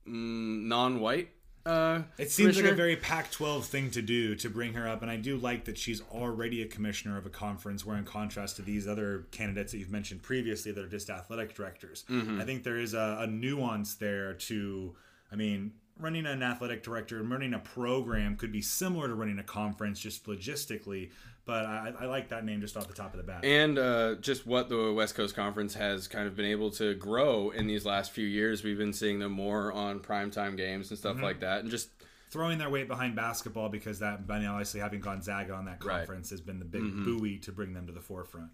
mm, 0.07 0.63
non-white. 0.65 1.29
Uh, 1.65 2.03
It 2.17 2.31
seems 2.31 2.55
like 2.57 2.71
a 2.71 2.75
very 2.75 2.95
Pac 2.95 3.31
12 3.31 3.65
thing 3.65 3.89
to 3.91 4.01
do 4.01 4.35
to 4.35 4.49
bring 4.49 4.73
her 4.73 4.87
up, 4.87 5.01
and 5.01 5.09
I 5.09 5.17
do 5.17 5.37
like 5.37 5.65
that 5.65 5.77
she's 5.77 6.01
already 6.11 6.61
a 6.61 6.67
commissioner 6.67 7.17
of 7.17 7.25
a 7.25 7.29
conference, 7.29 7.83
where 7.85 7.97
in 7.97 8.05
contrast 8.05 8.57
to 8.57 8.61
these 8.61 8.87
other 8.87 9.25
candidates 9.31 9.71
that 9.71 9.79
you've 9.79 9.91
mentioned 9.91 10.21
previously 10.21 10.71
that 10.71 10.83
are 10.83 10.89
just 10.89 11.09
athletic 11.09 11.55
directors. 11.55 12.03
Mm-hmm. 12.09 12.39
I 12.39 12.45
think 12.45 12.63
there 12.63 12.77
is 12.77 12.93
a, 12.93 13.17
a 13.21 13.27
nuance 13.27 13.95
there 13.95 14.33
to, 14.33 14.95
I 15.31 15.35
mean, 15.35 15.73
running 15.97 16.25
an 16.25 16.43
athletic 16.43 16.83
director 16.83 17.19
and 17.19 17.31
running 17.31 17.53
a 17.53 17.59
program 17.59 18.35
could 18.35 18.51
be 18.51 18.61
similar 18.61 19.07
to 19.07 19.15
running 19.15 19.39
a 19.39 19.43
conference 19.43 19.99
just 19.99 20.25
logistically, 20.25 21.09
but 21.45 21.65
I, 21.65 21.93
I 22.01 22.05
like 22.05 22.29
that 22.29 22.43
name 22.43 22.59
just 22.61 22.75
off 22.75 22.87
the 22.87 22.93
top 22.93 23.13
of 23.13 23.17
the 23.17 23.23
bat. 23.23 23.45
and 23.45 23.77
uh, 23.77 24.15
just 24.15 24.45
what 24.47 24.67
the 24.69 24.91
West 24.91 25.15
Coast 25.15 25.35
Conference 25.35 25.73
has 25.75 26.07
kind 26.07 26.27
of 26.27 26.35
been 26.35 26.45
able 26.47 26.71
to 26.71 26.95
grow 26.95 27.51
in 27.51 27.67
these 27.67 27.85
last 27.85 28.11
few 28.11 28.25
years. 28.25 28.63
We've 28.63 28.77
been 28.77 28.93
seeing 28.93 29.19
them 29.19 29.31
more 29.31 29.71
on 29.71 29.99
primetime 29.99 30.57
games 30.57 30.89
and 30.91 30.97
Mm-hmm. 30.99 31.09
stuff 31.09 31.21
like 31.21 31.39
that, 31.41 31.61
and 31.61 31.69
just 31.71 31.89
Throwing 32.31 32.57
their 32.57 32.69
weight 32.71 32.87
behind 32.89 33.15
basketball 33.15 33.69
because 33.69 33.99
that, 33.99 34.27
mean, 34.27 34.45
obviously 34.45 34.81
having 34.81 34.99
Gonzaga 34.99 35.53
on 35.53 35.65
that 35.65 35.71
Right. 35.71 35.79
Mm-hmm. 35.79 35.97
conference 35.99 36.29
has 36.31 36.41
been 36.41 36.59
the 36.59 36.65
big 36.65 36.81
buoy 37.05 37.37
to 37.37 37.51
bring 37.53 37.73
them 37.73 37.85
to 37.87 37.93
the 37.93 38.01
forefront. 38.01 38.49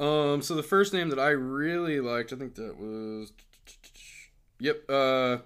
Um, 0.00 0.42
so 0.42 0.54
the 0.56 0.62
first 0.64 0.92
name 0.92 1.10
that 1.10 1.20
I 1.20 1.28
really 1.28 2.00
liked, 2.00 2.32
I 2.32 2.36
think 2.36 2.56
that 2.56 2.76
was, 2.76 3.32
yep. 4.58 4.82
Uh, 4.88 5.38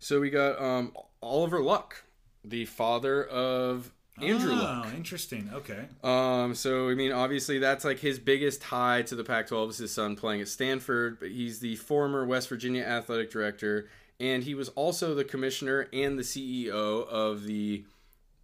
so 0.00 0.20
we 0.20 0.30
got 0.30 0.60
um 0.60 0.92
Oliver 1.22 1.60
Luck, 1.62 2.04
the 2.44 2.64
father 2.66 3.24
of 3.24 3.90
Andrew 4.20 4.52
oh, 4.52 4.56
Luck. 4.56 4.94
interesting. 4.94 5.50
Okay. 5.52 5.84
Um, 6.02 6.54
so 6.54 6.88
I 6.88 6.94
mean, 6.94 7.12
obviously 7.12 7.58
that's 7.58 7.84
like 7.84 7.98
his 7.98 8.18
biggest 8.18 8.62
tie 8.62 9.02
to 9.02 9.14
the 9.14 9.24
Pac-12 9.24 9.70
is 9.70 9.78
his 9.78 9.92
son 9.92 10.16
playing 10.16 10.40
at 10.40 10.48
Stanford, 10.48 11.18
but 11.18 11.30
he's 11.30 11.60
the 11.60 11.76
former 11.76 12.24
West 12.24 12.48
Virginia 12.48 12.82
athletic 12.82 13.30
director, 13.30 13.88
and 14.20 14.42
he 14.42 14.54
was 14.54 14.68
also 14.70 15.14
the 15.14 15.24
commissioner 15.24 15.88
and 15.92 16.18
the 16.18 16.22
CEO 16.22 17.06
of 17.06 17.44
the 17.44 17.84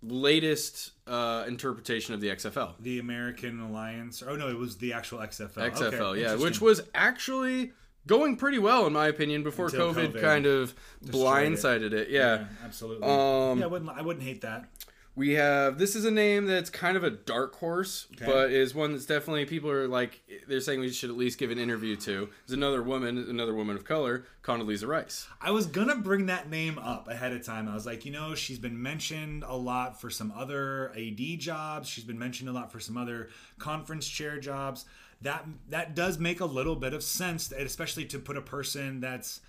latest 0.03 0.93
uh, 1.07 1.45
interpretation 1.47 2.15
of 2.15 2.21
the 2.21 2.29
XFL. 2.29 2.73
The 2.81 2.99
American 2.99 3.61
Alliance. 3.61 4.23
Oh 4.27 4.37
no, 4.37 4.49
it 4.49 4.59
was 4.59 4.77
the 4.77 4.93
actual 4.93 5.19
XFL. 5.19 5.71
XFL, 5.73 5.93
Okay, 5.93 6.23
yeah, 6.23 6.35
which 6.35 6.61
was 6.61 6.83
actually 6.95 7.73
going 8.07 8.37
pretty 8.37 8.59
well 8.59 8.87
in 8.87 8.93
my 8.93 9.07
opinion 9.07 9.43
before 9.43 9.69
COVID, 9.69 10.13
COVID 10.13 10.21
kind 10.21 10.47
of 10.47 10.75
destroyed 11.03 11.23
it. 11.23 11.53
blindsided 11.53 11.93
it. 11.93 12.11
Yeah. 12.11 12.45
absolutely. 12.65 13.09
Um, 13.09 13.59
yeah, 13.59 13.65
I 13.65 13.69
wouldn't. 13.69 13.91
I 13.91 14.03
wouldn't 14.03 14.25
hate 14.25 14.43
that. 14.43 14.67
We 15.17 15.35
have 15.35 15.79
this 15.79 15.95
is 15.95 16.05
a 16.05 16.11
name 16.11 16.47
that's 16.47 16.71
kind 16.71 16.97
of 16.97 17.05
a 17.05 17.11
dark 17.11 17.55
horse, 17.55 18.09
Okay. 18.17 18.27
but 18.27 18.51
is 18.51 18.75
one 18.75 18.93
that's 18.93 19.07
definitely 19.07 19.45
people 19.45 19.71
are 19.71 19.87
like 19.87 20.23
they're 20.49 20.61
saying 20.61 20.81
we 20.81 20.91
should 20.91 21.09
at 21.11 21.17
least 21.17 21.39
give 21.39 21.53
an 21.53 21.59
interview 21.59 21.95
to. 21.97 22.31
Is 22.49 22.53
another 22.53 22.83
woman, 22.83 23.17
another 23.19 23.55
woman 23.55 23.77
of 23.77 23.85
color, 23.85 24.27
Condoleezza 24.43 24.89
Rice. 24.89 25.29
I 25.41 25.53
was 25.53 25.67
gonna 25.67 25.95
bring 25.97 26.27
that 26.27 26.51
name 26.51 26.79
up 26.79 27.07
ahead 27.07 27.33
of 27.33 27.45
time. 27.45 27.69
I 27.69 27.75
was 27.75 27.87
like, 27.87 28.05
you 28.05 28.11
know, 28.11 28.35
she's 28.35 28.59
been 28.59 28.83
mentioned 28.83 29.45
a 29.47 29.55
lot 29.55 30.01
for 30.01 30.11
some 30.11 30.33
other 30.37 30.93
AD 30.97 31.39
jobs. 31.39 31.89
She's 31.89 32.05
been 32.05 32.19
mentioned 32.19 32.49
a 32.49 32.53
lot 32.53 32.73
for 32.73 32.81
some 32.81 32.97
other 32.97 33.29
conference 33.59 34.09
chair 34.09 34.41
jobs. 34.41 34.85
That 35.23 35.47
that 35.69 35.95
does 35.95 36.19
make 36.19 36.41
a 36.41 36.45
little 36.45 36.75
bit 36.75 36.93
of 36.93 37.05
sense, 37.05 37.53
especially 37.53 38.05
to 38.07 38.19
put 38.19 38.37
a 38.37 38.43
person 38.43 38.99
that's. 38.99 39.41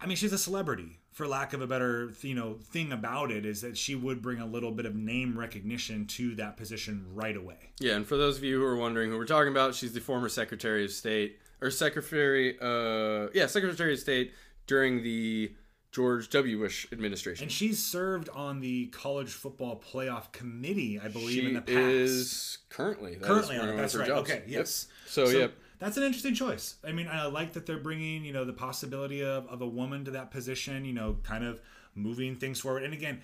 I 0.00 0.06
mean, 0.06 0.16
she's 0.16 0.32
a 0.32 0.38
celebrity, 0.38 0.98
for 1.16 1.26
lack 1.26 1.54
of 1.54 1.62
a 1.62 1.66
better, 1.66 2.12
you 2.20 2.34
know, 2.34 2.58
thing 2.62 2.92
about 2.92 3.30
it 3.30 3.46
is 3.46 3.62
that 3.62 3.74
she 3.78 3.94
would 3.94 4.20
bring 4.20 4.38
a 4.38 4.44
little 4.44 4.70
bit 4.70 4.84
of 4.84 4.94
name 4.94 5.38
recognition 5.38 6.04
to 6.04 6.34
that 6.34 6.58
position 6.58 7.06
right 7.14 7.34
away. 7.34 7.56
Yeah, 7.80 7.94
and 7.96 8.06
for 8.06 8.18
those 8.18 8.36
of 8.36 8.44
you 8.44 8.60
who 8.60 8.66
are 8.66 8.76
wondering 8.76 9.10
who 9.10 9.16
we're 9.16 9.24
talking 9.24 9.50
about, 9.50 9.74
she's 9.74 9.94
the 9.94 10.00
former 10.00 10.28
Secretary 10.28 10.84
of 10.84 10.90
State 10.90 11.38
or 11.62 11.70
Secretary, 11.70 12.58
uh, 12.60 13.28
yeah, 13.32 13.46
Secretary 13.46 13.94
of 13.94 13.98
State 13.98 14.34
during 14.66 15.02
the 15.02 15.54
George 15.90 16.28
W. 16.28 16.58
Bush 16.58 16.86
administration. 16.92 17.44
And 17.44 17.50
she's 17.50 17.82
served 17.82 18.28
on 18.34 18.60
the 18.60 18.88
college 18.88 19.30
football 19.30 19.82
playoff 19.90 20.32
committee, 20.32 21.00
I 21.02 21.08
believe, 21.08 21.30
she 21.30 21.46
in 21.46 21.54
the 21.54 21.62
past. 21.62 21.78
is 21.78 22.58
currently 22.68 23.14
that 23.14 23.22
is 23.22 23.26
currently 23.26 23.58
one 23.58 23.70
on. 23.70 23.76
That's 23.78 23.94
right. 23.94 24.06
jobs. 24.06 24.30
Okay. 24.30 24.42
Yep. 24.46 24.48
Yes. 24.48 24.88
So, 25.06 25.30
yep. 25.30 25.54
That's 25.78 25.96
an 25.96 26.02
interesting 26.02 26.34
choice. 26.34 26.76
I 26.86 26.92
mean, 26.92 27.08
I 27.08 27.26
like 27.26 27.52
that 27.52 27.66
they're 27.66 27.78
bringing, 27.78 28.24
you 28.24 28.32
know, 28.32 28.44
the 28.44 28.52
possibility 28.52 29.22
of, 29.22 29.46
of 29.48 29.60
a 29.60 29.66
woman 29.66 30.04
to 30.06 30.10
that 30.12 30.30
position, 30.30 30.84
you 30.84 30.92
know, 30.92 31.18
kind 31.22 31.44
of 31.44 31.60
moving 31.94 32.36
things 32.36 32.60
forward. 32.60 32.82
And 32.82 32.94
again, 32.94 33.20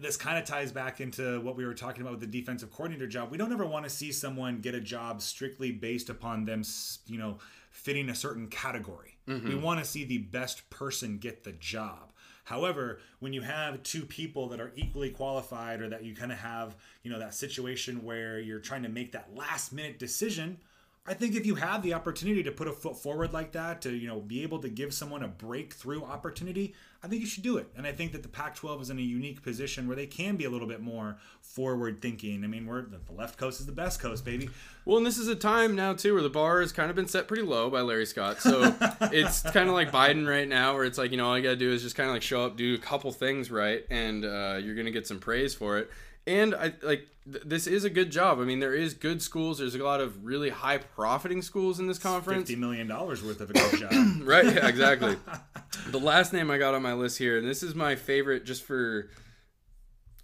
this 0.00 0.16
kind 0.16 0.38
of 0.38 0.44
ties 0.44 0.72
back 0.72 1.00
into 1.00 1.40
what 1.40 1.56
we 1.56 1.64
were 1.64 1.74
talking 1.74 2.02
about 2.02 2.12
with 2.12 2.20
the 2.20 2.26
defensive 2.26 2.72
coordinator 2.72 3.06
job. 3.06 3.30
We 3.30 3.38
don't 3.38 3.52
ever 3.52 3.66
want 3.66 3.84
to 3.84 3.90
see 3.90 4.12
someone 4.12 4.60
get 4.60 4.74
a 4.74 4.80
job 4.80 5.22
strictly 5.22 5.70
based 5.70 6.10
upon 6.10 6.44
them, 6.44 6.62
you 7.06 7.18
know, 7.18 7.38
fitting 7.70 8.08
a 8.08 8.14
certain 8.14 8.48
category. 8.48 9.16
Mm-hmm. 9.28 9.48
We 9.48 9.54
want 9.54 9.80
to 9.80 9.86
see 9.86 10.04
the 10.04 10.18
best 10.18 10.68
person 10.70 11.18
get 11.18 11.44
the 11.44 11.52
job. 11.52 12.12
However, 12.44 13.00
when 13.20 13.32
you 13.32 13.40
have 13.40 13.82
two 13.82 14.04
people 14.04 14.48
that 14.48 14.60
are 14.60 14.72
equally 14.76 15.10
qualified 15.10 15.80
or 15.80 15.88
that 15.88 16.04
you 16.04 16.14
kind 16.14 16.30
of 16.30 16.38
have, 16.38 16.76
you 17.02 17.10
know, 17.10 17.18
that 17.18 17.34
situation 17.34 18.04
where 18.04 18.38
you're 18.38 18.60
trying 18.60 18.82
to 18.82 18.88
make 18.88 19.12
that 19.12 19.34
last 19.34 19.72
minute 19.72 19.98
decision, 19.98 20.58
I 21.06 21.12
think 21.12 21.34
if 21.34 21.44
you 21.44 21.56
have 21.56 21.82
the 21.82 21.92
opportunity 21.92 22.42
to 22.44 22.50
put 22.50 22.66
a 22.66 22.72
foot 22.72 22.96
forward 22.96 23.34
like 23.34 23.52
that, 23.52 23.82
to 23.82 23.92
you 23.92 24.08
know 24.08 24.20
be 24.20 24.42
able 24.42 24.58
to 24.60 24.70
give 24.70 24.94
someone 24.94 25.22
a 25.22 25.28
breakthrough 25.28 26.02
opportunity, 26.02 26.74
I 27.02 27.08
think 27.08 27.20
you 27.20 27.26
should 27.26 27.42
do 27.42 27.58
it. 27.58 27.68
And 27.76 27.86
I 27.86 27.92
think 27.92 28.12
that 28.12 28.22
the 28.22 28.28
Pac-12 28.30 28.80
is 28.80 28.90
in 28.90 28.98
a 28.98 29.02
unique 29.02 29.42
position 29.42 29.86
where 29.86 29.96
they 29.96 30.06
can 30.06 30.36
be 30.36 30.46
a 30.46 30.50
little 30.50 30.66
bit 30.66 30.80
more 30.80 31.18
forward 31.42 32.00
thinking. 32.00 32.42
I 32.42 32.46
mean, 32.46 32.64
we're 32.64 32.86
the 32.86 33.00
left 33.14 33.38
coast 33.38 33.60
is 33.60 33.66
the 33.66 33.72
best 33.72 34.00
coast, 34.00 34.24
baby. 34.24 34.48
Well, 34.86 34.96
and 34.96 35.04
this 35.04 35.18
is 35.18 35.28
a 35.28 35.36
time 35.36 35.76
now 35.76 35.92
too 35.92 36.14
where 36.14 36.22
the 36.22 36.30
bar 36.30 36.62
has 36.62 36.72
kind 36.72 36.88
of 36.88 36.96
been 36.96 37.08
set 37.08 37.28
pretty 37.28 37.42
low 37.42 37.68
by 37.68 37.82
Larry 37.82 38.06
Scott. 38.06 38.40
So 38.40 38.74
it's 39.02 39.42
kind 39.42 39.68
of 39.68 39.74
like 39.74 39.92
Biden 39.92 40.26
right 40.26 40.48
now, 40.48 40.72
where 40.72 40.84
it's 40.84 40.96
like 40.96 41.10
you 41.10 41.18
know 41.18 41.26
all 41.28 41.36
you 41.36 41.42
gotta 41.44 41.56
do 41.56 41.70
is 41.70 41.82
just 41.82 41.96
kind 41.96 42.08
of 42.08 42.14
like 42.14 42.22
show 42.22 42.46
up, 42.46 42.56
do 42.56 42.74
a 42.74 42.78
couple 42.78 43.12
things 43.12 43.50
right, 43.50 43.84
and 43.90 44.24
uh, 44.24 44.58
you're 44.58 44.74
gonna 44.74 44.90
get 44.90 45.06
some 45.06 45.18
praise 45.18 45.54
for 45.54 45.76
it. 45.76 45.90
And 46.26 46.54
I 46.54 46.72
like 46.82 47.06
th- 47.30 47.44
this 47.44 47.66
is 47.66 47.84
a 47.84 47.90
good 47.90 48.10
job. 48.10 48.40
I 48.40 48.44
mean, 48.44 48.60
there 48.60 48.74
is 48.74 48.94
good 48.94 49.20
schools. 49.20 49.58
There's 49.58 49.74
a 49.74 49.84
lot 49.84 50.00
of 50.00 50.24
really 50.24 50.50
high 50.50 50.78
profiting 50.78 51.42
schools 51.42 51.78
in 51.78 51.86
this 51.86 51.98
conference. 51.98 52.48
Fifty 52.48 52.56
million 52.56 52.86
dollars 52.86 53.22
worth 53.22 53.40
of 53.40 53.50
a 53.50 53.52
good 53.52 53.80
job. 53.80 53.92
Right? 54.24 54.44
Yeah, 54.46 54.66
exactly. 54.66 55.16
the 55.90 56.00
last 56.00 56.32
name 56.32 56.50
I 56.50 56.58
got 56.58 56.74
on 56.74 56.82
my 56.82 56.94
list 56.94 57.18
here, 57.18 57.36
and 57.38 57.46
this 57.46 57.62
is 57.62 57.74
my 57.74 57.94
favorite 57.94 58.44
just 58.46 58.62
for 58.62 59.10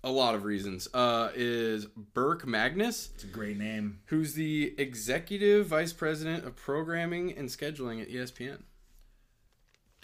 a 0.03 0.11
lot 0.11 0.34
of 0.34 0.44
reasons, 0.44 0.88
uh, 0.94 1.28
is 1.34 1.84
Burke 1.84 2.46
Magnus 2.46 3.11
It's 3.14 3.24
a 3.24 3.26
great 3.26 3.59
name. 3.59 3.98
who's 4.07 4.32
the 4.32 4.74
executive 4.78 5.66
vice 5.66 5.92
president 5.92 6.46
of 6.46 6.57
programming 6.57 7.36
and 7.36 7.51
scheduling 7.51 8.01
at 8.01 8.09
ESPN. 8.09 8.62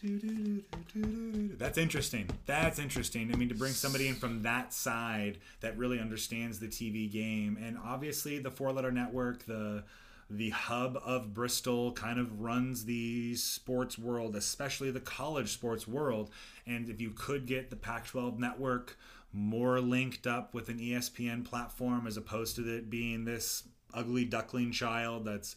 That's 0.02 1.78
interesting. 1.78 2.28
That's 2.44 2.78
interesting. 2.78 3.32
I 3.32 3.36
mean, 3.36 3.48
to 3.48 3.54
bring 3.54 3.72
somebody 3.72 4.08
in 4.08 4.14
from 4.14 4.42
that 4.42 4.72
side 4.72 5.38
that 5.60 5.76
really 5.78 5.98
understands 5.98 6.58
the 6.58 6.68
TV 6.68 7.10
game, 7.10 7.58
and 7.60 7.78
obviously 7.82 8.38
the 8.38 8.50
four-letter 8.50 8.92
network, 8.92 9.46
the 9.46 9.84
the 10.28 10.50
hub 10.50 10.98
of 11.04 11.32
Bristol, 11.32 11.92
kind 11.92 12.18
of 12.18 12.40
runs 12.40 12.84
the 12.84 13.36
sports 13.36 13.96
world, 13.96 14.34
especially 14.34 14.90
the 14.90 15.00
college 15.00 15.52
sports 15.52 15.86
world. 15.86 16.30
And 16.66 16.88
if 16.88 17.00
you 17.00 17.10
could 17.10 17.46
get 17.46 17.70
the 17.70 17.76
Pac-12 17.76 18.38
network 18.38 18.98
more 19.32 19.80
linked 19.80 20.26
up 20.26 20.52
with 20.52 20.68
an 20.68 20.78
ESPN 20.78 21.44
platform, 21.44 22.06
as 22.08 22.16
opposed 22.16 22.56
to 22.56 22.68
it 22.68 22.90
being 22.90 23.24
this 23.24 23.64
ugly 23.94 24.24
duckling 24.24 24.72
child 24.72 25.24
that's 25.24 25.56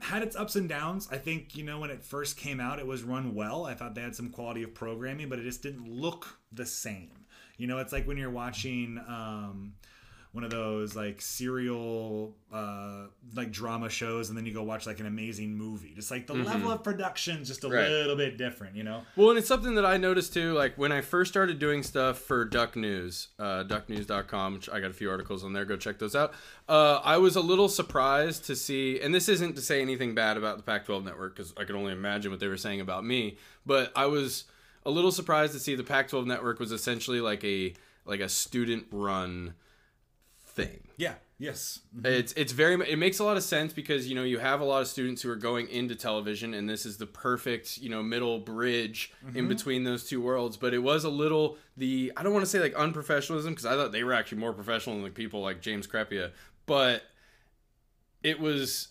had 0.00 0.22
its 0.22 0.36
ups 0.36 0.56
and 0.56 0.68
downs. 0.68 1.08
I 1.10 1.18
think, 1.18 1.56
you 1.56 1.64
know, 1.64 1.80
when 1.80 1.90
it 1.90 2.04
first 2.04 2.36
came 2.36 2.60
out, 2.60 2.78
it 2.78 2.86
was 2.86 3.02
run 3.02 3.34
well. 3.34 3.64
I 3.64 3.74
thought 3.74 3.94
they 3.94 4.02
had 4.02 4.14
some 4.14 4.30
quality 4.30 4.62
of 4.62 4.74
programming, 4.74 5.28
but 5.28 5.38
it 5.38 5.42
just 5.42 5.62
didn't 5.62 5.88
look 5.88 6.38
the 6.52 6.66
same. 6.66 7.26
You 7.56 7.66
know, 7.66 7.78
it's 7.78 7.92
like 7.92 8.06
when 8.06 8.18
you're 8.18 8.30
watching 8.30 8.98
um, 9.08 9.74
one 10.36 10.44
of 10.44 10.50
those 10.50 10.94
like 10.94 11.22
serial 11.22 12.34
uh, 12.52 13.06
like 13.34 13.50
drama 13.50 13.88
shows 13.88 14.28
and 14.28 14.36
then 14.36 14.44
you 14.44 14.52
go 14.52 14.62
watch 14.62 14.86
like 14.86 15.00
an 15.00 15.06
amazing 15.06 15.56
movie. 15.56 15.92
Just 15.94 16.10
like 16.10 16.26
the 16.26 16.34
level 16.34 16.70
of 16.70 16.84
production 16.84 17.42
just 17.42 17.64
a 17.64 17.68
Right. 17.70 17.88
little 17.88 18.16
bit 18.16 18.36
different, 18.36 18.76
you 18.76 18.82
know? 18.84 19.00
Well, 19.16 19.30
and 19.30 19.38
it's 19.38 19.48
something 19.48 19.74
that 19.76 19.86
I 19.86 19.96
noticed 19.96 20.34
too. 20.34 20.52
Like 20.52 20.76
when 20.76 20.92
I 20.92 21.00
first 21.00 21.32
started 21.32 21.58
doing 21.58 21.82
stuff 21.82 22.18
for 22.18 22.44
Duck 22.44 22.76
News, 22.76 23.28
uh, 23.38 23.64
ducknews.com, 23.64 24.52
which 24.52 24.68
I 24.68 24.78
got 24.80 24.90
a 24.90 24.94
few 24.94 25.08
articles 25.10 25.42
on 25.42 25.54
there. 25.54 25.64
Go 25.64 25.76
check 25.78 25.98
those 25.98 26.14
out. 26.14 26.34
Uh, 26.68 27.00
I 27.02 27.16
was 27.16 27.34
a 27.34 27.40
little 27.40 27.70
surprised 27.70 28.44
to 28.44 28.54
see, 28.56 29.00
and 29.00 29.14
this 29.14 29.30
isn't 29.30 29.54
to 29.56 29.62
say 29.62 29.80
anything 29.80 30.14
bad 30.14 30.36
about 30.36 30.58
the 30.58 30.62
Pac 30.62 30.84
12 30.84 31.02
network 31.02 31.34
because 31.34 31.54
I 31.56 31.64
can 31.64 31.76
only 31.76 31.92
imagine 31.92 32.30
what 32.30 32.40
they 32.40 32.48
were 32.48 32.58
saying 32.58 32.82
about 32.82 33.06
me, 33.06 33.38
but 33.64 33.90
I 33.96 34.04
was 34.04 34.44
a 34.84 34.90
little 34.90 35.10
surprised 35.12 35.54
to 35.54 35.58
see 35.60 35.74
the 35.74 35.82
Pac 35.82 36.08
12 36.08 36.26
network 36.26 36.60
was 36.60 36.72
essentially 36.72 37.22
like 37.22 37.42
a 37.42 37.72
like 38.04 38.20
a 38.20 38.28
student 38.28 38.86
run 38.92 39.54
thing. 40.56 40.80
Yeah. 40.96 41.14
Yes. 41.38 41.80
Mm-hmm. 41.94 42.06
It's 42.06 42.32
it's 42.32 42.52
very 42.52 42.74
it 42.90 42.96
makes 42.96 43.18
a 43.18 43.24
lot 43.24 43.36
of 43.36 43.42
sense 43.42 43.74
because 43.74 44.08
you 44.08 44.14
know 44.14 44.24
you 44.24 44.38
have 44.38 44.60
a 44.60 44.64
lot 44.64 44.80
of 44.80 44.88
students 44.88 45.20
who 45.20 45.30
are 45.30 45.36
going 45.36 45.68
into 45.68 45.94
television 45.94 46.54
and 46.54 46.66
this 46.68 46.86
is 46.86 46.96
the 46.96 47.06
perfect 47.06 47.76
you 47.76 47.90
know 47.90 48.02
middle 48.02 48.38
bridge 48.38 49.12
in 49.22 49.32
mm-hmm. 49.32 49.48
between 49.48 49.84
those 49.84 50.08
two 50.08 50.20
worlds. 50.20 50.56
But 50.56 50.72
it 50.72 50.78
was 50.78 51.04
a 51.04 51.10
little 51.10 51.58
the 51.76 52.10
I 52.16 52.22
don't 52.22 52.32
want 52.32 52.44
to 52.46 52.50
say 52.50 52.58
like 52.58 52.72
unprofessionalism 52.72 53.50
because 53.50 53.66
I 53.66 53.74
thought 53.74 53.92
they 53.92 54.02
were 54.02 54.14
actually 54.14 54.38
more 54.38 54.54
professional 54.54 54.96
than 54.96 55.04
like 55.04 55.14
people 55.14 55.42
like 55.42 55.60
James 55.60 55.86
Crepea, 55.86 56.32
but 56.64 57.02
it 58.22 58.40
was 58.40 58.88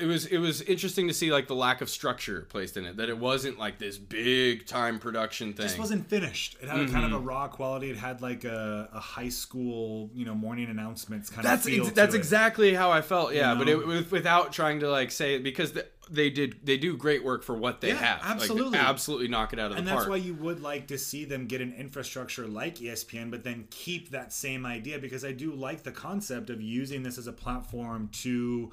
it 0.00 0.06
was 0.06 0.26
it 0.26 0.38
was 0.38 0.62
interesting 0.62 1.08
to 1.08 1.14
see 1.14 1.32
like 1.32 1.46
the 1.46 1.54
lack 1.54 1.80
of 1.80 1.88
structure 1.88 2.46
placed 2.48 2.76
in 2.76 2.84
it 2.84 2.96
that 2.96 3.08
it 3.08 3.18
wasn't 3.18 3.58
like 3.58 3.78
this 3.78 3.98
big 3.98 4.66
time 4.66 4.98
production 4.98 5.52
thing. 5.52 5.66
just 5.66 5.78
wasn't 5.78 6.08
finished. 6.08 6.56
It 6.62 6.68
had 6.68 6.80
a 6.80 6.88
kind 6.88 7.04
of 7.04 7.12
a 7.12 7.16
mm-hmm. 7.16 7.26
raw 7.26 7.48
quality. 7.48 7.90
It 7.90 7.96
had 7.96 8.22
like 8.22 8.44
a, 8.44 8.88
a 8.92 9.00
high 9.00 9.28
school, 9.28 10.10
you 10.14 10.24
know, 10.24 10.34
morning 10.34 10.68
announcements 10.70 11.30
kind 11.30 11.44
That's 11.44 11.66
of 11.66 11.72
feel 11.72 11.86
ex- 11.86 11.94
that's 11.94 12.14
it. 12.14 12.18
exactly 12.18 12.74
how 12.74 12.90
I 12.90 13.00
felt. 13.02 13.34
Yeah, 13.34 13.52
You 13.52 13.58
but 13.58 13.68
it, 13.68 13.86
with, 13.86 14.10
without 14.12 14.52
trying 14.52 14.80
to 14.80 14.90
like 14.90 15.10
say 15.10 15.34
it 15.34 15.42
because 15.42 15.72
the, 15.72 15.86
they 16.10 16.30
did 16.30 16.56
they 16.64 16.76
do 16.76 16.96
great 16.96 17.24
work 17.24 17.42
for 17.42 17.54
what 17.54 17.80
they 17.80 17.88
Yeah, 17.88 17.94
have. 17.94 18.20
Like, 18.20 18.30
absolutely. 18.30 18.78
absolutely 18.78 19.28
knock 19.28 19.52
it 19.52 19.58
out 19.58 19.70
of 19.72 19.78
and 19.78 19.86
the 19.86 19.90
park. 19.90 20.06
And 20.06 20.12
that's 20.14 20.22
why 20.22 20.26
you 20.26 20.34
would 20.34 20.62
like 20.62 20.88
to 20.88 20.98
see 20.98 21.24
them 21.24 21.46
get 21.46 21.60
an 21.60 21.72
infrastructure 21.72 22.46
like 22.46 22.76
ESPN, 22.76 23.30
but 23.30 23.44
then 23.44 23.66
keep 23.70 24.10
that 24.10 24.32
same 24.32 24.66
idea 24.66 24.98
because 24.98 25.24
I 25.24 25.32
do 25.32 25.52
like 25.52 25.82
the 25.82 25.92
concept 25.92 26.50
of 26.50 26.60
using 26.60 27.02
this 27.02 27.18
as 27.18 27.26
a 27.26 27.32
platform 27.32 28.08
to 28.22 28.72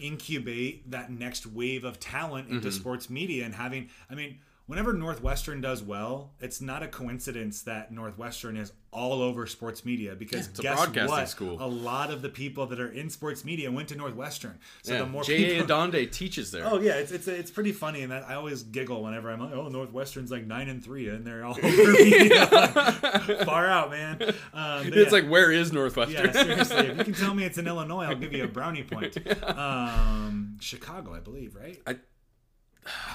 incubate 0.00 0.90
that 0.90 1.10
next 1.10 1.46
wave 1.46 1.84
of 1.84 1.98
talent 2.00 2.48
into 2.48 2.68
Mm-hmm. 2.68 2.76
sports 2.76 3.08
media 3.10 3.44
and 3.44 3.54
having 3.54 3.88
I 4.10 4.14
mean 4.14 4.38
whenever 4.66 4.92
Northwestern 4.92 5.60
does 5.60 5.82
well 5.82 6.32
it's 6.40 6.60
not 6.60 6.82
a 6.82 6.88
coincidence 6.88 7.62
that 7.62 7.92
Northwestern 7.92 8.56
is 8.56 8.72
all 8.92 9.20
over 9.20 9.46
sports 9.46 9.84
media 9.84 10.14
because 10.14 10.48
it's 10.48 10.60
guess 10.60 11.08
what 11.08 11.28
school. 11.28 11.58
a 11.60 11.66
lot 11.66 12.10
of 12.10 12.22
the 12.22 12.28
people 12.28 12.66
that 12.66 12.80
are 12.80 12.90
in 12.90 13.10
sports 13.10 13.44
media 13.44 13.70
went 13.70 13.88
to 13.88 13.96
Northwestern 13.96 14.58
so 14.82 14.92
yeah. 14.92 14.98
the 15.00 15.06
more 15.06 15.22
J.A. 15.22 15.60
people 15.60 15.66
Adande 15.66 16.10
teaches 16.10 16.50
there. 16.50 16.66
Oh 16.66 16.80
yeah, 16.80 16.94
it's 16.94 17.12
it's 17.12 17.28
it's 17.28 17.50
pretty 17.50 17.72
funny, 17.72 18.02
and 18.02 18.12
that 18.12 18.24
I 18.28 18.34
always 18.34 18.62
giggle 18.62 19.02
whenever 19.02 19.30
I'm 19.30 19.40
like, 19.40 19.52
oh, 19.52 19.68
Northwestern's 19.68 20.30
like 20.30 20.46
nine 20.46 20.68
and 20.68 20.82
three, 20.82 21.08
and 21.08 21.26
they're 21.26 21.44
all 21.44 21.56
over 21.62 21.92
me. 21.92 22.28
Far 23.44 23.66
out, 23.66 23.90
man. 23.90 24.22
Um, 24.52 24.86
it's 24.86 24.96
yeah. 24.96 25.08
like 25.10 25.28
where 25.28 25.50
is 25.50 25.72
Northwestern? 25.72 26.26
Yeah, 26.26 26.32
seriously. 26.32 26.86
If 26.86 26.98
you 26.98 27.04
can 27.04 27.14
tell 27.14 27.34
me 27.34 27.44
it's 27.44 27.58
in 27.58 27.66
Illinois, 27.68 28.04
I'll 28.04 28.16
give 28.16 28.32
you 28.32 28.44
a 28.44 28.48
brownie 28.48 28.82
point. 28.82 29.16
Um, 29.42 30.56
Chicago, 30.60 31.14
I 31.14 31.20
believe, 31.20 31.54
right? 31.54 31.80
I 31.86 31.96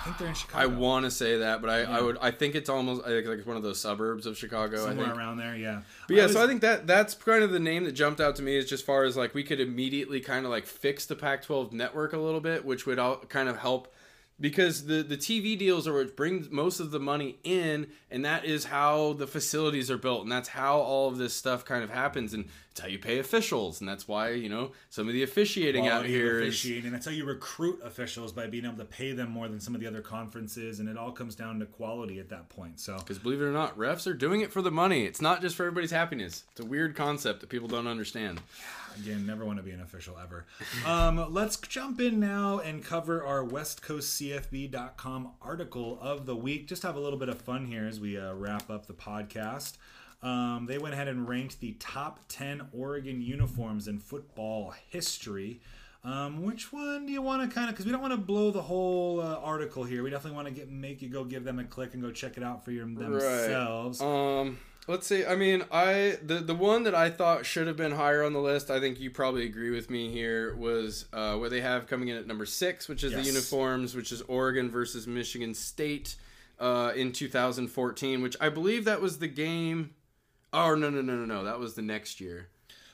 think 0.03 0.17
they're 0.17 0.27
in 0.27 0.33
Chicago. 0.35 0.63
I 0.63 0.65
want 0.67 1.05
to 1.05 1.11
say 1.11 1.37
that, 1.37 1.61
but 1.61 1.69
I, 1.69 1.81
I 1.81 2.01
would 2.01 2.17
I 2.21 2.31
think 2.31 2.55
it's 2.55 2.69
almost 2.69 3.05
like, 3.05 3.25
like 3.25 3.45
one 3.45 3.57
of 3.57 3.63
those 3.63 3.79
suburbs 3.79 4.25
of 4.25 4.37
Chicago. 4.37 4.83
I 4.83 4.89
somewhere 4.89 5.13
around 5.13 5.37
there. 5.37 5.55
Yeah. 5.55 5.81
But 6.07 6.15
yeah, 6.17 6.23
was- 6.23 6.33
so 6.33 6.43
I 6.43 6.47
think 6.47 6.61
that 6.61 6.87
that's 6.87 7.13
kind 7.13 7.43
of 7.43 7.51
the 7.51 7.59
name 7.59 7.83
that 7.85 7.93
jumped 7.93 8.19
out 8.21 8.35
to 8.37 8.41
me 8.43 8.57
as 8.57 8.65
just 8.69 8.85
far 8.85 9.03
as 9.03 9.15
like 9.17 9.33
we 9.33 9.43
could 9.43 9.59
immediately 9.59 10.19
kind 10.19 10.45
of 10.45 10.51
like 10.51 10.65
fix 10.65 11.05
the 11.05 11.15
Pac-12 11.15 11.71
network 11.71 12.13
a 12.13 12.17
little 12.17 12.41
bit, 12.41 12.65
which 12.65 12.85
would 12.85 12.99
all 12.99 13.17
kind 13.17 13.49
of 13.49 13.57
help 13.57 13.93
because 14.41 14.87
the 14.87 15.03
the 15.03 15.15
TV 15.15 15.57
deals 15.57 15.87
are 15.87 15.93
what 15.93 16.17
brings 16.17 16.49
most 16.49 16.79
of 16.79 16.91
the 16.91 16.99
money 16.99 17.37
in, 17.43 17.87
and 18.09 18.25
that 18.25 18.43
is 18.43 18.65
how 18.65 19.13
the 19.13 19.27
facilities 19.27 19.91
are 19.91 19.97
built, 19.97 20.23
and 20.23 20.31
that's 20.31 20.49
how 20.49 20.79
all 20.79 21.07
of 21.07 21.17
this 21.17 21.33
stuff 21.33 21.63
kind 21.63 21.83
of 21.83 21.91
happens, 21.91 22.33
and 22.33 22.45
it's 22.71 22.79
how 22.79 22.87
you 22.87 22.97
pay 22.97 23.19
officials, 23.19 23.79
and 23.79 23.87
that's 23.87 24.07
why 24.07 24.31
you 24.31 24.49
know 24.49 24.71
some 24.89 25.07
of 25.07 25.13
the 25.13 25.23
officiating 25.23 25.87
out 25.87 25.91
quality 25.91 26.09
here 26.09 26.39
is 26.39 26.55
officiating. 26.55 26.91
That's 26.91 27.05
how 27.05 27.11
you 27.11 27.25
recruit 27.25 27.79
officials 27.83 28.31
by 28.31 28.47
being 28.47 28.65
able 28.65 28.77
to 28.77 28.85
pay 28.85 29.11
them 29.11 29.29
more 29.29 29.47
than 29.47 29.59
some 29.59 29.75
of 29.75 29.81
the 29.81 29.87
other 29.87 30.01
conferences, 30.01 30.79
and 30.79 30.89
it 30.89 30.97
all 30.97 31.11
comes 31.11 31.35
down 31.35 31.59
to 31.59 31.65
quality 31.65 32.19
at 32.19 32.29
that 32.29 32.49
point. 32.49 32.79
So 32.79 32.97
because 32.97 33.19
believe 33.19 33.41
it 33.41 33.45
or 33.45 33.53
not, 33.53 33.77
refs 33.77 34.07
are 34.07 34.13
doing 34.13 34.41
it 34.41 34.51
for 34.51 34.61
the 34.61 34.71
money. 34.71 35.05
It's 35.05 35.21
not 35.21 35.41
just 35.41 35.55
for 35.55 35.63
everybody's 35.63 35.91
happiness. 35.91 36.43
It's 36.51 36.61
a 36.61 36.65
weird 36.65 36.95
concept 36.95 37.41
that 37.41 37.49
people 37.49 37.67
don't 37.67 37.87
understand. 37.87 38.41
Again, 38.99 39.25
never 39.25 39.45
want 39.45 39.57
to 39.57 39.63
be 39.63 39.71
an 39.71 39.81
official 39.81 40.17
ever. 40.21 40.45
Um, 40.85 41.33
let's 41.33 41.57
jump 41.57 41.99
in 42.01 42.19
now 42.19 42.59
and 42.59 42.83
cover 42.83 43.23
our 43.23 43.43
WestCoastCFB.com 43.43 45.31
article 45.41 45.97
of 46.01 46.25
the 46.25 46.35
week. 46.35 46.67
Just 46.67 46.83
have 46.83 46.95
a 46.95 46.99
little 46.99 47.19
bit 47.19 47.29
of 47.29 47.41
fun 47.41 47.65
here 47.65 47.87
as 47.87 47.99
we 47.99 48.17
uh, 48.17 48.33
wrap 48.33 48.69
up 48.69 48.87
the 48.87 48.93
podcast. 48.93 49.77
Um, 50.23 50.65
they 50.67 50.77
went 50.77 50.93
ahead 50.93 51.07
and 51.07 51.27
ranked 51.27 51.59
the 51.59 51.73
top 51.79 52.19
10 52.29 52.67
Oregon 52.73 53.21
uniforms 53.21 53.87
in 53.87 53.99
football 53.99 54.73
history. 54.89 55.61
Um, 56.03 56.43
which 56.43 56.73
one 56.73 57.05
do 57.05 57.11
you 57.11 57.21
want 57.21 57.47
to 57.47 57.53
kind 57.53 57.69
of? 57.69 57.75
Because 57.75 57.85
we 57.85 57.91
don't 57.91 58.01
want 58.01 58.13
to 58.13 58.17
blow 58.17 58.49
the 58.49 58.61
whole 58.61 59.21
uh, 59.21 59.35
article 59.35 59.83
here. 59.83 60.01
We 60.01 60.09
definitely 60.09 60.35
want 60.35 60.47
to 60.47 60.53
get 60.53 60.69
make 60.69 61.01
you 61.01 61.09
go 61.09 61.23
give 61.23 61.43
them 61.43 61.59
a 61.59 61.63
click 61.63 61.93
and 61.93 62.01
go 62.01 62.11
check 62.11 62.37
it 62.37 62.43
out 62.43 62.65
for 62.65 62.71
your 62.71 62.85
themselves. 62.85 64.01
Um, 64.01 64.57
let's 64.87 65.07
see. 65.07 65.25
I 65.25 65.35
mean, 65.35 65.63
I 65.71 66.17
the 66.23 66.35
the 66.35 66.55
one 66.55 66.83
that 66.83 66.95
I 66.95 67.09
thought 67.09 67.45
should 67.45 67.67
have 67.67 67.77
been 67.77 67.91
higher 67.93 68.23
on 68.23 68.33
the 68.33 68.39
list. 68.39 68.69
I 68.71 68.79
think 68.79 68.99
you 68.99 69.09
probably 69.11 69.45
agree 69.45 69.69
with 69.71 69.89
me 69.89 70.11
here. 70.11 70.55
Was 70.55 71.05
uh, 71.13 71.35
what 71.37 71.49
they 71.51 71.61
have 71.61 71.87
coming 71.87 72.07
in 72.09 72.17
at 72.17 72.27
number 72.27 72.45
six, 72.45 72.87
which 72.87 73.03
is 73.03 73.11
Yes. 73.11 73.21
the 73.21 73.27
uniforms, 73.27 73.95
which 73.95 74.11
is 74.11 74.21
Oregon 74.23 74.69
versus 74.69 75.07
Michigan 75.07 75.53
State 75.53 76.15
uh, 76.59 76.91
in 76.95 77.11
2014, 77.11 78.21
which 78.21 78.35
I 78.41 78.49
believe 78.49 78.85
that 78.85 79.01
was 79.01 79.19
the 79.19 79.27
game. 79.27 79.91
Oh 80.53 80.75
no 80.75 80.89
no 80.89 81.01
no 81.01 81.15
no 81.15 81.25
no! 81.25 81.43
That 81.45 81.59
was 81.59 81.75
the 81.75 81.81
next 81.81 82.19
year. 82.19 82.49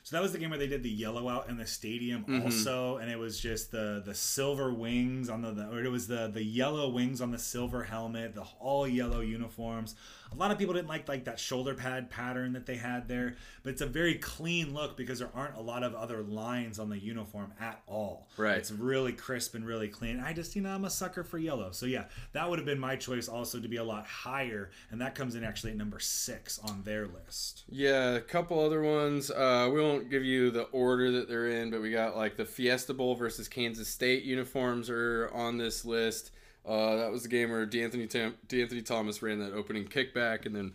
So 0.07 0.15
that 0.15 0.21
was 0.21 0.31
the 0.31 0.37
game 0.37 0.51
where 0.51 0.57
they 0.57 0.67
did 0.67 0.83
the 0.83 0.89
yellow 0.89 1.27
out 1.27 1.49
in 1.49 1.57
the 1.57 1.67
stadium 1.67 2.23
Mm-hmm. 2.23 2.43
also, 2.45 2.95
and 2.95 3.11
it 3.11 3.19
was 3.19 3.37
just 3.37 3.71
the 3.71 4.01
the 4.05 4.15
silver 4.15 4.73
wings 4.73 5.29
on 5.29 5.41
the, 5.41 5.51
the 5.51 5.67
or 5.69 5.83
it 5.83 5.89
was 5.89 6.07
the 6.07 6.29
the 6.33 6.41
yellow 6.41 6.87
wings 6.87 7.19
on 7.19 7.31
the 7.31 7.37
silver 7.37 7.83
helmet, 7.83 8.33
the 8.33 8.45
all 8.61 8.87
yellow 8.87 9.19
uniforms. 9.19 9.95
A 10.31 10.35
lot 10.35 10.51
of 10.51 10.57
people 10.57 10.73
didn't 10.73 10.87
like 10.87 11.09
like 11.09 11.25
that 11.25 11.39
shoulder 11.41 11.73
pad 11.73 12.09
pattern 12.09 12.53
that 12.53 12.65
they 12.65 12.77
had 12.77 13.09
there, 13.09 13.35
but 13.63 13.71
it's 13.71 13.81
a 13.81 13.85
very 13.85 14.15
clean 14.15 14.73
look 14.73 14.95
because 14.95 15.19
there 15.19 15.29
aren't 15.33 15.55
a 15.57 15.61
lot 15.61 15.83
of 15.83 15.93
other 15.93 16.21
lines 16.21 16.79
on 16.79 16.89
the 16.89 16.97
uniform 16.97 17.51
at 17.59 17.81
all. 17.85 18.27
Right. 18.37 18.57
It's 18.57 18.71
really 18.71 19.11
crisp 19.11 19.55
and 19.55 19.65
really 19.65 19.89
clean. 19.89 20.21
I 20.21 20.31
just 20.31 20.55
you 20.55 20.61
know 20.61 20.73
I'm 20.73 20.85
a 20.85 20.89
sucker 20.89 21.25
for 21.25 21.37
yellow, 21.37 21.71
so 21.71 21.85
yeah, 21.85 22.05
that 22.31 22.49
would 22.49 22.59
have 22.59 22.65
been 22.65 22.79
my 22.79 22.95
choice 22.95 23.27
also 23.27 23.59
to 23.59 23.67
be 23.67 23.77
a 23.77 23.83
lot 23.83 24.05
higher, 24.07 24.71
and 24.89 25.01
that 25.01 25.15
comes 25.15 25.35
in 25.35 25.43
actually 25.43 25.71
at 25.71 25.77
number 25.77 25.99
six 25.99 26.59
on 26.59 26.83
their 26.83 27.07
list. 27.07 27.63
Yeah, 27.69 28.11
a 28.13 28.21
couple 28.21 28.57
other 28.59 28.81
ones. 28.81 29.29
Uh, 29.31 29.69
we 29.73 29.81
won't 29.81 29.96
give 30.03 30.23
you 30.23 30.51
the 30.51 30.63
order 30.63 31.11
that 31.11 31.27
they're 31.27 31.47
in, 31.47 31.69
but 31.69 31.81
we 31.81 31.91
got 31.91 32.15
like 32.15 32.37
the 32.37 32.45
Fiesta 32.45 32.93
Bowl 32.93 33.15
versus 33.15 33.47
Kansas 33.47 33.87
State 33.87 34.23
uniforms 34.23 34.89
are 34.89 35.29
on 35.33 35.57
this 35.57 35.85
list. 35.85 36.31
Uh, 36.65 36.97
that 36.97 37.11
was 37.11 37.23
the 37.23 37.29
game 37.29 37.49
where 37.49 37.65
D'Anthony, 37.65 38.07
Tam- 38.07 38.35
D'Anthony 38.47 38.81
Thomas 38.81 39.21
ran 39.21 39.39
that 39.39 39.53
opening 39.53 39.85
kickback, 39.85 40.45
and 40.45 40.55
then 40.55 40.73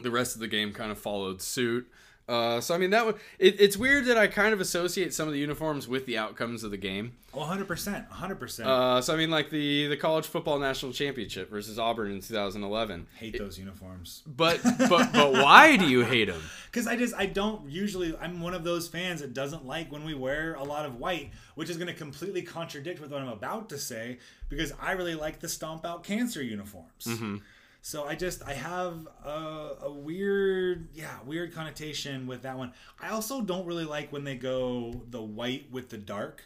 the 0.00 0.10
rest 0.10 0.34
of 0.34 0.40
the 0.40 0.48
game 0.48 0.72
kind 0.72 0.90
of 0.90 0.98
followed 0.98 1.40
suit. 1.40 1.90
Uh, 2.28 2.60
so 2.60 2.74
I 2.74 2.78
mean 2.78 2.90
that 2.90 3.06
would 3.06 3.16
it, 3.38 3.58
it's 3.58 3.76
weird 3.76 4.04
that 4.04 4.18
I 4.18 4.26
kind 4.26 4.52
of 4.52 4.60
associate 4.60 5.14
some 5.14 5.26
of 5.28 5.32
the 5.32 5.40
uniforms 5.40 5.88
with 5.88 6.04
the 6.04 6.18
outcomes 6.18 6.62
of 6.62 6.70
the 6.70 6.76
game. 6.76 7.12
Oh, 7.32 7.40
100%, 7.40 8.10
100%. 8.10 8.66
Uh, 8.66 9.00
so 9.00 9.14
I 9.14 9.16
mean 9.16 9.30
like 9.30 9.48
the 9.50 9.86
the 9.86 9.96
college 9.96 10.26
football 10.26 10.58
national 10.58 10.92
championship 10.92 11.50
versus 11.50 11.78
Auburn 11.78 12.10
in 12.12 12.20
2011. 12.20 13.06
hate 13.16 13.38
those 13.38 13.58
uniforms. 13.58 14.22
But 14.26 14.60
but 14.90 15.12
but 15.12 15.32
why 15.32 15.76
do 15.76 15.88
you 15.88 16.04
hate 16.04 16.26
them? 16.26 16.42
Because 16.66 16.86
I 16.86 16.96
just 16.96 17.14
I 17.14 17.26
don't 17.26 17.68
usually 17.70 18.14
I'm 18.20 18.42
one 18.42 18.52
of 18.52 18.62
those 18.62 18.88
fans 18.88 19.22
that 19.22 19.32
doesn't 19.32 19.64
like 19.66 19.90
when 19.90 20.04
we 20.04 20.12
wear 20.12 20.54
a 20.54 20.64
lot 20.64 20.84
of 20.84 20.96
white, 20.96 21.30
which 21.54 21.70
is 21.70 21.78
going 21.78 21.88
to 21.88 21.94
completely 21.94 22.42
contradict 22.42 23.00
with 23.00 23.10
what 23.10 23.22
I'm 23.22 23.28
about 23.28 23.70
to 23.70 23.78
say. 23.78 24.18
Because 24.50 24.72
I 24.80 24.92
really 24.92 25.14
like 25.14 25.40
the 25.40 25.48
stomp 25.48 25.86
out 25.86 26.04
cancer 26.04 26.42
uniforms. 26.42 27.04
Mm-hmm. 27.06 27.36
So 27.88 28.04
I 28.04 28.16
just 28.16 28.42
I 28.46 28.52
have 28.52 29.08
a, 29.24 29.76
a 29.84 29.90
weird 29.90 30.88
yeah 30.92 31.16
weird 31.24 31.54
connotation 31.54 32.26
with 32.26 32.42
that 32.42 32.58
one. 32.58 32.74
I 33.00 33.08
also 33.08 33.40
don't 33.40 33.64
really 33.64 33.86
like 33.86 34.12
when 34.12 34.24
they 34.24 34.34
go 34.34 35.04
the 35.08 35.22
white 35.22 35.72
with 35.72 35.88
the 35.88 35.96
dark. 35.96 36.44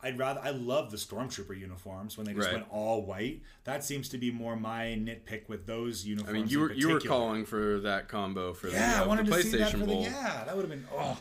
I'd 0.00 0.16
rather 0.16 0.40
I 0.44 0.50
love 0.50 0.92
the 0.92 0.96
stormtrooper 0.96 1.58
uniforms 1.58 2.16
when 2.16 2.24
they 2.24 2.34
just 2.34 2.46
Right. 2.46 2.58
went 2.58 2.66
all 2.70 3.04
white. 3.04 3.42
That 3.64 3.82
seems 3.82 4.08
to 4.10 4.18
be 4.18 4.30
more 4.30 4.54
my 4.54 4.96
nitpick 4.96 5.48
with 5.48 5.66
those 5.66 6.06
uniforms. 6.06 6.30
I 6.30 6.38
mean, 6.40 6.48
you 6.48 6.60
were 6.60 6.72
you 6.72 6.90
were 6.90 7.00
calling 7.00 7.44
for 7.44 7.80
that 7.80 8.06
combo 8.06 8.52
for 8.52 8.68
Yeah, 8.68 8.92
the, 8.92 9.00
uh, 9.00 9.02
I 9.02 9.06
wanted 9.08 9.26
the 9.26 9.32
to 9.38 9.42
see 9.42 9.58
that 9.58 9.72
PlayStation 9.72 9.80
for 9.80 9.86
the 9.86 9.96
yeah. 9.96 10.44
That 10.46 10.54
would 10.54 10.62
have 10.62 10.70
been 10.70 10.86
oh 10.96 11.18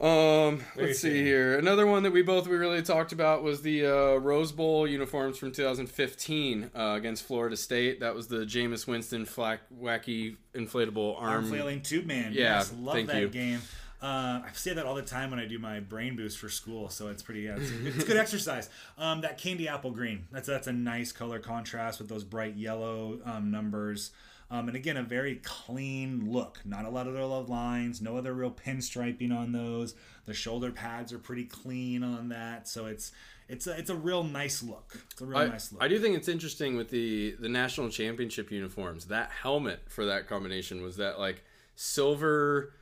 Um, 0.00 0.64
Very 0.74 0.88
let's 0.88 0.98
see 0.98 1.22
here. 1.22 1.56
Another 1.56 1.86
one 1.86 2.02
that 2.02 2.12
we 2.12 2.22
both 2.22 2.48
we 2.48 2.56
really 2.56 2.82
talked 2.82 3.12
about 3.12 3.44
was 3.44 3.62
the 3.62 3.86
uh, 3.86 4.16
Rose 4.16 4.50
Bowl 4.50 4.88
uniforms 4.88 5.38
from 5.38 5.52
2015 5.52 6.70
uh, 6.74 6.94
against 6.96 7.24
Florida 7.24 7.56
State. 7.56 8.00
That 8.00 8.14
was 8.14 8.26
the 8.26 8.38
Jameis 8.38 8.88
Winston 8.88 9.24
flack, 9.24 9.60
wacky 9.80 10.36
inflatable 10.52 11.16
arm. 11.16 11.30
arm 11.30 11.46
flailing 11.46 11.80
tube 11.80 12.06
man. 12.06 12.32
yeah, 12.32 12.56
yes, 12.56 12.74
love 12.76 12.94
thank 12.94 13.08
that 13.08 13.20
you. 13.20 13.28
game. 13.28 13.60
Uh, 14.02 14.42
I 14.44 14.50
say 14.52 14.74
that 14.74 14.84
all 14.84 14.96
the 14.96 15.02
time 15.02 15.30
when 15.30 15.38
I 15.38 15.46
do 15.46 15.58
my 15.58 15.80
brain 15.80 16.16
boost 16.16 16.38
for 16.38 16.50
school, 16.50 16.90
so 16.90 17.08
it's 17.08 17.22
pretty. 17.22 17.42
Yeah, 17.42 17.56
it's, 17.56 17.70
it's 17.96 18.04
good 18.04 18.16
exercise. 18.16 18.68
Um, 18.98 19.20
that 19.20 19.38
candy 19.38 19.68
apple 19.68 19.92
green. 19.92 20.26
That's 20.32 20.48
that's 20.48 20.66
a 20.66 20.72
nice 20.72 21.12
color 21.12 21.38
contrast 21.38 22.00
with 22.00 22.08
those 22.08 22.24
bright 22.24 22.56
yellow 22.56 23.20
um, 23.24 23.50
numbers. 23.50 24.10
Um, 24.50 24.68
and 24.68 24.76
again, 24.76 24.96
a 24.96 25.02
very 25.02 25.36
clean 25.42 26.30
look. 26.30 26.60
Not 26.64 26.84
a 26.84 26.90
lot 26.90 27.06
of 27.08 27.16
other 27.16 27.44
lines. 27.46 28.00
No 28.00 28.16
other 28.16 28.32
real 28.34 28.50
pinstriping 28.50 29.36
on 29.36 29.52
those. 29.52 29.94
The 30.26 30.34
shoulder 30.34 30.70
pads 30.70 31.12
are 31.12 31.18
pretty 31.18 31.44
clean 31.44 32.02
on 32.04 32.28
that. 32.28 32.68
So 32.68 32.86
it's 32.86 33.12
it's 33.48 33.66
a 33.66 33.76
it's 33.78 33.90
a 33.90 33.94
real 33.94 34.22
nice 34.22 34.62
look. 34.62 34.96
It's 35.10 35.20
a 35.20 35.26
real 35.26 35.38
I, 35.38 35.46
nice 35.48 35.72
look. 35.72 35.82
I 35.82 35.88
do 35.88 35.98
think 35.98 36.16
it's 36.16 36.28
interesting 36.28 36.76
with 36.76 36.90
the 36.90 37.36
the 37.40 37.48
national 37.48 37.88
championship 37.90 38.50
uniforms. 38.50 39.06
That 39.06 39.30
helmet 39.30 39.80
for 39.88 40.06
that 40.06 40.28
combination 40.28 40.82
was 40.82 40.96
that 40.98 41.18
like 41.18 41.42
silver 41.74 42.72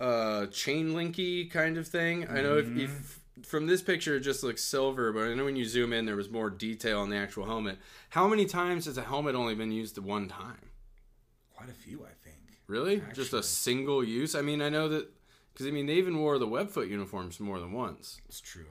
uh 0.00 0.46
chain 0.46 0.90
linky 0.90 1.50
kind 1.50 1.76
of 1.76 1.86
thing. 1.86 2.26
I 2.28 2.40
know 2.42 2.60
Mm-hmm. 2.62 2.80
if 2.80 3.20
from 3.42 3.66
this 3.66 3.80
picture 3.82 4.16
it 4.16 4.20
just 4.20 4.42
looks 4.44 4.62
silver, 4.62 5.12
but 5.12 5.22
I 5.24 5.34
know 5.34 5.44
when 5.46 5.56
you 5.56 5.64
zoom 5.64 5.92
in 5.92 6.04
there 6.04 6.16
was 6.16 6.30
more 6.30 6.50
detail 6.50 7.00
on 7.00 7.08
the 7.10 7.16
actual 7.16 7.46
helmet. 7.46 7.78
How 8.10 8.28
many 8.28 8.44
times 8.44 8.84
has 8.86 8.98
a 8.98 9.02
helmet 9.02 9.34
only 9.34 9.54
been 9.54 9.72
used 9.72 9.96
one 9.98 10.28
time? 10.28 10.58
Quite 11.62 11.70
a 11.70 11.78
few, 11.78 12.04
I 12.04 12.10
think. 12.24 12.36
Really? 12.66 13.02
Just 13.14 13.32
a 13.32 13.42
single 13.42 14.02
use? 14.02 14.34
I 14.34 14.42
mean, 14.42 14.60
I 14.60 14.68
know 14.68 14.88
that 14.88 15.08
because 15.52 15.66
I 15.66 15.70
mean 15.70 15.86
they 15.86 15.94
even 15.94 16.18
wore 16.18 16.38
the 16.38 16.46
Webfoot 16.46 16.88
uniforms 16.88 17.38
more 17.38 17.60
than 17.60 17.72
once. 17.72 18.20
It's 18.28 18.40
true. 18.40 18.66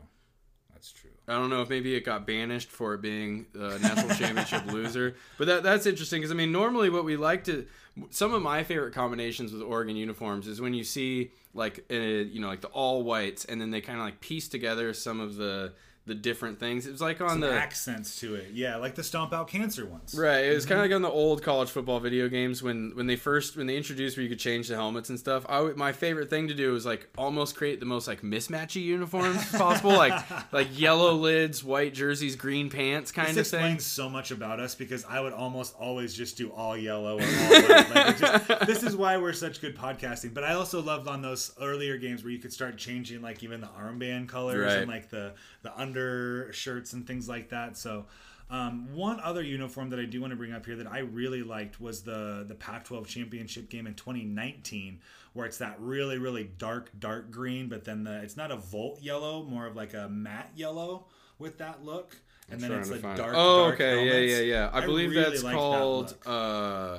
That's 0.74 0.92
true. 0.92 1.12
I 1.28 1.34
don't 1.34 1.50
know 1.50 1.62
if 1.62 1.70
maybe 1.70 1.96
it 1.96 2.04
got 2.04 2.26
banished 2.26 2.70
for 2.70 2.96
it 2.96 3.02
being 3.02 3.46
a 3.54 3.78
national 3.80 4.10
championship 4.18 4.66
loser, 4.66 5.16
but 5.38 5.48
that 5.48 5.64
that's 5.64 5.86
interesting 5.86 6.20
because 6.20 6.32
I 6.32 6.36
mean 6.36 6.52
normally 6.52 6.90
what 6.90 7.06
we 7.06 7.16
like 7.16 7.44
to 7.46 7.66
some 8.10 8.34
of 8.34 8.42
my 8.42 8.64
favorite 8.64 8.94
combinations 8.94 9.54
with 9.54 9.62
Oregon 9.62 9.96
uniforms 9.96 10.48
is 10.48 10.60
when 10.60 10.74
you 10.74 10.84
see 10.84 11.32
like 11.54 11.86
uh, 11.92 11.96
you 11.96 12.42
know 12.42 12.48
like 12.48 12.62
the 12.62 12.70
all 12.70 13.04
whites 13.04 13.46
and 13.46 13.62
then 13.62 13.72
they 13.72 13.80
kind 13.80 14.00
of 14.00 14.06
like 14.06 14.20
piece 14.20 14.48
together 14.48 14.94
some 14.94 15.20
of 15.20 15.36
the 15.36 15.74
the 16.08 16.16
different 16.16 16.60
things. 16.60 16.88
It 16.88 16.92
was 16.92 17.02
like 17.02 17.22
on 17.22 17.30
Some 17.30 17.42
the 17.42 17.54
accents 17.54 18.20
to 18.22 18.34
it. 18.34 18.52
Yeah, 18.54 18.78
like 18.78 18.96
the 18.96 19.04
stomp 19.04 19.34
out 19.34 19.48
cancer 19.48 19.86
ones. 19.86 20.16
Right. 20.18 20.46
It 20.46 20.54
was 20.56 20.66
kind 20.66 20.80
of 20.82 20.86
mm-hmm. 20.86 20.94
like 20.94 20.96
on 20.96 21.02
the 21.04 21.12
old 21.12 21.44
college 21.44 21.70
football 21.70 22.00
video 22.00 22.28
games 22.28 22.64
when 22.64 22.94
when 22.96 23.06
they 23.06 23.16
first 23.16 23.56
when 23.56 23.68
they 23.68 23.78
introduced 23.78 24.18
where 24.18 24.24
you 24.24 24.30
could 24.30 24.40
change 24.40 24.68
the 24.68 24.76
helmets 24.76 25.10
and 25.10 25.20
stuff. 25.20 25.46
I 25.48 25.62
would, 25.62 25.78
my 25.78 25.92
favorite 25.92 26.30
thing 26.32 26.48
to 26.48 26.56
do 26.56 26.72
was 26.72 26.88
like 26.88 27.08
almost 27.20 27.56
create 27.56 27.80
the 27.80 27.86
most 27.86 28.08
like 28.08 28.24
mismatchy 28.24 28.82
uniforms 28.82 29.48
possible, 29.52 29.92
like 29.92 30.52
like 30.52 30.68
yellow 30.78 31.14
lids, 31.14 31.64
white 31.64 31.94
jerseys, 31.94 32.36
green 32.36 32.72
pants 32.72 33.12
kind 33.12 33.30
This 33.36 33.54
of 33.54 33.60
thing. 33.60 33.60
explains 33.60 33.86
so 33.86 34.10
much 34.10 34.32
about 34.32 34.60
us 34.60 34.74
because 34.74 35.06
I 35.06 35.20
would 35.20 35.34
almost 35.34 35.76
always 35.80 36.16
just 36.16 36.36
do 36.36 36.52
all 36.52 36.76
yellow 36.76 37.20
or 37.20 37.24
all 37.24 37.62
white. 37.62 37.96
Like 37.96 38.18
just, 38.18 38.48
this 38.66 38.82
is 38.82 38.96
why 38.96 39.18
we're 39.18 39.34
such 39.34 39.62
good 39.62 39.78
podcasting. 39.78 40.34
But 40.34 40.46
I 40.46 40.54
also 40.54 40.82
loved 40.82 41.08
on 41.08 41.22
those 41.22 41.52
earlier 41.62 41.98
games 41.98 42.24
where 42.24 42.32
you 42.32 42.40
could 42.40 42.52
start 42.52 42.78
changing 42.80 43.22
like 43.22 43.44
even 43.44 43.62
the 43.62 43.68
armband 43.68 44.30
colors 44.30 44.66
Right. 44.66 44.78
and 44.80 44.88
like 44.88 45.10
the 45.10 45.34
the 45.62 45.72
undershirts 45.92 46.94
and 46.94 47.06
things 47.06 47.28
like 47.28 47.50
that. 47.50 47.78
So. 47.78 48.06
Um, 48.50 48.94
one 48.94 49.22
other 49.22 49.42
uniform 49.42 49.92
that 49.92 50.00
I 50.00 50.04
do 50.04 50.20
want 50.20 50.32
to 50.32 50.36
bring 50.36 50.52
up 50.52 50.66
here 50.66 50.76
that 50.76 50.92
I 50.92 51.00
really 51.00 51.42
liked 51.42 51.80
was 51.80 52.02
the 52.02 52.44
the 52.46 52.54
Pac-12 52.54 53.08
championship 53.08 53.70
game 53.70 53.88
in 53.88 53.94
2019, 53.94 55.00
where 55.32 55.46
it's 55.46 55.60
that 55.60 55.80
really 55.80 56.18
really 56.18 56.52
dark 56.58 56.90
dark 57.00 57.32
green, 57.32 57.70
but 57.70 57.86
then 57.86 58.04
the 58.04 58.22
it's 58.22 58.36
not 58.36 58.52
a 58.52 58.58
volt 58.58 59.02
yellow, 59.02 59.44
more 59.44 59.68
of 59.68 59.78
like 59.78 59.94
a 59.94 60.10
matte 60.10 60.52
yellow 60.54 61.06
with 61.40 61.60
that 61.60 61.86
look, 61.86 62.18
and 62.50 62.62
I'm 62.62 62.70
then 62.70 62.80
it's 62.80 62.92
like 62.92 63.02
dark. 63.02 63.20
It. 63.20 63.38
Oh, 63.38 63.68
dark 63.68 63.76
okay, 63.76 63.90
helmets. 63.96 64.32
yeah, 64.32 64.38
yeah, 64.38 64.42
yeah. 64.42 64.70
I, 64.74 64.80
I 64.80 64.86
believe 64.86 65.12
really 65.12 65.30
that's 65.30 65.44
called. 65.44 66.10
That 66.26 66.30
uh, 66.30 66.98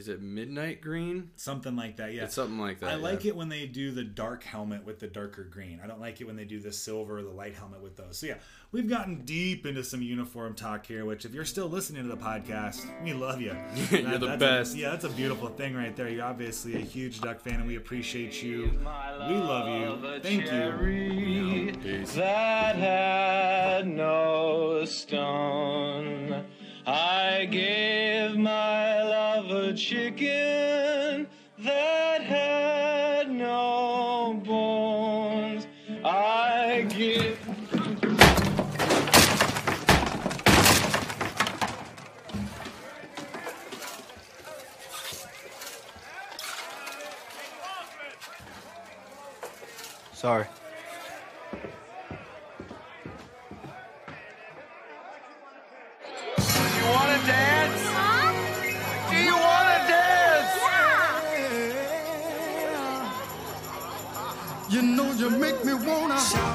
is 0.00 0.08
it 0.08 0.22
midnight 0.22 0.80
green? 0.80 1.30
Something 1.36 1.76
like 1.76 1.98
that. 1.98 2.14
Yeah, 2.14 2.24
it's 2.24 2.34
something 2.34 2.58
like 2.58 2.80
that. 2.80 2.88
I 2.88 2.96
yeah. 2.96 3.02
like 3.02 3.26
it 3.26 3.36
when 3.36 3.50
they 3.50 3.66
do 3.66 3.90
the 3.90 4.02
dark 4.02 4.42
helmet 4.42 4.86
with 4.86 4.98
the 4.98 5.06
darker 5.06 5.44
green. 5.44 5.78
I 5.84 5.86
don't 5.86 6.00
like 6.00 6.22
it 6.22 6.26
when 6.26 6.36
they 6.36 6.46
do 6.46 6.58
the 6.58 6.72
silver, 6.72 7.22
the 7.22 7.28
light 7.28 7.54
helmet 7.54 7.82
with 7.82 7.98
those. 7.98 8.16
So 8.16 8.26
yeah, 8.26 8.36
we've 8.72 8.88
gotten 8.88 9.26
deep 9.26 9.66
into 9.66 9.84
some 9.84 10.00
uniform 10.00 10.54
talk 10.54 10.86
here. 10.86 11.04
Which 11.04 11.26
if 11.26 11.34
you're 11.34 11.44
still 11.44 11.68
listening 11.68 12.04
to 12.04 12.08
the 12.08 12.16
podcast, 12.16 12.86
we 13.04 13.12
love 13.12 13.42
you. 13.42 13.54
you're 13.90 14.02
that, 14.02 14.20
the 14.20 14.36
best. 14.38 14.74
A, 14.74 14.78
yeah, 14.78 14.90
that's 14.90 15.04
a 15.04 15.10
beautiful 15.10 15.48
thing 15.48 15.74
right 15.74 15.94
there. 15.94 16.08
You're 16.08 16.24
obviously 16.24 16.76
a 16.76 16.80
huge 16.80 17.20
Duck 17.20 17.38
fan, 17.38 17.56
and 17.56 17.66
we 17.66 17.76
appreciate 17.76 18.42
you. 18.42 18.70
We 18.80 19.34
love 19.34 19.68
you. 19.68 20.20
Thank 20.20 20.46
you. 20.46 21.72
That 22.14 22.76
had 22.76 23.86
no 23.86 24.86
stone. 24.86 26.46
I 26.92 27.44
gave 27.44 28.36
my 28.36 29.00
love 29.04 29.48
a 29.48 29.72
chicken 29.74 31.28
that 31.60 32.20
had 32.20 33.30
no 33.30 34.42
bones. 34.44 35.68
I 36.04 36.88
give. 36.88 37.38
Sorry. 50.12 50.46
make 65.38 65.64
me 65.64 65.74
wanna 65.74 66.18
shout. 66.18 66.49